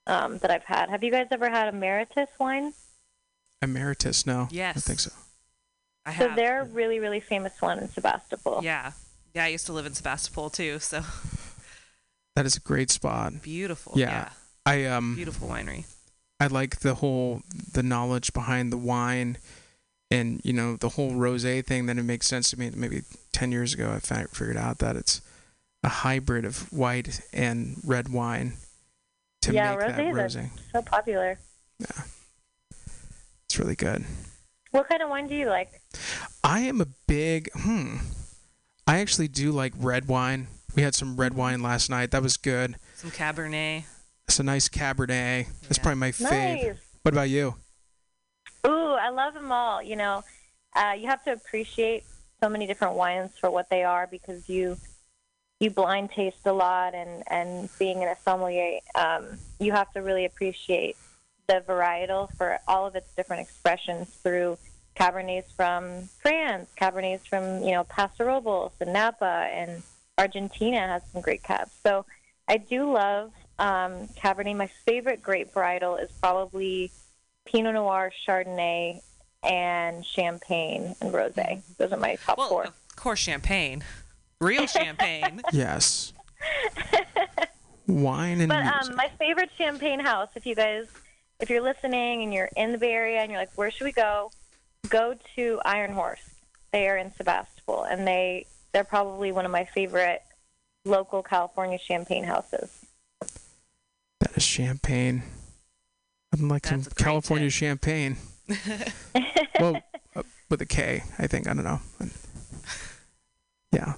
um, 0.08 0.40
that 0.40 0.50
I've 0.52 0.64
had. 0.64 0.90
Have 0.90 1.04
you 1.04 1.12
guys 1.12 1.28
ever 1.32 1.50
had 1.50 1.74
Emeritus 1.74 2.30
wine? 2.40 2.74
emeritus, 3.64 4.26
no. 4.26 4.44
I 4.44 4.48
Yes. 4.52 4.74
don't 4.76 4.82
think 4.84 5.00
so. 5.00 5.12
I 6.04 6.18
so 6.18 6.28
have. 6.30 6.36
they're 6.36 6.62
a 6.64 6.66
really 6.66 7.00
really 7.00 7.20
famous 7.20 7.54
one 7.62 7.78
in 7.80 7.88
Sebastopol. 7.90 8.62
Yeah. 8.64 8.92
Yeah, 9.36 9.44
I 9.46 9.48
used 9.50 9.68
to 9.68 9.74
live 9.74 9.86
in 9.86 9.94
Sebastopol 9.94 10.50
too, 10.50 10.80
so 10.80 11.04
That 12.36 12.46
is 12.46 12.56
a 12.56 12.60
great 12.60 12.92
spot. 12.92 13.42
beautiful. 13.42 13.94
Yeah. 13.96 14.30
I 14.66 14.86
um 14.86 15.16
Beautiful 15.16 15.50
winery. 15.50 15.86
I 16.40 16.48
like 16.48 16.80
the 16.80 16.96
whole 16.96 17.42
the 17.74 17.84
knowledge 17.84 18.34
behind 18.34 18.72
the 18.72 18.78
wine 18.78 19.38
and 20.10 20.42
you 20.44 20.54
know 20.54 20.76
the 20.76 20.90
whole 20.90 21.12
rosé 21.12 21.66
thing 21.66 21.86
then 21.86 21.98
it 22.00 22.04
makes 22.04 22.28
sense 22.28 22.50
to 22.52 22.60
me 22.60 22.72
maybe 22.76 23.02
10 23.32 23.52
years 23.52 23.74
ago 23.74 23.92
I 23.92 24.00
fi- 24.00 24.26
figured 24.32 24.58
out 24.58 24.80
that 24.80 24.96
it's 24.96 25.22
a 25.84 25.90
hybrid 25.90 26.46
of 26.46 26.72
white 26.72 27.22
and 27.34 27.78
red 27.84 28.10
wine 28.10 28.54
to 29.42 29.54
yeah, 29.54 29.72
make 29.72 29.80
that 29.80 29.98
rosés 29.98 30.14
rosé. 30.14 30.46
are 30.46 30.50
so 30.74 30.82
popular. 30.84 31.40
Yeah. 31.80 32.04
It's 33.46 33.58
really 33.60 33.76
good. 33.76 34.06
What 34.72 34.88
kind 34.88 35.02
of 35.02 35.10
wine 35.10 35.28
do 35.28 35.36
you 35.36 35.48
like? 35.48 35.82
I 36.44 36.62
am 36.62 36.80
a 36.80 36.88
big 37.08 37.50
hmm. 37.54 37.98
I 38.88 39.00
actually 39.00 39.28
do 39.28 39.52
like 39.52 39.74
red 39.78 40.08
wine. 40.08 40.48
We 40.76 40.84
had 40.84 40.96
some 40.96 41.18
red 41.18 41.34
wine 41.34 41.62
last 41.62 41.90
night. 41.90 42.12
That 42.12 42.22
was 42.22 42.38
good. 42.38 42.78
Some 42.96 43.12
Cabernet. 43.12 43.84
It's 44.28 44.40
a 44.40 44.44
nice 44.44 44.70
Cabernet. 44.70 45.48
That's 45.64 45.78
probably 45.78 46.00
my 46.00 46.12
fave. 46.12 46.64
Nice. 46.64 46.78
What 47.02 47.14
about 47.14 47.30
you? 47.30 47.56
Ooh, 48.66 48.94
I 48.94 49.10
love 49.10 49.34
them 49.34 49.52
all. 49.52 49.84
You 49.84 49.96
know, 49.96 50.24
uh, 50.76 50.94
you 50.98 51.08
have 51.08 51.24
to 51.26 51.34
appreciate 51.34 52.06
so 52.42 52.50
many 52.50 52.68
different 52.68 52.96
wines 52.96 53.32
for 53.40 53.50
what 53.50 53.70
they 53.70 53.84
are 53.84 54.08
because 54.08 54.48
you 54.48 54.78
you 55.60 55.70
blind 55.70 56.10
taste 56.12 56.46
a 56.46 56.54
lot, 56.54 56.96
and 56.96 57.24
and 57.28 57.70
being 57.78 58.02
in 58.02 58.08
a 58.08 58.16
sommelier, 58.24 58.80
um, 58.96 59.26
you 59.60 59.72
have 59.72 59.92
to 59.94 60.02
really 60.02 60.26
appreciate 60.26 60.96
the 61.48 61.64
varietal 61.68 62.34
for 62.36 62.60
all 62.68 62.88
of 62.88 62.96
its 62.96 63.14
different 63.16 63.42
expressions 63.42 64.08
through 64.24 64.58
Cabernets 64.96 65.52
from 65.56 66.10
France, 66.22 66.70
Cabernets 66.80 67.28
from 67.28 67.62
you 67.64 67.72
know 67.72 67.84
Paso 67.84 68.26
Robles 68.26 68.72
and 68.80 68.94
Napa, 68.94 69.50
and 69.52 69.84
Argentina 70.22 70.80
has 70.88 71.02
some 71.12 71.22
great 71.22 71.42
cabs. 71.44 71.72
So 71.84 72.06
I 72.48 72.58
do 72.58 72.92
love 72.92 73.32
um, 73.58 74.08
Cabernet. 74.18 74.56
My 74.56 74.68
favorite 74.86 75.22
grape 75.22 75.52
varietal 75.54 76.02
is 76.02 76.12
probably 76.22 76.92
Pinot 77.46 77.74
Noir, 77.74 78.12
Chardonnay, 78.28 79.02
and 79.44 80.06
Champagne 80.06 80.96
and 81.02 81.12
Rosé. 81.14 81.62
Those 81.78 81.92
are 81.92 81.98
my 81.98 82.16
top 82.24 82.38
Well, 82.38 82.50
four. 82.50 82.64
of 82.66 82.96
course, 82.96 83.20
champagne. 83.20 83.84
Real 84.40 84.68
champagne. 84.68 85.42
Yes. 85.52 86.14
wine 87.88 88.40
and 88.42 88.50
But 88.50 88.64
music. 88.64 88.90
um, 88.92 88.96
my 88.96 89.10
favorite 89.20 89.50
champagne 89.58 90.00
house, 90.00 90.30
if 90.36 90.46
you 90.46 90.56
guys, 90.56 90.86
if 91.40 91.50
you're 91.50 91.62
listening 91.62 92.24
and 92.24 92.34
you're 92.34 92.50
in 92.56 92.72
the 92.72 92.78
Bay 92.78 92.92
Area 92.94 93.20
and 93.22 93.32
you're 93.32 93.40
like, 93.40 93.52
where 93.56 93.72
should 93.72 93.86
we 93.86 93.92
go? 93.92 94.32
Go 94.90 95.16
to 95.36 95.60
Iron 95.66 95.92
Horse. 95.92 96.22
They 96.72 96.88
are 96.88 96.98
in 96.98 97.12
Sebastopol, 97.16 97.84
and 97.84 98.08
they 98.08 98.46
they're 98.74 98.84
probably 98.84 99.32
one 99.32 99.46
of 99.46 99.52
my 99.52 99.66
favorite 99.66 100.22
local 100.86 101.24
California 101.24 101.78
champagne 101.78 102.24
houses. 102.24 102.70
That 104.20 104.36
is 104.36 104.44
champagne. 104.44 105.24
I'd 106.34 106.40
like 106.40 106.66
some 106.66 106.84
California 106.96 107.50
champagne. 107.50 108.18
well, 109.60 109.82
uh, 110.16 110.24
with 110.50 110.62
a 110.62 110.66
K, 110.66 111.04
I 111.20 111.28
think. 111.28 111.48
I 111.48 111.54
don't 111.54 111.64
know. 111.64 111.82
Yeah. 113.72 113.94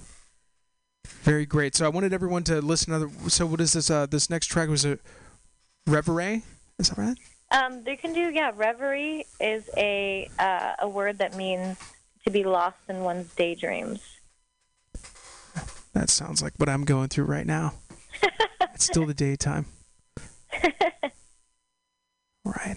Very 1.22 1.46
great. 1.46 1.74
So 1.74 1.84
I 1.84 1.88
wanted 1.88 2.12
everyone 2.12 2.44
to 2.44 2.60
listen 2.60 2.92
to 2.92 3.06
the. 3.06 3.30
So 3.30 3.46
what 3.46 3.60
is 3.60 3.72
this? 3.72 3.90
Uh, 3.90 4.06
this 4.06 4.30
next 4.30 4.46
track 4.46 4.68
was 4.68 4.84
a 4.84 4.98
reverie. 5.86 6.42
Is 6.78 6.90
that 6.90 6.98
right? 6.98 7.18
Um, 7.50 7.84
they 7.84 7.96
can 7.96 8.12
do 8.12 8.30
yeah. 8.30 8.52
Reverie 8.54 9.26
is 9.40 9.68
a 9.76 10.28
uh, 10.38 10.74
a 10.80 10.88
word 10.88 11.18
that 11.18 11.36
means 11.36 11.78
to 12.24 12.30
be 12.30 12.44
lost 12.44 12.78
in 12.88 13.00
one's 13.00 13.32
daydreams. 13.34 14.00
That 15.94 16.10
sounds 16.10 16.42
like 16.42 16.52
what 16.56 16.68
I'm 16.68 16.84
going 16.84 17.08
through 17.08 17.24
right 17.24 17.46
now. 17.46 17.74
it's 18.74 18.84
still 18.84 19.06
the 19.06 19.14
daytime. 19.14 19.66
right. 22.44 22.76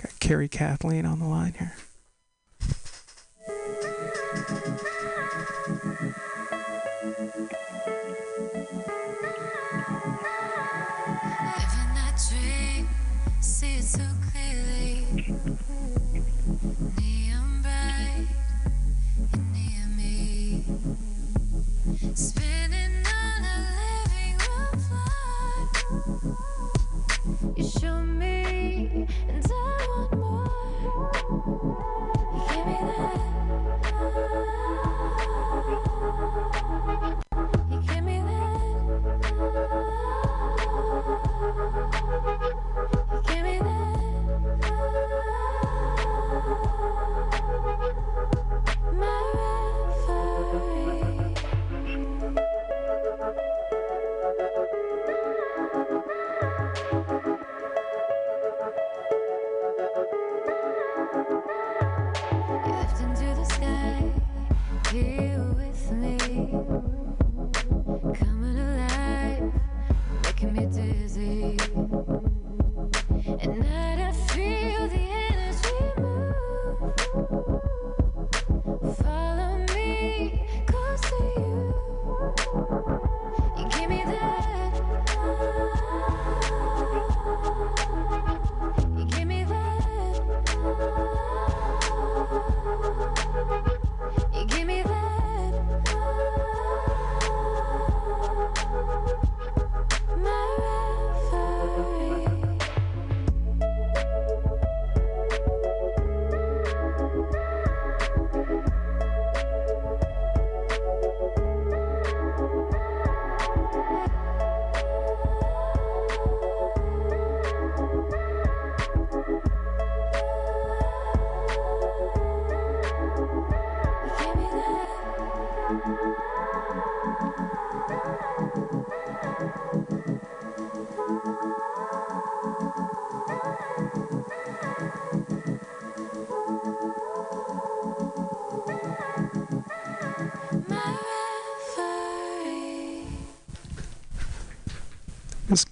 Got 0.00 0.20
Carrie 0.20 0.48
Kathleen 0.48 1.06
on 1.06 1.18
the 1.18 1.26
line 1.26 1.54
here. 1.58 1.74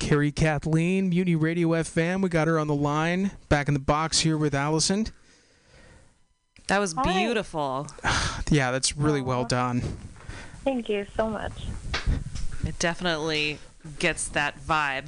Carrie 0.07 0.31
Kathleen, 0.31 1.09
Mutiny 1.09 1.35
Radio 1.35 1.71
FM. 1.71 2.23
We 2.23 2.29
got 2.29 2.47
her 2.47 2.61
on 2.61 2.69
the 2.69 2.77
line. 2.77 3.33
Back 3.49 3.67
in 3.67 3.75
the 3.75 3.81
box 3.81 4.21
here 4.21 4.39
with 4.39 4.55
Allison. 4.55 5.09
That 6.69 6.79
was 6.79 6.95
beautiful. 6.95 7.89
Yeah, 8.49 8.71
that's 8.71 8.97
really 8.97 9.21
well 9.21 9.45
done. 9.45 9.83
Thank 10.63 10.89
you 10.89 11.05
so 11.17 11.29
much. 11.29 11.65
It 12.65 12.79
definitely 12.79 13.59
gets 13.99 14.29
that 14.29 14.61
vibe 14.61 15.07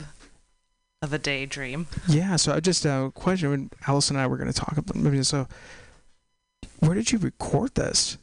of 1.00 1.12
a 1.12 1.18
daydream. 1.18 1.86
Yeah, 2.08 2.34
so 2.34 2.52
I 2.52 2.58
just 2.58 2.84
a 2.84 2.90
uh, 2.90 3.10
question. 3.10 3.50
When 3.50 3.70
Allison 3.86 4.16
and 4.16 4.24
I 4.24 4.26
were 4.26 4.36
going 4.36 4.52
to 4.52 4.60
talk 4.60 4.76
about 4.76 4.96
maybe 4.96 5.22
so. 5.22 5.46
Where 6.80 6.94
did 6.94 7.12
you 7.12 7.18
record 7.18 7.76
this? 7.76 8.18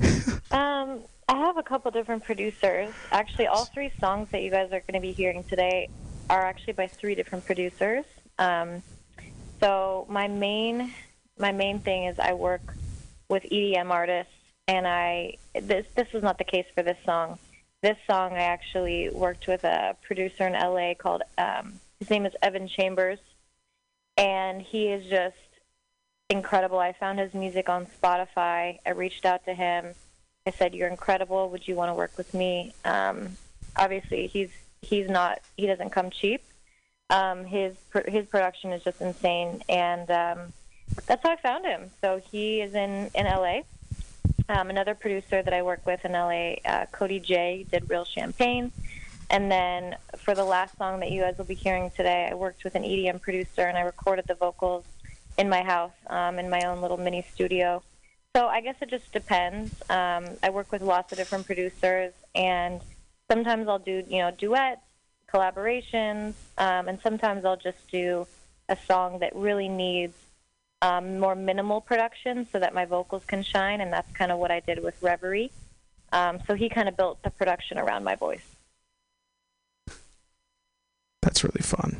Um, 0.50 1.00
I 1.28 1.36
have 1.36 1.56
a 1.58 1.62
couple 1.62 1.90
different 1.90 2.24
producers. 2.24 2.92
Actually, 3.12 3.46
all 3.46 3.66
three 3.66 3.92
songs 4.00 4.28
that 4.30 4.42
you 4.42 4.50
guys 4.50 4.68
are 4.72 4.80
going 4.80 4.94
to 4.94 5.00
be 5.00 5.12
hearing 5.12 5.44
today 5.44 5.88
are 6.28 6.44
actually 6.44 6.72
by 6.72 6.86
three 6.86 7.14
different 7.14 7.46
producers. 7.46 8.04
Um, 8.38 8.82
so 9.60 10.06
my 10.08 10.28
main 10.28 10.92
my 11.38 11.52
main 11.52 11.80
thing 11.80 12.04
is 12.04 12.18
I 12.18 12.32
work 12.32 12.74
with 13.28 13.44
EDM 13.44 13.90
artists, 13.90 14.32
and 14.68 14.86
I 14.86 15.36
this 15.54 15.86
this 15.94 16.12
was 16.12 16.22
not 16.22 16.38
the 16.38 16.44
case 16.44 16.66
for 16.74 16.82
this 16.82 16.98
song. 17.04 17.38
This 17.82 17.96
song 18.06 18.32
I 18.32 18.42
actually 18.42 19.10
worked 19.10 19.46
with 19.46 19.64
a 19.64 19.96
producer 20.02 20.46
in 20.46 20.54
LA 20.54 20.94
called 20.94 21.22
um, 21.38 21.74
his 21.98 22.10
name 22.10 22.26
is 22.26 22.34
Evan 22.42 22.68
Chambers, 22.68 23.18
and 24.16 24.60
he 24.60 24.88
is 24.88 25.06
just 25.08 25.36
incredible. 26.28 26.78
I 26.78 26.92
found 26.92 27.18
his 27.18 27.32
music 27.34 27.68
on 27.68 27.86
Spotify. 27.86 28.78
I 28.84 28.90
reached 28.94 29.24
out 29.24 29.44
to 29.44 29.54
him. 29.54 29.94
I 30.46 30.50
said, 30.50 30.74
"You're 30.74 30.88
incredible. 30.88 31.50
Would 31.50 31.66
you 31.66 31.74
want 31.74 31.90
to 31.90 31.94
work 31.94 32.16
with 32.16 32.34
me?" 32.34 32.74
Um, 32.84 33.36
obviously, 33.76 34.26
he's 34.26 34.50
he's 34.82 35.08
not 35.08 35.40
he 35.56 35.66
doesn't 35.66 35.90
come 35.90 36.10
cheap. 36.10 36.42
Um, 37.10 37.44
his 37.44 37.76
his 38.08 38.26
production 38.26 38.72
is 38.72 38.82
just 38.82 39.00
insane, 39.00 39.62
and 39.68 40.10
um, 40.10 40.52
that's 41.06 41.22
how 41.22 41.30
I 41.30 41.36
found 41.36 41.64
him. 41.64 41.90
So 42.00 42.20
he 42.30 42.60
is 42.60 42.74
in 42.74 43.10
in 43.14 43.26
LA. 43.26 43.60
Um, 44.48 44.70
another 44.70 44.94
producer 44.94 45.42
that 45.42 45.52
I 45.52 45.62
work 45.62 45.84
with 45.86 46.04
in 46.04 46.12
LA, 46.12 46.54
uh, 46.64 46.86
Cody 46.92 47.18
J, 47.18 47.66
did 47.70 47.90
Real 47.90 48.04
Champagne. 48.04 48.70
And 49.28 49.50
then 49.50 49.96
for 50.18 50.34
the 50.36 50.44
last 50.44 50.78
song 50.78 51.00
that 51.00 51.10
you 51.10 51.22
guys 51.22 51.36
will 51.36 51.46
be 51.46 51.54
hearing 51.54 51.90
today, 51.90 52.28
I 52.30 52.34
worked 52.34 52.62
with 52.62 52.76
an 52.76 52.84
EDM 52.84 53.20
producer 53.20 53.62
and 53.62 53.76
I 53.76 53.80
recorded 53.80 54.26
the 54.28 54.34
vocals 54.34 54.84
in 55.36 55.48
my 55.48 55.62
house, 55.62 55.92
um, 56.06 56.38
in 56.38 56.48
my 56.48 56.60
own 56.62 56.80
little 56.80 56.96
mini 56.96 57.26
studio. 57.34 57.82
So 58.36 58.46
I 58.46 58.60
guess 58.60 58.76
it 58.80 58.90
just 58.90 59.10
depends. 59.12 59.72
Um, 59.90 60.26
I 60.42 60.50
work 60.50 60.70
with 60.70 60.82
lots 60.82 61.10
of 61.10 61.18
different 61.18 61.46
producers, 61.46 62.12
and 62.34 62.80
sometimes 63.30 63.68
I'll 63.68 63.78
do 63.78 64.02
you 64.08 64.18
know 64.18 64.30
duets, 64.30 64.80
collaborations, 65.32 66.34
um, 66.58 66.88
and 66.88 66.98
sometimes 67.00 67.44
I'll 67.44 67.56
just 67.56 67.88
do 67.90 68.26
a 68.68 68.76
song 68.86 69.20
that 69.20 69.34
really 69.34 69.68
needs 69.68 70.14
um, 70.82 71.18
more 71.18 71.34
minimal 71.34 71.80
production 71.80 72.46
so 72.50 72.58
that 72.58 72.74
my 72.74 72.84
vocals 72.84 73.24
can 73.26 73.42
shine, 73.42 73.80
and 73.80 73.92
that's 73.92 74.10
kind 74.12 74.30
of 74.32 74.38
what 74.38 74.50
I 74.50 74.60
did 74.60 74.82
with 74.82 75.00
Reverie. 75.02 75.50
Um, 76.12 76.38
so 76.46 76.54
he 76.54 76.68
kind 76.68 76.88
of 76.88 76.96
built 76.96 77.22
the 77.22 77.30
production 77.30 77.78
around 77.78 78.04
my 78.04 78.14
voice. 78.14 78.56
That's 81.22 81.42
really 81.42 81.62
fun. 81.62 81.98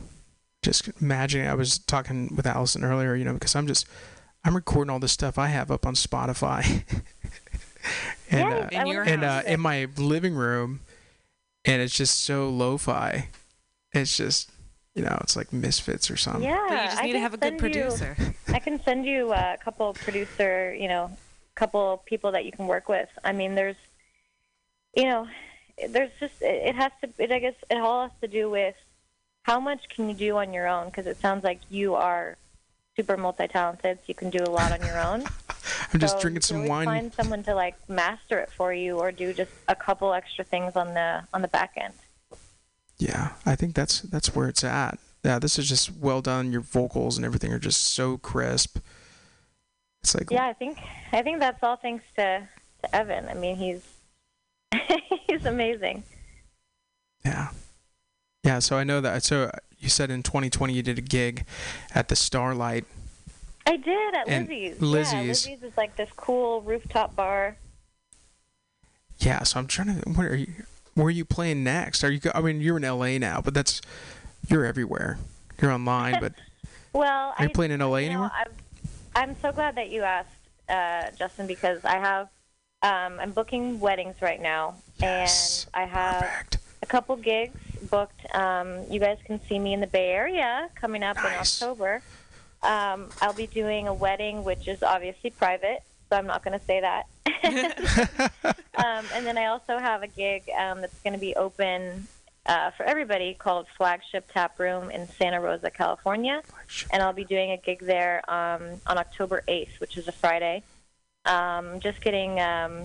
Just 0.62 0.88
imagining, 1.00 1.48
I 1.48 1.54
was 1.54 1.78
talking 1.78 2.34
with 2.34 2.46
Allison 2.46 2.84
earlier, 2.84 3.14
you 3.14 3.24
know, 3.24 3.34
because 3.34 3.56
I'm 3.56 3.66
just, 3.66 3.86
I'm 4.44 4.54
recording 4.54 4.90
all 4.90 5.00
this 5.00 5.12
stuff 5.12 5.38
I 5.38 5.48
have 5.48 5.70
up 5.70 5.84
on 5.86 5.94
Spotify. 5.94 6.84
and 8.30 8.48
Yeah, 8.48 8.68
uh, 8.72 8.80
In 8.80 8.86
your 8.86 9.02
and 9.02 9.24
uh, 9.24 9.42
in 9.46 9.60
my 9.60 9.88
living 9.96 10.34
room, 10.34 10.80
and 11.66 11.82
it's 11.82 11.94
just 11.96 12.20
so 12.24 12.48
lo-fi. 12.48 13.28
It's 13.92 14.16
just, 14.16 14.50
you 14.94 15.02
know, 15.02 15.16
it's 15.22 15.36
like 15.36 15.52
Misfits 15.52 16.10
or 16.10 16.16
something. 16.16 16.42
Yeah, 16.44 16.64
But 16.68 16.74
you 16.74 16.84
just 16.84 16.98
I 16.98 17.02
need 17.06 17.12
to 17.12 17.20
have 17.20 17.34
a 17.34 17.36
good 17.36 17.42
send 17.46 17.54
you- 17.54 17.60
producer. 17.60 18.16
I 18.48 18.58
can 18.58 18.82
send 18.82 19.04
you 19.06 19.32
a 19.32 19.56
couple 19.62 19.92
producer, 19.94 20.74
you 20.74 20.88
know, 20.88 21.10
couple 21.54 22.02
people 22.06 22.32
that 22.32 22.44
you 22.44 22.52
can 22.52 22.66
work 22.66 22.88
with. 22.88 23.08
I 23.24 23.32
mean, 23.32 23.54
there's, 23.54 23.76
you 24.94 25.04
know, 25.04 25.26
there's 25.88 26.10
just 26.20 26.40
it 26.42 26.68
it 26.68 26.74
has 26.74 26.92
to. 27.02 27.08
It, 27.18 27.32
I 27.32 27.38
guess 27.38 27.54
it 27.70 27.78
all 27.78 28.08
has 28.08 28.18
to 28.20 28.28
do 28.28 28.48
with 28.50 28.74
how 29.42 29.58
much 29.60 29.88
can 29.88 30.08
you 30.08 30.14
do 30.14 30.36
on 30.36 30.52
your 30.52 30.66
own? 30.66 30.86
Because 30.86 31.06
it 31.06 31.16
sounds 31.18 31.44
like 31.44 31.60
you 31.70 31.94
are 31.94 32.36
super 32.96 33.16
multi-talented. 33.16 33.98
So 33.98 34.04
you 34.06 34.14
can 34.14 34.30
do 34.30 34.42
a 34.42 34.50
lot 34.50 34.72
on 34.72 34.84
your 34.86 34.98
own. 34.98 35.24
I'm 35.92 36.00
just 36.00 36.14
So 36.16 36.20
drinking 36.20 36.42
some 36.42 36.56
always 36.58 36.70
wine. 36.70 36.86
Find 36.86 37.14
someone 37.14 37.42
to 37.44 37.54
like 37.54 37.76
master 37.88 38.38
it 38.38 38.50
for 38.50 38.72
you, 38.72 38.98
or 38.98 39.12
do 39.12 39.32
just 39.32 39.52
a 39.68 39.76
couple 39.76 40.12
extra 40.12 40.44
things 40.44 40.76
on 40.76 40.94
the 40.94 41.22
on 41.32 41.42
the 41.42 41.48
back 41.48 41.72
end. 41.76 41.94
Yeah, 42.98 43.32
I 43.44 43.56
think 43.56 43.74
that's 43.74 44.00
that's 44.00 44.34
where 44.34 44.48
it's 44.48 44.64
at. 44.64 44.98
Yeah, 45.22 45.38
this 45.38 45.58
is 45.58 45.68
just 45.68 45.94
well 45.96 46.22
done. 46.22 46.52
Your 46.52 46.60
vocals 46.62 47.16
and 47.16 47.26
everything 47.26 47.52
are 47.52 47.58
just 47.58 47.82
so 47.82 48.16
crisp. 48.16 48.78
It's 50.02 50.14
like 50.14 50.30
Yeah, 50.30 50.46
I 50.46 50.52
think 50.52 50.78
I 51.12 51.22
think 51.22 51.40
that's 51.40 51.62
all 51.62 51.76
thanks 51.76 52.04
to 52.16 52.48
to 52.82 52.96
Evan. 52.96 53.28
I 53.28 53.34
mean, 53.34 53.56
he's 53.56 53.82
he's 55.28 55.44
amazing. 55.44 56.04
Yeah. 57.24 57.48
Yeah, 58.44 58.60
so 58.60 58.76
I 58.76 58.84
know 58.84 59.00
that. 59.00 59.24
So 59.24 59.50
you 59.78 59.88
said 59.88 60.10
in 60.10 60.22
2020 60.22 60.72
you 60.72 60.82
did 60.82 60.98
a 60.98 61.02
gig 61.02 61.44
at 61.94 62.08
the 62.08 62.16
Starlight. 62.16 62.84
I 63.66 63.76
did 63.76 64.14
at 64.14 64.28
And 64.28 64.48
Lizzie's. 64.48 64.80
Lizzie's. 64.80 65.12
Yeah, 65.12 65.22
Lizzie's 65.22 65.62
is 65.62 65.76
like 65.76 65.96
this 65.96 66.10
cool 66.16 66.62
rooftop 66.62 67.16
bar. 67.16 67.56
Yeah, 69.18 69.42
so 69.42 69.58
I'm 69.58 69.66
trying 69.66 70.00
to. 70.00 70.08
Where 70.10 70.30
are 70.30 70.34
you? 70.36 70.52
Where 70.94 71.06
are 71.06 71.10
you 71.10 71.24
playing 71.24 71.64
next? 71.64 72.04
Are 72.04 72.10
you? 72.10 72.20
I 72.34 72.40
mean, 72.40 72.60
you're 72.60 72.76
in 72.76 72.82
LA 72.82 73.18
now, 73.18 73.40
but 73.42 73.54
that's 73.54 73.80
you're 74.48 74.64
everywhere. 74.64 75.18
You're 75.60 75.72
online, 75.72 76.20
but 76.20 76.32
Well, 76.92 77.34
are 77.36 77.44
you 77.44 77.50
I, 77.50 77.52
playing 77.52 77.72
in 77.72 77.80
LA 77.80 77.86
you 77.86 77.90
know, 77.90 78.12
anymore? 78.12 78.30
I'm, 78.34 78.50
I'm 79.14 79.36
so 79.42 79.52
glad 79.52 79.74
that 79.76 79.90
you 79.90 80.02
asked, 80.02 80.30
uh, 80.68 81.10
Justin, 81.18 81.46
because 81.46 81.84
I 81.84 81.98
have 81.98 82.28
um, 82.82 83.18
I'm 83.20 83.32
booking 83.32 83.80
weddings 83.80 84.16
right 84.22 84.40
now, 84.40 84.76
and 85.02 85.66
I 85.74 85.84
have 85.84 86.22
a 86.86 86.88
couple 86.88 87.16
gigs 87.16 87.58
booked. 87.90 88.34
Um, 88.34 88.84
you 88.90 89.00
guys 89.00 89.18
can 89.24 89.40
see 89.48 89.58
me 89.58 89.72
in 89.72 89.80
the 89.80 89.86
Bay 89.86 90.10
Area 90.10 90.68
coming 90.74 91.02
up 91.02 91.18
in 91.18 91.26
October. 91.26 92.02
Um, 92.62 93.10
I'll 93.20 93.32
be 93.32 93.46
doing 93.46 93.88
a 93.88 93.94
wedding, 93.94 94.44
which 94.44 94.68
is 94.68 94.82
obviously 94.82 95.30
private, 95.30 95.82
so 96.08 96.16
I'm 96.16 96.26
not 96.26 96.44
going 96.44 96.58
to 96.58 96.64
say 96.64 96.80
that. 96.80 97.06
um, 98.76 99.04
and 99.14 99.26
then 99.26 99.36
I 99.36 99.46
also 99.46 99.78
have 99.78 100.02
a 100.02 100.08
gig 100.08 100.44
um, 100.58 100.80
that's 100.80 100.98
going 101.00 101.12
to 101.12 101.18
be 101.18 101.34
open 101.34 102.06
uh, 102.46 102.70
for 102.70 102.84
everybody 102.84 103.34
called 103.34 103.66
Flagship 103.76 104.30
Tap 104.32 104.58
Room 104.58 104.90
in 104.90 105.08
Santa 105.08 105.40
Rosa, 105.40 105.70
California. 105.70 106.42
And 106.92 107.02
I'll 107.02 107.12
be 107.12 107.24
doing 107.24 107.50
a 107.50 107.56
gig 107.56 107.80
there 107.80 108.28
um, 108.30 108.80
on 108.86 108.98
October 108.98 109.42
8th, 109.48 109.80
which 109.80 109.96
is 109.96 110.06
a 110.08 110.12
Friday. 110.12 110.62
Um, 111.24 111.80
just 111.80 112.00
getting 112.00 112.40
um, 112.40 112.84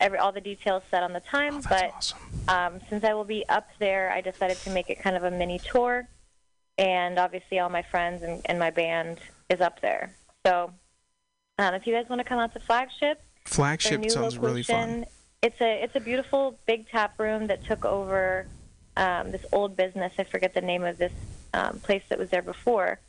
every 0.00 0.18
all 0.18 0.32
the 0.32 0.40
details 0.40 0.82
set 0.90 1.02
on 1.02 1.12
the 1.12 1.20
time, 1.20 1.60
but 1.68 2.12
um, 2.48 2.80
since 2.88 3.04
I 3.04 3.14
will 3.14 3.24
be 3.24 3.44
up 3.48 3.68
there, 3.78 4.10
I 4.10 4.20
decided 4.20 4.56
to 4.58 4.70
make 4.70 4.90
it 4.90 5.00
kind 5.00 5.16
of 5.16 5.24
a 5.24 5.30
mini 5.30 5.58
tour. 5.58 6.08
And 6.76 7.18
obviously, 7.18 7.58
all 7.58 7.68
my 7.68 7.82
friends 7.82 8.22
and, 8.22 8.40
and 8.44 8.58
my 8.58 8.70
band 8.70 9.18
is 9.48 9.60
up 9.60 9.80
there. 9.80 10.14
So 10.46 10.72
um, 11.58 11.74
if 11.74 11.86
you 11.86 11.94
guys 11.94 12.08
want 12.08 12.20
to 12.20 12.24
come 12.24 12.38
out 12.38 12.52
to 12.54 12.60
Flagship, 12.60 13.20
Flagship 13.44 14.10
sounds 14.10 14.38
really 14.38 14.62
fun. 14.62 15.04
It's 15.42 15.60
a 15.60 15.82
it's 15.82 15.96
a 15.96 16.00
beautiful 16.00 16.58
big 16.66 16.88
tap 16.88 17.18
room 17.18 17.46
that 17.46 17.64
took 17.64 17.84
over 17.84 18.46
um, 18.96 19.30
this 19.30 19.44
old 19.52 19.76
business. 19.76 20.12
I 20.18 20.24
forget 20.24 20.54
the 20.54 20.60
name 20.60 20.84
of 20.84 20.98
this 20.98 21.12
um, 21.54 21.80
place 21.80 22.02
that 22.08 22.18
was 22.18 22.30
there 22.30 22.42
before. 22.42 23.00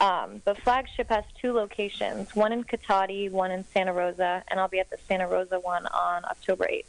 Um, 0.00 0.42
but 0.44 0.58
Flagship 0.58 1.08
has 1.10 1.24
two 1.40 1.52
locations, 1.52 2.34
one 2.34 2.52
in 2.52 2.64
Cotati, 2.64 3.30
one 3.30 3.50
in 3.50 3.64
Santa 3.64 3.92
Rosa, 3.92 4.42
and 4.48 4.58
I'll 4.58 4.68
be 4.68 4.80
at 4.80 4.90
the 4.90 4.98
Santa 5.06 5.28
Rosa 5.28 5.60
one 5.60 5.86
on 5.86 6.24
October 6.24 6.66
8th. 6.70 6.86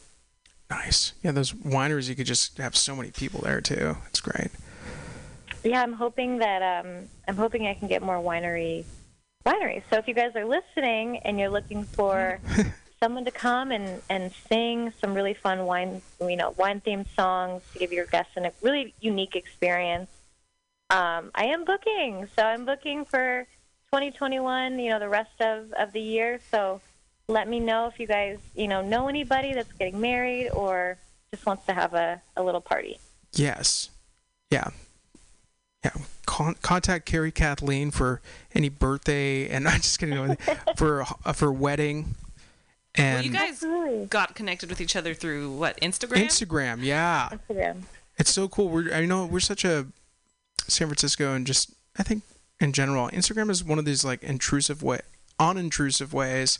Nice. 0.70 1.14
Yeah, 1.22 1.32
those 1.32 1.54
wineries 1.54 2.10
you 2.10 2.16
could 2.16 2.26
just 2.26 2.58
have 2.58 2.76
so 2.76 2.96
many 2.96 3.12
people 3.12 3.42
there 3.42 3.62
too. 3.62 3.98
It's 4.08 4.22
great. 4.22 4.50
Yeah, 5.64 5.82
I'm 5.82 5.94
hoping 5.94 6.40
that 6.40 6.86
um, 6.86 7.08
I'm 7.28 7.36
hoping 7.36 7.68
I 7.68 7.76
can 7.76 7.88
get 7.88 8.02
more 8.02 8.18
winery 8.18 8.86
wineries. 9.46 9.84
So 9.90 9.98
if 9.98 10.08
you 10.08 10.14
guys 10.14 10.36
are 10.36 10.46
listening 10.46 11.18
and 11.20 11.40
you're 11.40 11.50
looking 11.50 11.84
for 11.84 12.40
someone 13.00 13.26
to 13.26 13.32
come 13.32 13.72
and, 13.72 14.02
and 14.10 14.32
sing 14.50 14.92
some 15.00 15.14
really 15.14 15.34
fun 15.36 15.66
wine 15.66 16.02
you 16.22 16.36
know 16.36 16.56
wine 16.58 16.82
themed 16.82 17.06
songs 17.16 17.62
to 17.74 17.80
give 17.80 17.92
your 17.92 18.06
guests 18.08 18.32
a 18.38 18.52
really 18.64 18.94
unique 19.00 19.36
experience, 19.36 20.10
um, 20.90 21.32
I 21.36 21.46
am 21.46 21.66
booking. 21.66 22.28
So 22.36 22.44
I'm 22.44 22.66
booking 22.66 23.06
for 23.06 23.48
2021. 23.92 24.80
You 24.80 24.92
know 24.92 25.00
the 25.00 25.10
rest 25.10 25.42
of, 25.42 25.72
of 25.74 25.92
the 25.94 26.02
year. 26.02 26.40
So 26.52 26.82
let 27.28 27.48
me 27.48 27.60
know 27.60 27.88
if 27.88 28.00
you 28.00 28.08
guys, 28.08 28.38
you 28.56 28.68
know, 28.68 28.82
know 28.82 29.08
anybody 29.08 29.54
that's 29.54 29.72
getting 29.74 30.00
married 30.00 30.50
or 30.50 30.98
just 31.34 31.46
wants 31.46 31.66
to 31.66 31.74
have 31.74 31.94
a, 31.94 32.22
a 32.38 32.44
little 32.44 32.62
party. 32.62 33.00
Yes. 33.34 33.90
Yeah. 34.52 34.70
Yeah. 35.84 35.92
Con- 36.26 36.56
contact 36.62 37.06
Carrie 37.06 37.32
Kathleen 37.32 37.92
for 37.92 38.22
any 38.54 38.70
birthday, 38.70 39.48
and 39.50 39.68
I'm 39.68 39.82
just 39.82 40.00
kidding. 40.00 40.38
for 40.76 41.04
uh, 41.04 41.34
for 41.34 41.52
wedding, 41.52 42.16
Well, 42.98 43.06
and 43.08 43.26
you 43.26 43.32
guys 43.32 43.64
got 44.10 44.36
connected 44.36 44.70
with 44.70 44.82
each 44.82 44.96
other 44.96 45.14
through 45.14 45.52
what 45.52 45.80
Instagram? 45.82 46.24
Instagram. 46.26 46.80
Yeah. 46.82 47.30
Instagram. 47.32 47.82
It's 48.18 48.32
so 48.32 48.48
cool. 48.48 48.70
We're 48.70 48.94
I 48.94 49.06
know 49.06 49.26
we're 49.26 49.40
such 49.40 49.66
a 49.66 49.88
San 50.68 50.88
Francisco 50.88 51.34
and 51.34 51.46
just 51.46 51.74
I 51.98 52.04
think 52.04 52.24
in 52.60 52.72
general, 52.72 53.10
Instagram 53.10 53.50
is 53.50 53.64
one 53.64 53.80
of 53.80 53.86
these 53.86 54.06
like 54.06 54.24
intrusive 54.24 54.82
way, 54.82 55.02
unintrusive 55.40 56.14
ways 56.14 56.60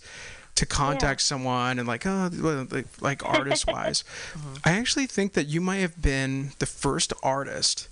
to 0.56 0.66
contact 0.66 1.22
someone 1.22 1.80
and 1.80 1.88
like 1.88 2.06
oh 2.06 2.30
like, 2.32 3.02
like 3.02 3.26
artist 3.26 3.68
wise. 3.68 4.04
I 4.36 4.38
mm-hmm. 4.38 4.70
actually 4.70 5.08
think 5.08 5.34
that 5.34 5.48
you 5.48 5.62
might 5.62 5.78
have 5.78 6.02
been 6.02 6.52
the 6.60 6.66
first 6.66 7.14
artist 7.24 7.90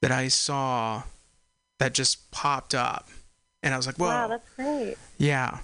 that 0.00 0.10
I 0.10 0.28
saw 0.28 1.04
that 1.78 1.94
just 1.94 2.30
popped 2.30 2.74
up, 2.74 3.08
and 3.62 3.74
I 3.74 3.76
was 3.76 3.86
like, 3.86 3.96
whoa, 3.96 4.06
Wow, 4.06 4.28
that's 4.28 4.48
great. 4.54 4.96
yeah. 5.18 5.58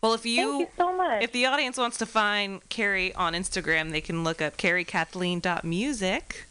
Well, 0.00 0.14
if 0.14 0.24
you, 0.24 0.50
Thank 0.50 0.60
you 0.60 0.68
so 0.76 0.96
much. 0.96 1.22
if 1.24 1.32
the 1.32 1.46
audience 1.46 1.76
wants 1.76 1.98
to 1.98 2.06
find 2.06 2.66
Carrie 2.68 3.12
on 3.14 3.32
Instagram, 3.32 3.90
they 3.90 4.00
can 4.00 4.22
look 4.22 4.40
up 4.40 4.56
carriekathleen.music 4.56 6.47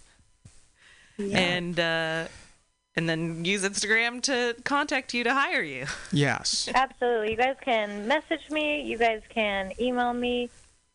Yeah. 1.18 1.38
and 1.38 1.80
uh, 1.80 2.28
and 2.96 3.08
then 3.08 3.46
use 3.46 3.64
Instagram 3.64 4.22
to 4.24 4.56
contact 4.64 5.14
you 5.14 5.24
to 5.24 5.34
hire 5.34 5.62
you. 5.62 5.86
Yes. 6.12 6.70
Absolutely. 6.74 7.32
You 7.32 7.38
guys 7.38 7.56
can 7.62 8.08
message 8.08 8.50
me. 8.50 8.82
You 8.82 8.98
guys 8.98 9.22
can 9.30 9.72
email 9.80 10.14
me. 10.14 10.50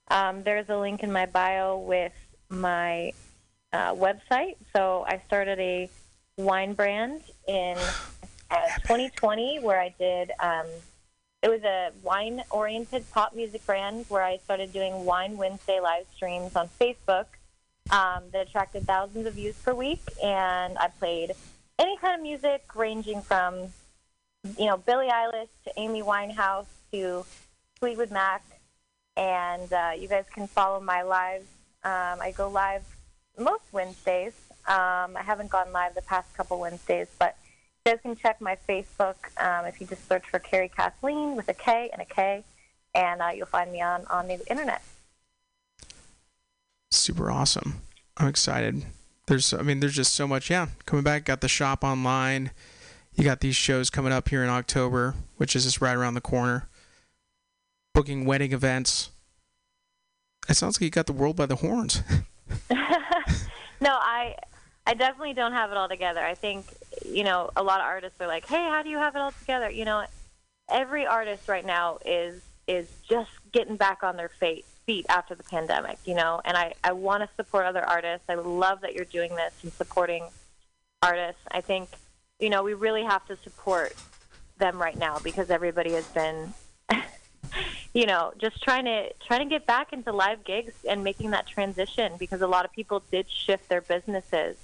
Um, 0.08 0.42
there's 0.42 0.68
a 0.68 0.76
link 0.76 1.02
in 1.02 1.12
my 1.12 1.26
bio 1.26 1.78
with 1.78 2.12
my 2.48 3.12
uh, 3.72 3.94
website. 3.94 4.56
So 4.74 5.04
I 5.06 5.20
started 5.26 5.58
a 5.60 5.88
wine 6.36 6.72
brand 6.74 7.22
in 7.46 7.76
uh, 8.50 8.66
2020 8.82 9.60
where 9.60 9.80
I 9.80 9.94
did. 9.98 10.32
Um, 10.40 10.66
it 11.42 11.50
was 11.50 11.62
a 11.64 11.90
wine-oriented 12.04 13.10
pop 13.10 13.34
music 13.34 13.64
brand 13.66 14.06
where 14.08 14.22
I 14.22 14.38
started 14.38 14.72
doing 14.72 15.04
Wine 15.04 15.36
Wednesday 15.36 15.80
live 15.80 16.06
streams 16.14 16.54
on 16.54 16.68
Facebook 16.80 17.26
um, 17.90 18.24
that 18.32 18.48
attracted 18.48 18.86
thousands 18.86 19.26
of 19.26 19.34
views 19.34 19.56
per 19.56 19.74
week, 19.74 20.02
and 20.22 20.78
I 20.78 20.88
played 20.88 21.32
any 21.78 21.96
kind 21.96 22.14
of 22.14 22.22
music 22.22 22.64
ranging 22.74 23.22
from 23.22 23.72
you 24.58 24.66
know, 24.66 24.76
Billie 24.76 25.08
Eilish 25.08 25.48
to 25.64 25.72
Amy 25.76 26.02
Winehouse 26.02 26.66
to 26.92 27.24
Fleetwood 27.78 28.10
Mac. 28.10 28.42
And 29.16 29.72
uh, 29.72 29.92
you 29.98 30.08
guys 30.08 30.24
can 30.32 30.46
follow 30.46 30.80
my 30.80 31.02
lives. 31.02 31.46
Um, 31.84 32.20
I 32.20 32.32
go 32.36 32.48
live 32.48 32.82
most 33.38 33.64
Wednesdays. 33.72 34.32
Um, 34.66 35.16
I 35.16 35.22
haven't 35.22 35.50
gone 35.50 35.72
live 35.72 35.94
the 35.94 36.02
past 36.02 36.34
couple 36.34 36.58
Wednesdays, 36.58 37.08
but 37.18 37.36
you 37.84 37.92
guys 37.92 38.00
can 38.00 38.16
check 38.16 38.40
my 38.40 38.56
Facebook 38.68 39.16
um, 39.38 39.66
if 39.66 39.80
you 39.80 39.86
just 39.86 40.06
search 40.08 40.24
for 40.30 40.38
Carrie 40.38 40.70
Kathleen 40.74 41.36
with 41.36 41.48
a 41.48 41.54
K 41.54 41.90
and 41.92 42.00
a 42.00 42.04
K, 42.04 42.44
and 42.94 43.20
uh, 43.20 43.30
you'll 43.34 43.46
find 43.46 43.72
me 43.72 43.82
on, 43.82 44.06
on 44.06 44.28
the 44.28 44.38
internet. 44.48 44.82
Super 46.96 47.30
awesome. 47.30 47.82
I'm 48.16 48.28
excited. 48.28 48.84
There's, 49.26 49.52
I 49.52 49.62
mean, 49.62 49.80
there's 49.80 49.94
just 49.94 50.14
so 50.14 50.26
much. 50.26 50.50
Yeah, 50.50 50.68
coming 50.86 51.04
back. 51.04 51.24
Got 51.24 51.40
the 51.40 51.48
shop 51.48 51.84
online. 51.84 52.50
You 53.14 53.24
got 53.24 53.40
these 53.40 53.56
shows 53.56 53.90
coming 53.90 54.12
up 54.12 54.28
here 54.28 54.42
in 54.42 54.48
October, 54.48 55.14
which 55.36 55.54
is 55.54 55.64
just 55.64 55.80
right 55.80 55.96
around 55.96 56.14
the 56.14 56.20
corner. 56.20 56.68
Booking 57.94 58.24
wedding 58.24 58.52
events. 58.52 59.10
It 60.48 60.54
sounds 60.54 60.76
like 60.76 60.82
you 60.82 60.90
got 60.90 61.06
the 61.06 61.12
world 61.12 61.36
by 61.36 61.46
the 61.46 61.56
horns. 61.56 62.02
no, 62.70 63.90
I 63.90 64.34
I 64.86 64.94
definitely 64.94 65.34
don't 65.34 65.52
have 65.52 65.70
it 65.70 65.76
all 65.76 65.88
together. 65.88 66.20
I 66.20 66.34
think 66.34 66.66
you 67.04 67.24
know 67.24 67.50
a 67.54 67.62
lot 67.62 67.80
of 67.80 67.86
artists 67.86 68.20
are 68.20 68.26
like, 68.26 68.46
"Hey, 68.46 68.68
how 68.68 68.82
do 68.82 68.88
you 68.88 68.98
have 68.98 69.14
it 69.14 69.20
all 69.20 69.32
together?" 69.32 69.70
You 69.70 69.84
know, 69.84 70.04
every 70.70 71.06
artist 71.06 71.48
right 71.48 71.64
now 71.64 71.98
is 72.04 72.42
is 72.66 72.88
just 73.08 73.30
getting 73.52 73.76
back 73.76 74.02
on 74.02 74.16
their 74.16 74.28
feet 74.28 74.64
feet 74.86 75.06
after 75.08 75.34
the 75.34 75.44
pandemic. 75.44 75.98
You 76.04 76.14
know, 76.14 76.40
and 76.44 76.56
I 76.56 76.74
I 76.82 76.92
want 76.92 77.22
to 77.22 77.28
support 77.36 77.66
other 77.66 77.84
artists. 77.84 78.24
I 78.28 78.34
love 78.34 78.80
that 78.82 78.94
you're 78.94 79.04
doing 79.04 79.34
this 79.34 79.52
and 79.62 79.72
supporting 79.72 80.24
artists. 81.02 81.42
I 81.50 81.60
think 81.60 81.88
you 82.38 82.50
know 82.50 82.62
we 82.62 82.74
really 82.74 83.04
have 83.04 83.26
to 83.26 83.36
support 83.38 83.94
them 84.58 84.80
right 84.80 84.96
now 84.96 85.18
because 85.18 85.50
everybody 85.50 85.92
has 85.92 86.06
been 86.08 86.54
you 87.94 88.06
know, 88.06 88.32
just 88.38 88.62
trying 88.62 88.84
to 88.86 89.12
trying 89.26 89.40
to 89.40 89.46
get 89.46 89.66
back 89.66 89.92
into 89.92 90.12
live 90.12 90.44
gigs 90.44 90.72
and 90.88 91.04
making 91.04 91.30
that 91.30 91.46
transition 91.46 92.12
because 92.18 92.40
a 92.40 92.46
lot 92.46 92.64
of 92.64 92.72
people 92.72 93.02
did 93.10 93.26
shift 93.28 93.68
their 93.68 93.80
businesses. 93.80 94.56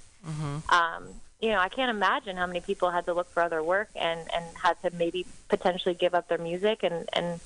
Um, 0.69 1.07
you 1.39 1.49
know, 1.49 1.59
I 1.59 1.69
can't 1.69 1.89
imagine 1.89 2.35
how 2.35 2.47
many 2.47 2.59
people 2.59 2.89
had 2.89 3.05
to 3.05 3.13
look 3.13 3.29
for 3.29 3.41
other 3.43 3.63
work 3.63 3.89
and 3.95 4.19
and 4.33 4.45
had 4.61 4.81
to 4.81 4.91
maybe 4.95 5.25
potentially 5.47 5.95
give 5.95 6.13
up 6.13 6.27
their 6.27 6.37
music 6.37 6.83
and 6.83 7.07
and 7.13 7.39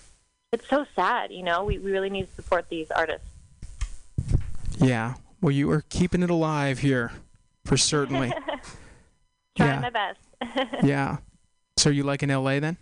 it's 0.54 0.68
so 0.70 0.86
sad. 0.96 1.32
You 1.32 1.44
know, 1.44 1.66
we 1.66 1.78
we 1.80 1.92
really 1.92 2.10
need 2.10 2.30
to 2.30 2.36
support 2.36 2.70
these 2.70 2.90
artists. 2.92 3.28
Yeah. 4.78 5.16
Well, 5.42 5.52
you 5.52 5.70
are 5.72 5.84
keeping 5.90 6.24
it 6.24 6.30
alive 6.30 6.80
here, 6.80 7.12
for 7.66 7.76
certainly. 7.76 8.30
Trying 9.58 9.70
Yeah. 9.70 9.80
my 9.80 9.90
best. 9.90 10.20
yeah. 10.84 11.18
So 11.78 11.90
you 11.90 12.04
like 12.04 12.24
in 12.24 12.30
LA 12.30 12.60
then? 12.60 12.78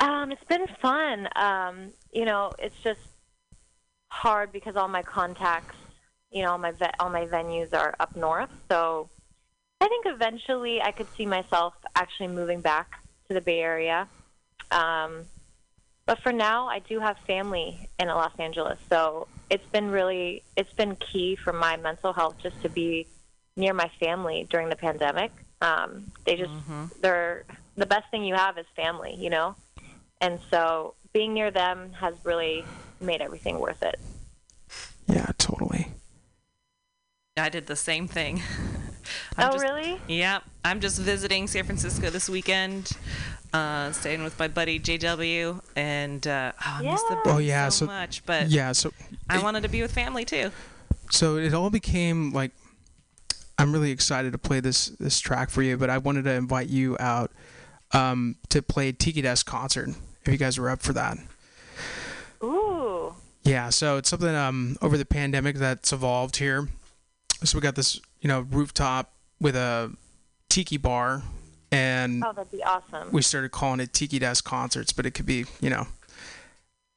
Um, 0.00 0.30
it's 0.32 0.44
been 0.44 0.66
fun. 0.82 1.28
Um, 1.36 1.92
you 2.12 2.24
know, 2.26 2.52
it's 2.58 2.76
just 2.84 3.00
hard 4.08 4.52
because 4.52 4.76
all 4.76 4.88
my 4.88 5.02
contacts, 5.02 5.76
you 6.30 6.42
know, 6.42 6.50
all 6.52 6.58
my 6.58 6.72
ve- 6.72 6.90
all 7.00 7.08
my 7.10 7.24
venues 7.26 7.72
are 7.72 7.94
up 8.00 8.14
north. 8.16 8.50
So 8.68 9.08
I 9.80 9.88
think 9.88 10.04
eventually 10.06 10.82
I 10.82 10.90
could 10.92 11.06
see 11.16 11.24
myself 11.26 11.74
actually 11.94 12.28
moving 12.28 12.60
back 12.60 13.02
to 13.28 13.34
the 13.34 13.40
Bay 13.40 13.60
Area. 13.60 14.08
Um, 14.70 15.24
but 16.06 16.18
for 16.20 16.32
now, 16.32 16.68
I 16.68 16.78
do 16.78 17.00
have 17.00 17.16
family 17.26 17.88
in 17.98 18.08
Los 18.08 18.32
Angeles, 18.38 18.78
so 18.88 19.26
it's 19.50 19.66
been 19.66 19.90
really 19.90 20.42
it's 20.56 20.72
been 20.72 20.96
key 20.96 21.36
for 21.36 21.52
my 21.52 21.76
mental 21.76 22.12
health 22.12 22.36
just 22.42 22.60
to 22.62 22.68
be 22.68 23.06
near 23.56 23.72
my 23.74 23.90
family 24.00 24.46
during 24.50 24.68
the 24.68 24.76
pandemic. 24.76 25.32
Um, 25.60 26.10
they 26.24 26.36
just 26.36 26.50
they're 27.00 27.44
the 27.76 27.86
best 27.86 28.10
thing 28.10 28.24
you 28.24 28.34
have 28.34 28.58
is 28.58 28.66
family, 28.74 29.14
you 29.14 29.30
know, 29.30 29.54
and 30.20 30.38
so 30.50 30.94
being 31.12 31.32
near 31.34 31.50
them 31.50 31.92
has 31.94 32.14
really 32.24 32.64
made 33.00 33.20
everything 33.20 33.58
worth 33.58 33.82
it. 33.82 33.98
Yeah, 35.06 35.30
totally. 35.38 35.88
I 37.38 37.48
did 37.48 37.66
the 37.66 37.76
same 37.76 38.08
thing. 38.08 38.42
I'm 39.36 39.50
Oh, 39.50 39.52
just- 39.52 39.64
really? 39.64 40.00
Yeah, 40.08 40.40
I'm 40.64 40.80
just 40.80 40.98
visiting 41.00 41.46
San 41.46 41.64
Francisco 41.64 42.10
this 42.10 42.28
weekend, 42.28 42.90
uh, 43.52 43.92
staying 43.92 44.22
with 44.24 44.38
my 44.38 44.48
buddy 44.48 44.78
JW, 44.80 45.60
and 45.76 46.26
uh, 46.26 46.52
oh, 46.58 46.60
I 46.64 46.82
miss 46.82 47.02
the 47.04 47.20
Oh, 47.26 47.38
yeah, 47.38 47.68
so, 47.68 47.84
so- 47.84 47.86
much. 47.86 48.24
But 48.26 48.48
yeah, 48.48 48.72
so 48.72 48.92
I 49.28 49.42
wanted 49.42 49.62
to 49.62 49.68
be 49.68 49.82
with 49.82 49.92
family 49.92 50.24
too. 50.24 50.50
So 51.10 51.36
it 51.36 51.54
all 51.54 51.70
became 51.70 52.32
like 52.32 52.50
I'm 53.58 53.72
really 53.72 53.90
excited 53.90 54.32
to 54.32 54.38
play 54.38 54.60
this 54.60 54.88
this 54.88 55.18
track 55.20 55.50
for 55.50 55.62
you, 55.62 55.76
but 55.76 55.88
I 55.90 55.98
wanted 55.98 56.24
to 56.24 56.32
invite 56.32 56.68
you 56.68 56.96
out 57.00 57.30
um, 57.92 58.36
to 58.50 58.60
play 58.62 58.92
Tiki 58.92 59.22
Desk 59.22 59.46
concert 59.46 59.90
if 60.24 60.32
you 60.32 60.38
guys 60.38 60.58
were 60.58 60.68
up 60.68 60.82
for 60.82 60.92
that. 60.94 61.18
Ooh. 62.42 63.14
Yeah, 63.44 63.70
so 63.70 63.96
it's 63.96 64.08
something 64.08 64.34
um, 64.34 64.76
over 64.82 64.98
the 64.98 65.04
pandemic 65.04 65.56
that's 65.56 65.92
evolved 65.92 66.36
here. 66.36 66.68
So 67.44 67.56
we 67.56 67.62
got 67.62 67.76
this, 67.76 68.00
you 68.20 68.28
know, 68.28 68.40
rooftop 68.40 69.12
with 69.40 69.54
a 69.54 69.92
tiki 70.48 70.76
bar, 70.78 71.22
and 71.72 72.22
Oh, 72.24 72.32
that'd 72.32 72.50
be 72.52 72.62
awesome. 72.62 73.10
we 73.12 73.22
started 73.22 73.50
calling 73.50 73.80
it 73.80 73.92
Tiki 73.92 74.18
Desk 74.18 74.44
concerts, 74.44 74.92
but 74.92 75.06
it 75.06 75.12
could 75.12 75.26
be, 75.26 75.44
you 75.60 75.70
know, 75.70 75.86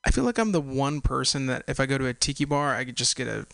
I 0.05 0.11
feel 0.11 0.23
like 0.23 0.37
I'm 0.37 0.51
the 0.51 0.61
one 0.61 1.01
person 1.01 1.47
that 1.47 1.63
if 1.67 1.79
I 1.79 1.85
go 1.85 1.97
to 1.97 2.05
a 2.07 2.13
tiki 2.13 2.45
bar, 2.45 2.73
I 2.75 2.85
could 2.85 2.95
just 2.95 3.15
get 3.15 3.27
a 3.27 3.45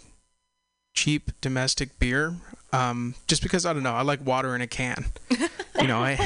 cheap 0.93 1.31
domestic 1.41 1.97
beer. 1.99 2.35
Um, 2.71 3.15
just 3.27 3.41
because 3.41 3.65
I 3.65 3.73
don't 3.73 3.83
know, 3.83 3.93
I 3.93 4.01
like 4.01 4.25
water 4.25 4.55
in 4.55 4.61
a 4.61 4.67
can. 4.67 5.05
you 5.79 5.87
know, 5.87 5.99
I 5.99 6.17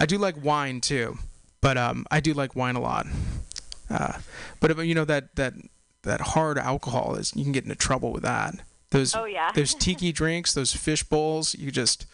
I 0.00 0.06
do 0.06 0.18
like 0.18 0.42
wine 0.42 0.80
too, 0.80 1.18
but 1.60 1.76
um, 1.76 2.06
I 2.10 2.20
do 2.20 2.32
like 2.34 2.56
wine 2.56 2.74
a 2.76 2.80
lot. 2.80 3.06
Uh, 3.90 4.14
but 4.60 4.76
you 4.86 4.94
know 4.94 5.04
that 5.04 5.34
that 5.36 5.54
that 6.02 6.20
hard 6.20 6.58
alcohol 6.58 7.14
is 7.16 7.34
you 7.36 7.42
can 7.44 7.52
get 7.52 7.64
into 7.64 7.76
trouble 7.76 8.12
with 8.12 8.22
that. 8.22 8.54
Those 8.90 9.14
Oh, 9.14 9.24
yeah. 9.26 9.52
those 9.52 9.74
tiki 9.74 10.10
drinks, 10.20 10.54
those 10.54 10.72
fish 10.74 11.02
bowls, 11.04 11.54
you 11.54 11.70
just 11.70 12.06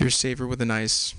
you're 0.00 0.10
safer 0.10 0.46
with 0.46 0.60
a 0.62 0.66
nice, 0.66 1.14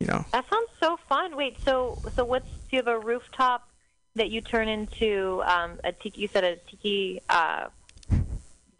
you 0.00 0.06
know. 0.06 0.24
That 0.32 0.48
sounds 0.48 0.70
so 0.80 0.96
fun. 1.08 1.36
Wait, 1.36 1.56
so 1.64 1.98
so 2.14 2.24
what's 2.24 2.46
do 2.46 2.76
you 2.76 2.78
have 2.78 2.88
a 2.88 2.98
rooftop 2.98 3.68
that 4.14 4.30
you 4.30 4.40
turn 4.40 4.68
into 4.68 5.42
um, 5.46 5.78
a 5.84 5.92
tiki? 5.92 6.22
You 6.22 6.28
said 6.28 6.44
a 6.44 6.56
tiki 6.56 7.20
uh, 7.28 7.68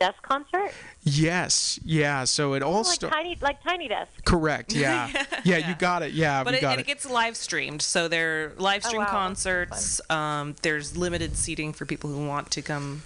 Desk 0.00 0.22
concert? 0.22 0.72
Yes, 1.02 1.80
yeah. 1.84 2.22
So 2.24 2.54
it 2.54 2.62
all 2.62 2.82
like 2.82 2.86
started. 2.86 3.16
tiny, 3.16 3.38
like 3.40 3.62
Tiny 3.64 3.88
Desk. 3.88 4.10
Correct. 4.24 4.72
Yeah. 4.78 5.10
yeah. 5.44 5.68
You 5.68 5.74
got 5.74 6.02
it. 6.02 6.12
Yeah. 6.12 6.44
but 6.44 6.52
we 6.52 6.58
it, 6.58 6.60
got 6.60 6.70
and 6.72 6.80
it. 6.80 6.84
it 6.84 6.86
gets 6.86 7.08
live 7.10 7.36
streamed, 7.36 7.82
so 7.82 8.06
they're 8.06 8.52
live 8.58 8.82
Oh, 8.84 8.88
stream 8.88 9.02
wow, 9.02 9.08
concerts. 9.10 10.00
Um, 10.08 10.54
there's 10.62 10.96
limited 10.96 11.36
seating 11.36 11.72
for 11.72 11.84
people 11.84 12.10
who 12.10 12.24
want 12.26 12.50
to 12.52 12.62
come 12.62 13.02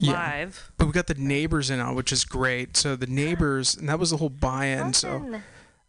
Yeah. 0.00 0.12
live. 0.12 0.72
But 0.76 0.86
we 0.86 0.92
got 0.92 1.06
the 1.06 1.14
neighbors 1.14 1.70
in 1.70 1.78
on, 1.78 1.94
which 1.94 2.12
is 2.12 2.24
great. 2.24 2.76
So 2.76 2.96
the 2.96 3.06
neighbors, 3.06 3.76
and 3.76 3.88
that 3.88 3.98
was 3.98 4.10
the 4.10 4.16
whole 4.16 4.30
buy-in. 4.30 4.94
So 4.94 5.40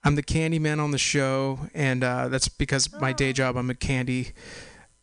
I'm 0.03 0.15
the 0.15 0.23
candy 0.23 0.59
man 0.59 0.79
on 0.79 0.91
the 0.91 0.97
show, 0.97 1.59
and 1.73 2.03
uh, 2.03 2.27
that's 2.27 2.47
because 2.47 2.91
my 2.99 3.13
day 3.13 3.33
job. 3.33 3.55
I'm 3.55 3.69
a 3.69 3.75
candy 3.75 4.33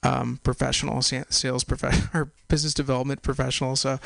um, 0.03 0.39
professional, 0.43 1.03
sales 1.03 1.65
professional, 1.65 2.09
or 2.15 2.33
business 2.49 2.75
development 2.75 3.23
professional. 3.23 3.77
So 3.77 3.99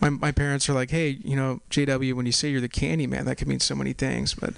my 0.00 0.10
my 0.10 0.32
parents 0.32 0.68
are 0.68 0.74
like, 0.74 0.90
hey, 0.90 1.18
you 1.24 1.36
know, 1.36 1.60
JW, 1.70 2.14
when 2.14 2.26
you 2.26 2.32
say 2.32 2.50
you're 2.50 2.60
the 2.60 2.68
candy 2.68 3.06
man, 3.06 3.24
that 3.24 3.36
could 3.36 3.48
mean 3.48 3.60
so 3.60 3.74
many 3.74 3.92
things. 3.92 4.34
But 4.34 4.54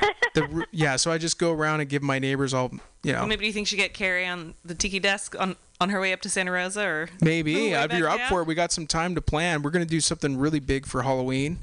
the 0.40 0.66
yeah, 0.72 0.96
so 0.96 1.10
I 1.10 1.18
just 1.18 1.38
go 1.38 1.52
around 1.52 1.80
and 1.80 1.88
give 1.88 2.02
my 2.02 2.18
neighbors 2.18 2.52
all, 2.54 2.70
you 3.02 3.12
know, 3.12 3.20
Well, 3.20 3.26
maybe 3.28 3.40
do 3.42 3.46
you 3.46 3.52
think 3.52 3.66
she 3.68 3.76
get 3.76 3.94
Carrie 3.94 4.26
on 4.26 4.54
the 4.64 4.74
tiki 4.74 4.98
desk 5.00 5.34
on 5.38 5.56
on 5.80 5.90
her 5.90 6.00
way 6.00 6.12
up 6.12 6.20
to 6.22 6.28
Santa 6.28 6.50
Rosa, 6.50 6.82
or 6.84 7.08
maybe 7.20 7.54
way 7.54 7.72
if 7.72 7.92
you're 7.92 8.08
up 8.08 8.18
down? 8.18 8.28
for 8.28 8.40
it, 8.42 8.46
we 8.46 8.54
got 8.54 8.72
some 8.72 8.86
time 8.86 9.14
to 9.14 9.20
plan. 9.20 9.62
We're 9.62 9.70
gonna 9.70 9.84
do 9.84 10.00
something 10.00 10.36
really 10.38 10.60
big 10.60 10.86
for 10.86 11.02
Halloween. 11.02 11.58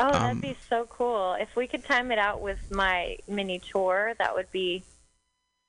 Oh, 0.00 0.10
that'd 0.12 0.30
Um, 0.30 0.40
be 0.40 0.56
so 0.70 0.86
cool. 0.90 1.34
If 1.40 1.54
we 1.56 1.66
could 1.66 1.84
time 1.84 2.12
it 2.12 2.18
out 2.18 2.40
with 2.40 2.70
my 2.70 3.16
mini 3.26 3.58
tour, 3.58 4.14
that 4.18 4.34
would 4.34 4.50
be 4.52 4.84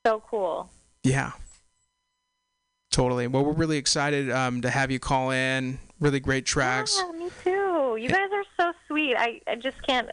so 0.06 0.22
cool. 0.30 0.70
Yeah. 1.04 1.32
Totally. 2.92 3.28
Well, 3.28 3.46
we're 3.46 3.54
really 3.54 3.78
excited 3.78 4.32
um, 4.32 4.62
to 4.62 4.70
have 4.70 4.90
you 4.92 5.00
call 5.00 5.32
in. 5.32 5.80
Really 6.00 6.20
great 6.20 6.46
tracks. 6.46 6.98
Yeah, 7.04 7.12
me 7.18 7.30
too. 7.44 7.98
You 8.00 8.10
guys 8.10 8.30
are 8.34 8.44
so 8.58 8.74
sweet. 8.88 9.16
I, 9.16 9.42
I 9.48 9.56
just 9.56 9.82
can't 9.86 10.10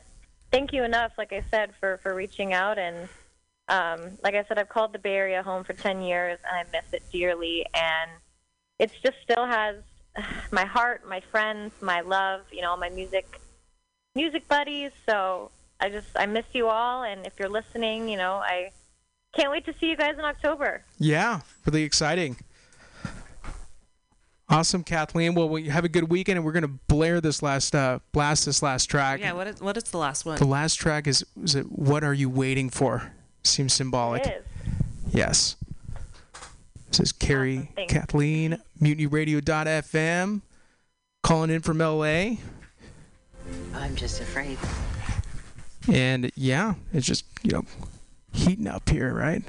thank 0.50 0.72
you 0.72 0.84
enough, 0.84 1.12
like 1.18 1.32
I 1.32 1.44
said, 1.50 1.72
for, 1.80 1.98
for 1.98 2.14
reaching 2.14 2.52
out. 2.52 2.78
And 2.78 3.08
um, 3.68 4.18
like 4.22 4.34
I 4.34 4.44
said, 4.48 4.58
I've 4.58 4.68
called 4.68 4.92
the 4.92 4.98
Bay 4.98 5.14
Area 5.14 5.42
home 5.42 5.64
for 5.64 5.72
10 5.72 6.02
years, 6.02 6.38
and 6.48 6.66
I 6.66 6.70
miss 6.72 6.92
it 6.92 7.02
dearly. 7.12 7.66
And 7.74 8.10
it 8.78 8.90
just 9.02 9.16
still 9.22 9.46
has 9.46 9.76
my 10.50 10.64
heart, 10.64 11.08
my 11.08 11.20
friends, 11.30 11.72
my 11.80 12.00
love, 12.00 12.42
you 12.50 12.62
know, 12.62 12.76
my 12.76 12.88
music 12.88 13.40
music 14.14 14.48
buddies. 14.48 14.92
So 15.08 15.50
I 15.80 15.90
just 15.90 16.08
I 16.16 16.26
miss 16.26 16.46
you 16.52 16.68
all. 16.68 17.02
And 17.04 17.26
if 17.26 17.34
you're 17.38 17.48
listening, 17.48 18.08
you 18.08 18.16
know, 18.16 18.34
I 18.34 18.70
can't 19.34 19.50
wait 19.50 19.66
to 19.66 19.74
see 19.78 19.86
you 19.86 19.96
guys 19.96 20.14
in 20.18 20.24
October. 20.24 20.82
Yeah, 20.98 21.40
really 21.64 21.82
exciting. 21.82 22.36
Awesome, 24.48 24.84
Kathleen. 24.84 25.34
Well, 25.34 25.48
we 25.48 25.68
have 25.68 25.84
a 25.84 25.88
good 25.88 26.08
weekend, 26.08 26.36
and 26.38 26.46
we're 26.46 26.52
gonna 26.52 26.68
blare 26.68 27.20
this 27.20 27.42
last, 27.42 27.74
uh, 27.74 27.98
blast 28.12 28.46
this 28.46 28.62
last 28.62 28.86
track. 28.86 29.20
yeah, 29.20 29.32
what 29.32 29.46
is 29.48 29.60
what 29.60 29.76
is 29.76 29.84
the 29.84 29.98
last 29.98 30.24
one? 30.24 30.38
The 30.38 30.46
last 30.46 30.76
track 30.76 31.06
is 31.08 31.24
is 31.42 31.56
it? 31.56 31.64
What 31.70 32.04
are 32.04 32.14
you 32.14 32.30
waiting 32.30 32.70
for? 32.70 33.12
Seems 33.42 33.72
symbolic. 33.72 34.24
It 34.26 34.44
is. 35.08 35.14
Yes. 35.14 35.56
This 36.90 37.00
is 37.00 37.12
Carrie 37.12 37.70
thanks. 37.74 37.92
Kathleen, 37.92 38.58
MutinyRadio.fm, 38.80 40.42
calling 41.22 41.50
in 41.50 41.60
from 41.60 41.78
LA. 41.78 42.36
I'm 43.74 43.94
just 43.96 44.20
afraid. 44.20 44.58
And 45.92 46.30
yeah, 46.36 46.74
it's 46.92 47.06
just, 47.06 47.24
you 47.42 47.52
know, 47.52 47.64
heating 48.32 48.66
up 48.66 48.88
here, 48.88 49.12
right? 49.12 49.42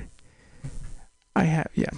I 1.35 1.43
have, 1.43 1.67
yeah. 1.73 1.89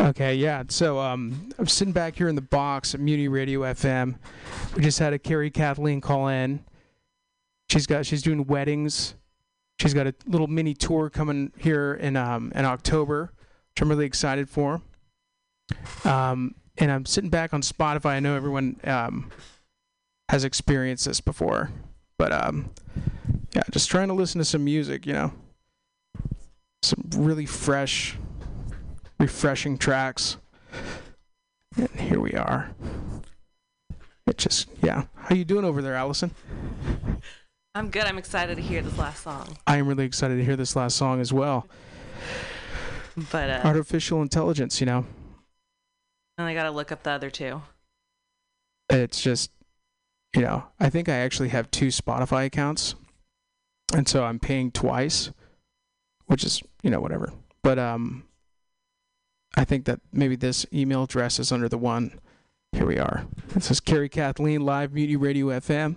Okay, 0.00 0.34
yeah. 0.34 0.64
So 0.68 0.98
um, 0.98 1.50
I'm 1.58 1.66
sitting 1.66 1.92
back 1.92 2.16
here 2.16 2.28
in 2.28 2.34
the 2.34 2.42
box 2.42 2.94
at 2.94 3.00
Mutiny 3.00 3.28
Radio 3.28 3.60
FM. 3.60 4.16
We 4.74 4.82
just 4.82 4.98
had 4.98 5.12
a 5.12 5.18
Carrie 5.18 5.50
Kathleen 5.50 6.00
call 6.00 6.28
in. 6.28 6.64
She's 7.70 7.86
got 7.86 8.04
she's 8.04 8.22
doing 8.22 8.44
weddings. 8.46 9.14
She's 9.80 9.94
got 9.94 10.06
a 10.06 10.14
little 10.26 10.46
mini 10.46 10.74
tour 10.74 11.10
coming 11.10 11.52
here 11.58 11.94
in 11.94 12.16
um, 12.16 12.52
in 12.54 12.64
October, 12.64 13.32
which 13.70 13.82
I'm 13.82 13.88
really 13.88 14.06
excited 14.06 14.48
for. 14.48 14.82
Um, 16.04 16.54
and 16.78 16.90
I'm 16.90 17.06
sitting 17.06 17.30
back 17.30 17.54
on 17.54 17.62
Spotify. 17.62 18.10
I 18.10 18.20
know 18.20 18.34
everyone 18.34 18.80
um, 18.84 19.30
has 20.28 20.44
experienced 20.44 21.04
this 21.06 21.20
before, 21.20 21.70
but 22.18 22.32
um, 22.32 22.70
yeah, 23.54 23.62
just 23.70 23.90
trying 23.90 24.08
to 24.08 24.14
listen 24.14 24.40
to 24.40 24.44
some 24.44 24.64
music, 24.64 25.06
you 25.06 25.12
know, 25.12 25.32
some 26.82 27.04
really 27.16 27.46
fresh, 27.46 28.16
refreshing 29.18 29.78
tracks. 29.78 30.36
And 31.76 31.88
here 31.98 32.20
we 32.20 32.32
are. 32.34 32.70
It 34.26 34.38
just, 34.38 34.68
yeah. 34.82 35.04
How 35.16 35.34
you 35.34 35.44
doing 35.44 35.64
over 35.64 35.82
there, 35.82 35.94
Allison? 35.94 36.30
I'm 37.74 37.90
good. 37.90 38.04
I'm 38.04 38.18
excited 38.18 38.56
to 38.56 38.62
hear 38.62 38.80
this 38.82 38.96
last 38.98 39.22
song. 39.24 39.56
I 39.66 39.76
am 39.78 39.88
really 39.88 40.04
excited 40.04 40.36
to 40.36 40.44
hear 40.44 40.56
this 40.56 40.76
last 40.76 40.96
song 40.96 41.20
as 41.20 41.32
well. 41.32 41.66
But 43.30 43.50
uh, 43.50 43.60
Artificial 43.64 44.22
intelligence, 44.22 44.80
you 44.80 44.86
know, 44.86 45.04
and 46.38 46.46
I 46.48 46.54
gotta 46.54 46.70
look 46.70 46.90
up 46.92 47.02
the 47.02 47.10
other 47.10 47.30
two. 47.30 47.62
it's 48.90 49.20
just 49.22 49.50
you 50.34 50.42
know 50.42 50.64
i 50.80 50.90
think 50.90 51.08
i 51.08 51.14
actually 51.14 51.48
have 51.48 51.70
two 51.70 51.86
spotify 51.86 52.44
accounts 52.44 52.96
and 53.94 54.06
so 54.08 54.24
i'm 54.24 54.38
paying 54.40 54.70
twice 54.72 55.30
which 56.26 56.42
is 56.44 56.60
you 56.82 56.90
know 56.90 57.00
whatever 57.00 57.32
but 57.62 57.78
um 57.78 58.24
i 59.56 59.64
think 59.64 59.84
that 59.84 60.00
maybe 60.12 60.36
this 60.36 60.66
email 60.72 61.04
address 61.04 61.38
is 61.38 61.52
under 61.52 61.68
the 61.68 61.78
one. 61.78 62.18
Here 62.72 62.86
we 62.86 62.98
are. 62.98 63.26
This 63.48 63.70
is 63.70 63.80
carrie 63.80 64.08
kathleen 64.08 64.62
live 64.62 64.92
beauty 64.92 65.16
radio 65.16 65.46
fm 65.46 65.96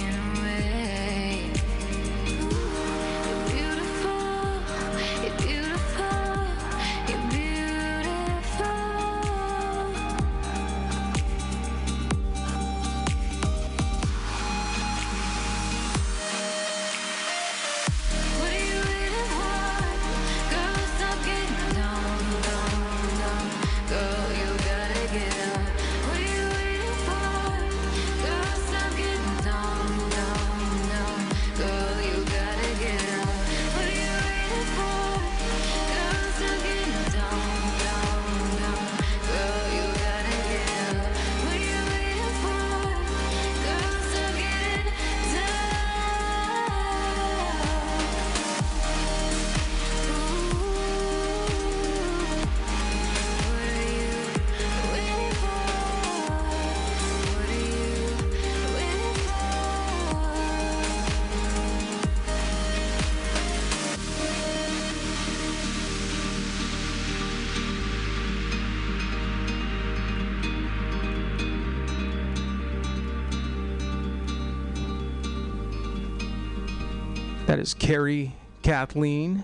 is 77.61 77.75
Carrie 77.75 78.33
Kathleen, 78.63 79.43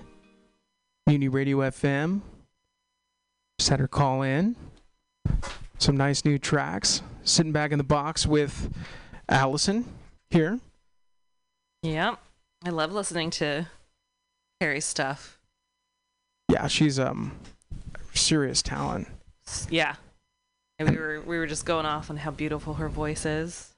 Mutiny 1.05 1.27
Radio 1.27 1.57
FM. 1.59 2.21
Just 3.59 3.69
had 3.69 3.79
her 3.79 3.87
call 3.87 4.23
in. 4.23 4.55
Some 5.77 5.95
nice 5.95 6.25
new 6.25 6.39
tracks. 6.39 7.03
Sitting 7.23 7.51
back 7.51 7.71
in 7.71 7.77
the 7.77 7.83
box 7.83 8.25
with 8.25 8.73
Allison 9.29 9.85
here. 10.31 10.59
Yeah, 11.83 12.15
I 12.65 12.71
love 12.71 12.91
listening 12.91 13.29
to 13.31 13.67
Carrie's 14.59 14.85
stuff. 14.85 15.37
Yeah, 16.51 16.65
she's 16.67 16.97
um 16.97 17.37
serious 18.13 18.63
talent. 18.63 19.07
Yeah, 19.69 19.95
and 20.79 20.89
we 20.89 20.97
were 20.97 21.21
we 21.21 21.37
were 21.37 21.45
just 21.45 21.65
going 21.65 21.85
off 21.85 22.09
on 22.09 22.17
how 22.17 22.31
beautiful 22.31 22.75
her 22.75 22.89
voice 22.89 23.25
is. 23.25 23.75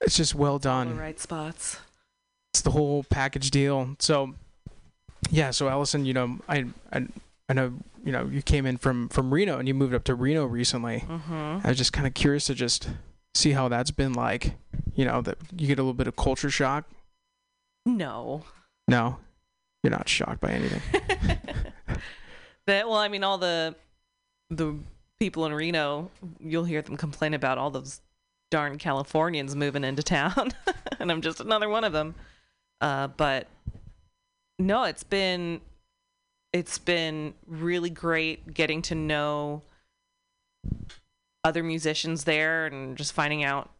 It's 0.00 0.16
just 0.16 0.34
well 0.34 0.52
All 0.52 0.58
done. 0.58 0.88
the 0.88 0.94
right 0.94 1.20
spots. 1.20 1.80
It's 2.52 2.60
the 2.62 2.70
whole 2.70 3.04
package 3.04 3.50
deal. 3.50 3.96
So, 3.98 4.34
yeah. 5.30 5.50
So 5.50 5.68
Allison, 5.68 6.04
you 6.04 6.14
know, 6.14 6.38
I, 6.48 6.66
I, 6.92 7.06
I 7.48 7.52
know, 7.52 7.74
you 8.04 8.12
know, 8.12 8.26
you 8.26 8.42
came 8.42 8.66
in 8.66 8.76
from 8.78 9.08
from 9.08 9.32
Reno 9.32 9.58
and 9.58 9.66
you 9.68 9.74
moved 9.74 9.94
up 9.94 10.04
to 10.04 10.14
Reno 10.14 10.44
recently. 10.46 11.04
Mhm. 11.06 11.64
I 11.64 11.68
was 11.68 11.76
just 11.78 11.92
kind 11.92 12.06
of 12.06 12.14
curious 12.14 12.46
to 12.46 12.54
just 12.54 12.88
see 13.34 13.52
how 13.52 13.68
that's 13.68 13.90
been 13.90 14.12
like. 14.14 14.54
You 14.94 15.04
know, 15.04 15.20
that 15.22 15.38
you 15.56 15.66
get 15.68 15.78
a 15.78 15.82
little 15.82 15.94
bit 15.94 16.08
of 16.08 16.16
culture 16.16 16.50
shock. 16.50 16.84
No, 17.86 18.42
No, 18.88 19.18
you're 19.82 19.90
not 19.92 20.08
shocked 20.08 20.40
by 20.40 20.50
anything. 20.50 20.82
that 22.66 22.88
well, 22.88 22.98
I 22.98 23.08
mean, 23.08 23.24
all 23.24 23.38
the 23.38 23.74
the 24.50 24.74
people 25.18 25.46
in 25.46 25.52
Reno, 25.54 26.10
you'll 26.40 26.64
hear 26.64 26.82
them 26.82 26.96
complain 26.96 27.34
about 27.34 27.58
all 27.58 27.70
those 27.70 28.00
darn 28.50 28.78
Californians 28.78 29.54
moving 29.54 29.84
into 29.84 30.02
town, 30.02 30.52
and 30.98 31.10
I'm 31.12 31.22
just 31.22 31.40
another 31.40 31.68
one 31.68 31.84
of 31.84 31.92
them. 31.92 32.14
Uh, 32.80 33.08
but 33.08 33.48
no, 34.58 34.84
it's 34.84 35.04
been 35.04 35.60
it's 36.52 36.78
been 36.78 37.34
really 37.46 37.90
great 37.90 38.54
getting 38.54 38.80
to 38.82 38.94
know 38.94 39.62
other 41.44 41.62
musicians 41.62 42.24
there 42.24 42.66
and 42.66 42.96
just 42.96 43.12
finding 43.12 43.44
out 43.44 43.70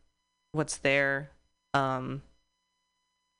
what's 0.53 0.77
there. 0.79 1.31
Um, 1.75 2.23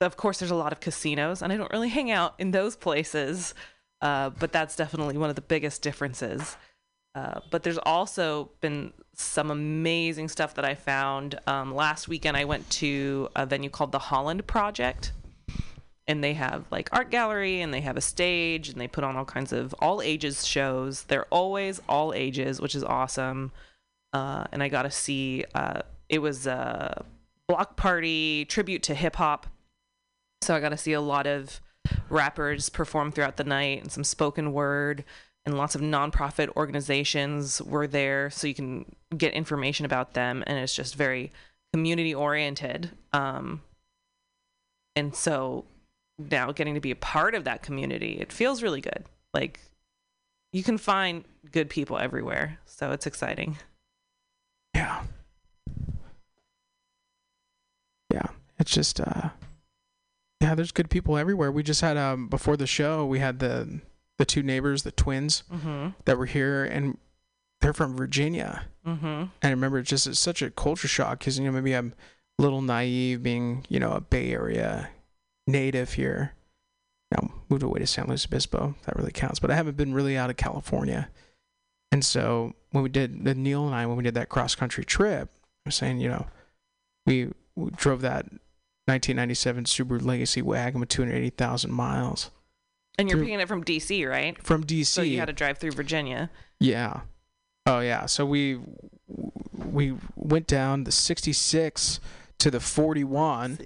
of 0.01 0.17
course, 0.17 0.39
there's 0.39 0.51
a 0.51 0.57
lot 0.57 0.73
of 0.73 0.81
casinos, 0.81 1.43
and 1.43 1.53
I 1.53 1.57
don't 1.57 1.73
really 1.73 1.89
hang 1.89 2.11
out 2.11 2.35
in 2.39 2.53
those 2.53 2.77
places, 2.77 3.55
uh, 4.01 4.31
but 4.31 4.53
that's 4.53 4.77
definitely 4.77 5.19
one 5.19 5.29
of 5.29 5.37
the 5.37 5.43
biggest 5.43 5.83
differences. 5.83 6.57
Uh, 7.15 7.41
but 7.51 7.65
there's 7.65 7.79
also 7.79 8.51
been 8.61 8.93
some 9.15 9.51
amazing 9.51 10.29
stuff 10.29 10.55
that 10.55 10.65
I 10.65 10.75
found. 10.75 11.41
Um, 11.49 11.75
last 11.75 12.07
weekend, 12.07 12.37
I 12.37 12.45
went 12.45 12.69
to 12.71 13.29
a 13.35 13.45
venue 13.45 13.71
called 13.71 13.91
the 13.91 13.99
Holland 13.99 14.47
Project, 14.47 15.13
and 16.09 16.25
they 16.25 16.35
have 16.35 16.65
like 16.73 16.89
art 16.93 17.11
gallery, 17.11 17.61
and 17.61 17.73
they 17.73 17.83
have 17.83 17.97
a 17.97 18.01
stage, 18.01 18.69
and 18.69 18.81
they 18.81 18.89
put 18.89 19.05
on 19.05 19.17
all 19.17 19.25
kinds 19.25 19.53
of 19.53 19.75
all 19.79 20.03
ages 20.03 20.45
shows. 20.45 21.05
They're 21.05 21.27
always 21.27 21.81
all 21.89 22.13
ages, 22.13 22.61
which 22.61 22.75
is 22.75 22.83
awesome. 22.83 23.53
Uh, 24.13 24.45
and 24.51 24.63
I 24.63 24.69
got 24.69 24.83
to 24.83 24.91
see. 24.91 25.45
Uh, 25.55 25.83
it 26.09 26.21
was 26.21 26.47
a 26.47 27.05
block 27.47 27.77
party 27.77 28.47
tribute 28.47 28.83
to 28.85 28.95
hip 28.95 29.17
hop. 29.17 29.47
So 30.41 30.55
I 30.55 30.61
got 30.61 30.71
to 30.71 30.77
see 30.77 30.95
a 30.95 31.01
lot 31.01 31.27
of 31.27 31.61
rappers 32.09 32.69
perform 32.69 33.13
throughout 33.13 33.37
the 33.37 33.45
night 33.45 33.83
and 33.83 33.93
some 33.93 34.05
spoken 34.05 34.53
word 34.53 35.05
and 35.47 35.57
lots 35.57 35.75
of 35.75 35.81
nonprofit 35.81 36.55
organizations 36.57 37.63
were 37.63 37.87
there 37.87 38.29
so 38.31 38.47
you 38.47 38.55
can 38.55 38.85
get 39.17 39.33
information 39.33 39.87
about 39.87 40.15
them 40.15 40.45
and 40.47 40.59
it's 40.59 40.75
just 40.75 40.95
very 40.95 41.33
community 41.73 42.15
oriented 42.15 42.91
um, 43.13 43.63
and 44.97 45.15
so 45.15 45.65
now 46.19 46.51
getting 46.53 46.75
to 46.75 46.81
be 46.81 46.91
a 46.91 46.97
part 46.97 47.35
of 47.35 47.45
that 47.45 47.63
community 47.63 48.19
it 48.21 48.33
feels 48.33 48.63
really 48.63 48.81
good 48.81 49.05
like 49.35 49.61
you 50.53 50.63
can 50.63 50.77
find 50.79 51.25
good 51.53 51.69
people 51.71 51.99
everywhere 51.99 52.59
so 52.67 52.91
it's 52.93 53.07
exciting 53.07 53.57
Yeah. 54.75 55.03
Yeah. 58.13 58.27
It's 58.59 58.71
just 58.71 59.01
uh 59.01 59.31
yeah, 60.41 60.55
there's 60.55 60.71
good 60.73 60.89
people 60.89 61.19
everywhere. 61.19 61.51
We 61.51 61.63
just 61.63 61.81
had 61.81 61.97
um 61.97 62.29
before 62.29 62.57
the 62.57 62.67
show 62.67 63.05
we 63.05 63.19
had 63.19 63.39
the 63.39 63.81
the 64.19 64.25
two 64.25 64.43
neighbors, 64.43 64.83
the 64.83 64.93
twins 64.93 65.43
Mhm. 65.53 65.95
that 66.05 66.19
were 66.19 66.27
here 66.27 66.65
and 66.65 66.97
they're 67.61 67.73
from 67.75 67.97
Virginia. 67.97 68.67
Mhm. 68.87 69.05
And 69.05 69.31
I 69.43 69.51
remember 69.51 69.79
it's 69.79 69.91
just 69.91 70.07
it's 70.07 70.19
such 70.19 70.43
a 70.43 70.51
culture 70.51 70.89
shock 70.89 71.19
because 71.21 71.39
you 71.39 71.45
know 71.45 71.53
maybe 71.53 71.75
I'm 71.75 71.95
a 72.39 72.43
little 72.43 72.63
naive 72.63 73.23
being, 73.23 73.67
you 73.69 73.81
know, 73.81 73.93
a 73.93 74.01
Bay 74.01 74.33
Area 74.33 74.91
native 75.49 75.95
here. 75.95 76.35
Now 77.11 77.31
moved 77.49 77.63
away 77.63 77.81
to 77.81 77.87
San 77.87 78.07
Luis 78.07 78.27
Obispo. 78.27 78.75
That 78.85 78.95
really 78.97 79.11
counts. 79.13 79.41
But 79.41 79.51
I 79.51 79.55
haven't 79.57 79.77
been 79.77 79.95
really 79.95 80.17
out 80.17 80.31
of 80.31 80.37
California. 80.37 81.09
And 81.91 82.05
so 82.05 82.53
when 82.71 82.83
we 82.83 82.91
did 82.91 83.25
the 83.25 83.35
Neil 83.35 83.67
and 83.67 83.75
I 83.75 83.87
when 83.87 83.97
we 83.97 84.03
did 84.05 84.15
that 84.15 84.29
cross 84.29 84.55
country 84.55 84.85
trip, 84.85 85.31
I 85.35 85.69
was 85.69 85.75
saying, 85.75 86.01
you 86.01 86.09
know, 86.11 86.27
we, 87.07 87.31
we 87.57 87.71
drove 87.71 88.03
that 88.03 88.27
1997 88.87 89.65
Subaru 89.65 90.05
Legacy 90.05 90.43
wagon 90.43 90.81
with 90.81 90.91
280,000 90.91 91.71
miles 91.73 92.31
and 92.99 93.09
you're 93.09 93.17
Through- 93.19 93.27
picking 93.27 93.41
it 93.41 93.49
from 93.49 93.63
dc 93.65 94.09
right 94.09 94.43
from 94.43 94.65
DC. 94.65 94.87
so 94.87 95.03
you 95.03 95.19
had 95.19 95.27
to 95.27 95.33
drive 95.33 95.59
through 95.59 95.73
virginia 95.73 96.31
Yeah. 96.61 97.01
Oh 97.67 97.81
yeah. 97.81 98.07
So 98.07 98.25
we 98.27 98.59
we 99.55 99.95
went 100.17 100.47
down 100.47 100.85
the 100.85 100.93
66 100.93 102.01
to 102.39 102.51
the 102.51 102.61
41 102.61 103.59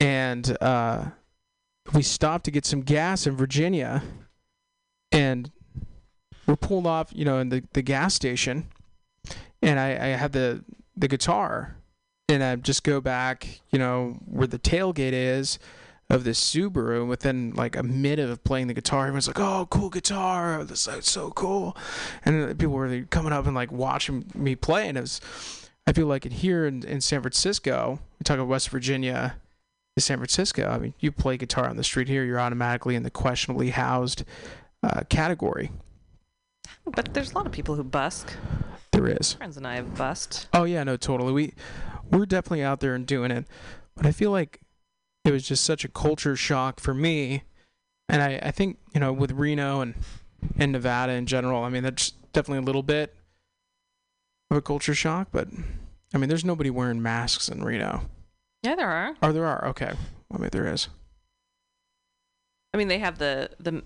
and 0.00 0.56
uh 0.60 1.06
we 1.92 2.02
stopped 2.02 2.44
to 2.44 2.50
get 2.50 2.66
some 2.66 2.82
gas 2.82 3.26
in 3.26 3.36
Virginia 3.36 4.02
and 5.10 5.50
we're 6.46 6.56
pulled 6.56 6.86
off, 6.86 7.10
you 7.14 7.24
know, 7.24 7.38
in 7.38 7.48
the, 7.48 7.62
the 7.72 7.82
gas 7.82 8.14
station 8.14 8.68
and 9.62 9.78
I, 9.78 9.90
I 9.90 10.08
had 10.08 10.32
the 10.32 10.64
the 10.96 11.08
guitar 11.08 11.76
and 12.28 12.42
I 12.42 12.56
just 12.56 12.84
go 12.84 13.00
back, 13.00 13.60
you 13.70 13.78
know, 13.78 14.18
where 14.26 14.46
the 14.46 14.58
tailgate 14.58 15.12
is 15.12 15.58
of 16.10 16.24
this 16.24 16.40
Subaru 16.40 17.00
and 17.00 17.08
within 17.08 17.52
like 17.54 17.76
a 17.76 17.82
minute 17.82 18.30
of 18.30 18.42
playing 18.42 18.66
the 18.66 18.74
guitar, 18.74 19.02
everyone's 19.02 19.26
like, 19.26 19.38
Oh, 19.38 19.66
cool 19.70 19.90
guitar, 19.90 20.64
this 20.64 20.86
is 20.88 21.06
so 21.06 21.30
cool. 21.30 21.76
And 22.24 22.58
people 22.58 22.74
were 22.74 23.02
coming 23.10 23.32
up 23.32 23.46
and 23.46 23.54
like 23.54 23.72
watching 23.72 24.26
me 24.34 24.56
play 24.56 24.88
and 24.88 24.98
it 24.98 25.02
was 25.02 25.20
I 25.86 25.92
feel 25.92 26.06
like 26.06 26.26
in 26.26 26.32
here 26.32 26.66
in, 26.66 26.82
in 26.82 27.00
San 27.00 27.22
Francisco, 27.22 27.98
we 28.18 28.24
talk 28.24 28.34
about 28.34 28.48
West 28.48 28.68
Virginia 28.68 29.36
San 30.00 30.18
Francisco. 30.18 30.68
I 30.68 30.78
mean, 30.78 30.94
you 31.00 31.10
play 31.12 31.36
guitar 31.36 31.68
on 31.68 31.76
the 31.76 31.84
street 31.84 32.08
here, 32.08 32.24
you're 32.24 32.40
automatically 32.40 32.94
in 32.94 33.02
the 33.02 33.10
questionably 33.10 33.70
housed 33.70 34.24
uh, 34.82 35.00
category. 35.08 35.70
but 36.84 37.12
there's 37.14 37.32
a 37.32 37.34
lot 37.34 37.46
of 37.46 37.52
people 37.52 37.74
who 37.74 37.84
busk 37.84 38.32
There 38.92 39.06
is. 39.06 39.34
friends 39.34 39.56
and 39.56 39.66
i 39.66 39.74
have 39.76 39.94
bust 39.96 40.48
Oh 40.52 40.64
yeah, 40.64 40.84
no, 40.84 40.96
totally. 40.96 41.32
We 41.32 41.54
we're 42.10 42.26
definitely 42.26 42.62
out 42.62 42.80
there 42.80 42.94
and 42.94 43.06
doing 43.06 43.30
it, 43.30 43.44
but 43.94 44.06
I 44.06 44.12
feel 44.12 44.30
like 44.30 44.60
it 45.24 45.30
was 45.32 45.46
just 45.46 45.64
such 45.64 45.84
a 45.84 45.88
culture 45.88 46.36
shock 46.36 46.80
for 46.80 46.94
me, 46.94 47.42
and 48.08 48.22
I 48.22 48.38
I 48.42 48.50
think 48.50 48.78
you 48.94 49.00
know 49.00 49.12
with 49.12 49.32
Reno 49.32 49.80
and 49.80 49.94
and 50.56 50.72
Nevada 50.72 51.12
in 51.12 51.26
general, 51.26 51.64
I 51.64 51.68
mean 51.68 51.82
that's 51.82 52.12
definitely 52.32 52.58
a 52.62 52.66
little 52.66 52.82
bit 52.84 53.14
of 54.50 54.56
a 54.56 54.62
culture 54.62 54.94
shock, 54.94 55.28
but 55.32 55.48
I 56.14 56.18
mean 56.18 56.28
there's 56.30 56.44
nobody 56.44 56.70
wearing 56.70 57.02
masks 57.02 57.48
in 57.50 57.62
Reno. 57.62 58.08
Yeah 58.62 58.74
there 58.74 58.90
are 58.90 59.14
Oh, 59.22 59.32
there 59.32 59.46
are. 59.46 59.66
Okay, 59.68 59.92
I 60.32 60.38
mean 60.38 60.50
there 60.52 60.72
is. 60.72 60.88
I 62.72 62.76
mean, 62.76 62.88
they 62.88 62.98
have 62.98 63.18
the 63.18 63.50
the 63.58 63.82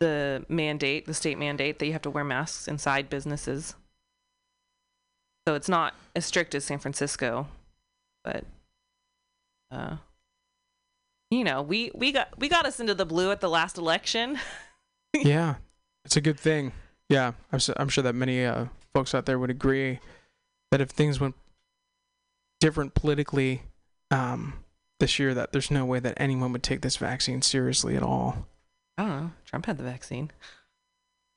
the 0.00 0.44
mandate, 0.48 1.06
the 1.06 1.14
state 1.14 1.38
mandate 1.38 1.78
that 1.78 1.86
you 1.86 1.92
have 1.92 2.02
to 2.02 2.10
wear 2.10 2.24
masks 2.24 2.68
inside 2.68 3.08
businesses. 3.08 3.74
So 5.46 5.54
it's 5.54 5.68
not 5.68 5.94
as 6.14 6.26
strict 6.26 6.54
as 6.54 6.64
San 6.64 6.78
Francisco, 6.78 7.46
but 8.24 8.44
uh, 9.70 9.96
you 11.30 11.44
know, 11.44 11.62
we 11.62 11.90
we 11.94 12.12
got 12.12 12.38
we 12.38 12.48
got 12.48 12.66
us 12.66 12.80
into 12.80 12.94
the 12.94 13.06
blue 13.06 13.30
at 13.30 13.40
the 13.40 13.50
last 13.50 13.78
election. 13.78 14.38
yeah, 15.14 15.56
it's 16.04 16.16
a 16.16 16.20
good 16.20 16.40
thing. 16.40 16.72
Yeah, 17.08 17.32
I'm, 17.52 17.60
I'm 17.76 17.88
sure 17.88 18.02
that 18.02 18.14
many 18.14 18.44
uh, 18.44 18.66
folks 18.92 19.14
out 19.14 19.26
there 19.26 19.38
would 19.38 19.50
agree 19.50 20.00
that 20.72 20.80
if 20.80 20.90
things 20.90 21.20
went 21.20 21.36
different 22.66 22.94
politically 22.94 23.62
um, 24.10 24.54
this 24.98 25.20
year, 25.20 25.34
that 25.34 25.52
there's 25.52 25.70
no 25.70 25.84
way 25.84 26.00
that 26.00 26.14
anyone 26.16 26.50
would 26.50 26.64
take 26.64 26.80
this 26.80 26.96
vaccine 26.96 27.40
seriously 27.40 27.94
at 27.94 28.02
all. 28.02 28.48
I 28.98 29.04
don't 29.04 29.16
know. 29.22 29.30
Trump 29.44 29.66
had 29.66 29.78
the 29.78 29.84
vaccine. 29.84 30.32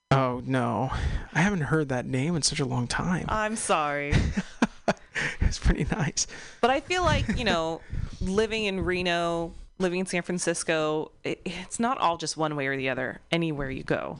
Oh 0.09 0.41
no, 0.43 0.89
I 1.31 1.41
haven't 1.41 1.61
heard 1.61 1.89
that 1.89 2.07
name 2.07 2.35
in 2.35 2.41
such 2.41 2.59
a 2.59 2.65
long 2.65 2.87
time. 2.87 3.25
I'm 3.29 3.55
sorry. 3.55 4.11
it's 5.41 5.59
pretty 5.59 5.85
nice. 5.91 6.25
But 6.61 6.71
I 6.71 6.79
feel 6.79 7.03
like, 7.03 7.37
you 7.37 7.43
know, 7.43 7.81
living 8.21 8.65
in 8.65 8.83
Reno, 8.83 9.53
living 9.77 9.99
in 9.99 10.07
San 10.07 10.23
Francisco, 10.23 11.11
it, 11.23 11.41
it's 11.45 11.79
not 11.79 11.99
all 11.99 12.17
just 12.17 12.37
one 12.37 12.55
way 12.55 12.65
or 12.65 12.75
the 12.75 12.89
other 12.89 13.21
anywhere 13.31 13.69
you 13.69 13.83
go. 13.83 14.19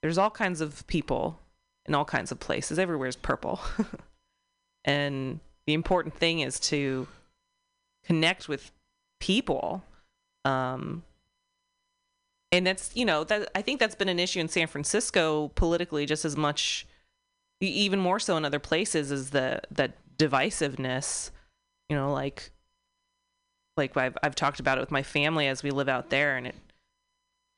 There's 0.00 0.16
all 0.16 0.30
kinds 0.30 0.62
of 0.62 0.86
people 0.86 1.38
in 1.84 1.94
all 1.94 2.06
kinds 2.06 2.32
of 2.32 2.40
places. 2.40 2.78
Everywhere's 2.78 3.16
purple. 3.16 3.60
and 4.86 5.40
the 5.66 5.74
important 5.74 6.14
thing 6.14 6.40
is 6.40 6.60
to 6.60 7.06
connect 8.04 8.48
with 8.48 8.70
people. 9.20 9.82
Um, 10.44 11.02
and 12.52 12.66
that's 12.66 12.94
you 12.94 13.04
know 13.04 13.24
that 13.24 13.50
I 13.54 13.62
think 13.62 13.80
that's 13.80 13.96
been 13.96 14.08
an 14.08 14.20
issue 14.20 14.40
in 14.40 14.48
San 14.48 14.68
Francisco 14.68 15.48
politically 15.56 16.06
just 16.06 16.24
as 16.24 16.36
much, 16.36 16.86
even 17.60 17.98
more 17.98 18.20
so 18.20 18.36
in 18.36 18.44
other 18.44 18.60
places, 18.60 19.10
is 19.10 19.30
the 19.30 19.60
that 19.72 19.92
divisiveness. 20.16 21.30
You 21.88 21.96
know, 21.96 22.12
like 22.12 22.50
like 23.76 23.96
I've 23.96 24.16
I've 24.22 24.36
talked 24.36 24.60
about 24.60 24.78
it 24.78 24.80
with 24.80 24.92
my 24.92 25.02
family 25.02 25.48
as 25.48 25.62
we 25.62 25.70
live 25.70 25.88
out 25.88 26.10
there, 26.10 26.36
and 26.36 26.46
it 26.46 26.54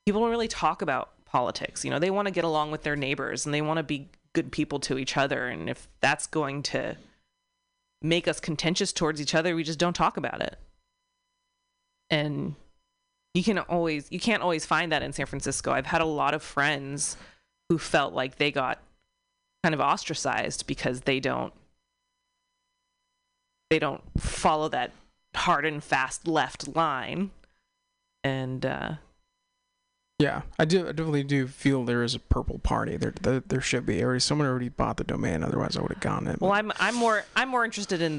people 0.07 0.23
don't 0.23 0.31
really 0.31 0.49
talk 0.49 0.81
about 0.81 1.11
politics. 1.27 1.85
You 1.85 1.91
know, 1.91 1.99
they 1.99 2.11
want 2.11 2.27
to 2.27 2.33
get 2.33 2.45
along 2.45 2.71
with 2.71 2.83
their 2.83 2.97
neighbors 2.97 3.45
and 3.45 3.55
they 3.55 3.61
want 3.61 3.77
to 3.77 3.83
be 3.83 4.09
good 4.33 4.51
people 4.51 4.81
to 4.81 4.97
each 4.97 5.19
other, 5.19 5.49
and 5.49 5.69
if 5.69 5.87
that's 6.01 6.27
going 6.27 6.63
to 6.63 6.97
make 8.03 8.29
us 8.29 8.41
contentious 8.41 8.93
towards 8.93 9.21
each 9.21 9.35
other, 9.35 9.55
we 9.55 9.65
just 9.65 9.79
don't 9.79 9.97
talk 9.97 10.17
about 10.17 10.41
it. 10.41 10.57
And 12.11 12.55
you 13.35 13.43
can 13.43 13.59
always 13.59 14.07
you 14.11 14.19
can't 14.19 14.43
always 14.43 14.65
find 14.65 14.91
that 14.93 15.03
in 15.03 15.13
San 15.13 15.27
Francisco. 15.27 15.73
I've 15.73 15.87
had 15.87 16.01
a 16.01 16.07
lot 16.07 16.35
of 16.35 16.43
friends 16.43 17.17
who 17.69 17.79
felt 17.79 18.15
like 18.15 18.37
they 18.37 18.51
got 18.51 18.81
kind 19.63 19.75
of 19.75 19.81
ostracized 19.81 20.67
because 20.67 21.03
they 21.03 21.21
don't 21.21 21.53
they 23.71 23.79
don't 23.79 24.03
follow 24.19 24.69
that 24.69 24.93
hard 25.35 25.67
and 25.67 25.85
fast 25.85 26.27
left 26.27 26.75
line. 26.75 27.31
And 28.25 28.65
uh 28.65 28.95
Yeah, 30.21 30.43
I 30.59 30.65
do. 30.65 30.81
I 30.81 30.91
definitely 30.91 31.23
do 31.23 31.47
feel 31.47 31.85
there 31.85 32.03
is 32.03 32.17
a 32.17 32.19
purple 32.19 32.59
party. 32.59 32.97
There, 32.97 33.15
there, 33.23 33.39
there 33.39 33.61
should 33.61 33.87
be. 33.87 34.03
Already, 34.03 34.19
someone 34.19 34.49
already 34.49 34.69
bought 34.69 34.97
the 34.97 35.05
domain. 35.05 35.45
Otherwise, 35.45 35.77
I 35.77 35.81
would 35.81 35.93
have 35.93 36.01
gone 36.01 36.27
it. 36.27 36.41
well 36.41 36.51
I'm 36.51 36.73
I'm 36.81 36.97
more 36.97 37.25
I'm 37.37 37.49
more 37.49 37.65
interested 37.65 38.03
in 38.03 38.17